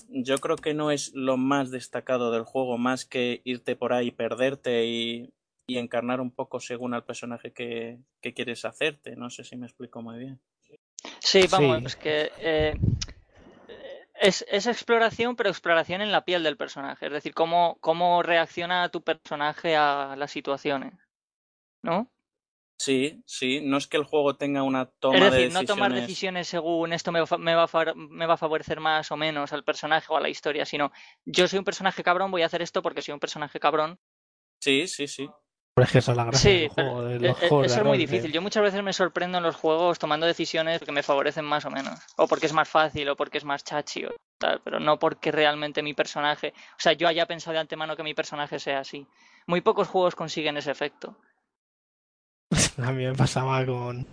yo 0.10 0.38
creo 0.40 0.58
que 0.58 0.74
no 0.74 0.92
es 0.92 1.14
lo 1.14 1.38
más 1.38 1.72
destacado 1.72 2.32
del 2.32 2.44
juego, 2.44 2.78
más 2.78 3.06
que 3.06 3.42
irte 3.46 3.76
por 3.76 3.94
ahí, 3.94 4.12
perderte 4.12 4.86
y, 4.86 5.34
y 5.68 5.78
encarnar 5.78 6.20
un 6.20 6.32
poco 6.32 6.60
según 6.60 6.94
al 6.94 7.06
personaje 7.06 7.54
que, 7.54 8.00
que, 8.22 8.34
quieres 8.34 8.66
hacerte. 8.66 9.16
No 9.16 9.30
sé 9.30 9.44
si 9.46 9.56
me 9.56 9.68
explico 9.68 10.02
muy 10.02 10.20
bien. 10.20 10.40
Sí, 11.20 11.48
vamos, 11.50 11.80
sí. 11.80 11.86
es 11.86 11.96
que 11.96 12.32
eh, 12.40 12.74
es, 14.20 14.46
es, 14.50 14.68
exploración, 14.68 15.36
pero 15.36 15.50
exploración 15.50 16.02
en 16.02 16.12
la 16.12 16.26
piel 16.26 16.44
del 16.44 16.58
personaje. 16.58 17.06
Es 17.06 17.14
decir, 17.14 17.34
cómo, 17.34 17.78
cómo 17.80 18.22
reacciona 18.22 18.90
tu 18.90 19.02
personaje 19.02 19.76
a 19.78 20.16
las 20.18 20.32
situaciones. 20.32 20.94
¿No? 21.84 22.12
Sí, 22.82 23.22
sí, 23.28 23.62
no 23.62 23.78
es 23.78 23.86
que 23.86 23.98
el 23.98 24.06
juego 24.06 24.38
tenga 24.38 24.64
una 24.64 24.88
toma 24.88 25.18
es 25.18 25.24
decir, 25.26 25.38
de 25.38 25.44
decisiones... 25.44 25.70
no 25.70 25.76
tomar 25.76 25.94
decisiones 25.94 26.48
según 26.48 26.94
esto 26.94 27.12
me 27.12 27.22
va, 27.22 27.38
me, 27.38 27.54
va 27.54 27.66
a, 27.66 27.94
me 27.94 28.26
va 28.26 28.34
a 28.34 28.38
favorecer 28.38 28.80
más 28.80 29.12
o 29.12 29.18
menos 29.18 29.54
al 29.54 29.64
personaje 29.64 30.08
o 30.10 30.18
a 30.18 30.20
la 30.20 30.30
historia, 30.30 30.66
sino 30.66 30.92
yo 31.24 31.48
soy 31.48 31.60
un 31.60 31.66
personaje 31.66 32.02
cabrón, 32.02 32.32
voy 32.32 32.42
a 32.42 32.48
hacer 32.48 32.64
esto 32.64 32.82
porque 32.82 33.04
soy 33.04 33.14
un 33.14 33.20
personaje 33.20 33.60
cabrón. 33.60 34.00
Sí, 34.60 34.88
sí, 34.88 35.08
sí. 35.08 35.30
Pero 35.76 35.86
es 35.86 35.92
que 35.92 36.00
esa 36.00 36.12
es 36.12 36.18
la 36.18 36.26
gracia 36.26 36.52
sí, 36.52 36.60
del 36.62 36.70
juego. 36.70 37.04
De 37.04 37.20
pero 37.20 37.30
los 37.30 37.38
juegos 37.38 37.66
eso 37.68 37.78
es 37.82 37.86
muy 37.86 37.98
difícil. 38.00 38.32
Yo 38.32 38.42
muchas 38.42 38.64
veces 38.64 38.82
me 38.82 38.94
sorprendo 38.94 39.38
en 39.38 39.44
los 39.44 39.56
juegos 39.56 40.00
tomando 40.00 40.26
decisiones 40.26 40.82
que 40.82 40.92
me 40.92 41.04
favorecen 41.04 41.46
más 41.46 41.66
o 41.66 41.70
menos. 41.70 42.00
O 42.18 42.28
porque 42.28 42.48
es 42.48 42.54
más 42.54 42.68
fácil, 42.68 43.08
o 43.10 43.16
porque 43.16 43.38
es 43.38 43.46
más 43.46 43.64
chachi, 43.64 44.06
o 44.06 44.16
tal, 44.40 44.60
pero 44.64 44.80
no 44.80 44.98
porque 44.98 45.32
realmente 45.32 45.84
mi 45.84 45.94
personaje. 45.94 46.54
O 46.72 46.80
sea, 46.80 46.94
yo 46.94 47.08
haya 47.08 47.28
pensado 47.28 47.54
de 47.54 47.60
antemano 47.60 47.96
que 47.96 48.02
mi 48.02 48.16
personaje 48.16 48.58
sea 48.60 48.80
así. 48.80 49.06
Muy 49.46 49.62
pocos 49.62 49.88
juegos 49.88 50.16
consiguen 50.16 50.58
ese 50.58 50.72
efecto. 50.72 51.16
A 52.84 52.92
mí 52.92 53.06
me 53.06 53.14
pasaba 53.14 53.66
con, 53.66 54.08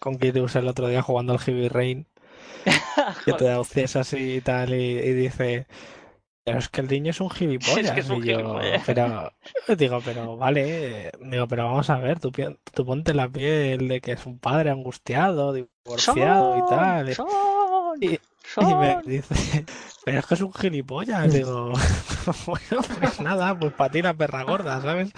con 0.00 0.18
Kirus 0.18 0.56
el 0.56 0.68
otro 0.68 0.88
día 0.88 1.02
jugando 1.02 1.32
al 1.32 1.38
Heavy 1.40 1.68
Rain, 1.68 2.06
que 3.24 3.32
te 3.32 3.44
da 3.44 3.60
opciones 3.60 3.96
así 3.96 4.34
y 4.36 4.40
tal, 4.40 4.74
y, 4.74 4.98
y 4.98 5.12
dice, 5.12 5.66
pero 6.44 6.58
es 6.58 6.68
que 6.68 6.80
el 6.80 6.88
niño 6.88 7.10
es 7.10 7.20
un 7.20 7.30
gilipollas. 7.30 7.78
Es 7.86 7.92
que 7.92 8.00
es 8.00 8.10
un 8.10 8.22
y 8.24 8.28
yo, 8.28 8.38
gilipollas. 8.38 8.82
pero, 8.86 9.32
digo, 9.76 10.00
pero 10.04 10.36
vale, 10.36 11.12
digo, 11.20 11.48
pero 11.48 11.64
vamos 11.66 11.90
a 11.90 11.98
ver, 11.98 12.20
tú, 12.20 12.30
tú 12.74 12.86
ponte 12.86 13.14
la 13.14 13.28
piel 13.28 13.88
de 13.88 14.00
que 14.00 14.12
es 14.12 14.26
un 14.26 14.38
padre 14.38 14.70
angustiado, 14.70 15.52
divorciado 15.52 16.56
y 16.56 16.62
tal. 16.68 17.10
y- 17.10 17.14
Son, 17.14 17.26
Y, 18.00 18.18
y 18.60 18.74
me 18.74 19.02
dice, 19.04 19.64
pero 20.04 20.18
es 20.18 20.26
que 20.26 20.34
es 20.34 20.40
un 20.40 20.52
gilipollas. 20.52 21.32
Digo, 21.32 21.72
bueno, 22.46 22.82
pues 22.98 23.20
nada, 23.20 23.58
pues 23.58 23.72
para 23.72 23.90
ti 23.90 24.02
la 24.02 24.14
perra 24.14 24.44
gorda, 24.44 24.80
¿sabes? 24.80 25.12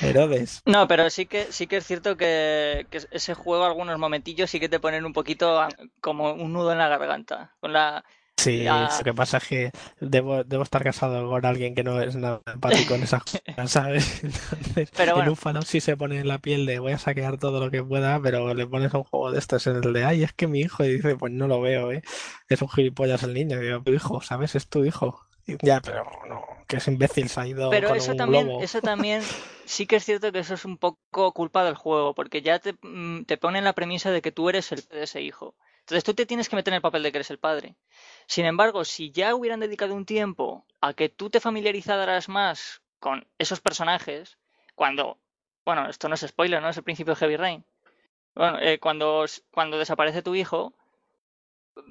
Herodes. 0.00 0.62
No, 0.66 0.88
pero 0.88 1.10
sí 1.10 1.26
que 1.26 1.52
sí 1.52 1.66
que 1.66 1.78
es 1.78 1.86
cierto 1.86 2.16
que, 2.16 2.86
que 2.90 3.00
ese 3.10 3.34
juego 3.34 3.64
algunos 3.64 3.98
momentillos 3.98 4.50
sí 4.50 4.60
que 4.60 4.68
te 4.68 4.80
ponen 4.80 5.04
un 5.04 5.12
poquito 5.12 5.66
como 6.00 6.32
un 6.32 6.52
nudo 6.52 6.72
en 6.72 6.78
la 6.78 6.88
garganta. 6.88 7.54
Con 7.60 7.72
la 7.72 8.04
Sí, 8.42 8.64
lo 8.64 9.04
que 9.04 9.12
pasa 9.14 9.38
es 9.38 9.46
que 9.48 9.70
debo, 10.00 10.44
debo 10.44 10.62
estar 10.62 10.82
casado 10.82 11.28
con 11.28 11.44
alguien 11.44 11.74
que 11.74 11.82
no 11.84 12.00
es 12.00 12.16
nada 12.16 12.40
empático 12.46 12.94
en 12.94 13.02
esas 13.02 13.22
cosas, 13.24 13.70
¿sabes? 13.70 14.22
Entonces, 14.24 14.90
Pero 14.96 15.14
en 15.14 15.14
bueno. 15.14 15.30
un 15.30 15.36
Fallout 15.36 15.66
sí 15.66 15.80
se 15.80 15.96
pone 15.96 16.18
en 16.20 16.28
la 16.28 16.38
piel 16.38 16.64
de 16.66 16.78
voy 16.78 16.92
a 16.92 16.98
saquear 16.98 17.38
todo 17.38 17.60
lo 17.60 17.70
que 17.70 17.82
pueda, 17.84 18.20
pero 18.20 18.54
le 18.54 18.66
pones 18.66 18.94
a 18.94 18.98
un 18.98 19.04
juego 19.04 19.30
de 19.32 19.38
estos 19.38 19.66
en 19.66 19.76
el 19.76 19.92
de 19.92 20.04
ay, 20.04 20.22
es 20.22 20.32
que 20.32 20.46
mi 20.46 20.60
hijo, 20.60 20.84
y 20.84 20.94
dice, 20.94 21.16
pues 21.16 21.32
no 21.32 21.48
lo 21.48 21.60
veo, 21.60 21.92
¿eh? 21.92 22.02
Es 22.48 22.62
un 22.62 22.68
gilipollas 22.68 23.22
el 23.24 23.34
niño, 23.34 23.60
y 23.60 23.66
digo, 23.66 23.82
tu 23.82 23.92
hijo, 23.92 24.20
¿sabes? 24.22 24.54
Es 24.54 24.68
tu 24.68 24.84
hijo. 24.84 25.26
Y, 25.46 25.56
ya, 25.66 25.80
pero 25.80 26.04
no, 26.28 26.42
que 26.68 26.76
es 26.76 26.88
imbécil, 26.88 27.28
se 27.28 27.40
ha 27.40 27.46
ido 27.46 27.70
Pero 27.70 27.88
con 27.88 27.96
eso 27.96 28.12
un 28.12 28.16
también, 28.16 28.46
globo. 28.46 28.62
eso 28.62 28.80
también 28.82 29.22
sí 29.64 29.86
que 29.86 29.96
es 29.96 30.04
cierto 30.04 30.32
que 30.32 30.38
eso 30.40 30.54
es 30.54 30.64
un 30.64 30.78
poco 30.78 31.32
culpa 31.32 31.64
del 31.64 31.74
juego, 31.74 32.14
porque 32.14 32.42
ya 32.42 32.58
te, 32.58 32.74
mm, 32.82 33.24
te 33.24 33.36
ponen 33.36 33.64
la 33.64 33.72
premisa 33.74 34.10
de 34.10 34.22
que 34.22 34.32
tú 34.32 34.48
eres 34.48 34.72
el 34.72 34.82
de 34.88 35.02
ese 35.04 35.22
hijo. 35.22 35.56
Entonces 35.80 36.04
tú 36.04 36.14
te 36.14 36.26
tienes 36.26 36.48
que 36.48 36.56
meter 36.56 36.72
en 36.72 36.76
el 36.76 36.82
papel 36.82 37.02
de 37.02 37.10
que 37.10 37.18
eres 37.18 37.30
el 37.30 37.38
padre. 37.38 37.74
Sin 38.26 38.44
embargo, 38.46 38.84
si 38.84 39.10
ya 39.10 39.34
hubieran 39.34 39.60
dedicado 39.60 39.94
un 39.94 40.06
tiempo 40.06 40.64
a 40.80 40.94
que 40.94 41.08
tú 41.08 41.30
te 41.30 41.40
familiarizaras 41.40 42.28
más 42.28 42.82
con 43.00 43.26
esos 43.38 43.60
personajes, 43.60 44.38
cuando, 44.74 45.18
bueno, 45.64 45.88
esto 45.88 46.08
no 46.08 46.14
es 46.14 46.20
spoiler, 46.20 46.62
¿no? 46.62 46.68
Es 46.68 46.76
el 46.76 46.84
principio 46.84 47.14
de 47.14 47.18
Heavy 47.20 47.36
Rain. 47.36 47.64
Bueno, 48.34 48.58
eh, 48.60 48.78
cuando, 48.78 49.24
cuando 49.50 49.78
desaparece 49.78 50.22
tu 50.22 50.34
hijo, 50.34 50.74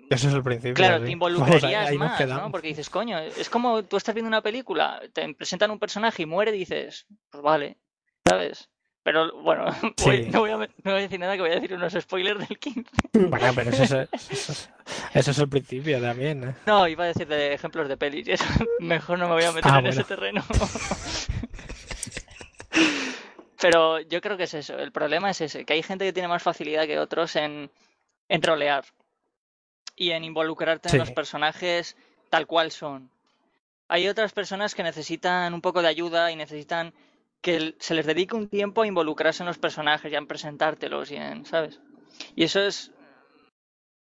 Ese 0.09 0.27
es 0.27 0.33
el 0.33 0.43
principio. 0.43 0.75
Claro, 0.75 0.97
sí. 0.97 1.01
te 1.01 1.05
ahí- 1.07 1.13
involucrarías 1.13 1.89
ahí 1.89 1.97
más. 1.97 2.27
¿no? 2.27 2.51
Porque 2.51 2.67
dices, 2.69 2.89
coño, 2.89 3.19
es 3.19 3.49
como 3.49 3.83
tú 3.83 3.97
estás 3.97 4.15
viendo 4.15 4.27
una 4.29 4.41
película, 4.41 5.01
te 5.13 5.33
presentan 5.33 5.71
un 5.71 5.79
personaje 5.79 6.23
y 6.23 6.25
muere 6.25 6.55
y 6.55 6.59
dices, 6.59 7.05
pues 7.29 7.43
vale, 7.43 7.77
¿sabes? 8.25 8.69
Pero 9.03 9.31
bueno, 9.41 9.65
voy- 10.03 10.27
no, 10.29 10.41
voy 10.41 10.51
a, 10.51 10.57
no 10.57 10.67
voy 10.83 10.91
a 10.93 10.95
decir 10.95 11.19
nada 11.19 11.35
que 11.35 11.41
voy 11.41 11.51
a 11.51 11.55
decir 11.55 11.73
unos 11.73 11.93
spoilers 11.93 12.47
del 12.47 12.59
15. 12.59 12.83
Bueno, 13.13 13.51
pero 13.55 13.69
ese 13.71 13.83
es, 13.85 13.91
el- 13.91 14.09
ese 15.13 15.31
es- 15.31 15.39
el 15.39 15.49
principio 15.49 16.01
también. 16.01 16.43
¿eh? 16.49 16.55
No, 16.65 16.87
iba 16.87 17.05
a 17.05 17.07
decir 17.07 17.27
de 17.27 17.53
ejemplos 17.53 17.87
de 17.87 17.97
pelis 17.97 18.27
y 18.27 18.31
eso, 18.33 18.45
mejor 18.79 19.17
no 19.19 19.27
me 19.27 19.35
voy 19.35 19.43
a 19.45 19.51
meter 19.51 19.71
Ah, 19.73 19.79
en 19.79 19.87
ese 19.87 20.03
terreno. 20.03 20.43
Pero 23.61 23.99
yo 23.99 24.21
creo 24.21 24.37
que 24.37 24.43
es 24.43 24.53
eso, 24.53 24.77
el 24.79 24.91
problema 24.91 25.29
es 25.31 25.41
ese, 25.41 25.65
que 25.65 25.73
hay 25.73 25.83
gente 25.83 26.05
que 26.05 26.13
tiene 26.13 26.29
más 26.29 26.41
facilidad 26.41 26.85
que 26.85 26.97
otros 26.99 27.35
en, 27.35 27.69
en 28.29 28.41
trolear 28.41 28.85
y 29.97 30.11
en 30.11 30.23
involucrarte 30.23 30.87
Sí. 30.89 30.95
en 30.95 31.01
los 31.01 31.11
personajes 31.11 31.97
tal 32.29 32.47
cual 32.47 32.71
son. 32.71 33.09
Hay 33.89 34.07
otras 34.07 34.31
personas 34.31 34.75
que 34.75 34.83
necesitan 34.83 35.53
un 35.53 35.61
poco 35.61 35.81
de 35.81 35.89
ayuda 35.89 36.31
y 36.31 36.37
necesitan 36.37 36.93
que 37.41 37.75
se 37.79 37.93
les 37.93 38.05
dedique 38.05 38.35
un 38.35 38.49
tiempo 38.49 38.81
a 38.81 38.87
involucrarse 38.87 39.43
en 39.43 39.47
los 39.47 39.57
personajes 39.57 40.11
y 40.11 40.15
en 40.15 40.27
presentártelos 40.27 41.11
y 41.11 41.15
en, 41.15 41.45
¿sabes? 41.45 41.79
Y 42.35 42.43
eso 42.43 42.61
es 42.61 42.91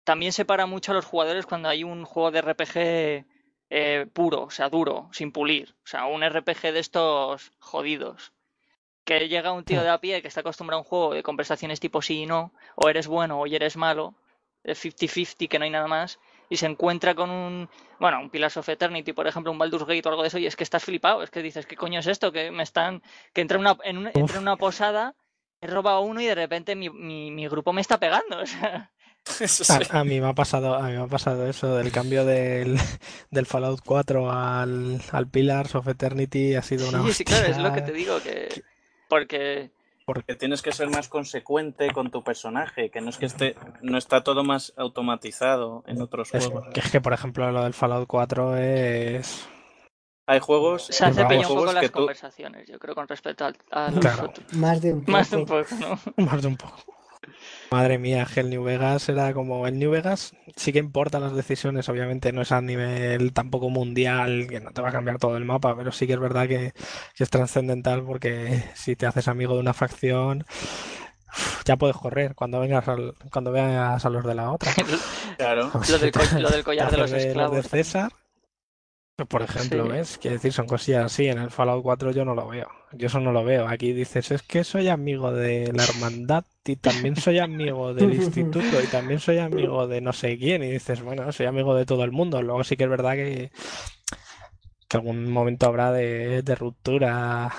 también 0.04 0.32
separa 0.32 0.66
mucho 0.66 0.92
a 0.92 0.94
los 0.94 1.04
jugadores 1.04 1.46
cuando 1.46 1.68
hay 1.68 1.84
un 1.84 2.04
juego 2.04 2.30
de 2.30 2.40
RPG 2.40 3.26
eh, 3.70 4.06
puro, 4.12 4.42
o 4.42 4.50
sea, 4.50 4.68
duro, 4.68 5.08
sin 5.12 5.30
pulir. 5.30 5.76
O 5.84 5.86
sea, 5.86 6.06
un 6.06 6.28
RPG 6.28 6.72
de 6.72 6.80
estos 6.80 7.52
jodidos. 7.60 8.32
Que 9.04 9.28
llega 9.28 9.52
un 9.52 9.64
tío 9.64 9.82
de 9.82 9.88
a 9.88 10.00
pie 10.00 10.20
que 10.22 10.28
está 10.28 10.40
acostumbrado 10.40 10.78
a 10.78 10.82
un 10.82 10.88
juego 10.88 11.14
de 11.14 11.22
conversaciones 11.22 11.80
tipo 11.80 12.02
sí 12.02 12.22
y 12.22 12.26
no, 12.26 12.52
o 12.74 12.88
eres 12.88 13.06
bueno 13.06 13.40
o 13.40 13.46
eres 13.46 13.76
malo, 13.76 14.14
de 14.64 14.72
50-50, 14.72 15.48
que 15.48 15.58
no 15.58 15.64
hay 15.64 15.70
nada 15.70 15.86
más, 15.86 16.18
y 16.51 16.57
se 16.57 16.66
encuentra 16.66 17.14
con 17.14 17.30
un, 17.30 17.70
bueno, 18.01 18.20
un 18.20 18.28
Pillars 18.28 18.57
of 18.57 18.68
Eternity, 18.68 19.12
por 19.12 19.26
ejemplo, 19.26 19.53
un 19.53 19.59
Baldur's 19.59 19.86
Gate 19.86 20.03
o 20.05 20.09
algo 20.11 20.22
de 20.22 20.28
eso, 20.28 20.38
y 20.38 20.46
es 20.46 20.57
que 20.57 20.64
estás 20.64 20.84
flipado, 20.84 21.22
es 21.22 21.30
que 21.30 21.42
dices, 21.42 21.64
¿qué 21.64 21.76
coño 21.76 22.01
es 22.01 22.09
esto? 22.09 22.32
Que 22.32 22.51
me 22.51 22.64
están, 22.64 23.03
que 23.32 23.40
entra 23.40 23.55
en 23.55 23.61
una, 23.61 23.76
en 23.84 23.98
una, 23.98 24.11
entra 24.12 24.37
en 24.37 24.42
una 24.42 24.57
posada, 24.57 25.14
he 25.61 25.68
robado 25.68 26.00
uno 26.00 26.20
y 26.20 26.26
de 26.26 26.34
repente 26.34 26.74
mi, 26.74 26.91
mi, 26.91 27.30
mi 27.30 27.46
grupo 27.46 27.72
me 27.72 27.80
está 27.80 27.99
pegando, 27.99 28.41
o 28.41 28.46
sea. 28.46 28.91
Eso 29.41 29.64
sí. 29.64 29.72
A, 29.91 30.00
a 30.00 30.04
mí 30.04 30.20
me 30.20 30.29
ha 30.29 30.34
pasado, 30.34 30.74
a 30.74 30.88
mí 30.88 30.96
me 30.96 31.03
ha 31.03 31.07
pasado 31.07 31.46
eso 31.46 31.76
del 31.76 31.92
cambio 31.92 32.24
del, 32.24 32.79
del 33.30 33.46
Fallout 33.46 33.80
4 33.84 34.33
al, 34.33 35.00
al 35.12 35.29
Pillars 35.29 35.74
of 35.74 35.87
Eternity 35.87 36.54
ha 36.54 36.62
sido 36.62 36.88
una 36.88 37.03
Sí, 37.04 37.12
sí, 37.12 37.24
claro, 37.24 37.46
es 37.46 37.58
lo 37.58 37.70
que 37.72 37.83
te 37.83 37.92
digo, 37.92 38.18
que 38.22 38.64
porque 39.11 39.70
Que 40.26 40.34
tienes 40.34 40.62
que 40.62 40.72
ser 40.72 40.88
más 40.91 41.08
consecuente 41.08 41.91
con 41.92 42.11
tu 42.11 42.22
personaje, 42.22 42.91
que 42.91 43.00
no 43.00 43.11
es 43.11 43.16
que 43.18 43.26
esté, 43.26 43.57
no 43.82 43.99
está 43.99 44.22
todo 44.22 44.45
más 44.45 44.72
automatizado 44.76 45.82
en 45.87 46.00
otros 46.03 46.32
es, 46.34 46.46
juegos. 46.46 46.68
que 46.74 46.80
es 46.80 46.91
que 46.91 47.00
por 47.00 47.12
ejemplo 47.12 47.50
lo 47.53 47.62
del 47.64 47.74
Fallout 47.74 48.07
4 48.07 48.57
es 48.57 49.49
Hay 50.26 50.41
juegos, 50.41 50.87
se 50.87 51.04
hace 51.04 51.24
peña 51.24 51.41
un 51.41 51.46
juegos 51.46 51.64
poco 51.64 51.74
que 51.74 51.82
las 51.82 51.91
tú, 51.92 51.99
conversaciones, 51.99 52.68
yo 52.68 52.78
creo, 52.78 52.95
con 52.95 53.08
respecto 53.08 53.45
al- 53.45 53.57
a, 53.70 53.91
los 53.91 54.00
Claro. 54.00 54.26
otros. 54.30 54.53
Más 54.54 54.80
de 54.80 54.92
un 54.92 55.00
poco. 55.00 55.12
Más 55.12 55.30
de 55.30 55.37
un 55.37 55.46
poco, 55.46 55.74
¿no? 56.16 56.24
más 56.24 56.42
de 56.42 56.49
un 56.49 56.57
poco. 56.57 56.76
Madre 57.70 57.98
mía, 57.98 58.26
que 58.32 58.40
el 58.40 58.50
New 58.50 58.62
Vegas 58.62 59.08
era 59.08 59.32
como 59.32 59.66
el 59.66 59.78
New 59.78 59.90
Vegas 59.90 60.32
sí 60.57 60.72
que 60.72 60.78
importan 60.78 61.22
las 61.22 61.34
decisiones, 61.34 61.88
obviamente 61.88 62.32
no 62.32 62.42
es 62.42 62.52
a 62.52 62.61
nivel 62.61 63.32
tampoco 63.32 63.70
mundial, 63.70 64.46
que 64.48 64.61
no 64.61 64.72
te 64.72 64.82
va 64.82 64.90
a 64.90 64.92
cambiar 64.92 65.18
todo 65.18 65.36
el 65.36 65.44
mapa, 65.44 65.76
pero 65.76 65.92
sí 65.92 66.07
que 66.07 66.14
es 66.14 66.20
verdad 66.20 66.48
que, 66.48 66.72
que 67.14 67.24
es 67.24 67.30
trascendental 67.30 68.04
porque 68.04 68.64
si 68.74 68.96
te 68.96 69.07
haces 69.07 69.28
amigo 69.28 69.54
de 69.54 69.61
una 69.61 69.74
facción 69.74 70.44
ya 71.64 71.76
puedes 71.76 71.96
correr 71.96 72.34
cuando 72.34 72.61
vengas 72.61 72.88
al, 72.88 73.14
cuando 73.30 73.52
veas 73.52 74.04
a 74.04 74.11
los 74.11 74.24
de 74.24 74.34
la 74.34 74.50
otra. 74.50 74.72
claro. 75.36 75.70
Lo 75.88 75.98
del, 75.98 76.12
lo 76.38 76.50
del 76.50 76.64
collar 76.64 76.90
de 76.90 76.96
los 76.96 77.12
Haces 77.12 77.28
de 77.28 77.34
los 77.34 77.52
de 77.52 77.58
esclavos. 77.61 77.68
César, 77.68 78.12
por 79.26 79.42
ejemplo, 79.42 79.84
Sí. 79.84 79.91
¿ves? 79.91 80.18
Quiere 80.18 80.37
decir, 80.37 80.53
son 80.53 80.67
cosillas 80.67 81.05
así. 81.07 81.29
En 81.29 81.38
el 81.38 81.51
Fallout 81.51 81.83
4 81.83 82.11
yo 82.13 82.25
no 82.25 82.34
lo 82.34 82.49
veo. 82.49 82.68
Yo 82.92 83.07
eso 83.07 83.21
no 83.21 83.33
lo 83.33 83.45
veo. 83.45 83.68
Aquí 83.68 83.92
dices, 83.92 84.30
es 84.30 84.42
que 84.42 84.64
soy 84.64 84.88
amigo 84.88 85.33
de 85.33 85.72
la 85.72 85.84
hermandad 85.84 86.45
y 86.64 86.76
también 86.76 87.17
soy 87.17 87.38
amigo 87.38 87.95
del 87.95 88.14
instituto 88.14 88.80
y 88.83 88.87
también 88.87 89.21
soy 89.21 89.38
amigo 89.38 89.87
de 89.87 90.01
no 90.01 90.13
sé 90.13 90.38
quién. 90.38 90.63
Y 90.63 90.71
dices, 90.71 91.03
bueno, 91.03 91.30
soy 91.33 91.47
amigo 91.47 91.75
de 91.75 91.87
todo 91.87 92.05
el 92.05 92.13
mundo. 92.13 92.42
Luego 92.42 92.64
sí 92.64 92.76
que 92.76 92.84
es 92.84 92.91
verdad 92.91 93.14
que, 93.14 93.51
que 94.88 94.97
algún 94.97 95.30
momento 95.30 95.67
habrá 95.67 95.92
de, 95.92 96.42
de 96.42 96.55
ruptura. 96.55 97.53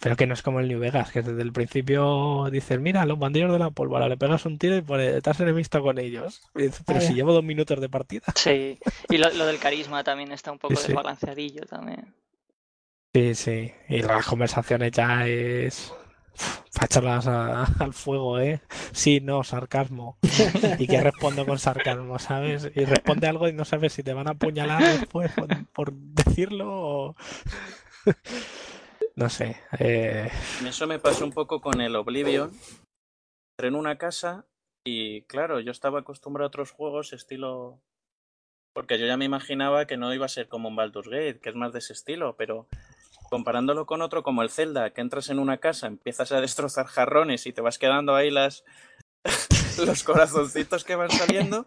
Pero 0.00 0.14
que 0.16 0.26
no 0.28 0.34
es 0.34 0.42
como 0.42 0.60
el 0.60 0.68
New 0.68 0.78
Vegas, 0.78 1.10
que 1.10 1.22
desde 1.22 1.42
el 1.42 1.52
principio 1.52 2.48
dices, 2.52 2.78
mira, 2.80 3.04
los 3.04 3.18
bandidos 3.18 3.52
de 3.52 3.58
la 3.58 3.70
pólvora, 3.70 4.08
le 4.08 4.16
pegas 4.16 4.46
un 4.46 4.56
tiro 4.58 4.76
y 4.76 4.82
pone, 4.82 5.16
estás 5.16 5.40
enemista 5.40 5.80
con 5.80 5.98
ellos. 5.98 6.40
Dices, 6.54 6.82
pero 6.86 7.00
si 7.00 7.06
Vaya. 7.06 7.16
llevo 7.16 7.32
dos 7.32 7.42
minutos 7.42 7.80
de 7.80 7.88
partida. 7.88 8.22
Sí, 8.36 8.78
y 9.08 9.18
lo, 9.18 9.28
lo 9.32 9.44
del 9.46 9.58
carisma 9.58 10.04
también 10.04 10.30
está 10.30 10.52
un 10.52 10.58
poco 10.58 10.76
Sí, 10.76 10.82
sí. 10.82 10.88
desbalanceadillo 10.88 11.62
también. 11.62 12.14
Sí, 13.12 13.34
sí. 13.34 13.72
Y 13.88 14.02
las 14.02 14.24
conversaciones 14.26 14.92
ya 14.92 15.26
es. 15.26 15.92
Para 16.74 16.86
echarlas 16.86 17.26
a- 17.26 17.64
al 17.80 17.92
fuego, 17.92 18.38
¿eh? 18.38 18.60
Sí, 18.92 19.18
no, 19.20 19.42
sarcasmo. 19.42 20.18
Y 20.78 20.86
que 20.86 21.00
respondo 21.00 21.44
con 21.44 21.58
sarcasmo, 21.58 22.20
¿sabes? 22.20 22.70
Y 22.76 22.84
responde 22.84 23.26
algo 23.26 23.48
y 23.48 23.52
no 23.52 23.64
sabes 23.64 23.92
si 23.94 24.04
te 24.04 24.12
van 24.12 24.28
a 24.28 24.32
apuñalar 24.32 24.80
después 25.00 25.32
por, 25.32 25.48
por 25.72 25.92
decirlo 25.92 26.68
o... 26.70 27.16
No 29.18 29.28
sé. 29.28 29.56
eh, 29.80 30.30
Eso 30.64 30.86
me 30.86 31.00
pasó 31.00 31.24
un 31.24 31.32
poco 31.32 31.60
con 31.60 31.80
el 31.80 31.96
Oblivion. 31.96 32.52
Entré 33.56 33.66
en 33.66 33.74
una 33.74 33.98
casa 33.98 34.46
y, 34.86 35.22
claro, 35.22 35.58
yo 35.58 35.72
estaba 35.72 35.98
acostumbrado 35.98 36.46
a 36.46 36.48
otros 36.48 36.70
juegos 36.70 37.12
estilo. 37.12 37.80
Porque 38.72 38.96
yo 38.96 39.06
ya 39.06 39.16
me 39.16 39.24
imaginaba 39.24 39.86
que 39.88 39.96
no 39.96 40.14
iba 40.14 40.24
a 40.26 40.28
ser 40.28 40.46
como 40.48 40.68
un 40.68 40.76
Baldur's 40.76 41.08
Gate, 41.08 41.40
que 41.40 41.48
es 41.48 41.56
más 41.56 41.72
de 41.72 41.80
ese 41.80 41.94
estilo, 41.94 42.36
pero 42.36 42.68
comparándolo 43.28 43.86
con 43.86 44.02
otro 44.02 44.22
como 44.22 44.42
el 44.42 44.50
Zelda, 44.50 44.90
que 44.90 45.00
entras 45.00 45.30
en 45.30 45.40
una 45.40 45.58
casa, 45.58 45.88
empiezas 45.88 46.30
a 46.30 46.40
destrozar 46.40 46.86
jarrones 46.86 47.44
y 47.46 47.52
te 47.52 47.60
vas 47.60 47.78
quedando 47.78 48.14
ahí 48.14 48.30
las 48.30 48.64
los 49.84 50.04
corazoncitos 50.04 50.84
que 50.84 50.94
van 50.94 51.10
saliendo. 51.10 51.66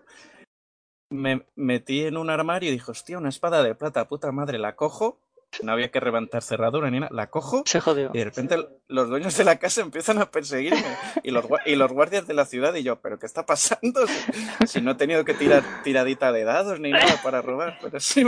Me 1.12 1.46
metí 1.56 2.06
en 2.06 2.16
un 2.16 2.30
armario 2.30 2.70
y 2.70 2.74
dije, 2.74 2.90
hostia, 2.92 3.18
una 3.18 3.28
espada 3.28 3.62
de 3.62 3.76
plata, 3.76 4.08
puta 4.08 4.32
madre, 4.32 4.58
la 4.58 4.78
cojo. 4.78 5.20
No 5.62 5.74
había 5.74 5.92
que 5.92 6.00
levantar 6.00 6.42
cerradura 6.44 6.90
ni 6.90 7.00
nada. 7.00 7.10
La 7.14 7.30
cojo 7.30 7.64
Se 7.66 7.80
jodió. 7.82 8.12
y 8.14 8.18
de 8.20 8.26
repente 8.26 8.58
los 8.88 9.10
dueños 9.10 9.36
de 9.38 9.44
la 9.44 9.58
casa 9.60 9.82
empiezan 9.82 10.18
a 10.20 10.32
perseguirme 10.32 10.84
y 11.24 11.32
los, 11.32 11.46
y 11.66 11.76
los 11.76 11.92
guardias 11.92 12.26
de 12.28 12.34
la 12.34 12.46
ciudad 12.46 12.74
y 12.76 12.84
yo, 12.84 13.02
¿pero 13.02 13.20
qué 13.20 13.26
está 13.26 13.46
pasando? 13.46 14.08
Si, 14.08 14.68
si 14.68 14.82
no 14.82 14.92
he 14.92 14.96
tenido 14.96 15.26
que 15.26 15.34
tirar 15.34 15.64
tiradita 15.84 16.32
de 16.32 16.44
dados 16.44 16.80
ni 16.80 16.92
nada 16.92 17.22
para 17.22 17.42
robar, 17.42 17.78
pero 17.82 18.00
sí. 18.00 18.26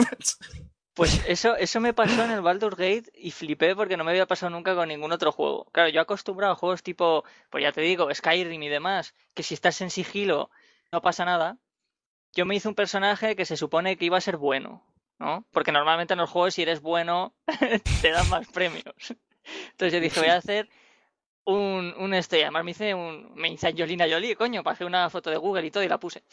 Pues 0.93 1.23
eso, 1.27 1.55
eso 1.55 1.79
me 1.79 1.93
pasó 1.93 2.23
en 2.23 2.29
el 2.31 2.41
Baldur's 2.41 2.77
Gate 2.77 3.11
y 3.15 3.31
flipé 3.31 3.75
porque 3.75 3.97
no 3.97 4.03
me 4.03 4.11
había 4.11 4.27
pasado 4.27 4.51
nunca 4.51 4.75
con 4.75 4.89
ningún 4.89 5.11
otro 5.11 5.31
juego. 5.31 5.65
Claro, 5.71 5.89
yo 5.89 5.99
acostumbrado 6.01 6.53
a 6.53 6.55
juegos 6.55 6.83
tipo, 6.83 7.23
pues 7.49 7.63
ya 7.63 7.71
te 7.71 7.81
digo, 7.81 8.13
Skyrim 8.13 8.61
y 8.61 8.69
demás, 8.69 9.15
que 9.33 9.41
si 9.41 9.55
estás 9.55 9.81
en 9.81 9.89
sigilo 9.89 10.51
no 10.91 11.01
pasa 11.01 11.25
nada. 11.25 11.57
Yo 12.35 12.45
me 12.45 12.55
hice 12.55 12.67
un 12.67 12.75
personaje 12.75 13.35
que 13.35 13.45
se 13.45 13.57
supone 13.57 13.97
que 13.97 14.05
iba 14.05 14.17
a 14.17 14.21
ser 14.21 14.37
bueno, 14.37 14.85
¿no? 15.23 15.45
Porque 15.51 15.71
normalmente 15.71 16.13
en 16.13 16.19
los 16.19 16.29
juegos 16.29 16.53
si 16.53 16.63
eres 16.63 16.81
bueno 16.81 17.33
te 18.01 18.11
dan 18.11 18.27
más 18.29 18.47
premios. 18.49 19.15
Entonces 19.71 19.93
yo 19.93 19.99
dije, 20.01 20.19
voy 20.19 20.29
a 20.29 20.35
hacer 20.35 20.69
un, 21.45 21.93
un 21.97 22.13
este, 22.13 22.43
además 22.43 22.65
me 22.65 22.71
hice 22.71 22.93
un, 22.93 23.33
me 23.35 23.49
hice 23.49 23.67
Angelina 23.67 24.05
Jolie, 24.09 24.35
coño, 24.35 24.61
hacer 24.65 24.85
una 24.85 25.09
foto 25.09 25.29
de 25.29 25.37
Google 25.37 25.65
y 25.65 25.71
todo 25.71 25.83
y 25.83 25.87
la 25.87 25.97
puse. 25.97 26.23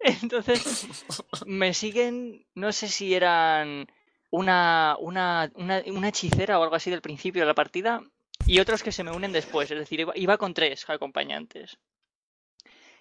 Entonces 0.00 0.86
me 1.46 1.72
siguen, 1.72 2.46
no 2.54 2.72
sé 2.72 2.88
si 2.88 3.14
eran 3.14 3.86
una, 4.30 4.96
una, 5.00 5.50
una, 5.54 5.82
una 5.86 6.08
hechicera 6.08 6.58
o 6.58 6.62
algo 6.62 6.76
así 6.76 6.90
del 6.90 7.00
principio 7.00 7.42
de 7.42 7.46
la 7.46 7.54
partida 7.54 8.02
y 8.46 8.60
otros 8.60 8.82
que 8.82 8.92
se 8.92 9.02
me 9.02 9.12
unen 9.12 9.32
después, 9.32 9.70
es 9.70 9.78
decir, 9.78 10.00
iba, 10.00 10.12
iba 10.14 10.36
con 10.36 10.52
tres 10.52 10.88
acompañantes. 10.90 11.78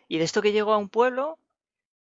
Y 0.07 0.17
de 0.17 0.23
esto 0.23 0.41
que 0.41 0.53
llego 0.53 0.71
a 0.71 0.77
un 0.77 0.87
pueblo 0.87 1.39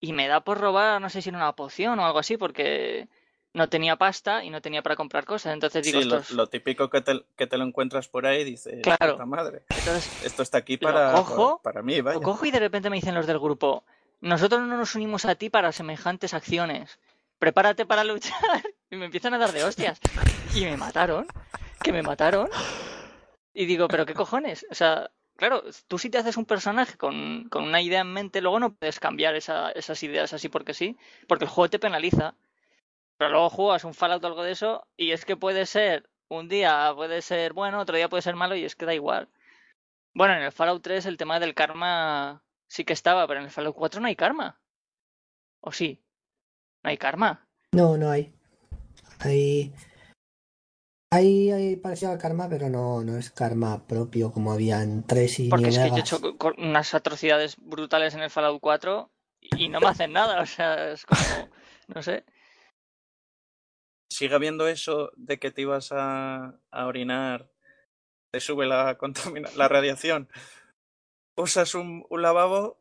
y 0.01 0.13
me 0.13 0.29
da 0.29 0.41
por 0.41 0.59
robar, 0.61 1.01
no 1.01 1.11
sé 1.11 1.23
si 1.23 1.29
era 1.31 1.39
una 1.39 1.53
poción 1.55 1.99
o 1.99 2.07
algo 2.07 2.19
así, 2.19 2.37
porque 2.37 3.09
no 3.55 3.69
tenía 3.69 3.97
pasta 3.97 4.45
y 4.45 4.51
no 4.51 4.61
tenía 4.61 4.83
para 4.83 4.95
comprar 4.97 5.25
cosas. 5.25 5.53
Entonces 5.55 5.85
digo, 5.85 6.01
Sí, 6.01 6.09
lo, 6.09 6.17
estos... 6.19 6.37
lo 6.37 6.47
típico 6.47 6.91
que 6.91 7.01
te, 7.01 7.25
que 7.37 7.47
te 7.47 7.59
lo 7.59 7.65
encuentras 7.65 8.09
por 8.09 8.27
ahí, 8.27 8.45
dices, 8.45 8.81
Claro. 8.83 9.13
puta 9.15 9.27
madre, 9.27 9.63
Entonces 9.71 10.25
esto 10.25 10.43
está 10.43 10.59
aquí 10.59 10.77
para, 10.77 11.13
cojo, 11.13 11.61
para 11.63 11.83
mí, 11.83 12.01
vaya. 12.01 12.19
Lo 12.19 12.23
cojo 12.23 12.45
y 12.47 12.51
de 12.51 12.61
repente 12.61 12.91
me 12.91 12.97
dicen 12.97 13.15
los 13.15 13.27
del 13.27 13.39
grupo, 13.39 13.85
nosotros 14.21 14.61
no 14.61 14.77
nos 14.77 14.95
unimos 14.95 15.25
a 15.25 15.35
ti 15.35 15.51
para 15.51 15.73
semejantes 15.73 16.35
acciones. 16.35 16.99
Prepárate 17.39 17.87
para 17.87 18.05
luchar. 18.05 18.35
Y 18.91 18.97
me 18.97 19.05
empiezan 19.05 19.35
a 19.35 19.39
dar 19.39 19.53
de 19.53 19.63
hostias. 19.65 20.01
Y 20.55 20.65
me 20.65 20.79
mataron. 20.79 21.27
Que 21.83 21.93
me 21.93 22.03
mataron. 22.03 22.49
Y 23.53 23.67
digo, 23.67 23.87
pero 23.87 24.07
qué 24.07 24.15
cojones. 24.15 24.65
O 24.71 24.75
sea, 24.75 25.11
claro, 25.39 25.63
tú 25.87 25.97
si 25.99 26.11
te 26.11 26.19
haces 26.19 26.37
un 26.37 26.45
personaje 26.45 26.99
con, 26.99 27.49
con 27.49 27.65
una 27.65 27.81
idea 27.81 28.01
en 28.03 28.13
mente, 28.13 28.43
luego 28.43 28.61
no 28.61 28.75
puedes 28.75 29.01
cambiar 29.01 29.35
esa- 29.37 29.71
esas 29.71 30.03
ideas 30.03 30.33
así 30.35 30.49
porque 30.51 30.75
sí. 30.75 30.99
Porque 31.27 31.45
el 31.47 31.51
juego 31.51 31.71
te 31.71 31.79
penaliza. 31.79 32.35
Pero 33.17 33.31
luego 33.31 33.49
juegas 33.51 33.85
un 33.85 33.95
Fallout 33.95 34.23
o 34.23 34.27
algo 34.27 34.43
de 34.43 34.53
eso 34.53 34.87
y 34.97 35.13
es 35.13 35.25
que 35.25 35.37
puede 35.37 35.65
ser, 35.67 36.09
un 36.29 36.49
día 36.49 36.93
puede 36.95 37.23
ser 37.23 37.53
bueno, 37.55 37.81
otro 37.81 37.97
día 37.97 38.09
puede 38.09 38.23
ser 38.23 38.37
malo 38.37 38.55
y 38.55 38.65
es 38.65 38.77
que 38.77 38.85
da 38.87 38.95
igual. 38.95 39.29
Bueno, 40.15 40.35
en 40.35 40.43
el 40.43 40.53
Fallout 40.53 40.83
3 40.83 41.07
el 41.07 41.17
tema 41.17 41.41
del 41.41 41.55
karma 41.55 42.43
sí 42.69 42.85
que 42.85 42.93
estaba, 42.93 43.27
pero 43.27 43.41
en 43.41 43.47
el 43.47 43.51
Fallout 43.53 43.75
4 43.75 44.01
no 44.01 44.07
hay 44.09 44.17
karma. 44.17 44.61
¿O 45.61 45.73
sí? 45.73 46.01
No 46.85 46.91
hay 46.91 46.97
karma. 46.99 47.47
No, 47.73 47.97
no 47.97 48.11
hay. 48.11 48.33
Hay. 49.21 49.73
Hay, 51.11 51.51
hay 51.51 51.77
parecido 51.77 52.13
al 52.13 52.19
karma, 52.19 52.49
pero 52.51 52.69
no, 52.69 53.03
no 53.03 53.17
es 53.17 53.31
karma 53.31 53.87
propio 53.87 54.31
como 54.31 54.53
había 54.53 54.83
en 54.83 55.05
3 55.07 55.41
y 55.41 55.49
Porque 55.49 55.71
es 55.71 55.79
que 55.79 55.89
yo 55.89 55.97
he 55.97 56.01
hecho 56.01 56.21
co- 56.37 56.53
unas 56.59 56.93
atrocidades 56.95 57.57
brutales 57.57 58.15
en 58.15 58.21
el 58.21 58.29
Fallout 58.31 58.61
4 58.61 59.11
y 59.41 59.69
no 59.71 59.81
me 59.81 59.89
hacen 59.89 60.13
nada. 60.13 60.41
O 60.43 60.47
sea, 60.47 60.91
es 60.93 61.07
como. 61.07 61.49
No 61.95 62.03
sé. 62.03 62.25
Sigue 64.13 64.35
habiendo 64.35 64.69
eso 64.69 65.11
de 65.17 65.39
que 65.39 65.51
te 65.51 65.63
ibas 65.63 65.93
a, 65.93 66.59
a 66.71 66.87
orinar, 66.87 67.51
te 68.33 68.41
sube 68.41 68.67
la, 68.67 68.99
contamina- 68.99 69.51
la 69.57 69.69
radiación, 69.69 70.29
usas 71.39 71.75
un, 71.75 72.05
un 72.11 72.23
lavabo 72.23 72.79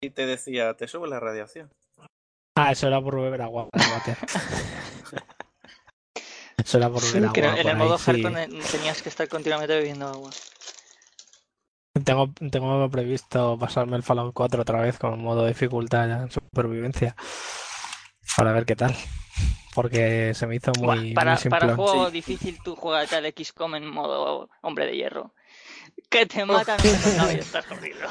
y 0.00 0.10
te 0.10 0.26
decía, 0.26 0.74
te 0.76 0.86
sube 0.86 1.08
la 1.08 1.18
radiación. 1.20 1.70
Ah, 2.56 2.70
eso 2.70 2.86
era 2.86 3.00
por 3.00 3.20
beber 3.20 3.42
agua. 3.42 3.68
Eso 6.64 6.78
era 6.78 6.88
por 6.88 7.02
beber 7.02 7.30
Que 7.32 7.42
agua. 7.42 7.60
en 7.60 7.68
el 7.68 7.76
modo 7.76 7.94
ahí, 7.94 7.98
sí. 7.98 8.22
hardcore 8.22 8.46
tenías 8.72 9.02
que 9.02 9.08
estar 9.10 9.28
continuamente 9.28 9.74
bebiendo 9.76 10.08
agua. 10.08 10.30
Tengo, 12.04 12.32
tengo 12.50 12.90
previsto 12.90 13.56
pasarme 13.58 13.96
el 13.96 14.02
Fallout 14.02 14.34
4 14.34 14.62
otra 14.62 14.80
vez 14.80 14.98
con 14.98 15.20
modo 15.20 15.46
dificultad 15.46 16.08
ya 16.08 16.16
en 16.22 16.30
supervivencia. 16.30 17.14
Para 18.36 18.52
ver 18.52 18.64
qué 18.66 18.74
tal. 18.74 18.96
Porque 19.74 20.32
se 20.34 20.46
me 20.46 20.56
hizo 20.56 20.72
Buah, 20.72 20.96
muy, 20.96 21.12
para, 21.14 21.34
muy 21.34 21.50
para 21.50 21.74
juego 21.76 22.06
Sí. 22.06 22.12
difícil 22.12 22.58
tú 22.64 22.74
juegas 22.76 23.12
al 23.12 23.26
XCOM 23.32 23.74
en 23.76 23.88
modo 23.88 24.48
hombre 24.62 24.86
de 24.86 24.96
hierro. 24.96 25.34
Que 26.08 26.26
te 26.26 26.44
matan 26.44 26.78
no, 27.16 27.30
y 27.32 27.36
estás 27.36 27.66
jodido. 27.66 28.08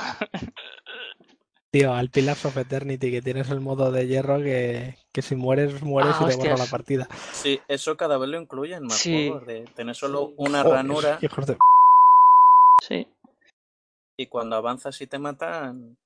Tío, 1.73 1.91
al 1.91 2.11
Pillars 2.11 2.45
of 2.45 2.55
Eternity 2.57 3.09
que 3.09 3.23
tienes 3.23 3.49
el 3.49 3.59
modo 3.59 3.91
de 3.91 4.05
hierro 4.05 4.37
que, 4.37 4.95
que 5.11 5.23
si 5.23 5.35
mueres, 5.35 5.81
mueres 5.81 6.13
Ah, 6.19 6.27
y 6.31 6.37
te 6.37 6.49
borra 6.49 6.57
la 6.63 6.65
partida. 6.69 7.07
Sí, 7.31 7.59
eso 7.67 7.97
cada 7.97 8.19
vez 8.19 8.29
lo 8.29 8.39
incluyen 8.39 8.77
en 8.77 8.83
más 8.83 8.97
Sí. 8.97 9.29
juegos, 9.29 9.47
de 9.47 9.61
tener 9.75 9.95
solo 9.95 10.33
una 10.37 10.61
Joder, 10.61 10.75
ranura 10.77 11.17
hijos 11.19 11.47
de- 11.47 11.57
Sí. 12.87 13.07
y 14.19 14.27
cuando 14.27 14.55
avanzas 14.55 15.01
y 15.01 15.07
te 15.07 15.17
matan, 15.17 15.97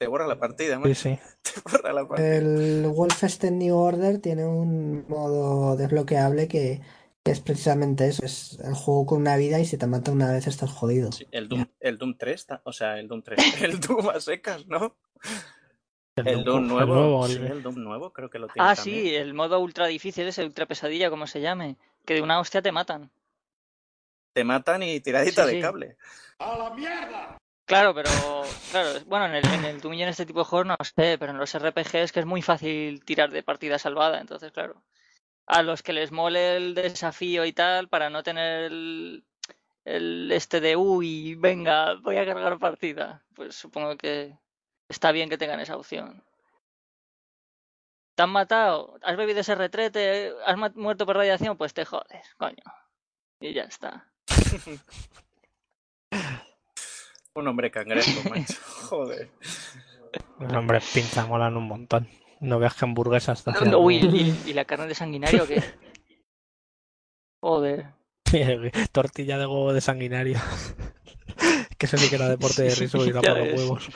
te 0.00 0.06
borra 0.06 0.26
la 0.26 0.38
partida, 0.38 0.76
Sí, 0.76 0.80
macho, 0.80 0.94
sí. 0.94 1.18
te 1.42 1.60
borra 1.62 1.92
la 1.92 2.08
partida. 2.08 2.36
El 2.36 2.86
Wolfenstein 2.86 3.58
New 3.58 3.76
Order 3.76 4.18
tiene 4.18 4.46
un 4.46 5.06
modo 5.08 5.76
desbloqueable 5.76 6.48
que, 6.48 6.80
que 6.80 6.80
es 7.24 7.40
precisamente 7.40 8.06
eso. 8.08 8.24
Es 8.24 8.58
el 8.64 8.74
juego 8.74 9.06
con 9.06 9.20
una 9.20 9.36
vida 9.36 9.60
y 9.60 9.64
si 9.64 9.78
te 9.78 9.86
mata 9.86 10.10
una 10.10 10.30
vez 10.32 10.46
estás 10.46 10.70
jodido. 10.72 11.12
Sí, 11.12 11.26
el, 11.30 11.48
Doom, 11.48 11.66
el 11.80 11.98
Doom 11.98 12.16
3, 12.18 12.46
ta- 12.46 12.62
o 12.64 12.72
sea, 12.72 12.98
el 12.98 13.08
Doom 13.08 13.22
3, 13.22 13.38
el 13.62 13.80
Doom 13.80 14.08
a 14.10 14.20
secas, 14.20 14.66
¿no? 14.66 14.96
El 16.16 16.44
Doom 16.44 16.66
nuevo, 16.66 16.94
nuevo, 16.94 17.28
sí, 17.28 17.34
el- 17.36 17.62
Doom 17.62 17.82
nuevo 17.82 18.12
creo 18.12 18.28
que 18.28 18.38
lo 18.38 18.48
tiene 18.48 18.68
Ah, 18.68 18.74
también. 18.74 19.00
sí, 19.02 19.14
el 19.14 19.34
modo 19.34 19.60
ultra 19.60 19.86
difícil 19.86 20.26
ese, 20.26 20.44
ultra 20.44 20.66
pesadilla, 20.66 21.10
como 21.10 21.26
se 21.26 21.40
llame. 21.40 21.76
Que 22.04 22.14
de 22.14 22.22
una 22.22 22.40
hostia 22.40 22.60
te 22.60 22.72
matan. 22.72 23.10
Te 24.32 24.44
matan 24.44 24.82
y 24.82 24.98
tiradita 25.00 25.42
Sí, 25.42 25.48
de 25.50 25.54
sí. 25.56 25.60
cable. 25.60 25.96
Claro, 27.64 27.94
pero 27.94 28.10
claro, 28.72 28.90
es- 28.96 29.04
bueno, 29.06 29.26
en 29.26 29.36
el, 29.36 29.44
en 29.46 29.64
el 29.64 29.80
Doom 29.80 29.94
y 29.94 30.02
en 30.02 30.08
este 30.08 30.26
tipo 30.26 30.40
de 30.40 30.44
juegos 30.44 30.66
no 30.66 30.76
sé, 30.82 31.16
pero 31.18 31.30
en 31.30 31.38
los 31.38 31.54
RPGs 31.54 32.10
que 32.12 32.20
es 32.20 32.26
muy 32.26 32.42
fácil 32.42 33.04
tirar 33.04 33.30
de 33.30 33.42
partida 33.44 33.78
salvada, 33.78 34.20
entonces 34.20 34.50
claro. 34.52 34.82
A 35.46 35.62
los 35.62 35.82
que 35.82 35.92
les 35.92 36.12
mole 36.12 36.56
el 36.56 36.74
desafío 36.74 37.44
y 37.44 37.52
tal, 37.52 37.88
para 37.88 38.10
no 38.10 38.22
tener 38.22 38.64
el, 38.64 39.24
el 39.84 40.30
este 40.32 40.60
de 40.60 40.76
uy, 40.76 41.34
venga, 41.34 41.94
voy 41.94 42.16
a 42.16 42.26
cargar 42.26 42.58
partida, 42.58 43.24
pues 43.34 43.54
supongo 43.56 43.96
que 43.96 44.36
está 44.88 45.12
bien 45.12 45.28
que 45.28 45.38
tengan 45.38 45.60
esa 45.60 45.76
opción. 45.76 46.22
¿Te 48.14 48.22
han 48.22 48.30
matado? 48.30 48.98
¿Has 49.02 49.16
bebido 49.16 49.40
ese 49.40 49.54
retrete? 49.54 50.32
¿Has 50.44 50.56
muerto 50.74 51.06
por 51.06 51.16
radiación? 51.16 51.56
Pues 51.56 51.72
te 51.72 51.84
jodes, 51.84 52.34
coño. 52.36 52.62
Y 53.40 53.54
ya 53.54 53.62
está. 53.62 54.06
Un 57.34 57.48
hombre 57.48 57.70
cangrejo, 57.70 58.28
macho. 58.28 58.60
Joder. 58.90 59.30
Los 60.38 60.52
hombres 60.52 60.90
pinza 60.92 61.24
molan 61.26 61.56
un 61.56 61.66
montón. 61.66 62.06
No 62.42 62.58
veas 62.58 62.74
que 62.74 62.84
hamburguesas 62.84 63.38
está 63.38 63.52
No, 63.64 63.78
Uy, 63.78 63.96
¿y, 63.96 64.50
y 64.50 64.52
la 64.52 64.64
carne 64.64 64.88
de 64.88 64.94
sanguinario 64.94 65.46
qué? 65.46 65.62
Joder. 67.40 67.86
Tortilla 68.90 69.38
de 69.38 69.46
huevo 69.46 69.72
de 69.72 69.80
sanguinario. 69.80 70.38
que 71.78 71.86
eso 71.86 71.96
sí 71.96 72.08
que 72.08 72.16
era 72.16 72.28
deporte 72.28 72.62
de 72.62 72.74
riesgo 72.74 73.04
y 73.04 73.10
era 73.10 73.20
Ya 73.20 73.34
por 73.34 73.46
los 73.46 73.60
huevos. 73.60 73.88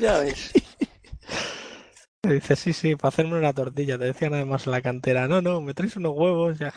Ya 0.00 0.18
ves. 0.18 0.52
Me 2.24 2.34
dice, 2.34 2.56
sí, 2.56 2.72
sí, 2.72 2.96
para 2.96 3.10
hacerme 3.10 3.38
una 3.38 3.52
tortilla. 3.52 3.98
Te 3.98 4.04
decían 4.04 4.34
además 4.34 4.66
en 4.66 4.72
la 4.72 4.82
cantera, 4.82 5.28
no, 5.28 5.42
no, 5.42 5.60
me 5.60 5.74
traes 5.74 5.96
unos 5.96 6.14
huevos 6.16 6.58
ya. 6.58 6.72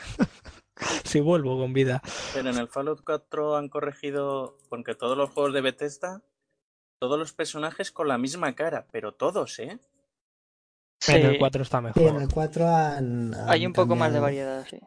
si 1.03 1.21
vuelvo 1.21 1.57
con 1.57 1.73
vida. 1.73 2.01
Pero 2.33 2.49
en 2.49 2.57
el 2.57 2.67
Fallout 2.67 3.03
4 3.03 3.55
han 3.55 3.69
corregido, 3.69 4.57
porque 4.69 4.93
todos 4.93 5.17
los 5.17 5.29
juegos 5.31 5.53
de 5.53 5.61
Bethesda, 5.61 6.21
todos 6.99 7.17
los 7.17 7.33
personajes 7.33 7.91
con 7.91 8.07
la 8.07 8.17
misma 8.17 8.53
cara, 8.55 8.87
pero 8.91 9.13
todos, 9.13 9.59
¿eh? 9.59 9.79
Sí, 11.05 11.11
En 11.13 11.25
el 11.25 11.37
4 11.37 11.61
está 11.63 11.77
Sí, 11.79 11.83
mejor. 11.83 12.01
en 12.15 12.21
el 12.21 12.29
4 12.29 12.67
han, 12.67 13.33
hay 13.47 13.65
un 13.65 13.73
poco 13.73 13.95
más 13.95 14.11
de 14.13 14.19
variedad, 14.19 14.65
sí. 14.69 14.79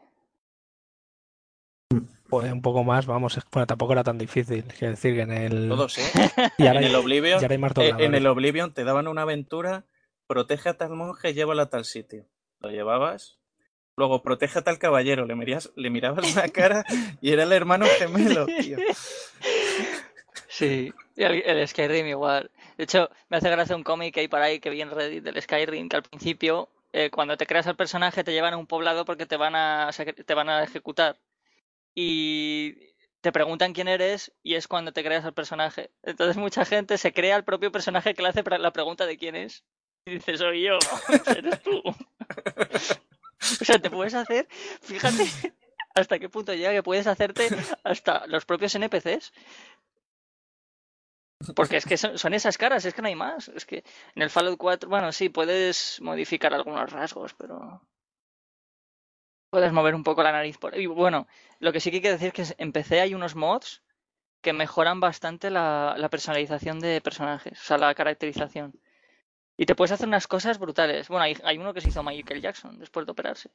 Pues 2.29 2.53
un 2.53 2.61
poco 2.61 2.85
más, 2.85 3.07
vamos, 3.07 3.39
bueno, 3.53 3.67
tampoco 3.67 3.93
era 3.95 4.05
tan 4.05 4.19
difícil. 4.19 4.65
Quiero 4.65 4.91
decir 4.91 5.15
que 5.15 5.23
en 5.23 5.33
el. 5.33 5.69
Todos, 5.69 5.97
¿eh? 5.97 6.03
Y 6.59 6.67
ahora 6.67 6.81
en 6.81 6.85
hay- 6.85 6.91
el 6.91 6.97
Oblivion, 6.97 7.41
y 7.41 7.45
ahora 7.45 7.53
hay 7.55 7.59
más 7.59 7.73
eh, 7.79 7.93
en 7.99 8.15
el 8.15 8.27
Oblivion 8.27 8.75
te 8.75 8.85
daban 8.85 9.09
una 9.09 9.23
aventura, 9.23 9.87
protege 10.27 10.69
a 10.69 10.77
tal 10.77 10.91
monje, 10.91 11.33
llévalo 11.33 11.63
a 11.63 11.71
tal 11.71 11.85
sitio. 11.87 12.27
Lo 12.61 12.71
llevabas. 12.71 13.39
Luego, 13.97 14.23
protege 14.23 14.59
a 14.59 14.63
tal 14.63 14.79
caballero, 14.79 15.25
le, 15.25 15.35
mirías, 15.35 15.73
le 15.75 15.89
mirabas 15.91 16.35
la 16.37 16.49
cara 16.53 16.85
y 17.21 17.33
era 17.33 17.45
el 17.45 17.53
hermano 17.53 17.87
gemelo, 17.99 18.45
tío. 18.47 18.77
Sí, 20.49 20.93
y 21.17 21.23
el, 21.23 21.43
el 21.45 21.67
Skyrim 21.67 22.07
igual. 22.07 22.51
De 22.79 22.85
hecho, 22.85 23.11
me 23.29 23.37
hace 23.37 23.51
gracia 23.51 23.75
un 23.75 23.83
cómic 23.83 24.15
que 24.15 24.21
hay 24.21 24.29
por 24.29 24.41
ahí 24.41 24.61
que 24.61 24.71
vi 24.71 24.81
en 24.81 24.91
Reddit 24.91 25.25
del 25.25 25.43
Skyrim, 25.43 25.89
que 25.89 25.97
al 25.97 26.05
principio, 26.05 26.71
eh, 26.93 27.11
cuando 27.11 27.37
te 27.37 27.45
creas 27.45 27.67
al 27.67 27.75
personaje, 27.75 28.23
te 28.23 28.33
llevan 28.33 28.55
a 28.55 28.57
un 28.57 28.69
poblado 28.69 29.05
porque 29.05 29.27
te 29.27 29.37
van 29.37 29.57
a, 29.57 29.91
te 30.25 30.35
van 30.35 30.49
a 30.49 30.63
ejecutar. 30.63 31.19
Y 31.93 32.95
te 33.21 33.33
preguntan 33.33 33.73
quién 33.73 33.89
eres 33.89 34.33
y 34.45 34.55
es 34.55 34.69
cuando 34.69 34.93
te 34.93 35.03
creas 35.03 35.25
al 35.25 35.35
personaje. 35.35 35.91
Entonces 36.05 36.37
mucha 36.39 36.65
gente 36.65 36.99
se 36.99 37.13
crea 37.13 37.35
al 37.35 37.45
propio 37.45 37.73
personaje 37.73 38.15
que 38.15 38.23
le 38.23 38.29
hace 38.29 38.45
la 38.45 38.73
pregunta 38.73 39.07
de 39.07 39.19
quién 39.19 39.35
es. 39.35 39.65
Y 40.07 40.13
dice, 40.13 40.37
soy 40.37 40.63
yo, 40.63 40.79
eres 41.37 41.63
tú. 41.63 41.83
O 43.41 43.65
sea, 43.65 43.79
te 43.79 43.89
puedes 43.89 44.15
hacer, 44.15 44.49
fíjate 44.83 45.55
hasta 46.01 46.19
qué 46.19 46.29
punto 46.29 46.55
llega 46.55 46.73
que 46.73 46.83
puedes 46.83 47.07
hacerte 47.07 47.49
hasta 47.85 48.27
los 48.27 48.45
propios 48.45 48.75
NPCs. 48.75 49.33
Porque 51.55 51.77
es 51.77 51.87
que 51.87 51.97
son, 51.97 52.19
son 52.19 52.35
esas 52.35 52.59
caras, 52.59 52.85
es 52.85 52.95
que 52.95 53.03
no 53.03 53.09
hay 53.09 53.15
más. 53.15 53.49
Es 53.49 53.65
que 53.65 53.85
en 54.15 54.23
el 54.23 54.31
Fallout 54.31 54.59
4, 54.59 54.89
bueno, 54.89 55.13
sí, 55.13 55.29
puedes 55.29 56.01
modificar 56.01 56.53
algunos 56.53 56.91
rasgos, 56.93 57.35
pero. 57.35 57.81
Puedes 59.51 59.73
mover 59.73 59.95
un 59.95 60.05
poco 60.05 60.23
la 60.23 60.33
nariz 60.33 60.59
por. 60.59 60.77
Y 60.77 60.87
bueno, 60.87 61.27
lo 61.59 61.73
que 61.73 61.81
sí 61.81 61.91
que 61.91 61.99
hay 61.99 62.03
que 62.03 62.11
decir 62.11 62.33
es 62.35 62.55
que 62.55 62.63
en 62.63 62.73
PC 62.73 63.01
hay 63.01 63.15
unos 63.15 63.35
mods 63.35 63.83
que 64.43 64.53
mejoran 64.53 65.01
bastante 65.01 65.51
la, 65.51 65.95
la 65.99 66.11
personalización 66.11 66.81
de 66.81 67.01
personajes, 67.01 67.61
o 67.61 67.65
sea, 67.65 67.79
la 67.79 67.95
caracterización. 67.95 68.75
Y 69.57 69.67
te 69.67 69.75
puedes 69.75 69.93
hacer 69.93 70.09
unas 70.09 70.29
cosas 70.29 70.59
brutales. 70.59 71.09
Bueno, 71.09 71.25
hay, 71.25 71.37
hay 71.45 71.59
uno 71.59 71.75
que 71.75 71.81
se 71.81 71.89
hizo 71.91 72.03
Michael 72.03 72.43
Jackson 72.43 72.79
después 72.79 73.07
de 73.07 73.13
operarse. 73.13 73.51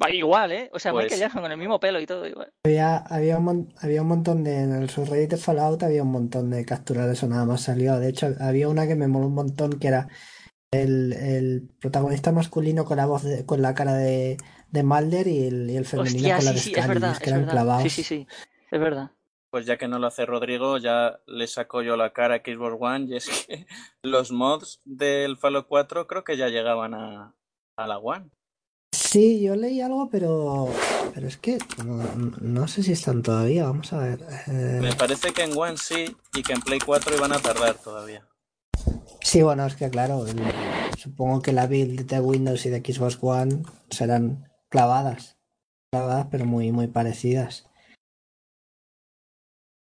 Va, 0.00 0.10
igual, 0.10 0.52
¿eh? 0.52 0.70
O 0.72 0.78
sea, 0.78 0.92
Pues- 0.92 1.04
Michael 1.06 1.20
Jackson 1.20 1.42
con 1.42 1.50
el 1.50 1.58
mismo 1.58 1.80
pelo 1.80 2.00
y 2.00 2.06
todo 2.06 2.26
igual. 2.26 2.52
Había, 2.64 2.98
había, 2.98 3.38
un, 3.38 3.44
mon- 3.44 3.74
había 3.80 4.02
un 4.02 4.08
montón 4.08 4.44
de. 4.44 4.60
En 4.62 4.72
el 4.72 4.88
subreddit 4.90 5.30
de 5.30 5.36
Fallout 5.36 5.82
había 5.82 6.02
un 6.04 6.12
montón 6.12 6.50
de 6.50 6.64
capturas 6.64 7.06
de 7.06 7.14
eso, 7.14 7.26
nada 7.26 7.44
más 7.44 7.62
salió. 7.62 7.98
De 7.98 8.08
hecho, 8.08 8.28
había 8.40 8.68
una 8.68 8.86
que 8.86 8.94
me 8.94 9.08
moló 9.08 9.26
un 9.26 9.34
montón 9.34 9.78
que 9.80 9.88
era 9.88 10.08
el, 10.70 11.12
el 11.14 11.68
protagonista 11.80 12.30
masculino 12.30 12.84
con 12.84 12.98
la 12.98 13.06
voz 13.06 13.24
de- 13.24 13.44
con 13.44 13.60
la 13.60 13.74
cara 13.74 13.94
de, 13.94 14.36
de 14.70 14.82
Mulder 14.84 15.26
y 15.26 15.44
el, 15.48 15.68
y 15.70 15.76
el 15.76 15.84
femenino 15.84 16.18
Hostia, 16.18 16.36
con 16.36 16.44
la 16.44 16.50
sí, 16.52 16.56
de 16.56 16.60
sí, 16.62 16.70
es 16.70 16.76
Scully, 16.76 16.88
verdad, 16.94 17.12
es 17.12 17.18
que 17.18 17.30
eran 17.30 17.40
verdad. 17.40 17.52
clavados. 17.52 17.82
Sí, 17.82 17.90
sí, 17.90 18.02
sí, 18.04 18.26
es 18.70 18.80
verdad. 18.80 19.10
Pues 19.50 19.64
ya 19.66 19.78
que 19.78 19.88
no 19.88 19.98
lo 19.98 20.06
hace 20.06 20.26
Rodrigo, 20.26 20.76
ya 20.78 21.18
le 21.26 21.46
saco 21.48 21.80
yo 21.82 21.96
la 21.96 22.12
cara 22.12 22.36
a 22.36 22.38
Xbox 22.38 22.76
One 22.78 23.06
y 23.06 23.16
es 23.16 23.46
que 23.48 23.66
los 24.02 24.30
mods 24.30 24.80
del 24.84 25.38
Fallout 25.38 25.66
4 25.66 26.06
creo 26.06 26.22
que 26.22 26.36
ya 26.36 26.48
llegaban 26.48 26.94
a, 26.94 27.34
a 27.76 27.86
la 27.88 27.98
One. 27.98 28.30
Sí, 28.92 29.40
yo 29.42 29.54
leí 29.54 29.80
algo, 29.80 30.08
pero, 30.10 30.68
pero 31.14 31.28
es 31.28 31.36
que 31.36 31.58
no, 31.84 32.02
no 32.40 32.68
sé 32.68 32.82
si 32.82 32.92
están 32.92 33.22
todavía. 33.22 33.64
Vamos 33.66 33.92
a 33.92 33.98
ver. 33.98 34.20
eh, 34.48 34.78
Me 34.80 34.94
parece 34.94 35.32
que 35.32 35.42
en 35.44 35.56
One 35.56 35.76
sí 35.76 36.16
y 36.34 36.42
que 36.42 36.52
en 36.54 36.60
Play 36.60 36.78
4 36.84 37.14
iban 37.14 37.32
a 37.32 37.38
tardar 37.38 37.74
todavía. 37.76 38.26
Sí, 39.20 39.42
bueno, 39.42 39.66
es 39.66 39.76
que 39.76 39.90
claro, 39.90 40.26
el- 40.26 40.40
supongo 40.96 41.42
que 41.42 41.52
la 41.52 41.66
build 41.66 42.06
de 42.06 42.20
Windows 42.20 42.64
y 42.66 42.70
de 42.70 42.78
Xbox 42.80 43.18
One 43.20 43.62
serán 43.90 44.48
clavadas. 44.68 45.36
Clavadas, 45.92 46.26
pero 46.30 46.44
muy, 46.44 46.72
muy 46.72 46.86
parecidas. 46.86 47.66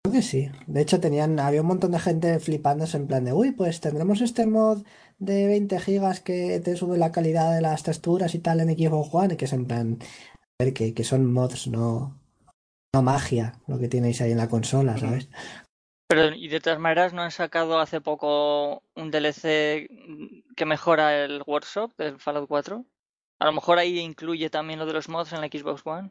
Creo 0.03 0.13
que 0.13 0.21
sí. 0.21 0.49
De 0.67 0.81
hecho, 0.81 0.99
tenían, 0.99 1.39
había 1.39 1.61
un 1.61 1.67
montón 1.67 1.91
de 1.91 1.99
gente 1.99 2.39
flipándose 2.39 2.97
en 2.97 3.07
plan 3.07 3.25
de, 3.25 3.33
uy, 3.33 3.51
pues 3.51 3.81
tendremos 3.81 4.21
este 4.21 4.45
mod 4.47 4.83
de 5.19 5.47
20 5.47 5.79
gigas 5.79 6.19
que 6.19 6.59
te 6.63 6.75
sube 6.75 6.97
la 6.97 7.11
calidad 7.11 7.53
de 7.53 7.61
las 7.61 7.83
texturas 7.83 8.35
y 8.35 8.39
tal 8.39 8.59
en 8.59 8.69
Xbox 8.69 9.09
One, 9.13 9.37
que 9.37 9.45
es 9.45 9.53
en 9.53 9.65
plan, 9.65 9.97
a 10.59 10.63
ver, 10.63 10.73
que, 10.73 10.93
que 10.93 11.03
son 11.03 11.31
mods, 11.31 11.67
no, 11.67 12.19
no 12.93 13.01
magia, 13.01 13.59
lo 13.67 13.79
que 13.79 13.87
tenéis 13.87 14.21
ahí 14.21 14.31
en 14.31 14.37
la 14.37 14.49
consola, 14.49 14.97
¿sabes? 14.97 15.29
Pero, 16.09 16.33
y 16.33 16.47
de 16.47 16.61
todas 16.61 16.79
maneras, 16.79 17.13
¿no 17.13 17.21
han 17.21 17.31
sacado 17.31 17.79
hace 17.79 17.99
poco 17.99 18.81
un 18.95 19.11
DLC 19.11 19.89
que 20.55 20.65
mejora 20.65 21.25
el 21.25 21.43
workshop 21.45 21.95
del 21.97 22.19
Fallout 22.19 22.47
4? 22.47 22.85
A 23.39 23.45
lo 23.45 23.51
mejor 23.51 23.77
ahí 23.77 23.99
incluye 23.99 24.49
también 24.49 24.79
lo 24.79 24.85
de 24.85 24.93
los 24.93 25.09
mods 25.09 25.33
en 25.33 25.41
la 25.41 25.47
Xbox 25.47 25.81
One. 25.85 26.09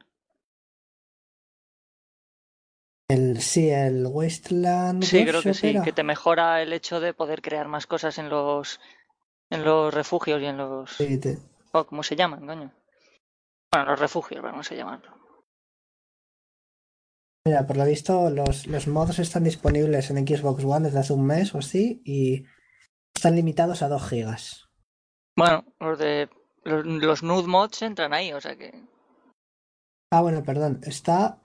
El, 3.09 3.41
sí, 3.41 3.70
el 3.70 4.07
Wasteland 4.07 5.03
Sí, 5.05 5.24
creo 5.24 5.41
que 5.41 5.55
sí, 5.55 5.69
era. 5.69 5.83
que 5.83 5.93
te 5.93 6.03
mejora 6.03 6.61
el 6.61 6.73
hecho 6.73 7.01
de 7.01 7.15
poder 7.15 7.41
crear 7.41 7.69
más 7.69 7.87
cosas 7.87 8.19
en 8.19 8.28
los 8.28 8.81
en 9.51 9.64
los 9.64 9.93
refugios 9.93 10.40
y 10.43 10.47
en 10.47 10.56
los 10.59 10.90
Sí, 10.97 11.18
te- 11.18 11.39
oh, 11.73 11.85
¿cómo 11.85 12.02
se 12.02 12.16
llaman, 12.16 12.47
coño? 12.47 12.73
Bueno, 13.73 13.90
los 13.90 14.01
refugios, 14.01 14.43
vamos 14.43 14.70
a 14.70 14.74
llamarlo. 14.74 15.14
Mira, 17.47 17.66
por 17.66 17.77
lo 17.77 17.85
visto, 17.85 18.28
los, 18.31 18.66
los 18.66 18.89
mods 18.89 19.18
están 19.20 19.44
disponibles 19.44 20.10
en 20.10 20.27
Xbox 20.27 20.64
One 20.64 20.86
desde 20.86 20.98
hace 20.98 21.12
un 21.12 21.24
mes 21.27 21.55
o 21.55 21.59
así 21.59 22.02
y 22.05 22.44
están 23.14 23.36
limitados 23.36 23.82
a 23.82 23.89
2 23.89 24.09
gigas. 24.09 24.68
Bueno, 25.36 25.64
los 25.78 25.98
de 25.98 26.28
los, 26.64 26.85
los 26.85 27.23
nude 27.23 27.47
mods 27.47 27.82
entran 27.82 28.12
ahí, 28.14 28.32
o 28.32 28.40
sea 28.40 28.56
que 28.56 28.73
Ah, 30.12 30.23
bueno, 30.23 30.43
perdón. 30.44 30.81
Está. 30.85 31.39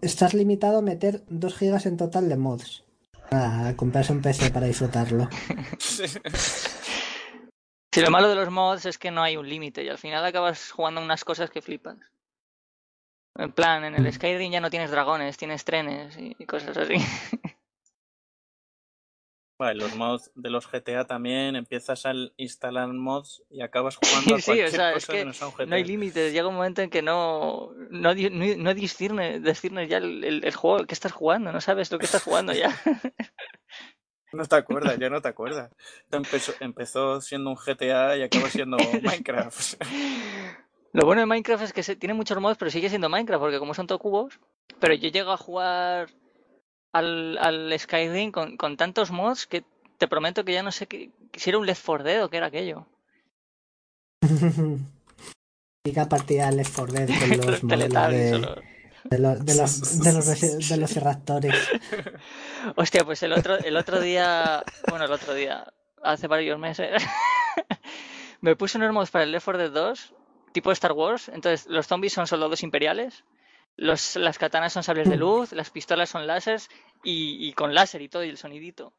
Estás 0.00 0.34
limitado 0.34 0.78
a 0.78 0.82
meter 0.82 1.22
2 1.28 1.54
gigas 1.56 1.86
en 1.86 1.96
total 1.96 2.28
de 2.28 2.36
mods. 2.36 2.84
Nada, 3.30 3.68
a 3.68 3.76
comprarse 3.76 4.12
un 4.12 4.20
PC 4.22 4.50
para 4.50 4.66
disfrutarlo. 4.66 5.28
Si 7.92 8.00
lo 8.02 8.10
malo 8.10 8.28
de 8.28 8.34
los 8.34 8.50
mods 8.50 8.84
es 8.86 8.98
que 8.98 9.10
no 9.10 9.22
hay 9.22 9.36
un 9.36 9.48
límite 9.48 9.82
y 9.82 9.88
al 9.88 9.98
final 9.98 10.24
acabas 10.24 10.70
jugando 10.70 11.00
unas 11.00 11.24
cosas 11.24 11.50
que 11.50 11.62
flipas. 11.62 11.96
En 13.36 13.52
plan, 13.52 13.84
en 13.84 13.94
el 13.94 14.12
Skyrim 14.12 14.52
ya 14.52 14.60
no 14.60 14.68
tienes 14.70 14.90
dragones, 14.90 15.36
tienes 15.38 15.64
trenes 15.64 16.16
y 16.18 16.34
cosas 16.46 16.76
así. 16.76 16.94
Vale, 19.60 19.74
los 19.80 19.96
mods 19.96 20.30
de 20.36 20.50
los 20.50 20.68
GTA 20.70 21.04
también, 21.06 21.56
empiezas 21.56 22.06
a 22.06 22.12
instalar 22.36 22.88
mods 22.92 23.42
y 23.50 23.60
acabas 23.60 23.96
jugando 24.00 24.34
a 24.34 24.38
Sí, 24.38 24.42
o 24.42 24.44
cualquier 24.46 24.70
sea, 24.70 24.88
es 24.90 24.94
cosa 25.06 25.12
que 25.12 25.18
que 25.18 25.24
no 25.24 25.32
sea 25.32 25.48
un 25.48 25.52
GTA. 25.54 25.66
No 25.66 25.74
hay 25.74 25.84
límites, 25.84 26.32
llega 26.32 26.46
un 26.46 26.54
momento 26.54 26.82
en 26.82 26.90
que 26.90 27.02
no, 27.02 27.72
no, 27.90 28.14
no, 28.14 28.56
no 28.56 28.74
disciernes, 28.74 29.42
disciernes 29.42 29.88
ya 29.88 29.96
el, 29.96 30.22
el- 30.22 30.44
el 30.44 30.54
juego 30.54 30.86
que 30.86 30.94
estás 30.94 31.10
jugando, 31.12 31.50
no 31.52 31.60
sabes 31.60 31.90
lo 31.90 31.98
que 31.98 32.04
estás 32.06 32.22
jugando 32.22 32.52
ya. 32.52 32.70
No 34.32 34.44
te 34.44 34.56
acuerdas, 34.56 34.98
ya 34.98 35.08
no 35.08 35.22
te 35.22 35.28
acuerdas. 35.28 35.70
Empezó, 36.10 36.52
empezó 36.60 37.20
siendo 37.20 37.50
un 37.50 37.56
GTA 37.56 38.16
y 38.16 38.22
acaba 38.22 38.50
siendo 38.50 38.76
Minecraft. 39.02 39.82
Lo 40.92 41.04
bueno 41.04 41.20
de 41.20 41.26
Minecraft 41.26 41.64
es 41.64 41.72
que 41.72 41.82
se, 41.82 41.96
tiene 41.96 42.14
muchos 42.14 42.40
mods, 42.40 42.56
pero 42.58 42.70
sigue 42.70 42.88
siendo 42.88 43.08
Minecraft, 43.08 43.40
porque 43.40 43.58
como 43.58 43.74
son 43.74 43.86
todo 43.86 43.98
cubos. 43.98 44.38
Pero 44.80 44.94
yo 44.94 45.10
llego 45.10 45.32
a 45.32 45.36
jugar 45.36 46.10
al, 46.92 47.38
al 47.38 47.78
Skyrim 47.78 48.32
con, 48.32 48.56
con 48.56 48.76
tantos 48.76 49.10
mods 49.10 49.46
que 49.46 49.64
te 49.98 50.08
prometo 50.08 50.44
que 50.44 50.52
ya 50.52 50.62
no 50.62 50.72
sé 50.72 50.86
qué, 50.86 51.10
si 51.34 51.50
era 51.50 51.58
un 51.58 51.66
Left 51.66 51.84
4 51.84 52.04
Dead 52.04 52.24
o 52.24 52.30
qué 52.30 52.36
era 52.38 52.46
aquello. 52.46 52.86
Típica 55.82 56.08
partida 56.08 56.50
de 56.50 56.56
Left 56.56 56.74
4 56.74 56.94
Dead 56.94 57.08
con 57.18 57.46
los 57.52 57.64
modelos 57.64 58.10
de, 58.10 58.30
solo. 58.30 58.62
De 59.10 59.18
los, 59.18 59.44
de 59.44 59.54
los, 59.56 59.98
de 60.00 60.12
los, 60.12 60.26
reci- 60.28 60.68
de 60.68 60.76
los 60.76 60.96
raptores. 60.96 61.54
Hostia, 62.76 63.04
pues 63.04 63.22
el 63.22 63.32
otro, 63.32 63.56
el 63.58 63.76
otro 63.76 64.00
día, 64.00 64.62
bueno, 64.88 65.04
el 65.04 65.12
otro 65.12 65.34
día, 65.34 65.72
hace 66.02 66.26
varios 66.26 66.58
meses, 66.58 67.02
me 68.40 68.56
puse 68.56 68.78
unos 68.78 68.92
mods 68.92 69.10
para 69.10 69.24
el 69.24 69.32
Left 69.32 69.44
4 69.44 69.58
Dead 69.62 69.70
2, 69.72 70.14
tipo 70.52 70.72
Star 70.72 70.92
Wars. 70.92 71.28
Entonces, 71.28 71.66
los 71.68 71.86
zombies 71.86 72.12
son 72.12 72.26
soldados 72.26 72.62
imperiales, 72.62 73.24
los, 73.76 74.16
las 74.16 74.38
katanas 74.38 74.72
son 74.72 74.82
sables 74.82 75.08
de 75.08 75.16
luz, 75.16 75.52
las 75.52 75.70
pistolas 75.70 76.10
son 76.10 76.26
láseres 76.26 76.68
y, 77.04 77.46
y 77.48 77.52
con 77.52 77.74
láser 77.74 78.02
y 78.02 78.08
todo, 78.08 78.24
y 78.24 78.28
el 78.28 78.38
sonidito. 78.38 78.92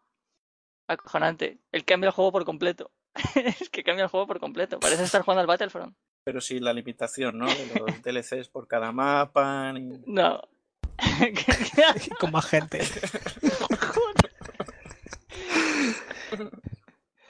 Acojonante. 0.88 1.60
El 1.72 1.86
cambia 1.86 2.08
el 2.08 2.14
juego 2.14 2.32
por 2.32 2.46
completo. 2.46 2.92
es 3.36 3.70
que 3.70 3.84
cambia 3.84 4.04
el 4.04 4.10
juego 4.10 4.26
por 4.26 4.40
completo. 4.40 4.80
Parece 4.80 5.04
estar 5.04 5.22
jugando 5.22 5.42
al 5.42 5.48
Battlefront. 5.48 5.96
Pero 6.30 6.42
sí 6.42 6.60
la 6.60 6.74
limitación, 6.74 7.40
¿no? 7.40 7.48
De 7.48 7.66
los 7.80 8.04
DLCs 8.04 8.50
por 8.50 8.68
cada 8.68 8.92
mapa. 8.92 9.74
ni- 9.74 10.00
No. 10.06 10.40
Con 12.20 12.32
más 12.32 12.46
gente. 12.46 12.82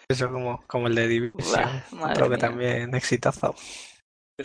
Eso 0.10 0.30
como, 0.30 0.62
como 0.68 0.88
el 0.88 0.96
de 0.96 1.08
Division. 1.08 1.82
Creo 2.14 2.30
que 2.30 2.38
también 2.38 2.94
exitazo. 2.94 3.56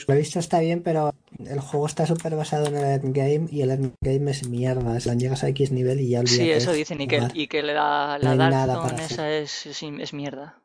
Lo 0.07 0.15
he 0.15 0.19
visto 0.19 0.39
está 0.39 0.61
bien, 0.61 0.85
pero 0.85 1.17
el 1.41 1.59
juego 1.59 1.87
está 1.87 2.07
súper 2.07 2.37
basado 2.37 2.67
en 2.69 2.77
el 2.77 2.85
endgame 2.85 3.49
y 3.51 3.63
el 3.63 3.73
endgame 3.73 4.31
es 4.31 4.49
mierda. 4.49 4.97
Es, 4.97 5.07
llegas 5.19 5.43
a 5.43 5.49
X 5.49 5.73
nivel 5.73 5.99
y 5.99 6.11
ya 6.11 6.21
olvidas. 6.21 6.37
Sí, 6.37 6.49
eso 6.53 6.71
dicen, 6.73 7.01
y 7.01 7.09
que, 7.09 7.27
y 7.35 7.49
que 7.49 7.65
la, 7.65 8.21
No 8.23 8.37
la 8.37 8.47
hay 8.47 8.69
Dark 8.69 9.01
esa 9.01 9.33
es, 9.33 9.67
es, 9.67 9.83
es 9.83 10.13
mierda. 10.15 10.61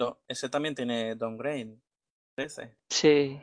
No, 0.00 0.18
ese 0.26 0.48
también 0.48 0.74
tiene 0.74 1.14
downgrade. 1.14 1.78
Parece. 2.36 2.74
Sí. 2.90 3.40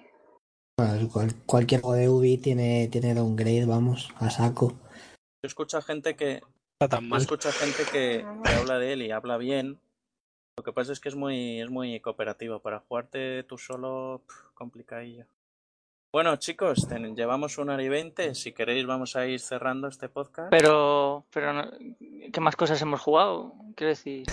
Bueno, 0.77 1.07
cual- 1.11 1.35
cualquier 1.45 1.81
juego 1.81 1.95
de 1.95 2.09
Ubi 2.09 2.37
tiene, 2.37 2.87
tiene 2.91 3.13
downgrade, 3.13 3.65
vamos, 3.65 4.09
a 4.17 4.29
saco. 4.29 4.69
Yo 5.43 5.47
escucho 5.47 5.77
a 5.77 5.81
gente 5.81 6.15
que. 6.15 6.41
Está 6.79 6.97
tan 6.97 7.03
Yo 7.03 7.09
mal. 7.09 7.21
escucho 7.21 7.49
a 7.49 7.51
gente 7.51 7.83
que, 7.91 8.25
que 8.43 8.53
habla 8.53 8.79
de 8.79 8.93
él 8.93 9.01
y 9.03 9.11
habla 9.11 9.37
bien. 9.37 9.79
Lo 10.57 10.63
que 10.63 10.73
pasa 10.73 10.91
es 10.91 10.99
que 10.99 11.09
es 11.09 11.15
muy, 11.15 11.61
es 11.61 11.69
muy 11.69 11.99
cooperativo. 11.99 12.59
Para 12.59 12.79
jugarte 12.79 13.43
tú 13.43 13.57
solo, 13.57 14.21
complicadillo. 14.55 15.25
Bueno, 16.13 16.35
chicos, 16.35 16.87
ten- 16.89 17.15
llevamos 17.15 17.57
una 17.57 17.75
hora 17.75 17.83
y 17.83 17.89
veinte. 17.89 18.35
Si 18.35 18.51
queréis, 18.51 18.85
vamos 18.85 19.15
a 19.15 19.25
ir 19.27 19.39
cerrando 19.39 19.87
este 19.87 20.09
podcast. 20.09 20.49
Pero, 20.49 21.25
pero 21.31 21.53
no- 21.53 21.71
¿qué 22.33 22.41
más 22.41 22.55
cosas 22.55 22.81
hemos 22.81 22.99
jugado? 23.01 23.53
Quiero 23.75 23.89
decir. 23.91 24.25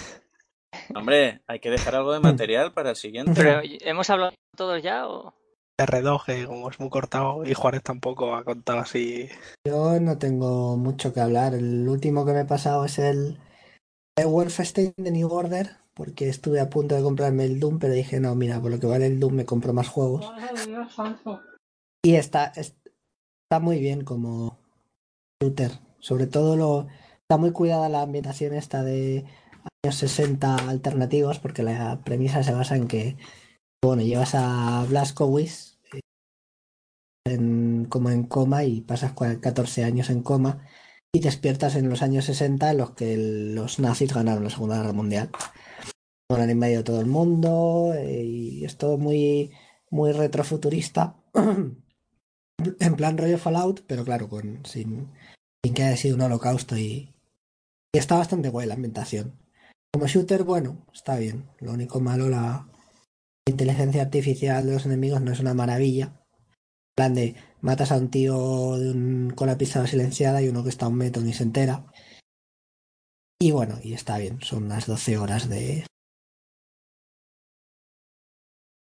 Hombre, 0.94 1.42
hay 1.46 1.60
que 1.60 1.70
dejar 1.70 1.94
algo 1.96 2.12
de 2.12 2.20
material 2.20 2.72
para 2.72 2.90
el 2.90 2.96
siguiente. 2.96 3.32
Pero, 3.34 3.60
¿hemos 3.62 4.10
hablado 4.10 4.32
todos 4.56 4.82
ya 4.82 5.08
o...? 5.08 5.34
R2, 5.80 6.24
que 6.24 6.46
como 6.46 6.68
es 6.70 6.80
muy 6.80 6.90
cortado, 6.90 7.44
y 7.46 7.54
Juárez 7.54 7.82
tampoco 7.84 8.34
ha 8.34 8.42
contado 8.42 8.80
así. 8.80 9.28
Yo 9.64 10.00
no 10.00 10.18
tengo 10.18 10.76
mucho 10.76 11.12
que 11.12 11.20
hablar. 11.20 11.54
El 11.54 11.88
último 11.88 12.26
que 12.26 12.32
me 12.32 12.40
he 12.40 12.44
pasado 12.44 12.84
es 12.84 12.98
el, 12.98 13.38
el 14.18 14.26
Wolfenstein 14.26 14.92
de 14.96 15.10
New 15.12 15.28
Order, 15.32 15.76
porque 15.94 16.28
estuve 16.28 16.58
a 16.60 16.68
punto 16.68 16.96
de 16.96 17.02
comprarme 17.02 17.44
el 17.44 17.60
Doom, 17.60 17.78
pero 17.78 17.92
dije, 17.92 18.18
no, 18.18 18.34
mira, 18.34 18.60
por 18.60 18.72
lo 18.72 18.80
que 18.80 18.88
vale 18.88 19.06
el 19.06 19.20
Doom 19.20 19.34
me 19.34 19.44
compro 19.46 19.72
más 19.72 19.88
juegos. 19.88 20.28
Y 22.04 22.16
está, 22.16 22.46
es- 22.56 22.74
está 23.44 23.60
muy 23.60 23.78
bien 23.78 24.02
como 24.04 24.58
shooter. 25.40 25.70
Sobre 26.00 26.26
todo 26.26 26.56
lo 26.56 26.88
está 27.20 27.36
muy 27.36 27.52
cuidada 27.52 27.88
la 27.88 28.02
ambientación 28.02 28.52
esta 28.54 28.82
de 28.82 29.24
60 29.86 30.56
alternativos, 30.68 31.38
porque 31.38 31.62
la 31.62 32.02
premisa 32.04 32.42
se 32.42 32.52
basa 32.52 32.76
en 32.76 32.88
que, 32.88 33.16
bueno, 33.82 34.02
llevas 34.02 34.34
a 34.34 34.84
Blazkowicz 34.88 35.78
eh, 35.94 36.00
en, 37.26 37.86
como 37.88 38.10
en 38.10 38.24
coma 38.24 38.64
y 38.64 38.80
pasas 38.80 39.14
cua- 39.14 39.40
14 39.40 39.84
años 39.84 40.10
en 40.10 40.22
coma 40.22 40.66
y 41.12 41.20
despiertas 41.20 41.76
en 41.76 41.88
los 41.88 42.02
años 42.02 42.24
60 42.26 42.70
en 42.70 42.78
los 42.78 42.90
que 42.92 43.16
los 43.16 43.78
nazis 43.78 44.12
ganaron 44.12 44.44
la 44.44 44.50
Segunda 44.50 44.76
Guerra 44.78 44.92
Mundial. 44.92 45.30
Bueno, 46.28 46.44
han 46.44 46.50
invadido 46.50 46.84
todo 46.84 47.00
el 47.00 47.06
mundo 47.06 47.92
eh, 47.96 48.22
y 48.24 48.64
es 48.64 48.76
todo 48.76 48.98
muy, 48.98 49.52
muy 49.90 50.12
retrofuturista. 50.12 51.16
en 52.80 52.96
plan 52.96 53.16
rollo 53.16 53.38
Fallout, 53.38 53.84
pero 53.86 54.04
claro, 54.04 54.28
con, 54.28 54.64
sin, 54.66 55.08
sin 55.64 55.74
que 55.74 55.84
haya 55.84 55.96
sido 55.96 56.16
un 56.16 56.22
holocausto 56.22 56.76
y, 56.76 57.14
y 57.94 57.98
está 57.98 58.18
bastante 58.18 58.48
guay 58.50 58.66
la 58.66 58.74
ambientación. 58.74 59.38
Como 59.98 60.06
shooter, 60.06 60.44
bueno, 60.44 60.86
está 60.94 61.16
bien. 61.16 61.50
Lo 61.58 61.72
único 61.72 61.98
malo, 61.98 62.28
la 62.28 62.68
inteligencia 63.48 64.00
artificial 64.00 64.64
de 64.64 64.74
los 64.74 64.86
enemigos 64.86 65.20
no 65.22 65.32
es 65.32 65.40
una 65.40 65.54
maravilla. 65.54 66.22
Plan 66.94 67.14
de 67.14 67.34
matas 67.62 67.90
a 67.90 67.96
un 67.96 68.08
tío 68.08 68.76
con 69.34 69.48
la 69.48 69.58
pistola 69.58 69.88
silenciada 69.88 70.40
y 70.40 70.46
uno 70.46 70.62
que 70.62 70.68
está 70.68 70.86
a 70.86 70.90
un 70.90 70.98
metro 70.98 71.20
ni 71.20 71.32
se 71.32 71.42
entera. 71.42 71.84
Y 73.40 73.50
bueno, 73.50 73.80
y 73.82 73.94
está 73.94 74.18
bien, 74.18 74.40
son 74.40 74.66
unas 74.66 74.86
12 74.86 75.18
horas 75.18 75.48
de, 75.48 75.84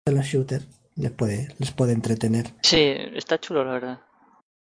de 0.06 0.12
los 0.14 0.26
shooters. 0.28 0.68
Les 0.98 1.12
puede, 1.12 1.48
les 1.58 1.72
puede 1.72 1.94
entretener. 1.94 2.54
Sí, 2.62 2.94
está 3.16 3.40
chulo, 3.40 3.66
la 3.66 3.72
verdad. 3.72 4.02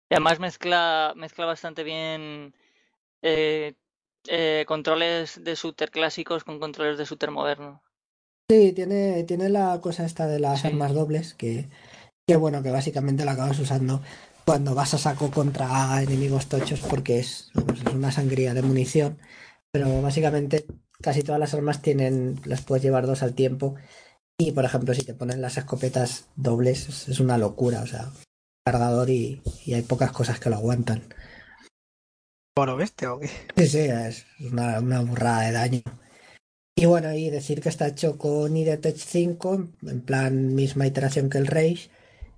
Y 0.10 0.16
además 0.16 0.42
mezcla, 0.42 1.14
mezcla 1.16 1.46
bastante 1.46 1.86
bien 1.86 2.54
eh, 3.22 3.76
eh, 4.30 4.66
controles 4.68 5.44
de 5.44 5.56
shooter 5.56 5.92
clásicos 5.92 6.44
con 6.44 6.60
controles 6.60 6.98
de 6.98 7.06
shooter 7.06 7.32
moderno. 7.32 7.82
Sí, 8.50 8.72
tiene, 8.74 9.24
tiene 9.24 9.50
la 9.50 9.80
cosa 9.82 10.06
esta 10.06 10.28
de 10.28 10.40
las 10.40 10.62
Sí. 10.62 10.68
armas 10.68 10.94
dobles, 10.94 11.34
que, 11.34 11.70
que 12.28 12.36
bueno, 12.38 12.64
que 12.64 12.72
básicamente 12.72 13.26
la 13.26 13.34
acabas 13.34 13.60
usando 13.60 14.02
cuando 14.46 14.74
vas 14.74 14.94
a 14.94 14.98
saco 14.98 15.30
contra 15.32 16.02
enemigos 16.02 16.48
tochos 16.48 16.80
porque 16.80 17.20
es, 17.20 17.52
pues, 17.66 17.82
es 17.82 17.94
una 17.94 18.12
sangría 18.12 18.54
de 18.54 18.62
munición. 18.62 19.20
Pero 19.72 20.02
básicamente 20.02 20.66
casi 21.02 21.22
todas 21.24 21.40
las 21.40 21.54
armas 21.54 21.82
tienen, 21.82 22.40
las 22.46 22.62
puedes 22.62 22.84
llevar 22.84 23.06
dos 23.06 23.22
al 23.22 23.34
tiempo. 23.34 23.76
Y 24.40 24.52
por 24.54 24.64
ejemplo, 24.64 24.94
si 24.94 25.04
te 25.04 25.14
ponen 25.14 25.42
las 25.42 25.58
escopetas 25.58 26.28
dobles, 26.36 26.88
es, 26.88 27.10
es 27.10 27.20
una 27.20 27.38
locura, 27.38 27.82
o 27.82 27.88
sea, 27.88 28.12
cargador 28.66 29.10
y, 29.10 29.42
y 29.66 29.74
hay 29.74 29.82
pocas 29.82 30.12
cosas 30.12 30.40
que 30.40 30.50
lo 30.50 30.56
aguantan. 30.56 31.02
¿Por 32.58 32.76
bestia 32.76 33.14
o 33.14 33.20
qué? 33.20 33.28
Sí, 33.56 33.68
sí, 33.68 33.78
es 33.82 34.26
una, 34.40 34.80
una 34.80 35.02
burrada 35.02 35.42
de 35.42 35.52
daño. 35.52 35.82
Y 36.76 36.86
bueno, 36.88 37.14
y 37.14 37.30
decir 37.30 37.62
que 37.62 37.70
está 37.70 37.88
hecho 37.88 38.18
con 38.18 38.58
IDTech 38.58 38.98
5, 38.98 39.68
en 39.84 40.02
plan 40.02 40.56
misma 40.56 40.88
iteración 40.88 41.30
que 41.30 41.38
el 41.38 41.46
Rage, 41.46 41.92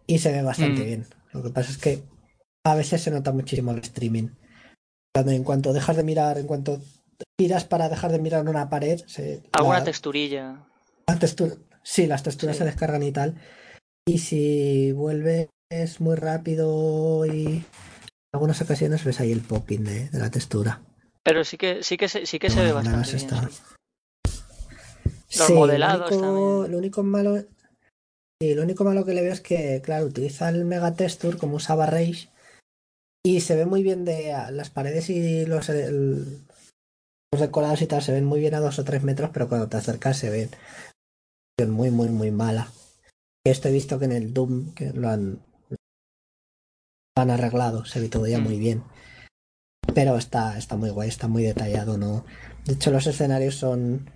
y 0.07 0.19
se 0.19 0.33
ve 0.33 0.41
bastante 0.41 0.81
Mm. 0.81 0.85
bien. 0.85 1.05
Lo 1.31 1.41
que 1.41 1.51
pasa 1.51 1.71
es 1.71 1.77
que 1.77 2.03
a 2.65 2.75
veces 2.75 3.01
se 3.01 3.11
nota 3.11 3.31
muchísimo 3.31 3.71
el 3.71 3.79
streaming. 3.79 4.27
Cuando 5.15 5.31
en 5.31 5.45
cuanto 5.45 5.71
dejas 5.71 5.95
de 5.95 6.03
mirar, 6.03 6.37
en 6.37 6.47
cuanto 6.47 6.81
tiras 7.37 7.63
para 7.63 7.87
dejar 7.87 8.11
de 8.11 8.19
mirar 8.19 8.45
una 8.45 8.69
pared, 8.69 8.99
se, 9.07 9.41
Alguna 9.53 9.79
la- 9.79 9.85
texturilla. 9.85 10.65
la 11.07 11.17
textura- 11.17 11.55
sí, 11.81 12.07
las 12.07 12.23
texturas 12.23 12.57
Sí. 12.57 12.59
se 12.59 12.65
descargan 12.65 13.03
y 13.03 13.13
tal. 13.13 13.35
Y 14.05 14.17
si 14.19 14.91
vuelves 14.91 15.47
muy 15.99 16.15
rápido 16.17 17.25
y 17.25 17.63
algunas 18.33 18.61
ocasiones 18.61 19.03
ves 19.03 19.19
ahí 19.19 19.31
el 19.31 19.41
popping 19.41 19.83
de, 19.83 20.09
de 20.09 20.19
la 20.19 20.29
textura. 20.29 20.81
Pero 21.23 21.43
sí 21.43 21.57
que 21.57 21.83
sí 21.83 21.97
que 21.97 22.07
se, 22.07 22.25
sí 22.25 22.39
que 22.39 22.49
se 22.49 22.61
ve 22.61 22.71
bastante 22.71 23.11
bien. 23.13 23.25
está. 23.25 23.49
sí. 23.49 23.57
Los 25.37 25.47
Sí, 25.47 25.53
modelados 25.53 26.11
lo 26.11 26.17
único, 26.17 26.67
lo 26.67 26.77
único 26.77 27.03
malo, 27.03 27.37
sí, 28.41 28.55
lo 28.55 28.63
único 28.63 28.83
malo 28.83 29.05
que 29.05 29.13
le 29.13 29.21
veo 29.21 29.33
es 29.33 29.41
que, 29.41 29.81
claro, 29.83 30.05
utiliza 30.05 30.49
el 30.49 30.65
Mega 30.65 30.95
Texture 30.95 31.37
como 31.37 31.57
usaba 31.57 31.85
Rage 31.85 32.29
y 33.23 33.41
se 33.41 33.55
ve 33.55 33.65
muy 33.65 33.83
bien 33.83 34.05
de 34.05 34.33
las 34.51 34.69
paredes 34.69 35.09
y 35.09 35.45
los, 35.45 35.69
el- 35.69 36.41
los 37.31 37.41
decorados 37.41 37.81
y 37.83 37.87
tal 37.87 38.01
se 38.01 38.11
ven 38.11 38.25
muy 38.25 38.39
bien 38.39 38.55
a 38.55 38.59
dos 38.59 38.79
o 38.79 38.83
tres 38.83 39.03
metros, 39.03 39.29
pero 39.33 39.47
cuando 39.47 39.67
te 39.69 39.77
acercas 39.77 40.17
se 40.17 40.29
ven 40.31 40.49
muy, 41.69 41.91
muy, 41.91 42.09
muy 42.09 42.31
mala. 42.31 42.71
Esto 43.45 43.67
he 43.67 43.71
visto 43.71 43.99
que 43.99 44.05
en 44.05 44.13
el 44.13 44.33
Doom 44.33 44.73
que 44.73 44.91
lo 44.93 45.09
han, 45.09 45.39
han 47.21 47.31
arreglado, 47.31 47.85
se 47.85 47.99
ve 47.99 48.09
todo 48.09 48.27
ya 48.27 48.39
Mm. 48.39 48.43
muy 48.43 48.59
bien. 48.59 48.83
Pero 49.95 50.17
está, 50.17 50.57
está 50.57 50.75
muy 50.77 50.89
guay, 50.91 51.09
está 51.09 51.27
muy 51.27 51.43
detallado, 51.43 51.97
¿no? 51.97 52.25
De 52.65 52.73
hecho, 52.73 52.91
los 52.91 53.07
escenarios 53.07 53.55
son. 53.55 54.11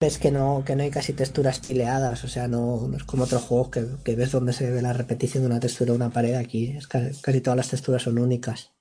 Ves 0.00 0.18
que 0.18 0.30
no, 0.30 0.62
que 0.66 0.76
no 0.76 0.82
hay 0.82 0.90
casi 0.90 1.12
texturas 1.14 1.60
pileadas, 1.60 2.24
o 2.24 2.28
sea, 2.28 2.46
no, 2.46 2.86
no 2.88 2.96
es 2.96 3.04
como 3.04 3.24
otros 3.24 3.42
juegos 3.42 3.70
que, 3.70 3.86
que 4.04 4.16
ves 4.16 4.32
donde 4.32 4.52
se 4.52 4.70
ve 4.70 4.82
la 4.82 4.92
repetición 4.92 5.42
de 5.42 5.48
una 5.50 5.60
textura 5.60 5.92
de 5.92 5.96
una 5.96 6.10
pared. 6.10 6.34
Aquí 6.34 6.76
es 6.76 6.86
casi, 6.86 7.20
casi 7.20 7.40
todas 7.40 7.56
las 7.56 7.70
texturas 7.70 8.02
son 8.02 8.18
únicas. 8.18 8.72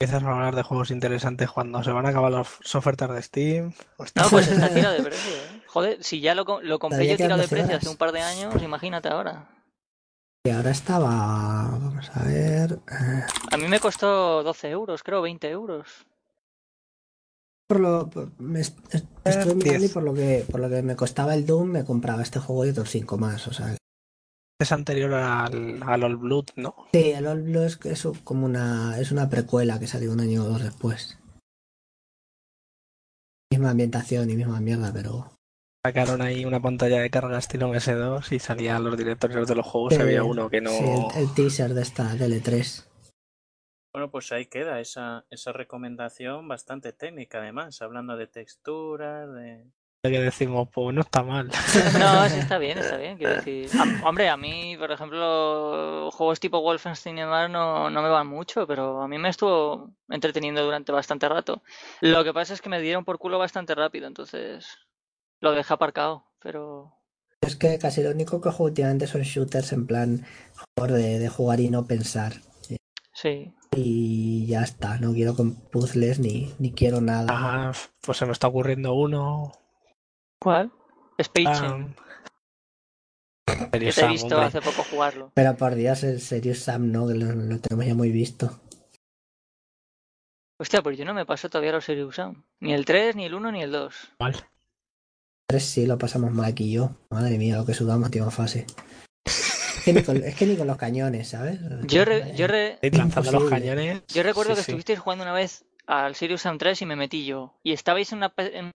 Empiezas 0.00 0.24
a 0.24 0.32
hablar 0.32 0.56
de 0.56 0.62
juegos 0.62 0.90
interesantes 0.90 1.50
cuando 1.50 1.82
se 1.84 1.92
van 1.92 2.04
a 2.06 2.08
acabar 2.08 2.32
las 2.32 2.74
ofertas 2.74 3.10
de 3.14 3.22
Steam. 3.22 3.72
No, 4.16 4.28
pues 4.28 4.48
está 4.48 4.68
tirado 4.68 4.94
de 4.94 5.02
precio. 5.04 5.32
¿eh? 5.32 5.62
Joder, 5.68 6.02
si 6.02 6.20
ya 6.20 6.34
lo, 6.34 6.44
lo 6.62 6.78
compré 6.78 7.06
yo 7.06 7.16
tirado 7.16 7.40
de 7.40 7.48
quedan 7.48 7.48
12 7.48 7.54
precio 7.56 7.76
hace 7.76 7.88
un 7.88 7.96
par 7.96 8.12
de 8.12 8.20
años, 8.20 8.60
imagínate 8.62 9.08
ahora. 9.08 9.48
Y 10.46 10.50
ahora 10.50 10.70
estaba. 10.72 11.68
Vamos 11.70 12.10
a 12.14 12.22
ver. 12.24 12.72
eh, 12.90 13.22
A 13.50 13.56
mí 13.56 13.66
me 13.66 13.80
costó 13.80 14.42
12 14.42 14.68
euros, 14.70 15.02
creo, 15.02 15.22
20 15.22 15.48
euros. 15.48 16.06
Por 17.66 17.80
lo, 17.80 18.10
por- 18.10 18.38
me 18.38 18.60
est- 18.60 18.78
est- 18.94 19.06
estuve 19.24 19.54
mirando 19.54 19.76
y 19.76 19.78
10. 19.80 19.92
por 19.94 20.02
lo 20.02 20.12
que 20.14 20.44
por 20.50 20.60
lo 20.60 20.68
que 20.68 20.82
me 20.82 20.96
costaba 20.96 21.34
el 21.34 21.46
Doom 21.46 21.70
me 21.70 21.84
compraba 21.84 22.22
este 22.22 22.40
juego 22.40 22.66
y 22.66 22.70
otros 22.70 22.90
cinco 22.90 23.16
más. 23.16 23.48
O 23.48 23.54
sea, 23.54 23.74
Es 24.60 24.70
anterior 24.72 25.14
al, 25.14 25.82
al 25.82 26.04
All 26.04 26.16
Blood, 26.16 26.46
¿no? 26.56 26.74
sí, 26.92 27.10
el 27.12 27.26
All 27.26 27.42
Blue 27.42 27.62
es, 27.62 27.78
es 27.86 28.06
como 28.22 28.44
una 28.44 28.98
es 29.00 29.12
una 29.12 29.30
precuela 29.30 29.80
que 29.80 29.86
salió 29.86 30.12
un 30.12 30.20
año 30.20 30.42
o 30.44 30.48
dos 30.48 30.62
después. 30.62 31.18
Misma 33.50 33.70
ambientación 33.70 34.28
y 34.28 34.36
misma 34.36 34.60
mierda, 34.60 34.92
pero 34.92 35.30
Sacaron 35.86 36.22
ahí 36.22 36.46
una 36.46 36.60
pantalla 36.60 37.00
de 37.00 37.10
carga 37.10 37.36
estilo 37.36 37.68
MS2 37.68 38.32
y 38.32 38.38
salían 38.38 38.82
los 38.84 38.96
directores 38.96 39.46
de 39.46 39.54
los 39.54 39.66
juegos. 39.66 39.94
Sí, 39.94 40.00
había 40.00 40.24
uno 40.24 40.48
que 40.48 40.62
no. 40.62 40.70
sí, 40.70 40.82
el, 40.84 41.22
el 41.24 41.34
teaser 41.34 41.74
de 41.74 41.82
esta 41.82 42.04
DL3. 42.14 42.88
Bueno, 43.92 44.10
pues 44.10 44.32
ahí 44.32 44.46
queda 44.46 44.80
esa, 44.80 45.26
esa 45.30 45.52
recomendación 45.52 46.48
bastante 46.48 46.94
técnica, 46.94 47.38
además, 47.42 47.82
hablando 47.82 48.16
de 48.16 48.26
texturas, 48.26 49.30
de... 49.34 49.62
que 50.02 50.20
decimos, 50.20 50.68
pues 50.72 50.94
no 50.94 51.02
está 51.02 51.22
mal. 51.22 51.50
No, 51.98 52.28
sí 52.30 52.38
está 52.38 52.56
bien, 52.56 52.78
está 52.78 52.96
bien. 52.96 53.18
Quiero 53.18 53.34
decir, 53.34 53.68
a- 53.78 54.08
hombre, 54.08 54.30
a 54.30 54.38
mí, 54.38 54.76
por 54.78 54.90
ejemplo, 54.90 56.10
juegos 56.12 56.40
tipo 56.40 56.62
Wolfenstein 56.62 57.18
y 57.18 57.20
demás 57.20 57.50
no, 57.50 57.90
no 57.90 58.00
me 58.02 58.08
van 58.08 58.26
mucho, 58.26 58.66
pero 58.66 59.02
a 59.02 59.06
mí 59.06 59.18
me 59.18 59.28
estuvo 59.28 59.90
entreteniendo 60.08 60.64
durante 60.64 60.92
bastante 60.92 61.28
rato. 61.28 61.62
Lo 62.00 62.24
que 62.24 62.32
pasa 62.32 62.54
es 62.54 62.62
que 62.62 62.70
me 62.70 62.80
dieron 62.80 63.04
por 63.04 63.18
culo 63.18 63.38
bastante 63.38 63.74
rápido, 63.74 64.06
entonces 64.08 64.66
lo 65.40 65.52
dejé 65.52 65.74
aparcado, 65.74 66.24
pero. 66.40 66.92
Es 67.40 67.56
que 67.56 67.78
casi 67.78 68.02
lo 68.02 68.10
único 68.10 68.40
que 68.40 68.50
juego 68.50 68.64
últimamente 68.64 69.06
son 69.06 69.22
shooters 69.22 69.72
en 69.72 69.86
plan 69.86 70.24
de, 70.76 71.28
jugar 71.28 71.60
y 71.60 71.68
no 71.68 71.86
pensar. 71.86 72.34
¿sí? 73.12 73.54
Y 73.76 74.46
ya 74.46 74.62
está, 74.62 74.98
no 74.98 75.12
quiero 75.12 75.34
con 75.34 75.54
puzzles 75.54 76.18
ni, 76.20 76.54
ni 76.58 76.72
quiero 76.72 77.00
nada. 77.00 77.26
Ah, 77.30 77.72
pues 78.00 78.18
se 78.18 78.26
me 78.26 78.32
está 78.32 78.48
ocurriendo 78.48 78.94
uno. 78.94 79.52
¿Cuál? 80.40 80.72
Space. 81.18 81.66
Um... 81.66 81.94
Te 83.70 83.92
Sam, 83.92 84.08
he 84.08 84.12
visto 84.12 84.40
hace 84.40 84.60
poco 84.60 84.82
jugarlo. 84.84 85.32
Pero 85.34 85.56
por 85.56 85.74
días 85.74 86.02
el 86.04 86.20
Serious 86.20 86.60
Sam 86.60 86.90
no, 86.90 87.06
que 87.06 87.14
lo, 87.14 87.58
tenemos 87.60 87.86
ya 87.86 87.94
muy 87.94 88.10
visto. 88.10 88.60
Hostia, 90.58 90.82
pues 90.82 90.96
yo 90.96 91.04
no 91.04 91.14
me 91.14 91.26
paso 91.26 91.48
todavía 91.48 91.72
los 91.72 91.84
Serious 91.84 92.16
Sam. 92.16 92.44
Ni 92.60 92.72
el 92.72 92.84
3, 92.84 93.16
ni 93.16 93.24
el 93.26 93.34
1, 93.34 93.52
ni 93.52 93.62
el 93.62 93.72
2. 93.72 94.14
Mal. 94.18 94.34
3 95.46 95.62
sí 95.62 95.86
lo 95.86 95.98
pasamos 95.98 96.32
mal 96.32 96.46
aquí 96.46 96.72
yo. 96.72 96.90
Madre 97.10 97.38
mía, 97.38 97.56
lo 97.56 97.66
que 97.66 97.74
sudamos, 97.74 98.10
tío, 98.10 98.30
fase. 98.30 98.66
Es 99.86 100.34
que, 100.34 100.46
ni 100.46 100.56
con, 100.56 100.66
los 100.66 100.78
cañones, 100.78 101.28
¿sabes? 101.28 101.60
Yo, 101.86 102.06
re, 102.06 102.34
yo, 102.34 102.46
recuerdo 102.46 104.54
que 104.54 104.60
estuvisteis 104.60 104.98
jugando 104.98 105.24
una 105.24 105.34
vez 105.34 105.66
al 105.86 106.14
Sirius 106.14 106.46
M3 106.46 106.80
y 106.80 106.86
me 106.86 106.96
metí 106.96 107.26
yo. 107.26 107.52
Y 107.62 107.72
estabais 107.72 108.10
en 108.12 108.18
una, 108.18 108.32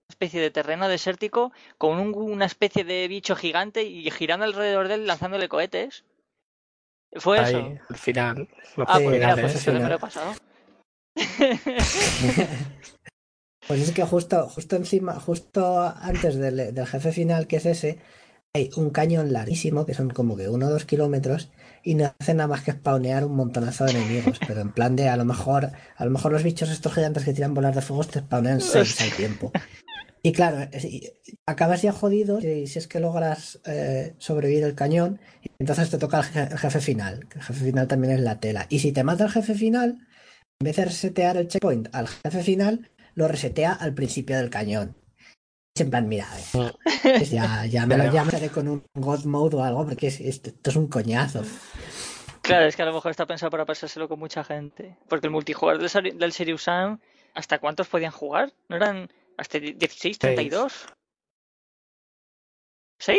especie 0.08 0.40
de 0.40 0.52
terreno 0.52 0.88
desértico 0.88 1.50
con 1.78 1.98
un, 1.98 2.14
una 2.14 2.46
especie 2.46 2.84
de 2.84 3.08
bicho 3.08 3.34
gigante 3.34 3.82
y 3.82 4.08
girando 4.12 4.44
alrededor 4.44 4.86
de 4.86 4.94
él 4.94 5.08
lanzándole 5.08 5.48
cohetes. 5.48 6.04
Fue 7.16 7.42
eso. 7.42 7.72
Al 7.88 7.96
final. 7.96 8.48
Ah, 8.76 8.98
pues, 8.98 9.10
mira, 9.10 9.36
pues 9.36 9.56
eso 9.56 9.72
final. 9.72 9.88
lo 9.88 9.96
he 9.96 9.98
pasado. 9.98 10.32
Pues 13.70 13.82
es 13.82 13.92
que 13.92 14.02
justo, 14.02 14.48
justo 14.48 14.74
encima, 14.74 15.20
justo 15.20 15.78
antes 15.78 16.34
del, 16.34 16.74
del 16.74 16.86
jefe 16.88 17.12
final, 17.12 17.46
que 17.46 17.58
es 17.58 17.66
ese, 17.66 17.98
hay 18.52 18.68
un 18.74 18.90
cañón 18.90 19.32
larguísimo, 19.32 19.86
que 19.86 19.94
son 19.94 20.10
como 20.10 20.36
que 20.36 20.48
uno 20.48 20.66
o 20.66 20.70
dos 20.70 20.86
kilómetros, 20.86 21.52
y 21.84 21.94
no 21.94 22.12
hace 22.18 22.34
nada 22.34 22.48
más 22.48 22.62
que 22.62 22.72
spawnear 22.72 23.24
un 23.24 23.36
montonazo 23.36 23.84
de 23.84 23.92
enemigos. 23.92 24.40
Pero 24.44 24.62
en 24.62 24.72
plan 24.72 24.96
de 24.96 25.08
a 25.08 25.16
lo 25.16 25.24
mejor, 25.24 25.70
a 25.96 26.04
lo 26.04 26.10
mejor 26.10 26.32
los 26.32 26.42
bichos 26.42 26.68
estos 26.68 26.92
gigantes 26.92 27.24
que 27.24 27.32
tiran 27.32 27.54
bolas 27.54 27.76
de 27.76 27.82
fuego 27.82 28.02
te 28.02 28.18
spawnean 28.18 28.60
seis 28.60 29.00
al 29.02 29.12
tiempo. 29.12 29.52
Y 30.20 30.32
claro, 30.32 30.68
acabas 31.46 31.82
ya 31.82 31.92
jodido 31.92 32.40
y 32.40 32.66
si 32.66 32.80
es 32.80 32.88
que 32.88 32.98
logras 32.98 33.60
eh, 33.66 34.16
sobrevivir 34.18 34.64
el 34.64 34.74
cañón, 34.74 35.20
entonces 35.60 35.90
te 35.90 35.98
toca 35.98 36.18
el 36.18 36.58
jefe 36.58 36.80
final, 36.80 37.28
que 37.28 37.38
el 37.38 37.44
jefe 37.44 37.66
final 37.66 37.86
también 37.86 38.14
es 38.14 38.20
la 38.20 38.40
tela. 38.40 38.66
Y 38.68 38.80
si 38.80 38.90
te 38.90 39.04
mata 39.04 39.26
el 39.26 39.30
jefe 39.30 39.54
final, 39.54 40.08
en 40.58 40.64
vez 40.64 40.74
de 40.74 40.86
resetear 40.86 41.36
el 41.36 41.46
checkpoint 41.46 41.88
al 41.92 42.08
jefe 42.08 42.42
final, 42.42 42.90
lo 43.14 43.28
resetea 43.28 43.72
al 43.72 43.94
principio 43.94 44.36
del 44.36 44.50
cañón. 44.50 44.96
Es 45.74 45.82
en 45.82 45.90
plan, 45.90 46.08
mira, 46.08 46.26
eh, 46.54 46.72
pues 47.02 47.30
ya, 47.30 47.64
ya 47.66 47.86
me 47.86 47.96
lo 47.96 48.04
haré 48.20 48.48
con 48.50 48.66
un 48.68 48.84
God 48.94 49.24
Mode 49.24 49.56
o 49.56 49.64
algo, 49.64 49.86
porque 49.86 50.08
es- 50.08 50.20
esto, 50.20 50.50
esto 50.50 50.70
es 50.70 50.76
un 50.76 50.88
coñazo. 50.88 51.42
Claro, 52.42 52.66
es 52.66 52.74
que 52.74 52.82
a 52.82 52.86
lo 52.86 52.92
mejor 52.92 53.10
está 53.12 53.26
pensado 53.26 53.50
para 53.50 53.64
pasárselo 53.66 54.08
con 54.08 54.18
mucha 54.18 54.42
gente. 54.42 54.96
Porque 55.08 55.26
el 55.28 55.32
multijugador 55.32 55.80
del, 55.88 56.18
del 56.18 56.32
Serious 56.32 56.64
Sam, 56.64 56.98
¿hasta 57.34 57.58
cuántos 57.58 57.86
podían 57.88 58.10
jugar? 58.12 58.52
¿No 58.68 58.76
eran 58.76 59.10
hasta 59.36 59.58
16, 59.60 60.18
32? 60.18 60.86
¿6? 62.98 63.18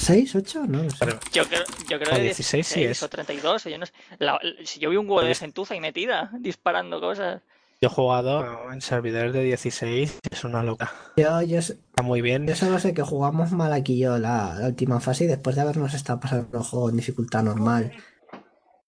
¿Seis, 0.00 0.34
ocho? 0.36 0.64
No, 0.66 0.84
no 0.84 0.90
sé. 0.90 1.06
Yo 1.32 1.44
creo, 1.48 1.64
yo 1.90 1.98
creo 1.98 2.12
O 2.12 2.16
que 2.16 2.22
16 2.22 2.66
sí 2.66 2.80
16 2.80 2.90
es. 2.90 3.02
o 3.02 3.08
32. 3.08 3.66
o 3.66 3.68
yo 3.68 3.78
no 3.78 3.86
sé. 3.86 3.92
La- 4.18 4.40
si 4.64 4.78
yo 4.80 4.90
vi 4.90 4.96
un 4.96 5.08
huevo 5.10 5.22
de 5.26 5.34
gentuza 5.34 5.74
y 5.74 5.80
metida 5.80 6.30
disparando 6.40 7.00
cosas. 7.00 7.42
Yo 7.80 7.88
he 7.88 7.92
jugado 7.92 8.72
en 8.72 8.80
servidores 8.80 9.32
de 9.32 9.42
16. 9.44 10.18
Es 10.30 10.44
una 10.44 10.64
loca. 10.64 10.92
Yo, 11.16 11.42
yo, 11.42 11.58
Está 11.58 12.02
muy 12.02 12.20
bien. 12.22 12.46
yo 12.46 12.56
solo 12.56 12.78
sé 12.80 12.92
que 12.92 13.02
jugamos 13.02 13.52
mal 13.52 13.72
aquí 13.72 13.98
yo 13.98 14.18
la, 14.18 14.56
la 14.58 14.66
última 14.66 14.98
fase 15.00 15.24
y 15.24 15.26
después 15.28 15.54
de 15.54 15.62
habernos 15.62 15.94
estado 15.94 16.18
pasando 16.18 16.58
el 16.58 16.64
juego 16.64 16.90
en 16.90 16.96
dificultad 16.96 17.44
normal, 17.44 17.92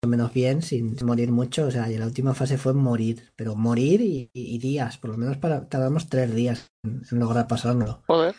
menos 0.06 0.35
bien, 0.35 0.61
sin 0.61 0.97
morir 1.02 1.32
mucho, 1.32 1.65
o 1.66 1.70
sea, 1.70 1.90
y 1.90 1.97
la 1.97 2.05
última 2.05 2.35
fase 2.35 2.59
fue 2.59 2.74
morir, 2.74 3.32
pero 3.36 3.56
morir 3.56 4.02
y, 4.02 4.31
y- 4.35 4.55
y 4.55 4.59
días, 4.59 4.98
por 4.98 5.09
lo 5.11 5.16
menos 5.16 5.39
para, 5.39 5.66
tardamos 5.66 6.11
tres 6.11 6.35
días 6.35 6.70
en, 6.85 7.01
en 7.11 7.19
lograr 7.19 7.47
pasárnoslo. 7.47 8.02
Joder. 8.06 8.35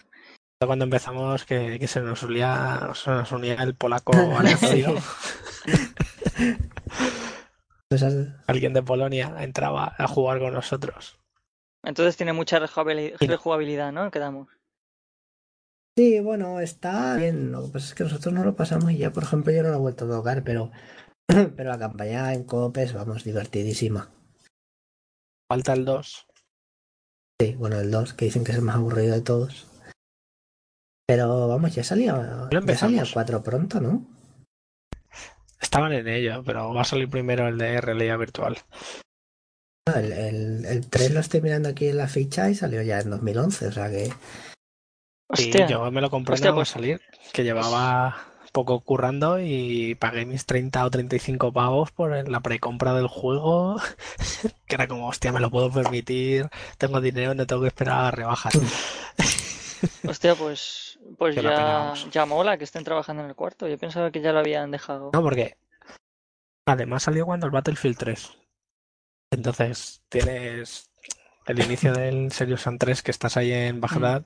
Cuando 0.63 0.85
empezamos 0.85 1.43
que, 1.45 1.79
que 1.79 1.87
se 1.87 2.01
nos 2.01 2.21
unía, 2.21 2.91
se 2.93 3.09
nos 3.09 3.31
unía 3.31 3.55
el 3.55 3.73
polaco 3.75 4.13
aleatorio. 4.37 4.95
Pues, 8.01 8.27
Alguien 8.47 8.73
de 8.73 8.83
Polonia 8.83 9.35
entraba 9.39 9.95
a 9.97 10.07
jugar 10.07 10.39
con 10.39 10.53
nosotros. 10.53 11.19
Entonces 11.83 12.17
tiene 12.17 12.33
mucha 12.33 12.59
rejugabilidad, 12.59 13.91
¿no? 13.91 14.09
Quedamos. 14.11 14.49
sí, 15.97 16.19
bueno, 16.19 16.59
está 16.59 17.15
bien, 17.15 17.51
lo 17.51 17.65
que 17.65 17.73
pasa 17.73 17.85
es 17.87 17.93
que 17.93 18.03
nosotros 18.03 18.33
no 18.33 18.43
lo 18.43 18.55
pasamos 18.55 18.91
y 18.91 18.97
ya, 18.97 19.11
por 19.11 19.23
ejemplo, 19.23 19.53
yo 19.53 19.63
no 19.63 19.69
lo 19.69 19.75
he 19.75 19.79
vuelto 19.79 20.05
a 20.05 20.17
tocar, 20.17 20.43
pero, 20.43 20.71
pero 21.55 21.69
la 21.69 21.77
campaña 21.77 22.33
en 22.33 22.43
copes, 22.43 22.93
vamos, 22.93 23.23
divertidísima. 23.23 24.09
Falta 25.47 25.73
el 25.73 25.85
2. 25.85 26.27
Sí, 27.39 27.55
bueno, 27.55 27.79
el 27.79 27.91
2, 27.91 28.13
que 28.13 28.25
dicen 28.25 28.43
que 28.43 28.51
es 28.51 28.57
el 28.57 28.63
más 28.63 28.77
aburrido 28.77 29.13
de 29.13 29.21
todos. 29.21 29.67
Pero 31.07 31.47
vamos, 31.47 31.75
ya 31.75 31.83
salía, 31.83 32.49
ya 32.49 32.75
salía 32.75 33.03
el 33.03 33.13
4 33.13 33.43
pronto, 33.43 33.79
¿no? 33.79 34.14
Estaban 35.65 35.93
en 35.93 36.07
ello, 36.07 36.43
pero 36.45 36.73
va 36.75 36.81
a 36.81 36.85
salir 36.85 37.09
primero 37.09 37.47
el 37.47 37.57
de 37.57 37.81
realidad 37.81 38.19
virtual. 38.19 38.55
No, 39.89 39.95
El, 39.95 40.11
el, 40.13 40.65
el 40.65 40.87
3 40.87 41.11
lo 41.11 41.19
estoy 41.19 41.41
mirando 41.41 41.69
aquí 41.69 41.87
en 41.87 41.97
la 41.97 42.07
ficha 42.07 42.49
y 42.51 42.55
salió 42.55 42.83
ya 42.83 42.99
en 42.99 43.09
2011, 43.09 43.67
o 43.67 43.71
sea 43.71 43.89
que... 43.89 44.13
Sí, 45.33 45.51
yo 45.67 45.89
me 45.89 46.01
lo 46.01 46.11
compré 46.11 46.39
más 46.39 46.53
pues- 46.53 46.69
salir, 46.69 47.01
que 47.33 47.43
llevaba 47.43 48.15
poco 48.51 48.79
currando 48.81 49.39
y 49.39 49.95
pagué 49.95 50.25
mis 50.25 50.45
30 50.45 50.85
o 50.85 50.91
35 50.91 51.51
pavos 51.51 51.91
por 51.91 52.29
la 52.29 52.39
precompra 52.41 52.93
del 52.93 53.07
juego, 53.07 53.77
que 54.67 54.75
era 54.75 54.87
como, 54.87 55.07
hostia, 55.07 55.31
me 55.31 55.39
lo 55.39 55.49
puedo 55.49 55.71
permitir, 55.71 56.47
tengo 56.77 57.01
dinero, 57.01 57.33
no 57.33 57.47
tengo 57.47 57.63
que 57.63 57.69
esperar 57.69 58.05
a 58.05 58.11
rebajas. 58.11 58.53
Hostia, 60.07 60.35
pues, 60.35 60.84
pues 61.17 61.35
ya, 61.35 61.93
ya 62.11 62.25
mola 62.25 62.57
que 62.57 62.63
estén 62.63 62.83
trabajando 62.83 63.23
en 63.23 63.29
el 63.29 63.35
cuarto. 63.35 63.67
Yo 63.67 63.77
pensaba 63.77 64.11
que 64.11 64.21
ya 64.21 64.31
lo 64.31 64.39
habían 64.39 64.71
dejado. 64.71 65.11
No, 65.13 65.21
porque 65.21 65.57
además 66.65 67.03
salió 67.03 67.25
cuando 67.25 67.45
el 67.45 67.51
Battlefield 67.51 67.97
3. 67.97 68.31
Entonces 69.31 70.01
tienes 70.09 70.91
el 71.45 71.59
inicio 71.63 71.93
del 71.93 72.31
Serious 72.31 72.61
Sam 72.61 72.77
3 72.77 73.03
que 73.03 73.11
estás 73.11 73.37
ahí 73.37 73.51
en 73.51 73.81
Bagdad, 73.81 74.25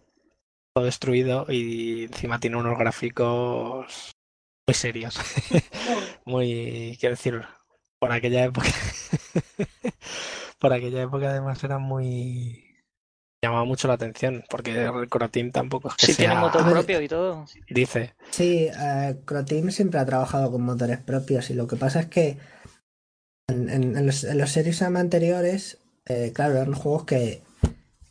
todo 0.74 0.86
destruido 0.86 1.46
y 1.50 2.06
encima 2.06 2.40
tiene 2.40 2.58
unos 2.58 2.78
gráficos 2.78 4.16
muy 4.68 4.74
serios. 4.74 5.20
muy, 6.26 6.98
quiero 7.00 7.16
decir, 7.16 7.42
por 8.00 8.12
aquella 8.12 8.46
época. 8.46 8.70
por 10.60 10.74
aquella 10.74 11.02
época 11.04 11.30
además 11.30 11.64
era 11.64 11.78
muy... 11.80 12.69
llamaba 13.42 13.64
mucho 13.66 13.88
la 13.88 13.94
atención 13.96 14.44
porque 14.50 14.72
el 14.84 15.10
Core 15.10 15.30
Team 15.30 15.52
tampoco 15.52 15.90
es 15.90 15.96
que 15.96 16.06
Sí, 16.08 16.16
tiene 16.16 16.34
sea... 16.34 16.42
motor 16.42 16.62
A 16.62 16.66
ver, 16.66 16.74
propio 16.74 17.02
y 17.02 17.08
todo. 17.08 17.46
Dice, 17.70 18.14
Sí, 18.32 18.68
eh, 18.72 19.16
Croteam 19.26 19.72
siempre 19.72 20.00
ha 20.00 20.06
trabajado 20.06 20.52
con 20.52 20.62
motores 20.62 21.00
propios 21.00 21.50
y 21.50 21.54
lo 21.54 21.68
que 21.68 21.76
pasa 21.78 22.02
es 22.02 22.06
que 22.08 22.38
en, 23.48 23.70
en- 23.70 23.98
en 23.98 24.06
los, 24.06 24.24
en 24.24 24.38
los 24.38 24.52
Series 24.52 24.82
anteriores, 24.82 25.80
eh, 26.06 26.32
claro, 26.34 26.56
eran 26.58 26.74
juegos 26.74 27.06
que, 27.06 27.42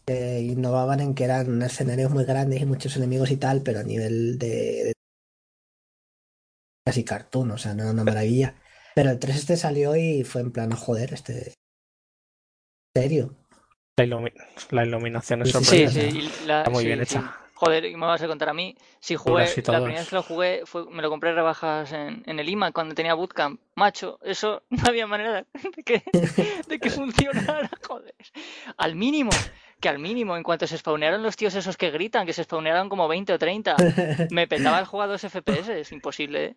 que 0.06 0.40
innovaban 0.40 1.00
en 1.00 1.14
que 1.14 1.24
eran 1.24 1.62
escenarios 1.62 2.10
muy 2.10 2.24
grandes 2.24 2.60
y 2.60 2.66
muchos 2.66 2.96
enemigos 2.96 3.30
y 3.30 3.36
tal, 3.36 3.62
pero 3.62 3.80
a 3.80 3.84
nivel 3.84 4.38
de, 4.38 4.48
de 4.86 4.92
casi 6.86 7.04
cartoon, 7.04 7.50
o 7.52 7.58
sea, 7.58 7.74
no 7.74 7.82
era 7.84 7.92
una 7.92 8.04
maravilla. 8.04 8.54
Pero 8.94 9.10
el 9.10 9.18
3 9.18 9.36
este 9.36 9.56
salió 9.56 9.94
y 9.94 10.24
fue 10.24 10.40
en 10.40 10.50
plan, 10.50 10.70
joder, 10.72 11.12
este... 11.14 11.52
¿En 12.96 13.02
serio? 13.02 13.36
La, 13.98 14.04
ilumi- 14.16 14.32
la 14.70 14.84
iluminación 14.84 15.42
es 15.42 15.50
Sí, 15.52 15.58
sí, 15.58 15.76
Sí, 15.76 15.84
sorprendente. 15.86 16.46
la- 16.46 16.58
Está 16.58 16.70
muy 16.70 16.82
sí, 16.82 16.86
bien 16.86 17.04
sí. 17.06 17.16
hecha. 17.16 17.34
Joder, 17.54 17.86
y 17.86 17.96
me 17.96 18.06
vas 18.06 18.22
a 18.22 18.28
contar 18.28 18.50
a 18.50 18.54
mí. 18.54 18.76
Si 19.00 19.16
jugué, 19.16 19.46
la 19.46 19.80
primera 19.80 19.98
vez 19.98 20.08
que 20.08 20.14
lo 20.14 20.22
jugué, 20.22 20.62
fue, 20.64 20.88
me 20.90 21.02
lo 21.02 21.10
compré 21.10 21.32
rebajas 21.34 21.92
en, 21.92 22.22
en 22.24 22.38
el 22.38 22.48
IMA 22.48 22.70
cuando 22.70 22.94
tenía 22.94 23.14
bootcamp. 23.14 23.60
Macho, 23.74 24.20
eso 24.22 24.62
no 24.70 24.86
había 24.86 25.08
manera 25.08 25.44
de 25.74 25.82
que, 25.82 26.04
de 26.68 26.78
que 26.78 26.88
funcionara, 26.90 27.68
joder. 27.84 28.14
Al 28.76 28.94
mínimo, 28.94 29.32
que 29.80 29.88
al 29.88 29.98
mínimo, 29.98 30.36
en 30.36 30.44
cuanto 30.44 30.68
se 30.68 30.78
spawnearon 30.78 31.20
los 31.24 31.34
tíos 31.36 31.52
esos 31.56 31.76
que 31.76 31.90
gritan, 31.90 32.26
que 32.26 32.32
se 32.32 32.44
spawnearon 32.44 32.88
como 32.88 33.08
20 33.08 33.32
o 33.32 33.38
30, 33.40 33.76
me 34.30 34.46
petaba 34.46 34.78
el 34.78 34.84
juego 34.86 35.02
a 35.02 35.06
2 35.08 35.24
FPS, 35.24 35.80
es 35.80 35.90
imposible. 35.90 36.44
¿eh? 36.44 36.56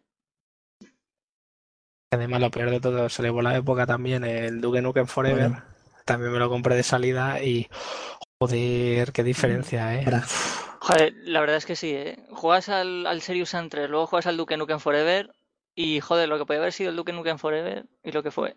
Además, 2.14 2.42
lo 2.42 2.52
peor 2.52 2.70
de 2.70 2.80
todo, 2.80 3.10
se 3.10 3.22
le 3.24 3.30
llevó 3.30 3.42
la 3.42 3.56
época 3.56 3.88
también 3.88 4.24
el 4.24 4.62
Duke 4.62 4.82
Nukem 4.84 5.08
Forever. 5.08 5.50
Bueno. 5.50 5.71
También 6.06 6.32
me 6.32 6.40
lo 6.40 6.50
compré 6.50 6.76
de 6.76 6.84
salida 6.84 7.42
y. 7.44 7.68
Joder, 8.40 9.12
qué 9.12 9.24
diferencia, 9.24 9.96
¿eh? 9.96 10.04
Ahora, 10.06 10.24
Joder, 10.80 11.14
la 11.24 11.42
verdad 11.42 11.58
es 11.58 11.66
que 11.68 11.76
sí, 11.76 11.92
¿eh? 11.92 12.18
Juegas 12.32 12.70
al, 12.70 13.06
al 13.06 13.22
Serious 13.22 13.50
Sam 13.50 13.70
3, 13.70 13.90
luego 13.90 14.08
juegas 14.08 14.26
al 14.26 14.38
Duke 14.38 14.58
Nukem 14.58 14.80
Forever 14.80 15.32
y, 15.76 16.00
joder, 16.00 16.28
lo 16.28 16.40
que 16.40 16.46
podía 16.46 16.60
haber 16.60 16.74
sido 16.74 16.90
el 16.90 16.96
Duke 16.96 17.14
Nukem 17.14 17.38
Forever 17.38 17.86
y 18.04 18.12
lo 18.12 18.24
que 18.24 18.32
fue. 18.32 18.56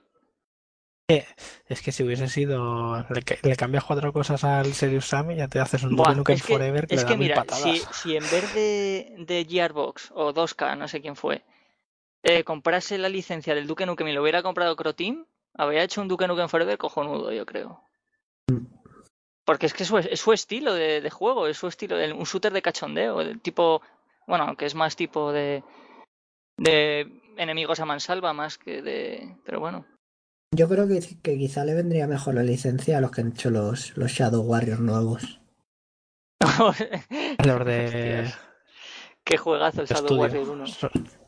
Es 1.69 1.83
que 1.83 1.93
si 1.93 2.03
hubiese 2.03 2.29
sido. 2.29 2.97
Le, 3.11 3.23
le 3.43 3.57
cambias 3.57 3.85
cuatro 3.85 4.11
cosas 4.13 4.43
al 4.43 4.73
Serious 4.73 5.07
Sam 5.07 5.33
y 5.33 5.37
ya 5.37 5.49
te 5.49 5.61
haces 5.61 5.83
un 5.83 5.97
Buah, 5.97 6.15
Duke 6.15 6.17
Nukem 6.17 6.37
es 6.37 6.43
que, 6.43 6.53
Forever 6.55 6.87
que 6.87 6.95
es 6.95 7.03
le 7.03 7.07
que 7.07 7.13
da 7.13 7.19
mil 7.19 7.29
mira, 7.29 7.45
patadas. 7.45 7.63
si, 7.63 7.83
si 7.93 8.17
en 8.17 8.23
vez 8.23 8.55
de, 8.55 9.15
de 9.19 9.47
Gearbox 9.49 10.13
o 10.15 10.33
2K, 10.33 10.79
no 10.79 10.89
sé 10.89 11.03
quién 11.03 11.17
fue, 11.17 11.45
eh, 12.23 12.43
comprase 12.43 12.97
la 12.97 13.11
licencia 13.11 13.55
del 13.55 13.67
Duke 13.67 13.85
Nukem 13.85 14.09
y 14.09 14.13
lo 14.15 14.23
hubiera 14.23 14.43
comprado 14.43 14.77
Croteam, 14.77 15.27
habría 15.55 15.83
hecho 15.83 16.01
un 16.01 16.09
Duke 16.09 16.27
Nukem 16.27 16.49
Forever 16.49 16.79
cojonudo, 16.79 17.33
yo 17.33 17.47
creo. 17.47 17.83
Porque 19.45 19.67
es 19.67 19.75
que 19.75 19.83
es 19.83 19.89
su, 19.89 19.99
es 19.99 20.21
su 20.21 20.33
estilo 20.33 20.75
de, 20.75 21.01
de 21.01 21.11
juego, 21.11 21.47
es 21.47 21.59
su 21.59 21.67
estilo, 21.67 21.97
un 21.97 22.25
shooter 22.25 22.53
de 22.53 22.63
cachondeo, 22.63 23.21
el 23.21 23.41
tipo, 23.41 23.83
bueno, 24.27 24.45
aunque 24.45 24.67
es 24.67 24.75
más 24.75 24.97
tipo 24.97 25.33
de, 25.33 25.63
de 26.57 27.21
enemigos 27.37 27.81
a 27.81 27.85
mansalva 27.85 28.33
más 28.33 28.59
que 28.59 28.83
de, 28.83 29.37
pero 29.45 29.61
bueno. 29.61 29.85
Yo 30.55 30.69
creo 30.69 30.87
que, 30.87 31.01
que 31.23 31.37
quizá 31.37 31.65
le 31.65 31.75
vendría 31.75 32.07
mejor 32.07 32.35
la 32.35 32.43
licencia 32.43 32.99
a 32.99 33.01
los 33.01 33.11
que 33.11 33.21
han 33.21 33.33
hecho 33.33 33.51
los, 33.51 33.97
los 33.97 34.13
Shadow 34.13 34.43
Warriors 34.43 34.81
nuevos. 34.81 35.41
Los 37.45 37.65
de. 37.65 38.25
Hostias, 38.27 38.39
Qué 39.25 39.39
juegazo 39.39 39.81
el 39.81 39.87
Shadow 39.87 40.19
Warrior 40.19 40.43
estudio. 40.43 40.91
1. 40.93 41.24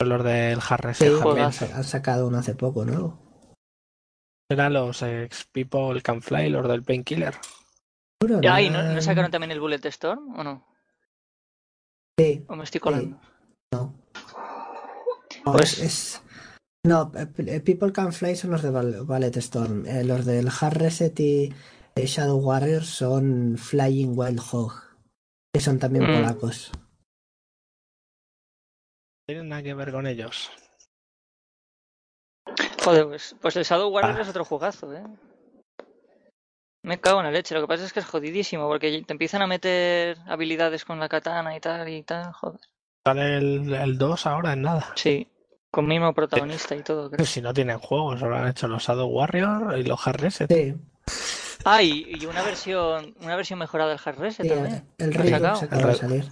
Los 0.00 0.24
del 0.24 0.58
Hard 0.58 0.80
Sí, 0.80 0.86
Reset 0.86 1.08
también. 1.08 1.22
juegazo. 1.22 1.66
han 1.74 1.84
sacado 1.84 2.26
uno 2.28 2.38
hace 2.38 2.54
poco, 2.54 2.84
¿no? 2.84 3.18
Eran 4.50 4.72
los 4.74 5.02
ex 5.02 5.46
People 5.52 6.00
Can 6.02 6.22
Fly, 6.22 6.50
los 6.50 6.68
del 6.68 6.82
Painkiller. 6.82 7.34
Seguro, 8.22 8.40
Y 8.42 8.46
ahí, 8.46 8.70
¿no, 8.70 8.82
¿no 8.82 9.00
sacaron 9.00 9.30
también 9.30 9.50
el 9.50 9.60
Bullet 9.60 9.84
Storm 9.86 10.38
o 10.38 10.44
no? 10.44 10.66
Sí, 12.18 12.44
¿O 12.48 12.56
me 12.56 12.64
estoy 12.64 12.80
colando? 12.80 13.18
no. 13.72 13.94
No, 15.44 15.52
Pues- 15.52 15.78
es, 15.78 15.82
es- 15.82 16.20
No, 16.86 17.10
eh, 17.16 17.60
People 17.60 17.92
Can 17.92 18.12
Fly 18.12 18.36
son 18.36 18.50
los 18.50 18.62
de 18.62 18.70
Ballet 18.70 19.36
Storm. 19.38 19.86
Eh, 19.86 20.04
los 20.04 20.24
del 20.26 20.48
Hard 20.48 20.76
Reset 20.76 21.18
y 21.18 21.54
eh, 21.96 22.06
Shadow 22.06 22.38
Warriors 22.38 22.86
son 22.88 23.56
Flying 23.58 24.12
Wild 24.18 24.40
Hog, 24.52 24.74
que 25.52 25.60
son 25.60 25.78
también 25.78 26.04
Mm. 26.04 26.14
polacos. 26.16 26.70
No 29.26 29.32
tienen 29.32 29.48
nada 29.48 29.62
que 29.62 29.72
ver 29.72 29.90
con 29.90 30.06
ellos. 30.06 30.50
Joder, 32.84 33.06
pues, 33.06 33.34
pues 33.40 33.56
el 33.56 33.64
Shadow 33.64 33.88
Warrior 33.90 34.18
Ah. 34.18 34.22
es 34.22 34.28
otro 34.28 34.44
jugazo, 34.44 34.92
¿eh? 34.92 35.02
Me 36.82 37.00
cago 37.00 37.20
en 37.20 37.24
la 37.24 37.32
leche. 37.32 37.54
Lo 37.54 37.62
que 37.62 37.66
pasa 37.66 37.86
es 37.86 37.94
que 37.94 38.00
es 38.00 38.06
jodidísimo 38.06 38.68
porque 38.68 39.02
te 39.02 39.12
empiezan 39.14 39.40
a 39.40 39.46
meter 39.46 40.18
habilidades 40.26 40.84
con 40.84 41.00
la 41.00 41.08
katana 41.08 41.56
y 41.56 41.60
tal 41.60 41.88
y 41.88 42.02
tal. 42.02 42.34
Joder. 42.34 42.60
Sale 43.06 43.38
el, 43.38 43.72
el 43.72 43.96
2 43.96 44.26
ahora 44.26 44.52
en 44.52 44.60
nada. 44.62 44.92
Sí, 44.94 45.26
con 45.70 45.86
mismo 45.86 46.12
protagonista 46.12 46.76
y 46.76 46.82
todo. 46.82 47.10
creo. 47.10 47.24
Si 47.24 47.40
no 47.40 47.54
tienen 47.54 47.78
juegos, 47.78 48.22
ahora 48.22 48.42
han 48.42 48.48
hecho 48.48 48.68
los 48.68 48.82
Shadow 48.82 49.08
Warrior 49.08 49.78
y 49.78 49.84
los 49.84 50.06
Hard 50.06 50.20
Reset. 50.20 50.52
Sí, 50.52 50.74
Ah, 51.64 51.82
y, 51.82 52.04
y 52.20 52.26
una 52.26 52.42
versión 52.42 53.14
una 53.22 53.36
versión 53.36 53.58
mejorada 53.58 53.88
del 53.92 54.00
Hard 54.04 54.18
Reset 54.18 54.42
sí, 54.46 54.48
también. 54.52 54.86
el 54.98 55.34
acaba 55.34 55.58
de 55.60 55.90
El 55.90 55.96
salir. 55.96 56.24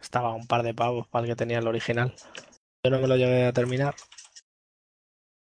Estaba 0.00 0.34
un 0.34 0.46
par 0.46 0.62
de 0.62 0.74
pavos 0.74 1.06
para 1.08 1.24
el 1.24 1.30
que 1.30 1.36
tenía 1.36 1.58
el 1.58 1.66
original. 1.68 2.14
Yo 2.84 2.90
no 2.90 3.00
me 3.00 3.08
lo 3.08 3.16
llegué 3.16 3.46
a 3.46 3.52
terminar. 3.52 3.94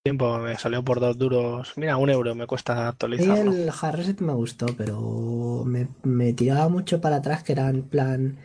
Tiempo 0.03 0.39
me 0.39 0.57
salió 0.57 0.83
por 0.83 0.99
dos 0.99 1.17
duros. 1.17 1.73
Mira, 1.77 1.97
un 1.97 2.09
euro 2.09 2.33
me 2.33 2.47
cuesta 2.47 2.73
Y 2.73 2.87
actualizarlo. 2.87 3.51
el 3.51 3.69
Hard 3.69 3.95
Reset 3.95 4.21
me 4.21 4.33
gustó, 4.33 4.65
pero 4.75 5.63
me, 5.65 5.87
me 6.03 6.33
tiraba 6.33 6.69
mucho 6.69 6.99
para 6.99 7.17
atrás, 7.17 7.43
que 7.43 7.51
era 7.53 7.69
en 7.69 7.83
plan 7.83 8.37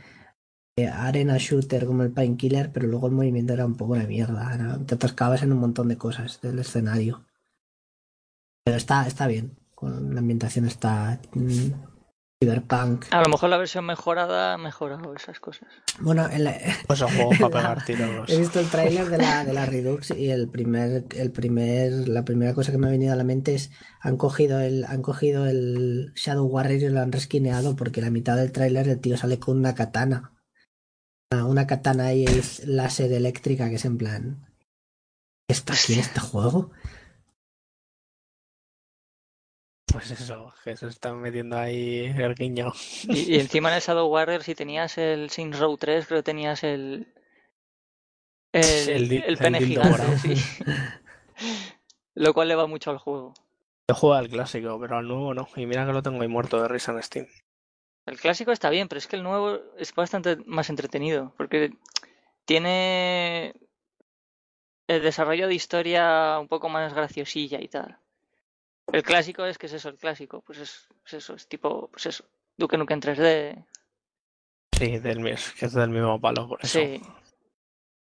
eh, 0.79 0.87
arena 0.87 1.39
shooter 1.39 1.87
como 1.87 2.03
el 2.03 2.13
Painkiller, 2.13 2.71
pero 2.73 2.87
luego 2.87 3.07
el 3.07 3.15
movimiento 3.15 3.55
era 3.55 3.65
un 3.65 3.75
poco 3.75 3.95
una 3.95 4.07
mierda. 4.07 4.79
te 4.87 4.95
atascabas 4.97 5.43
en 5.43 5.53
un 5.53 5.59
montón 5.61 5.89
de 5.89 5.97
cosas 5.97 6.41
del 6.43 6.59
escenario. 6.59 7.25
Pero 8.65 8.77
está, 8.77 9.07
está 9.07 9.27
bien. 9.27 9.57
Con 9.75 10.15
la 10.15 10.21
ambientación 10.21 10.67
está 10.67 11.21
mm, 11.33 11.71
cyberpunk. 12.43 13.07
A 13.13 13.23
lo 13.23 13.31
mejor 13.31 13.49
la 13.49 13.57
versión 13.57 13.87
mejorada 13.87 14.53
ha 14.55 14.59
mejorado 14.59 15.15
esas 15.15 15.41
cosas. 15.41 15.69
Bueno, 16.01 16.27
el- 16.29 16.51
Pues 16.87 16.99
son 16.99 17.09
juegos 17.15 17.39
para 17.39 17.51
pegar 17.51 17.85
tiros. 17.87 18.29
he 18.31 18.39
visto 18.39 18.61
el 18.61 18.69
tráiler 18.69 19.09
de 19.09 19.19
la, 19.19 19.45
de 19.45 19.53
la 19.55 19.65
Redux 19.65 20.11
y 20.11 20.31
el 20.31 20.49
primer, 20.49 21.05
el 21.17 21.33
primer, 21.33 22.09
la 22.09 22.25
primera 22.25 22.53
cosa 22.53 22.73
que 22.73 22.79
me 22.79 22.89
ha 22.89 22.91
venido 22.91 23.13
a 23.15 23.17
la 23.17 23.25
mente 23.25 23.55
es 23.55 23.71
han 24.01 24.19
cogido 24.19 24.61
el, 24.61 24.85
han 24.85 25.01
cogido 25.01 25.47
el 25.47 26.13
Shadow 26.15 26.47
Warrior 26.47 26.83
y 26.83 26.89
lo 26.91 27.01
han 27.01 27.13
resquineado 27.13 27.75
porque 27.75 28.03
la 28.03 28.11
mitad 28.11 28.37
del 28.37 28.53
tráiler 28.53 28.87
el 28.89 29.01
tío 29.01 29.17
sale 29.17 29.39
con 29.39 29.57
una 29.57 29.75
katana. 29.75 30.33
Una, 31.33 31.47
una 31.47 31.67
katana 31.67 32.07
ahí 32.07 32.25
es 32.25 32.67
láser 32.67 33.13
eléctrica 33.13 33.69
que 33.71 33.77
es 33.77 33.85
en 33.87 33.97
plan. 33.97 34.47
¿Qué 35.49 35.55
está 35.55 35.73
aquí 35.73 35.95
en 35.95 36.01
este 36.01 36.21
juego? 36.21 36.71
Pues 39.97 40.11
eso, 40.11 40.53
que 40.63 40.77
se 40.77 40.89
están 40.89 41.23
metiendo 41.23 41.57
ahí 41.57 42.13
el 42.19 42.35
guiño. 42.35 42.71
Y, 43.05 43.35
y 43.35 43.35
encima 43.41 43.71
en 43.71 43.77
el 43.77 43.81
Shadow 43.81 44.07
Warrior, 44.07 44.43
si 44.43 44.55
tenías 44.55 44.99
el 44.99 45.31
Saints 45.31 45.59
Row 45.59 45.75
3, 45.79 46.07
creo 46.07 46.19
que 46.19 46.23
tenías 46.23 46.63
el. 46.65 47.15
El, 48.53 49.11
El 49.11 49.39
pene 49.39 49.59
gigante, 49.59 50.19
sí. 50.19 50.35
Lo 52.15 52.35
cual 52.35 52.49
le 52.49 52.57
va 52.57 52.67
mucho 52.67 52.91
al 52.91 52.99
juego. 52.99 53.33
Yo 53.89 53.95
juego 53.95 54.15
al 54.17 54.29
clásico, 54.29 54.79
pero 54.79 54.99
al 54.99 55.09
nuevo 55.09 55.33
no. 55.33 55.49
Y 55.57 55.65
mira 55.65 55.87
que 55.87 55.95
lo 55.95 56.03
tengo 56.03 56.21
ahí 56.21 56.29
muerto 56.29 56.61
de 56.61 56.69
risa 56.69 56.93
en 56.93 57.03
Steam. 57.03 57.27
El 58.05 58.21
clásico 58.21 58.53
está 58.53 58.69
bien, 58.69 58.89
pero 58.89 58.99
es 58.99 59.07
que 59.07 59.17
el 59.17 59.23
nuevo 59.23 59.61
es 59.79 59.95
bastante 59.95 60.37
más 60.45 60.69
entretenido, 60.69 61.33
porque 61.39 61.73
tiene 62.45 63.55
el 64.89 65.03
desarrollo 65.03 65.49
de 65.49 65.55
historia 65.55 66.39
un 66.39 66.49
poco 66.49 66.69
más 66.69 66.93
graciosilla 66.93 67.63
y 67.63 67.69
tal. 67.69 67.99
El 68.93 69.03
clásico 69.03 69.45
es 69.45 69.59
que 69.59 69.67
es 69.67 69.73
eso, 69.73 69.89
el 69.89 69.97
clásico, 69.97 70.43
pues 70.43 70.59
es, 70.59 70.89
pues 71.03 71.15
eso, 71.15 71.35
es 71.35 71.49
tipo, 71.49 71.89
pues 71.89 72.07
eso, 72.07 72.25
Duke 72.57 72.79
Nukem 72.79 73.01
3D, 73.01 73.65
Sí, 74.79 74.99
del, 74.99 75.23
que 75.59 75.67
es 75.67 75.73
del 75.73 75.91
mismo 75.91 76.21
palo, 76.21 76.49
por 76.49 76.61
eso. 76.63 76.79
sí. 76.79 77.01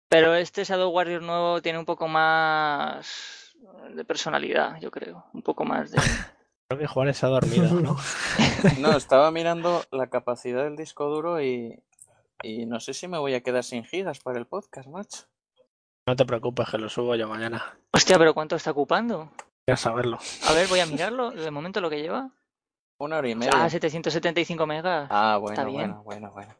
Pero 0.08 0.34
este 0.34 0.64
Shadow 0.64 0.90
Warrior 0.90 1.22
nuevo 1.22 1.62
tiene 1.62 1.78
un 1.78 1.84
poco 1.84 2.08
más 2.08 3.56
de 3.94 4.04
personalidad, 4.04 4.80
yo 4.80 4.90
creo, 4.90 5.24
un 5.32 5.42
poco 5.42 5.64
más 5.64 5.92
de... 5.92 5.98
Creo 6.68 6.78
que 6.78 6.86
Juan 6.86 7.08
ha 7.08 7.26
dormido, 7.26 7.68
¿no? 7.80 7.96
No, 8.78 8.96
estaba 8.96 9.32
mirando 9.32 9.82
la 9.90 10.08
capacidad 10.08 10.62
del 10.62 10.76
disco 10.76 11.06
duro 11.06 11.42
y, 11.42 11.82
y 12.44 12.66
no 12.66 12.78
sé 12.78 12.94
si 12.94 13.08
me 13.08 13.18
voy 13.18 13.34
a 13.34 13.42
quedar 13.42 13.64
sin 13.64 13.82
gigas 13.84 14.20
para 14.20 14.38
el 14.38 14.46
podcast, 14.46 14.88
macho. 14.88 15.26
No 16.06 16.14
te 16.14 16.24
preocupes, 16.24 16.68
que 16.70 16.78
lo 16.78 16.88
subo 16.88 17.16
yo 17.16 17.26
mañana. 17.28 17.76
Hostia, 17.92 18.18
pero 18.18 18.34
¿cuánto 18.34 18.54
está 18.54 18.70
ocupando? 18.70 19.32
Ya 19.70 19.76
saberlo. 19.76 20.18
A 20.48 20.52
ver, 20.52 20.66
voy 20.66 20.80
a 20.80 20.86
mirarlo, 20.86 21.30
de 21.30 21.48
momento 21.52 21.80
lo 21.80 21.88
que 21.88 22.02
lleva. 22.02 22.30
Una 22.98 23.18
hora 23.18 23.28
y 23.28 23.36
media. 23.36 23.52
Ah, 23.54 23.70
775 23.70 24.66
megas. 24.66 25.06
Ah, 25.08 25.38
bueno, 25.40 25.54
Está 25.54 25.64
bien. 25.64 26.02
bueno, 26.02 26.32
bueno, 26.32 26.32
bueno. 26.32 26.54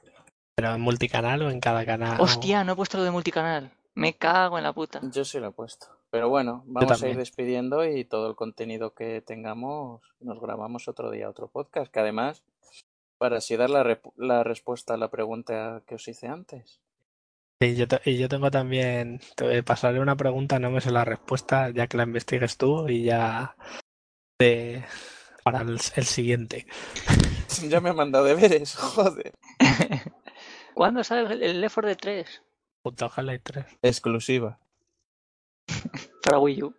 Pero 0.55 0.75
en 0.75 0.81
multicanal 0.81 1.43
o 1.43 1.51
en 1.51 1.59
cada 1.59 1.85
canal. 1.85 2.21
Hostia, 2.21 2.63
no 2.63 2.75
he 2.75 2.77
puesto 2.77 2.99
lo 2.99 3.03
de 3.05 3.11
multicanal. 3.11 3.73
Me 3.95 4.15
cago 4.15 4.59
en 4.59 4.63
la 4.63 4.73
puta. 4.73 5.01
Yo 5.11 5.25
sí 5.25 5.41
lo 5.41 5.49
he 5.49 5.51
puesto. 5.51 5.89
Pero 6.11 6.29
bueno, 6.29 6.63
vamos 6.67 7.03
a 7.03 7.09
ir 7.09 7.17
despidiendo 7.17 7.85
y 7.85 8.05
todo 8.05 8.29
el 8.29 8.37
contenido 8.37 8.95
que 8.95 9.23
tengamos 9.23 10.03
nos 10.21 10.41
grabamos 10.41 10.87
otro 10.87 11.11
día, 11.11 11.29
otro 11.29 11.49
podcast, 11.49 11.91
que 11.91 11.99
además, 11.99 12.45
para 13.19 13.39
así 13.39 13.57
dar 13.57 13.71
la, 13.71 14.01
la 14.17 14.45
respuesta 14.45 14.95
a 14.95 14.99
la 14.99 15.11
pregunta 15.11 15.83
que 15.85 15.97
os 15.97 16.07
hice 16.07 16.29
antes. 16.29 16.81
Sí, 17.63 17.77
yo 17.77 17.87
te- 17.87 18.01
y 18.07 18.17
yo 18.17 18.29
tengo 18.29 18.51
también. 18.51 19.21
Te 19.37 19.63
pasaré 19.63 20.01
una 20.01 20.17
pregunta, 20.17 20.59
no 20.59 20.71
me 20.71 20.81
sé 20.81 20.91
la 20.91 21.05
respuesta, 21.05 21.71
ya 21.71 21.87
que 21.87 21.97
la 21.99 22.05
investigues 22.05 22.57
tú 22.57 22.89
y 22.89 23.05
ya. 23.05 23.55
de- 24.39 24.83
para 25.45 25.61
el, 25.63 25.79
el 25.97 26.05
siguiente. 26.05 26.67
Ya 27.69 27.81
me 27.81 27.91
han 27.91 27.97
mandado 27.97 28.25
deberes, 28.25 28.75
joder. 28.77 29.33
¿Cuándo 30.75 31.03
sale 31.05 31.35
el- 31.35 31.43
el 31.43 31.61
Left 31.61 31.75
4 31.75 31.89
Dead 31.89 31.99
3? 32.01 32.43
Junto 32.83 33.05
a 33.05 33.09
Half-Life 33.09 33.41
3. 33.45 33.67
Exclusiva. 33.83 34.59
Para 36.23 36.39
Wii 36.39 36.63
U. 36.63 36.75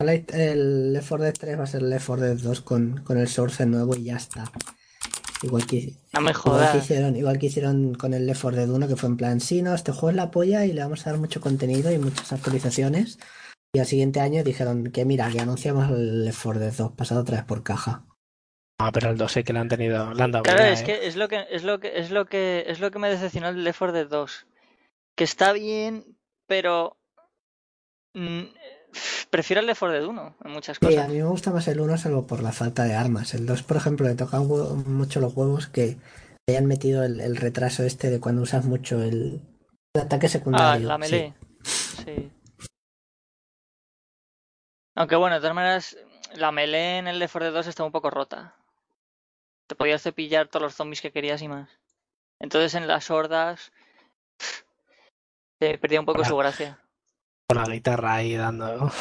El 0.00 0.08
el 0.34 0.92
Left 0.94 1.08
4 1.10 1.24
Dead 1.24 1.34
3 1.38 1.58
va 1.60 1.64
a 1.64 1.66
ser 1.66 1.82
el 1.82 1.90
Left 1.90 2.06
4 2.06 2.24
Dead 2.26 2.36
2 2.38 2.62
con, 2.62 3.04
con 3.04 3.18
el 3.18 3.28
source 3.28 3.64
nuevo 3.66 3.94
y 3.94 4.04
ya 4.04 4.16
está. 4.16 4.50
Igual 5.42 5.66
que, 5.66 5.94
No 6.12 6.20
me 6.20 6.30
igual 6.30 6.72
que 6.72 6.78
hicieron, 6.78 7.16
igual 7.16 7.38
que 7.38 7.46
hicieron 7.46 7.94
con 7.94 8.14
el 8.14 8.26
Left 8.26 8.42
4 8.42 8.60
Dead 8.60 8.70
1, 8.70 8.88
que 8.88 8.96
fue 8.96 9.08
en 9.08 9.16
plan, 9.16 9.40
sí, 9.40 9.60
no, 9.62 9.74
este 9.74 9.90
juego 9.92 10.10
es 10.10 10.16
la 10.16 10.30
polla 10.30 10.64
y 10.64 10.72
le 10.72 10.82
vamos 10.82 11.06
a 11.06 11.10
dar 11.10 11.18
mucho 11.18 11.40
contenido 11.40 11.90
y 11.92 11.98
muchas 11.98 12.32
actualizaciones. 12.32 13.18
Y 13.74 13.80
al 13.80 13.86
siguiente 13.86 14.20
año 14.20 14.44
dijeron 14.44 14.92
que 14.92 15.04
mira, 15.04 15.30
que 15.30 15.40
anunciamos 15.40 15.90
el 15.90 16.24
Left 16.24 16.42
4 16.42 16.60
Dead 16.60 16.72
2 16.72 16.92
pasado 16.92 17.22
otra 17.22 17.38
vez 17.38 17.44
por 17.46 17.62
caja. 17.62 18.04
Ah, 18.78 18.90
pero 18.92 19.10
el 19.10 19.16
2 19.16 19.32
sí 19.32 19.44
que 19.44 19.52
le 19.52 19.58
han 19.58 19.68
tenido. 19.68 20.12
Le 20.12 20.22
han 20.22 20.32
dado 20.32 20.44
Claro, 20.44 20.64
es 20.64 20.82
¿eh? 20.82 20.84
que 20.84 21.06
es 21.06 21.16
lo 21.16 21.28
que 21.28 21.46
es 21.50 21.64
lo 21.64 21.80
que 21.80 21.98
es 21.98 22.10
lo 22.10 22.26
que 22.26 22.64
es 22.66 22.80
lo 22.80 22.90
que 22.90 22.98
me 22.98 23.08
decepcionó 23.08 23.48
el 23.48 23.64
Left 23.64 23.78
4 23.78 23.92
Dead 23.92 24.08
2. 24.08 24.46
Que 25.16 25.24
está 25.24 25.52
bien, 25.52 26.04
pero 26.46 26.96
mm, 28.14 28.42
prefiero 29.30 29.60
el 29.60 29.66
Left 29.66 29.80
4 29.80 29.92
Dead 29.98 30.06
1 30.06 30.36
en 30.44 30.50
muchas 30.50 30.78
Sí, 30.80 30.86
a 30.86 30.88
cosas. 30.88 31.08
mí 31.08 31.16
me 31.18 31.24
gusta 31.24 31.50
más 31.50 31.66
el 31.68 31.80
1 31.80 31.98
salvo 31.98 32.26
por 32.26 32.42
la 32.42 32.52
falta 32.52 32.84
de 32.84 32.94
armas. 32.94 33.34
El 33.34 33.46
2, 33.46 33.62
por 33.62 33.76
ejemplo, 33.76 34.06
le 34.06 34.14
tocan 34.14 34.46
mucho 34.46 35.20
los 35.20 35.34
huevos 35.34 35.66
que 35.68 35.96
hayan 36.48 36.66
metido 36.66 37.04
el, 37.04 37.20
el 37.20 37.36
retraso 37.36 37.82
este 37.84 38.10
de 38.10 38.20
cuando 38.20 38.42
usas 38.42 38.64
mucho 38.64 39.02
el, 39.02 39.40
el 39.94 40.02
ataque 40.02 40.26
Ah, 40.26 40.30
secundario. 40.30 40.88
la 40.88 40.94
sí. 40.96 41.00
melee. 41.00 41.34
Sí. 41.64 42.30
Aunque 44.94 45.16
bueno, 45.16 45.36
de 45.36 45.40
todas 45.40 45.54
maneras, 45.54 45.96
la 46.34 46.52
melee 46.52 46.98
en 46.98 47.06
el 47.08 47.18
Left 47.18 47.32
4 47.32 47.46
Dead 47.46 47.54
2 47.54 47.66
está 47.68 47.84
un 47.84 47.92
poco 47.92 48.10
rota. 48.10 48.56
Te 49.68 49.74
podías 49.76 50.02
cepillar 50.02 50.48
todos 50.48 50.62
los 50.64 50.74
zombies 50.74 51.00
que 51.00 51.12
querías 51.12 51.40
y 51.42 51.48
más. 51.48 51.70
Entonces 52.40 52.74
en 52.74 52.86
las 52.88 53.10
hordas 53.10 53.72
se 55.60 55.78
perdía 55.78 56.00
un 56.00 56.06
poco 56.06 56.18
Hola. 56.20 56.28
su 56.28 56.36
gracia. 56.36 56.78
Con 57.52 57.62
la 57.62 57.74
guitarra 57.74 58.14
ahí 58.14 58.34
dando. 58.34 58.90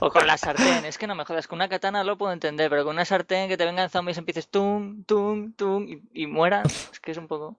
O 0.00 0.10
con 0.10 0.26
la 0.26 0.36
sartén. 0.36 0.84
Es 0.84 0.98
que 0.98 1.06
no 1.06 1.14
me 1.14 1.24
jodas, 1.24 1.46
con 1.46 1.58
una 1.58 1.68
katana 1.68 2.02
lo 2.02 2.18
puedo 2.18 2.32
entender, 2.32 2.68
pero 2.70 2.82
con 2.82 2.94
una 2.94 3.04
sartén 3.04 3.48
que 3.48 3.56
te 3.56 3.64
vengan 3.64 3.90
zombies 3.90 4.18
empieces 4.18 4.48
tum, 4.48 5.04
tum, 5.04 5.52
tum 5.52 5.86
y, 5.86 6.02
y 6.12 6.26
mueran. 6.26 6.66
Es 6.66 6.98
que 7.00 7.12
es 7.12 7.18
un 7.18 7.28
poco. 7.28 7.58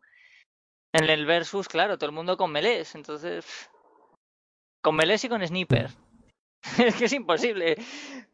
En 0.91 1.09
el 1.09 1.25
versus, 1.25 1.69
claro, 1.69 1.97
todo 1.97 2.09
el 2.09 2.15
mundo 2.15 2.35
con 2.35 2.51
melés, 2.51 2.95
entonces. 2.95 3.69
Con 4.81 4.95
melés 4.95 5.23
y 5.23 5.29
con 5.29 5.45
sniper. 5.45 5.91
Es 6.77 6.95
que 6.95 7.05
es 7.05 7.13
imposible. 7.13 7.77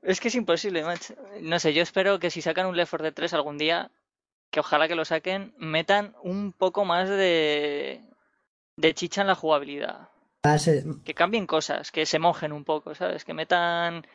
Es 0.01 0.19
que 0.19 0.27
es 0.29 0.35
imposible, 0.35 0.83
macho. 0.83 1.15
No 1.41 1.59
sé, 1.59 1.73
yo 1.73 1.83
espero 1.83 2.19
que 2.19 2.31
si 2.31 2.41
sacan 2.41 2.67
un 2.67 2.77
Left 2.77 2.91
4 2.91 3.03
Dead 3.03 3.13
3 3.13 3.33
algún 3.33 3.57
día, 3.57 3.91
que 4.51 4.59
ojalá 4.59 4.87
que 4.87 4.95
lo 4.95 5.05
saquen, 5.05 5.53
metan 5.57 6.15
un 6.23 6.53
poco 6.53 6.85
más 6.85 7.09
de. 7.09 8.01
de 8.75 8.93
chicha 8.93 9.21
en 9.21 9.27
la 9.27 9.35
jugabilidad 9.35 10.09
Va 10.45 10.55
que 11.03 11.13
cambien 11.13 11.45
cosas, 11.45 11.91
que 11.91 12.05
se 12.05 12.17
mojen 12.19 12.53
un 12.53 12.63
poco, 12.63 12.95
¿sabes? 12.95 13.25
Que 13.25 13.33
metan 13.33 14.07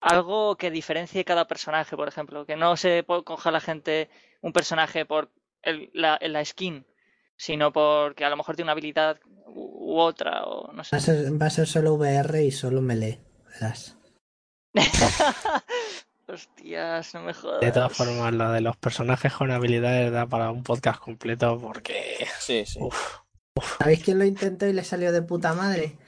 algo 0.00 0.56
que 0.56 0.70
diferencie 0.70 1.24
cada 1.24 1.46
personaje, 1.46 1.94
por 1.96 2.08
ejemplo. 2.08 2.46
Que 2.46 2.56
no 2.56 2.76
se 2.76 3.04
coja 3.04 3.50
la 3.50 3.60
gente 3.60 4.08
un 4.40 4.52
personaje 4.52 5.04
por 5.04 5.30
el- 5.62 5.90
la, 5.92 6.18
la 6.22 6.44
skin, 6.44 6.86
sino 7.36 7.72
porque 7.72 8.24
a 8.24 8.30
lo 8.30 8.36
mejor 8.36 8.56
tiene 8.56 8.66
una 8.66 8.72
habilidad 8.72 9.20
u, 9.46 9.94
u 9.94 9.98
otra, 10.00 10.44
o 10.44 10.72
no 10.72 10.78
va, 10.78 10.84
sé. 10.84 10.96
a 10.96 11.00
ser, 11.00 11.40
va 11.40 11.46
a 11.46 11.50
ser 11.50 11.66
solo 11.66 11.94
VR 11.94 12.42
y 12.44 12.50
solo 12.50 12.80
melee. 12.80 13.20
Verás. 13.52 13.98
Hostias, 16.28 17.12
no 17.14 17.22
me 17.24 17.34
jodas. 17.34 17.60
De 17.60 17.72
todas 17.72 17.92
formas, 17.94 18.32
lo 18.32 18.50
de 18.52 18.60
los 18.62 18.76
personajes 18.76 19.32
con 19.34 19.50
habilidades 19.50 20.10
da 20.12 20.26
para 20.26 20.50
un 20.50 20.62
podcast 20.62 20.98
completo 21.00 21.58
porque. 21.60 22.26
Sí, 22.38 22.64
sí. 22.64 22.78
Uf. 22.80 23.18
¿Sabéis 23.78 24.02
quién 24.02 24.18
lo 24.18 24.24
intentó 24.24 24.66
y 24.66 24.72
le 24.72 24.84
salió 24.84 25.12
de 25.12 25.22
puta 25.22 25.54
madre? 25.54 25.98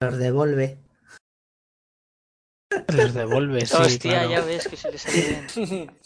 Los 0.00 0.18
devuelve. 0.18 0.78
Les 2.94 3.14
devuelve, 3.14 3.66
sí, 3.66 3.76
Hostia, 3.76 4.10
claro. 4.26 4.30
ya 4.30 4.40
ves 4.42 4.68
que 4.68 4.76
se 4.76 4.92
les 4.92 5.02
sale 5.02 5.46
bien. 5.66 5.96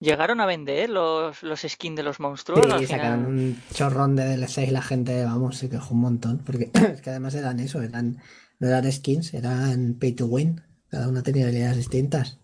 ¿Llegaron 0.00 0.40
a 0.40 0.46
vender 0.46 0.90
los, 0.90 1.42
los 1.42 1.60
skins 1.60 1.96
de 1.96 2.02
los 2.02 2.18
monstruos? 2.20 2.66
al 2.66 2.80
Sí, 2.80 2.86
sacaron 2.88 3.24
final? 3.24 3.26
un 3.30 3.62
chorrón 3.72 4.16
de 4.16 4.36
DLC 4.36 4.58
y 4.66 4.70
la 4.70 4.82
gente, 4.82 5.24
vamos, 5.24 5.56
se 5.58 5.70
quejó 5.70 5.94
un 5.94 6.00
montón. 6.00 6.38
Porque 6.44 6.70
es 6.92 7.00
que 7.00 7.10
además 7.10 7.34
eran 7.34 7.60
eso, 7.60 7.80
eran, 7.82 8.20
no 8.58 8.68
eran 8.68 8.90
skins, 8.90 9.32
eran 9.34 9.94
pay 9.98 10.12
to 10.12 10.26
win. 10.26 10.60
Cada 10.90 11.08
una 11.08 11.22
tenía 11.22 11.44
habilidades 11.44 11.76
distintas. 11.76 12.38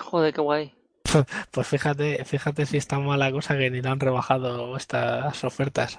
Joder, 0.00 0.34
qué 0.34 0.40
guay. 0.40 0.74
Pues 1.50 1.66
fíjate, 1.66 2.24
fíjate 2.24 2.66
si 2.66 2.76
está 2.76 2.98
mala 2.98 3.30
cosa 3.32 3.56
que 3.58 3.70
ni 3.70 3.82
le 3.82 3.88
han 3.88 4.00
rebajado 4.00 4.76
estas 4.76 5.44
ofertas. 5.44 5.98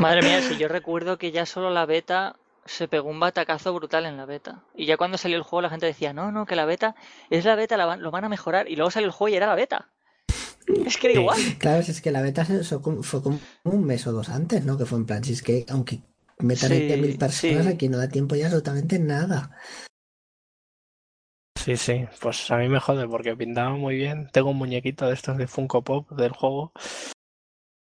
Madre 0.00 0.22
mía, 0.22 0.42
si 0.42 0.56
yo 0.58 0.68
recuerdo 0.68 1.18
que 1.18 1.32
ya 1.32 1.44
solo 1.44 1.70
la 1.70 1.84
beta 1.86 2.36
se 2.66 2.86
pegó 2.86 3.08
un 3.08 3.18
batacazo 3.18 3.74
brutal 3.74 4.06
en 4.06 4.16
la 4.16 4.26
beta. 4.26 4.62
Y 4.76 4.86
ya 4.86 4.96
cuando 4.96 5.18
salió 5.18 5.36
el 5.36 5.42
juego 5.42 5.62
la 5.62 5.70
gente 5.70 5.86
decía, 5.86 6.12
no, 6.12 6.30
no, 6.30 6.46
que 6.46 6.54
la 6.54 6.66
beta 6.66 6.94
es 7.30 7.44
la 7.44 7.56
beta, 7.56 7.76
la 7.76 7.86
van- 7.86 8.02
lo 8.02 8.10
van 8.10 8.24
a 8.24 8.28
mejorar. 8.28 8.68
Y 8.70 8.76
luego 8.76 8.90
salió 8.90 9.06
el 9.06 9.12
juego 9.12 9.32
y 9.32 9.36
era 9.36 9.46
la 9.46 9.54
beta. 9.56 9.88
Es 10.86 10.98
que 10.98 11.10
era 11.10 11.20
igual. 11.20 11.38
Claro, 11.58 11.82
si 11.82 11.90
es 11.92 12.00
que 12.02 12.10
la 12.12 12.20
beta 12.22 12.44
fue 12.44 13.22
como 13.22 13.40
un 13.64 13.84
mes 13.84 14.06
o 14.06 14.12
dos 14.12 14.28
antes, 14.28 14.64
¿no? 14.64 14.76
Que 14.78 14.84
fue 14.84 14.98
en 14.98 15.06
plan, 15.06 15.24
si 15.24 15.32
es 15.32 15.42
que 15.42 15.64
aunque 15.70 16.00
metan 16.38 16.68
Sí, 16.70 16.74
20.000 16.88 17.18
personas, 17.18 17.64
sí. 17.66 17.72
aquí 17.72 17.88
no 17.88 17.98
da 17.98 18.08
tiempo 18.08 18.36
ya 18.36 18.44
absolutamente 18.46 18.98
nada. 18.98 19.50
Sí, 21.68 21.76
sí, 21.76 22.06
pues 22.22 22.50
a 22.50 22.56
mí 22.56 22.66
me 22.66 22.80
jode 22.80 23.06
porque 23.06 23.36
pintaba 23.36 23.72
muy 23.72 23.94
bien. 23.96 24.30
Tengo 24.32 24.52
un 24.52 24.56
muñequito 24.56 25.06
de 25.06 25.12
estos 25.12 25.36
de 25.36 25.46
Funko 25.46 25.82
Pop 25.82 26.10
del 26.12 26.32
juego. 26.32 26.72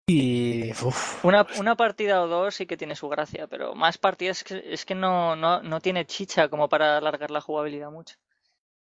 Y. 0.07 0.71
Uf, 0.71 1.25
Una, 1.25 1.45
una 1.59 1.75
partida 1.75 2.23
o 2.23 2.29
dos 2.29 2.55
sí 2.55 2.67
que 2.67 2.77
tiene 2.77 2.95
su 2.95 3.09
gracia, 3.09 3.49
pero 3.49 3.75
más 3.75 3.99
partidas 3.99 4.39
es 4.39 4.45
que, 4.45 4.73
es 4.73 4.85
que 4.85 4.95
no, 4.95 5.35
no, 5.35 5.61
no 5.61 5.81
tiene 5.81 6.07
chicha 6.07 6.49
como 6.49 6.69
para 6.69 6.99
alargar 6.99 7.33
la 7.33 7.41
jugabilidad 7.41 7.91
mucho. 7.91 8.15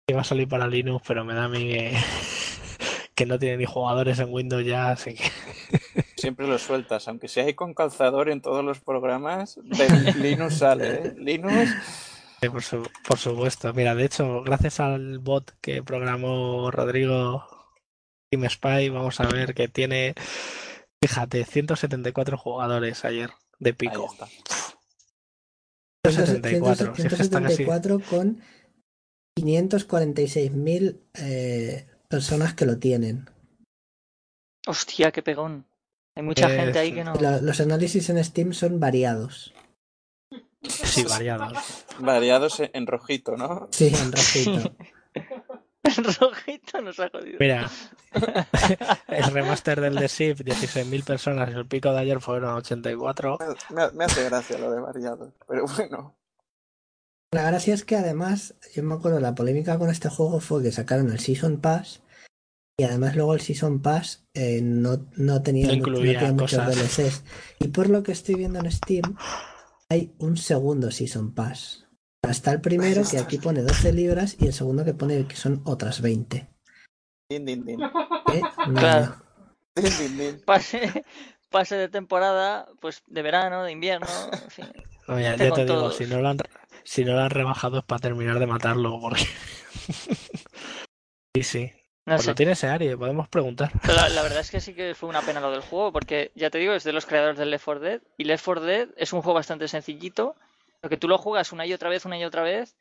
iba 0.09 0.23
a 0.23 0.25
salir 0.25 0.49
para 0.49 0.67
Linux, 0.67 1.05
pero 1.07 1.25
me 1.25 1.35
da 1.35 1.45
a 1.45 1.49
mí 1.49 1.69
que, 1.69 1.97
que 3.15 3.27
no 3.27 3.39
tiene 3.39 3.59
ni 3.59 3.67
jugadores 3.67 4.19
en 4.19 4.33
Windows 4.33 4.67
ya, 4.67 4.91
así 4.91 5.15
que. 5.15 5.31
Siempre 6.17 6.49
lo 6.49 6.59
sueltas, 6.59 7.07
aunque 7.07 7.29
sea 7.29 7.45
ahí 7.45 7.55
con 7.55 7.75
calzador 7.75 8.29
en 8.29 8.41
todos 8.41 8.65
los 8.65 8.81
programas, 8.81 9.57
de 9.63 10.15
Linux 10.15 10.59
sale, 10.59 10.95
¿eh? 10.95 11.15
Linux. 11.19 11.71
Sí, 12.47 12.51
Por, 12.51 12.63
su- 12.63 12.91
por 13.07 13.19
supuesto. 13.19 13.73
Mira, 13.75 13.95
de 13.95 14.05
hecho, 14.05 14.43
gracias 14.43 14.81
al 14.81 15.19
bot 15.19 15.53
que 15.61 15.83
programó 15.83 16.71
Rodrigo 16.71 17.47
Team 18.31 18.49
Spy, 18.49 18.89
vamos 18.91 19.21
a 19.21 19.27
ver 19.29 19.55
que 19.55 19.69
tiene, 19.69 20.15
fíjate, 21.03 21.45
174 21.45 22.37
jugadores 22.39 23.05
ayer 23.05 23.31
de 23.59 23.71
Ahí 23.71 23.75
pico. 23.77 24.09
está. 24.13 24.29
174, 26.07 26.95
si 26.97 27.03
es 27.07 27.15
que 27.15 27.23
está 27.23 27.41
casi. 27.43 27.57
174 27.65 28.01
con 28.01 28.41
546.000 29.39 31.01
eh, 31.15 31.87
personas 32.09 32.55
que 32.55 32.67
lo 32.67 32.79
tienen. 32.79 33.29
Hostia, 34.67 35.13
qué 35.13 35.23
pegón. 35.23 35.67
Hay 36.17 36.23
mucha 36.23 36.53
Eh, 36.53 36.57
gente 36.59 36.79
ahí 36.79 36.93
que 36.93 37.05
no. 37.05 37.15
La- 37.15 37.41
los 37.41 37.61
análisis 37.61 38.09
en 38.11 38.23
Steam 38.23 38.53
son 38.53 38.79
variados. 38.81 39.53
Sí, 40.69 41.05
variados. 41.05 41.53
Variados 41.99 42.61
en- 42.61 42.71
en 42.75 42.87
rojito, 42.87 43.37
¿no? 43.37 43.69
Sí, 43.71 43.89
en 43.95 44.13
rojito. 44.13 44.75
El 45.85 46.03
rojito 46.15 46.81
nos 46.81 46.99
ha 46.99 47.11
jodido. 47.11 47.37
Mira, 47.39 47.71
el 49.09 49.25
remaster 49.33 49.83
del 49.83 49.97
The 49.99 50.09
Shift, 50.09 50.41
16.000 50.41 51.05
personas, 51.05 51.51
el 51.55 51.67
pico 51.69 51.93
de 51.93 52.01
ayer 52.01 52.21
fueron 52.23 52.55
84. 52.55 53.37
Me, 53.69 53.91
me 53.93 54.05
hace 54.07 54.25
gracia 54.25 54.57
lo 54.59 54.71
de 54.73 54.81
variados, 54.81 55.35
pero 55.47 55.67
bueno. 55.77 56.17
La 57.33 57.43
gracia 57.43 57.75
es 57.75 57.85
que 57.85 57.97
además, 57.97 58.55
yo 58.75 58.83
me 58.83 58.95
acuerdo, 58.95 59.21
la 59.21 59.35
polémica 59.35 59.79
con 59.79 59.91
este 59.91 60.09
juego 60.09 60.41
fue 60.41 60.63
que 60.63 60.73
sacaron 60.73 61.11
el 61.13 61.21
Season 61.21 61.61
Pass 61.61 62.03
y 62.79 62.85
además 62.85 63.15
luego 63.15 63.35
el 63.35 63.43
Season 63.43 63.83
Pass 63.83 64.25
eh, 64.33 64.61
no, 64.63 65.07
no 65.17 65.43
tenía, 65.43 65.67
No 65.67 65.75
incluía 65.75 66.19
tenía 66.21 66.33
muchos. 66.33 66.65
DLCs. 66.67 67.25
Y 67.61 67.69
por 67.69 67.91
lo 67.91 68.03
que 68.03 68.13
estoy 68.13 68.37
viendo 68.37 68.59
en 68.61 68.73
Steam, 68.73 69.17
hay 69.95 70.15
un 70.19 70.37
segundo 70.37 70.91
Season 70.91 71.33
Pass. 71.35 71.87
Está 72.29 72.51
el 72.53 72.61
primero 72.61 73.03
que 73.09 73.19
aquí 73.19 73.39
pone 73.39 73.63
12 73.63 73.93
libras 73.93 74.37
y 74.41 74.47
el 74.47 74.53
segundo 74.53 74.85
que 74.85 74.95
pone 74.95 75.27
que 75.29 75.37
son 75.37 75.63
otras 75.65 76.01
20. 76.01 76.49
Din, 77.31 77.45
din, 77.45 77.65
din. 77.65 77.81
¿eh? 77.83 78.43
No, 78.69 78.81
Claro. 78.81 79.15
Din, 79.77 79.93
din, 79.99 80.19
din. 80.19 80.41
Pase, 80.45 81.05
pase 81.49 81.77
de 81.77 81.89
temporada, 81.89 82.67
pues 82.81 83.03
de 83.07 83.23
verano, 83.23 83.63
de 83.63 83.71
invierno, 83.71 84.09
en 84.33 84.51
fin. 84.51 84.67
No, 85.07 85.21
ya, 85.21 85.37
Te 85.37 85.45
ya 85.45 85.51
con 85.51 85.57
te 85.59 85.65
digo, 85.65 85.75
todos. 85.77 85.97
si 85.97 86.07
no, 86.07 86.21
lo 86.21 86.29
han, 86.29 86.39
si 86.83 87.05
no 87.05 87.13
lo 87.13 87.21
han 87.21 87.31
rebajado 87.31 87.79
es 87.79 87.85
para 87.85 88.01
terminar 88.01 88.41
de 88.41 88.47
matarlo, 88.47 88.99
porque... 89.01 89.23
sí, 91.37 91.43
sí. 91.43 91.71
No 92.07 92.15
Pues 92.17 92.23
sé. 92.25 92.31
lo 92.31 92.35
tiene 92.35 92.53
ese 92.53 92.67
Ari, 92.69 92.95
podemos 92.97 93.29
preguntar. 93.29 93.71
La, 93.89 94.09
la 94.09 94.23
verdad 94.23 94.41
es 94.41 94.51
que 94.51 94.61
sí 94.61 94.75
que 94.75 94.95
fue 94.95 95.09
una 95.09 95.23
pena 95.23 95.41
lo 95.41 95.51
del 95.51 95.61
juego, 95.61 95.93
porque 95.93 96.33
ya 96.35 96.51
te 96.51 96.59
digo, 96.59 96.75
es 96.75 96.85
de 96.85 96.93
los 96.93 97.07
creadores 97.07 97.39
del 97.39 97.51
Left 97.51 97.65
4 97.65 97.81
Dead, 97.81 98.03
y 98.19 98.25
Left 98.25 98.45
4 98.45 98.65
Dead 98.65 98.89
es 98.97 99.13
un 99.13 99.23
juego 99.23 99.35
bastante 99.35 99.69
sencillito, 99.69 100.37
porque 100.81 100.97
tú 100.99 101.09
lo 101.09 101.17
juegas 101.19 101.53
una 101.53 101.65
y 101.67 101.73
otra 101.73 101.89
vez, 101.89 102.05
una 102.05 102.19
y 102.19 102.25
otra 102.25 102.43
vez, 102.43 102.77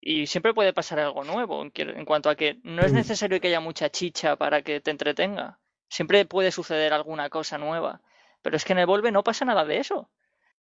y 0.00 0.26
siempre 0.26 0.52
puede 0.52 0.72
pasar 0.74 0.98
algo 0.98 1.24
nuevo, 1.24 1.62
en, 1.62 1.70
que- 1.70 1.82
en 1.82 2.04
cuanto 2.04 2.28
a 2.28 2.36
que 2.36 2.58
no 2.64 2.84
es 2.84 2.92
Mm. 2.92 2.96
necesario 2.96 3.40
que 3.40 3.48
haya 3.48 3.60
mucha 3.60 3.88
chicha 3.90 4.36
para 4.36 4.62
que 4.62 4.80
te 4.80 4.90
entretenga. 4.90 5.58
Siempre 5.88 6.26
puede 6.26 6.50
suceder 6.52 6.92
alguna 6.92 7.30
cosa 7.30 7.56
nueva, 7.58 8.02
pero 8.42 8.56
es 8.56 8.64
que 8.64 8.72
en 8.74 8.80
el 8.80 8.86
Volve 8.86 9.10
no 9.12 9.24
pasa 9.24 9.44
nada 9.44 9.64
de 9.64 9.78
eso. 9.78 10.10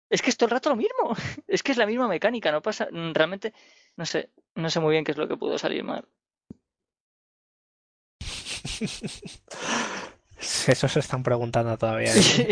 Es 0.10 0.22
que 0.22 0.30
es 0.30 0.38
todo 0.38 0.48
el 0.48 0.52
rato 0.52 0.70
lo 0.70 0.76
mismo. 0.76 1.16
Es 1.48 1.64
que 1.64 1.72
es 1.72 1.78
la 1.78 1.86
misma 1.88 2.08
mecánica, 2.08 2.52
no 2.52 2.62
pasa. 2.62 2.88
mm, 2.92 3.14
Realmente, 3.14 3.54
no 3.98 4.06
sé, 4.06 4.30
no 4.56 4.70
sé 4.70 4.80
muy 4.80 4.92
bien 4.94 5.04
qué 5.04 5.12
es 5.12 5.18
lo 5.18 5.28
que 5.28 5.38
pudo 5.38 5.58
salir 5.58 5.84
mal. 5.84 6.08
Eso 10.68 10.88
se 10.90 11.00
están 11.00 11.24
preguntando 11.24 11.78
todavía. 11.78 12.14
¿eh? 12.14 12.22
Sí, 12.22 12.48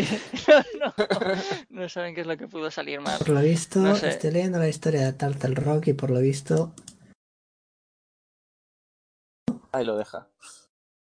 no, 0.80 0.94
no, 0.98 1.82
no 1.82 1.88
saben 1.88 2.14
qué 2.14 2.22
es 2.22 2.26
lo 2.26 2.36
que 2.36 2.48
pudo 2.48 2.70
salir 2.70 3.00
mal. 3.00 3.18
Por 3.18 3.28
lo 3.30 3.40
visto, 3.40 3.80
No 3.80 3.94
sé. 3.94 4.08
estoy 4.08 4.30
leyendo 4.32 4.58
la 4.58 4.68
historia 4.68 5.02
de 5.02 5.12
Turtle 5.12 5.54
Rock 5.54 5.88
y 5.88 5.92
por 5.92 6.10
lo 6.10 6.20
visto 6.20 6.74
Ahí 9.72 9.84
lo 9.84 9.96
deja. 9.96 10.28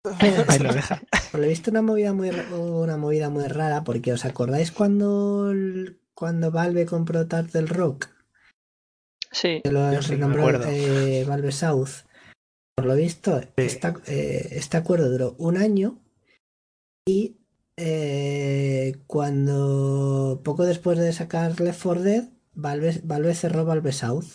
Ahí 0.49 0.59
lo 0.59 0.73
deja. 0.73 1.01
Por 1.31 1.41
lo 1.41 1.47
visto 1.47 1.71
una 1.71 1.83
movida 1.83 2.13
muy 2.13 2.31
una 2.31 2.97
movida 2.97 3.31
muy 3.31 3.47
rara, 3.47 3.85
porque 3.85 4.13
¿os 4.13 4.25
acordáis 4.25 4.73
cuando, 4.73 5.53
cuando 6.15 6.51
Valve 6.51 6.87
compró 6.87 7.27
Turtle 7.27 7.67
Rock? 7.67 8.09
Sí, 9.31 9.61
Que 9.63 9.71
lo 9.71 9.91
renombró 10.01 10.63
eh, 10.67 11.25
Valve 11.27 11.53
South. 11.53 12.05
Por 12.77 12.87
lo 12.87 12.97
visto, 12.97 13.41
esta- 13.57 13.95
eh, 14.07 14.49
este 14.53 14.77
acuerdo 14.77 15.11
duró 15.11 15.35
un 15.39 15.57
año 15.57 15.99
y 17.09 17.37
eh, 17.77 18.97
cuando 19.07 20.41
poco 20.45 20.65
después 20.65 20.99
de 20.99 21.13
sacar 21.13 21.61
Left 21.61 21.83
4 21.83 22.03
Dead, 22.03 22.29
Valve, 22.55 23.01
Valve 23.05 23.35
cerró 23.35 23.65
Valve 23.65 23.93
South. 23.93 24.27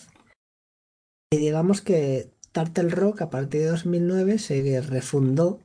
Y 1.32 1.38
digamos 1.38 1.82
que 1.82 2.32
Turtle 2.52 2.90
Rock 2.90 3.22
a 3.22 3.30
partir 3.30 3.62
de 3.62 3.68
2009 3.68 4.40
se 4.40 4.82
refundó 4.82 5.60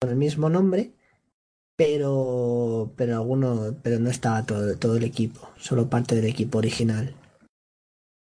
con 0.00 0.10
el 0.10 0.16
mismo 0.16 0.50
nombre, 0.50 0.92
pero 1.76 2.92
pero 2.96 3.14
alguno, 3.16 3.76
pero 3.82 3.98
no 3.98 4.10
estaba 4.10 4.44
todo, 4.46 4.76
todo 4.78 4.96
el 4.96 5.04
equipo, 5.04 5.48
solo 5.56 5.88
parte 5.90 6.14
del 6.14 6.26
equipo 6.26 6.58
original. 6.58 7.14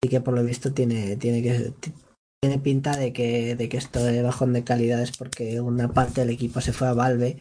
Así 0.03 0.11
que 0.11 0.20
por 0.20 0.35
lo 0.35 0.45
visto 0.45 0.73
tiene, 0.73 1.16
tiene 1.16 1.43
que 1.43 1.73
tiene 2.47 2.62
pinta 2.62 2.97
de 2.97 3.12
que, 3.12 3.56
de 3.56 3.68
que 3.68 3.77
esto 3.77 3.98
de 4.05 4.23
bajón 4.23 4.52
de 4.52 4.62
calidad 4.62 5.02
es 5.02 5.16
porque 5.16 5.60
una 5.60 5.89
parte 5.89 6.20
del 6.20 6.31
equipo 6.31 6.60
se 6.60 6.73
fue 6.73 6.86
a 6.86 6.93
Valve 6.93 7.40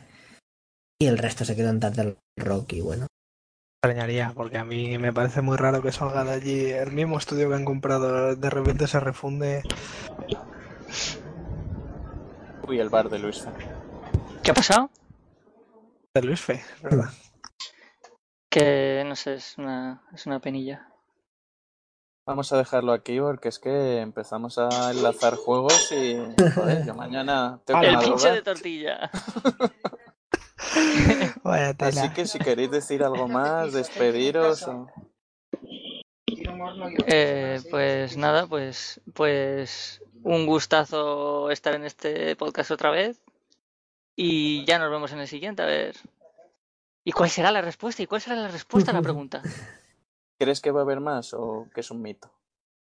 y 1.00 1.06
el 1.06 1.20
resto 1.20 1.46
se 1.46 1.56
quedó 1.56 1.70
en 1.70 1.80
Turtle 1.80 2.18
Rock 2.36 2.74
y 2.74 2.82
bueno. 2.82 3.06
extrañaría, 3.84 4.34
porque 4.34 4.58
a 4.58 4.66
mí 4.66 4.98
me 4.98 5.14
parece 5.14 5.44
muy 5.44 5.58
raro 5.58 5.84
que 5.84 5.92
salga 5.92 6.24
de 6.24 6.32
allí 6.32 6.72
el 6.72 6.92
mismo 6.92 7.20
estudio 7.20 7.50
que 7.50 7.54
han 7.54 7.66
comprado, 7.66 8.36
de 8.36 8.50
repente 8.50 8.88
se 8.88 9.00
refunde. 9.00 9.62
Uy, 12.68 12.80
el 12.80 12.90
bar 12.90 13.08
de 13.08 13.20
Luis. 13.20 13.48
¿Qué 14.42 14.50
ha 14.50 14.56
pasado? 14.56 14.90
De 16.16 16.22
Luis 16.24 16.42
Fe, 16.42 16.64
¿verdad? 16.82 17.12
Que 18.50 19.04
no 19.06 19.16
sé, 19.16 19.36
es 19.36 19.56
una, 19.60 20.02
es 20.16 20.26
una 20.26 20.40
penilla. 20.40 20.90
Vamos 22.26 22.52
a 22.52 22.58
dejarlo 22.58 22.92
aquí 22.92 23.20
porque 23.20 23.50
es 23.50 23.60
que 23.60 24.00
empezamos 24.00 24.58
a 24.58 24.92
enlazar 24.92 25.36
juegos 25.36 25.92
y 25.92 26.18
joder, 26.56 26.84
yo 26.84 26.96
mañana 26.96 27.62
tengo 27.66 27.82
que 27.82 27.88
El 27.88 28.00
pinche 28.00 28.32
de 28.32 28.42
tortilla. 28.42 29.12
Vaya 31.44 31.76
Así 31.78 32.10
que 32.10 32.26
si 32.26 32.40
queréis 32.40 32.72
decir 32.72 33.04
algo 33.04 33.28
más, 33.28 33.74
despediros 33.74 34.64
o... 34.64 34.88
Eh, 37.06 37.62
pues 37.70 38.18
nada, 38.18 38.48
pues, 38.48 39.02
pues 39.14 40.02
un 40.24 40.48
gustazo 40.48 41.52
estar 41.52 41.76
en 41.76 41.86
este 41.86 42.36
podcast 42.36 42.72
otra 42.72 42.90
vez. 42.90 43.22
Y 44.16 44.66
ya 44.66 44.80
nos 44.80 44.90
vemos 44.90 45.12
en 45.12 45.20
el 45.20 45.28
siguiente, 45.28 45.62
a 45.62 45.68
ver. 45.68 45.96
¿Y 47.04 47.12
cuál 47.12 47.30
será 47.30 47.52
la 47.52 47.62
respuesta? 47.62 48.02
¿Y 48.02 48.08
cuál 48.08 48.22
será 48.22 48.36
la 48.36 48.48
respuesta 48.48 48.90
a 48.90 48.96
la 48.96 49.02
pregunta? 49.04 49.44
¿Crees 50.40 50.62
que 50.62 50.72
va 50.72 50.82
a 50.82 50.84
haber 50.84 51.00
más 51.00 51.34
o 51.34 51.68
que 51.74 51.82
es 51.82 51.92
un 51.92 52.02
mito? 52.02 52.32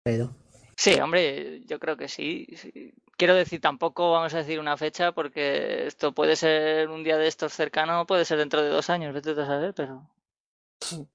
Pero 0.05 0.35
Sí, 0.79 0.95
hombre, 1.01 1.61
yo 1.67 1.81
creo 1.81 1.97
que 1.97 2.07
sí, 2.07 2.47
sí. 2.55 2.95
Quiero 3.17 3.35
decir, 3.35 3.61
tampoco 3.61 4.13
vamos 4.13 4.33
a 4.33 4.39
decir 4.39 4.61
una 4.61 4.77
fecha 4.77 5.11
porque 5.11 5.89
esto 5.89 6.15
puede 6.15 6.37
ser 6.37 6.89
un 6.89 7.03
día 7.03 7.17
de 7.17 7.27
estos 7.27 7.53
cercano, 7.53 8.07
puede 8.07 8.25
ser 8.25 8.39
dentro 8.39 8.63
de 8.63 8.69
dos 8.69 8.89
años, 8.89 9.13
vete 9.13 9.33
a 9.33 9.47
saber, 9.47 9.75
pero... 9.75 10.09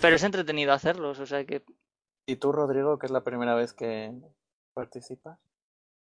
Pero 0.00 0.16
es 0.16 0.22
entretenido 0.22 0.72
hacerlos, 0.72 1.18
o 1.18 1.26
sea 1.26 1.44
que... 1.44 1.62
¿Y 2.26 2.36
tú, 2.36 2.52
Rodrigo, 2.52 2.98
que 2.98 3.06
es 3.06 3.12
la 3.12 3.22
primera 3.22 3.54
vez 3.54 3.72
que 3.72 4.12
participas? 4.74 5.38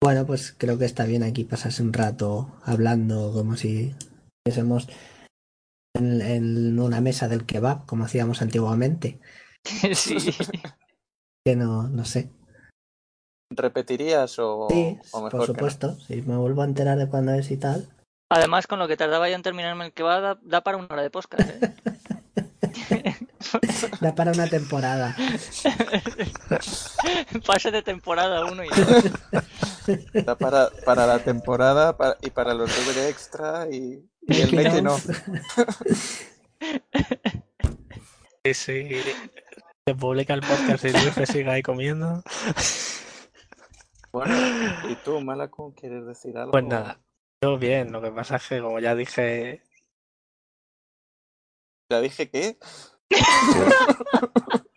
bueno, 0.01 0.25
pues 0.25 0.55
creo 0.57 0.79
que 0.79 0.85
está 0.85 1.05
bien 1.05 1.23
aquí 1.23 1.45
pasarse 1.45 1.83
un 1.83 1.93
rato 1.93 2.61
hablando 2.63 3.33
como 3.33 3.57
si 3.57 3.95
estuviésemos 4.47 4.89
en, 5.95 6.21
en 6.21 6.79
una 6.79 7.01
mesa 7.01 7.29
del 7.29 7.45
kebab, 7.45 7.85
como 7.87 8.05
hacíamos 8.05 8.41
antiguamente. 8.41 9.19
sí. 9.95 10.17
Que 11.45 11.57
no, 11.57 11.89
no 11.89 12.05
sé. 12.05 12.31
¿Repetirías 13.51 14.39
o, 14.39 14.69
Sí, 14.71 14.99
o 15.13 15.23
mejor 15.23 15.31
por 15.31 15.41
no? 15.41 15.47
supuesto. 15.47 15.95
Si 16.01 16.21
me 16.23 16.37
vuelvo 16.37 16.63
a 16.63 16.67
enterar 16.67 16.99
de 16.99 17.09
cuándo 17.09 17.33
es 17.33 17.51
y 17.51 17.57
tal. 17.57 17.89
Además, 18.31 18.67
con 18.67 18.79
lo 18.79 18.89
que 18.89 18.97
tardaba 18.97 19.29
yo 19.29 19.35
en 19.37 19.43
terminarme 19.43 19.87
el 19.87 19.93
que 19.93 20.03
va, 20.03 20.21
da, 20.21 20.39
da 20.43 20.63
para 20.63 20.77
una 20.77 20.89
hora 20.91 21.03
de 21.03 21.11
podcast, 21.11 21.49
¿eh? 21.49 21.75
Da 24.01 24.15
para 24.15 24.33
una 24.33 24.47
temporada. 24.47 25.17
Pase 27.47 27.71
de 27.71 27.83
temporada 27.83 28.45
uno 28.45 28.63
y 28.65 28.69
dos. 28.69 29.05
Está 30.13 30.37
para, 30.37 30.69
para 30.85 31.07
la 31.07 31.21
temporada 31.21 31.97
y 32.21 32.31
para 32.31 32.53
los 32.53 32.71
DVD 32.71 33.09
extra 33.09 33.67
y, 33.71 34.05
y 34.23 34.41
el 34.41 34.55
making 34.55 34.85
no. 34.85 34.97
Sí, 38.55 38.85
sí. 38.85 39.01
Se 39.87 39.95
publica 39.95 40.35
el 40.35 40.41
podcast 40.41 40.85
y 40.85 40.93
Luis 40.93 41.15
Fe 41.15 41.27
sigue 41.27 41.51
ahí 41.51 41.63
comiendo. 41.63 42.23
Bueno, 44.13 44.35
¿y 44.89 44.95
tú, 44.97 45.21
Malaco, 45.21 45.75
quieres 45.75 46.07
decir 46.07 46.37
algo? 46.37 46.53
Pues 46.53 46.65
nada, 46.65 47.01
yo 47.43 47.59
bien, 47.59 47.93
lo 47.93 48.01
que 48.01 48.11
pasa 48.11 48.37
es 48.37 48.49
que 48.49 48.61
como 48.61 48.81
ya 48.81 48.95
dije, 48.95 49.63
¿Ya 51.91 52.01
dije 52.01 52.29
qué? 52.31 52.59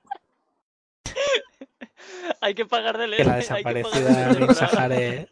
Hay 2.42 2.56
que 2.56 2.66
pagar 2.66 2.98
de 2.98 3.04
que 3.06 3.24
la 3.24 3.24
leer. 3.24 3.26
que 3.26 3.32
de 3.32 3.38
desaparecida 3.38 4.10
leer, 4.10 4.38
Rin 4.38 4.48
¿verdad? 4.48 5.30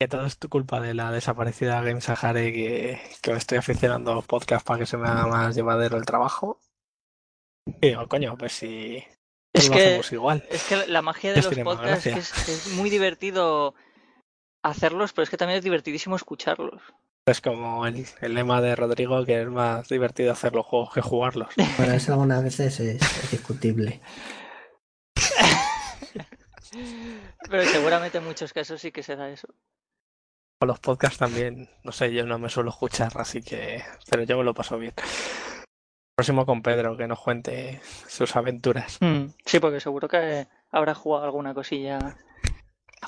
Que 0.00 0.08
todo 0.08 0.24
es 0.24 0.38
tu 0.38 0.48
culpa 0.48 0.80
de 0.80 0.94
la 0.94 1.12
desaparecida 1.12 1.82
Game 1.82 2.00
Sahare 2.00 2.54
que, 2.54 2.98
que 3.20 3.32
me 3.32 3.36
estoy 3.36 3.58
aficionando 3.58 4.12
a 4.12 4.14
los 4.14 4.24
podcasts 4.24 4.64
para 4.64 4.78
que 4.78 4.86
se 4.86 4.96
me 4.96 5.06
haga 5.06 5.26
más 5.26 5.54
llevadero 5.54 5.98
el 5.98 6.06
trabajo. 6.06 6.58
Y 7.82 7.88
digo, 7.88 8.08
coño, 8.08 8.34
pues 8.38 8.54
si 8.54 9.04
Es 9.52 9.68
lo 9.68 9.74
que- 9.74 9.84
hacemos 9.84 10.10
igual. 10.12 10.42
Es 10.48 10.64
que 10.64 10.86
la 10.86 11.02
magia 11.02 11.34
de 11.34 11.42
los 11.42 11.54
podcasts 11.58 12.06
es 12.06 12.48
es, 12.48 12.68
muy 12.68 12.88
divertido 12.88 13.74
hacerlos, 14.62 15.12
pero 15.12 15.24
es 15.24 15.28
que 15.28 15.36
también 15.36 15.58
es 15.58 15.64
divertidísimo 15.64 16.16
escucharlos. 16.16 16.80
Es 17.26 17.42
como 17.42 17.86
el, 17.86 18.06
el 18.22 18.34
lema 18.34 18.62
de 18.62 18.74
Rodrigo 18.76 19.26
que 19.26 19.42
es 19.42 19.48
más 19.48 19.90
divertido 19.90 20.32
hacer 20.32 20.54
los 20.54 20.64
juegos 20.64 20.94
que 20.94 21.02
jugarlos. 21.02 21.52
Bueno, 21.76 21.92
eso 21.92 22.14
algunas 22.14 22.42
veces 22.42 22.80
es, 22.80 23.02
es 23.02 23.30
discutible. 23.32 24.00
Pero 27.50 27.64
seguramente 27.64 28.16
en 28.16 28.24
muchos 28.24 28.54
casos 28.54 28.80
sí 28.80 28.92
que 28.92 29.02
se 29.02 29.16
da 29.16 29.28
eso. 29.28 29.48
Con 30.60 30.68
los 30.68 30.78
podcasts 30.78 31.16
también, 31.18 31.70
no 31.84 31.90
sé, 31.90 32.12
yo 32.12 32.26
no 32.26 32.38
me 32.38 32.50
suelo 32.50 32.68
escuchar, 32.68 33.10
así 33.14 33.40
que... 33.40 33.82
Pero 34.10 34.24
yo 34.24 34.36
me 34.36 34.44
lo 34.44 34.52
paso 34.52 34.76
bien. 34.78 34.92
Próximo 36.14 36.44
con 36.44 36.60
Pedro, 36.62 36.98
que 36.98 37.06
nos 37.06 37.18
cuente 37.18 37.80
sus 38.06 38.36
aventuras. 38.36 38.98
Mm, 39.00 39.28
Sí, 39.46 39.58
porque 39.58 39.80
seguro 39.80 40.06
que 40.06 40.48
habrá 40.70 40.94
jugado 40.94 41.24
alguna 41.24 41.54
cosilla. 41.54 42.18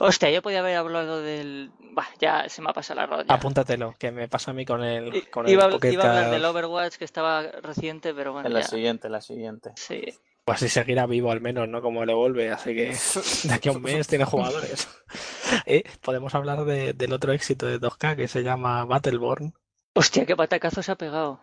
Hostia, 0.00 0.30
yo 0.30 0.40
podía 0.40 0.60
haber 0.60 0.76
hablado 0.78 1.20
del. 1.20 1.70
Bah, 1.92 2.08
ya 2.18 2.48
se 2.48 2.62
me 2.62 2.70
ha 2.70 2.72
pasado 2.72 3.00
la 3.00 3.06
rodilla. 3.06 3.34
Apúntatelo, 3.34 3.94
que 3.98 4.10
me 4.10 4.28
pasa 4.28 4.52
a 4.52 4.54
mí 4.54 4.64
con 4.64 4.82
el, 4.82 5.28
con 5.28 5.44
el 5.44 5.52
iba, 5.52 5.68
Pocket 5.68 5.92
iba 5.92 6.04
a 6.04 6.08
hablar 6.08 6.30
del 6.30 6.44
Overwatch 6.46 6.96
que 6.96 7.04
estaba 7.04 7.42
reciente, 7.42 8.14
pero 8.14 8.32
bueno, 8.32 8.48
En 8.48 8.54
la 8.54 8.60
ya. 8.62 8.66
siguiente, 8.68 9.10
la 9.10 9.20
siguiente. 9.20 9.72
Sí. 9.76 10.02
Pues 10.44 10.56
así 10.56 10.68
seguirá 10.68 11.06
vivo 11.06 11.30
al 11.30 11.40
menos, 11.40 11.68
¿no? 11.68 11.80
Como 11.80 12.04
le 12.04 12.14
vuelve, 12.14 12.50
así 12.50 12.74
que 12.74 12.96
de 13.48 13.54
aquí 13.54 13.68
a 13.68 13.72
un 13.72 13.82
mes 13.82 14.06
tiene 14.08 14.24
jugadores. 14.24 14.88
Eh, 15.66 15.84
Podemos 16.00 16.34
hablar 16.34 16.64
de- 16.64 16.94
del 16.94 17.12
otro 17.12 17.32
éxito 17.32 17.66
de 17.66 17.78
2K 17.78 18.16
que 18.16 18.26
se 18.28 18.42
llama 18.42 18.84
Battleborn. 18.84 19.54
Hostia, 19.94 20.24
qué 20.26 20.34
patacazo 20.34 20.82
se 20.82 20.92
ha 20.92 20.96
pegado. 20.96 21.40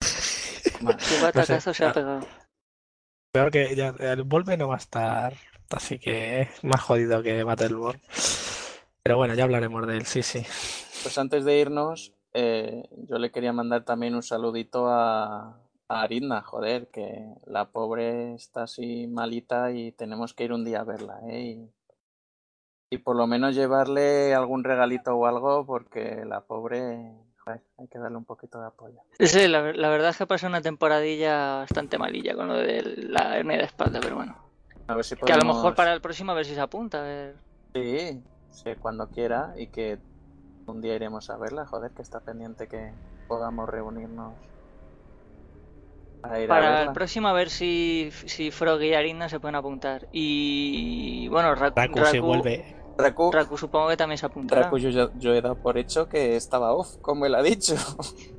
Qué 0.00 1.20
patacazo 1.20 1.72
se 1.74 1.84
ha 1.84 1.90
ah. 1.90 1.92
pegado. 1.92 2.26
Peor 3.32 3.50
que 3.50 3.74
ya 3.76 3.94
el 3.98 4.24
Volve 4.24 4.56
no 4.56 4.68
va 4.68 4.74
a 4.74 4.78
estar, 4.78 5.34
así 5.70 5.98
que 5.98 6.48
más 6.62 6.80
jodido 6.80 7.22
que 7.22 7.44
Battleborn. 7.44 8.00
Pero 9.02 9.16
bueno, 9.16 9.34
ya 9.34 9.44
hablaremos 9.44 9.86
de 9.86 9.96
él, 9.98 10.06
sí, 10.06 10.22
sí. 10.22 10.44
Pues 11.02 11.16
antes 11.18 11.44
de 11.44 11.58
irnos, 11.58 12.12
eh, 12.32 12.88
yo 13.08 13.18
le 13.18 13.30
quería 13.30 13.52
mandar 13.52 13.84
también 13.84 14.14
un 14.14 14.22
saludito 14.22 14.88
a, 14.88 15.61
a 15.96 16.42
joder, 16.42 16.88
que 16.88 17.26
la 17.46 17.70
pobre 17.70 18.34
está 18.34 18.62
así 18.64 19.06
malita 19.06 19.70
y 19.72 19.92
tenemos 19.92 20.32
que 20.34 20.44
ir 20.44 20.52
un 20.52 20.64
día 20.64 20.80
a 20.80 20.84
verla, 20.84 21.20
¿eh? 21.28 21.40
Y, 21.40 21.70
y 22.90 22.98
por 22.98 23.16
lo 23.16 23.26
menos 23.26 23.54
llevarle 23.54 24.34
algún 24.34 24.64
regalito 24.64 25.14
o 25.14 25.26
algo, 25.26 25.64
porque 25.66 26.24
la 26.26 26.42
pobre, 26.42 27.12
joder, 27.44 27.62
hay 27.78 27.88
que 27.88 27.98
darle 27.98 28.16
un 28.18 28.24
poquito 28.24 28.60
de 28.60 28.66
apoyo. 28.66 29.00
Sí, 29.18 29.48
la, 29.48 29.60
ver- 29.60 29.76
la 29.76 29.88
verdad 29.88 30.10
es 30.10 30.16
que 30.18 30.24
ha 30.24 30.26
pasado 30.26 30.50
una 30.50 30.62
temporadilla 30.62 31.56
bastante 31.58 31.98
malilla 31.98 32.34
con 32.34 32.48
lo 32.48 32.54
de 32.56 32.82
la 33.08 33.36
hernia 33.38 33.58
de 33.58 33.64
espalda, 33.64 34.00
pero 34.00 34.16
bueno. 34.16 34.36
A 34.88 34.94
ver 34.94 35.04
si 35.04 35.14
Que 35.16 35.32
a 35.32 35.36
lo 35.36 35.42
podemos- 35.42 35.56
mejor 35.56 35.74
para 35.74 35.92
el 35.92 36.00
próximo 36.00 36.32
a 36.32 36.34
ver 36.34 36.44
si 36.46 36.54
se 36.54 36.60
apunta. 36.60 37.00
A 37.00 37.02
ver. 37.04 37.36
Sí, 37.74 38.22
sí, 38.50 38.70
cuando 38.78 39.08
quiera 39.10 39.54
y 39.56 39.68
que 39.68 39.98
un 40.66 40.80
día 40.80 40.94
iremos 40.94 41.30
a 41.30 41.36
verla, 41.38 41.64
joder, 41.66 41.92
que 41.92 42.02
está 42.02 42.20
pendiente 42.20 42.68
que 42.68 42.92
podamos 43.26 43.68
reunirnos 43.68 44.34
para 46.48 46.82
el 46.84 46.92
próximo 46.92 47.28
a 47.28 47.32
ver 47.32 47.50
si, 47.50 48.10
si 48.26 48.50
Frog 48.50 48.80
y 48.82 48.94
Arina 48.94 49.28
se 49.28 49.40
pueden 49.40 49.56
apuntar. 49.56 50.08
Y 50.12 51.28
bueno, 51.28 51.54
Raku, 51.54 51.78
Raku 51.80 51.98
Raku- 51.98 52.20
vuelve. 52.20 52.76
Raku, 52.98 53.32
Raku 53.32 53.56
supongo 53.58 53.88
que 53.88 53.96
también 53.96 54.18
se 54.18 54.26
apuntará. 54.26 54.62
Raku, 54.64 54.78
yo, 54.78 55.10
yo 55.18 55.34
he 55.34 55.40
dado 55.40 55.56
por 55.56 55.78
hecho 55.78 56.08
que 56.08 56.36
estaba 56.36 56.72
off, 56.74 56.96
como 57.00 57.26
él 57.26 57.34
ha 57.34 57.42
dicho. 57.42 57.74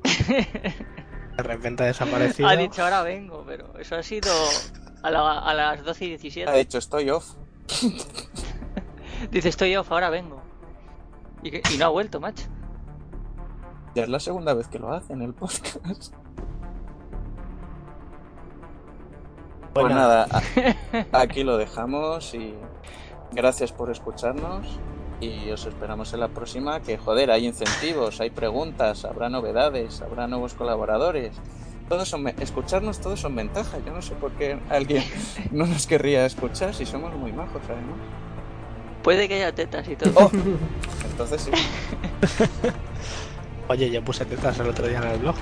De 1.36 1.42
repente 1.42 1.82
ha 1.82 1.86
desaparecido. 1.86 2.48
ha 2.48 2.54
dicho 2.56 2.82
ahora 2.84 3.02
vengo, 3.02 3.42
pero 3.46 3.76
eso 3.78 3.96
ha 3.96 4.02
sido 4.04 4.30
a, 5.02 5.10
la- 5.10 5.38
a 5.40 5.52
las 5.54 5.84
12 5.84 6.04
y 6.04 6.08
Ha 6.14 6.18
17. 6.18 6.52
dicho 6.58 6.78
estoy 6.78 7.10
off. 7.10 7.34
Dice 9.30 9.48
estoy 9.48 9.74
off, 9.76 9.90
ahora 9.90 10.10
vengo. 10.10 10.40
Y, 11.42 11.50
que- 11.50 11.62
y 11.74 11.78
no 11.78 11.86
ha 11.86 11.88
vuelto, 11.88 12.20
macho. 12.20 12.44
Ya 13.96 14.04
es 14.04 14.08
la 14.08 14.20
segunda 14.20 14.54
vez 14.54 14.68
que 14.68 14.78
lo 14.78 14.92
hace 14.92 15.12
en 15.12 15.22
el 15.22 15.34
podcast. 15.34 16.14
Pues 19.74 19.86
Bueno. 19.86 19.96
nada, 20.00 20.28
aquí 21.12 21.42
lo 21.42 21.56
dejamos 21.58 22.32
y 22.34 22.54
gracias 23.32 23.72
por 23.72 23.90
escucharnos 23.90 24.78
y 25.20 25.50
os 25.50 25.66
esperamos 25.66 26.12
en 26.14 26.20
la 26.20 26.28
próxima 26.28 26.80
que 26.80 26.96
joder, 26.96 27.30
hay 27.32 27.46
incentivos, 27.46 28.20
hay 28.20 28.30
preguntas, 28.30 29.04
habrá 29.04 29.28
novedades, 29.28 30.00
habrá 30.00 30.28
nuevos 30.28 30.54
colaboradores. 30.54 31.32
Todos 31.88 32.08
son, 32.08 32.26
escucharnos 32.28 33.00
todos 33.00 33.20
son 33.20 33.34
ventajas. 33.36 33.80
Yo 33.84 33.92
no 33.92 34.00
sé 34.00 34.14
por 34.14 34.30
qué 34.32 34.58
alguien 34.70 35.02
no 35.50 35.66
nos 35.66 35.86
querría 35.88 36.24
escuchar 36.24 36.72
si 36.72 36.86
somos 36.86 37.12
muy 37.14 37.32
majos 37.32 37.62
además. 37.64 37.96
Puede 39.02 39.28
que 39.28 39.34
haya 39.34 39.52
tetas 39.54 39.86
y 39.88 39.96
todo. 39.96 40.12
Oh, 40.16 40.30
entonces 41.10 41.42
sí. 41.42 41.50
Oye, 43.68 43.90
yo 43.90 44.02
puse 44.04 44.24
tetas 44.24 44.58
el 44.60 44.68
otro 44.68 44.86
día 44.86 44.98
en 44.98 45.08
el 45.08 45.18
blog. 45.18 45.34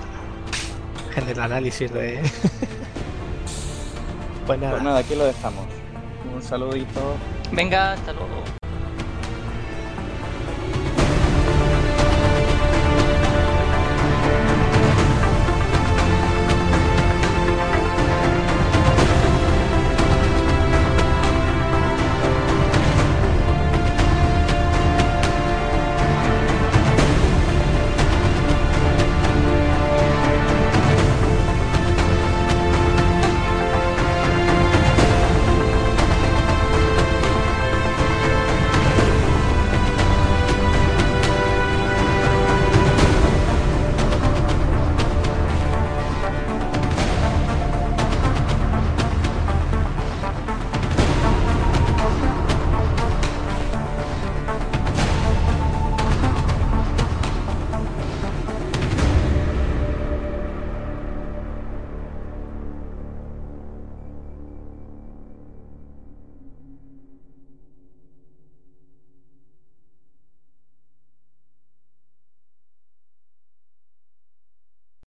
En 1.17 1.29
el 1.29 1.39
análisis 1.39 1.93
de. 1.93 2.23
Pues 4.47 4.59
nada. 4.59 4.73
Pues 4.73 4.83
nada, 4.83 4.99
aquí 4.99 5.15
lo 5.15 5.25
dejamos. 5.25 5.67
Un 6.35 6.43
saludito. 6.43 7.17
Venga, 7.53 7.93
hasta 7.93 8.13
luego. 8.13 8.62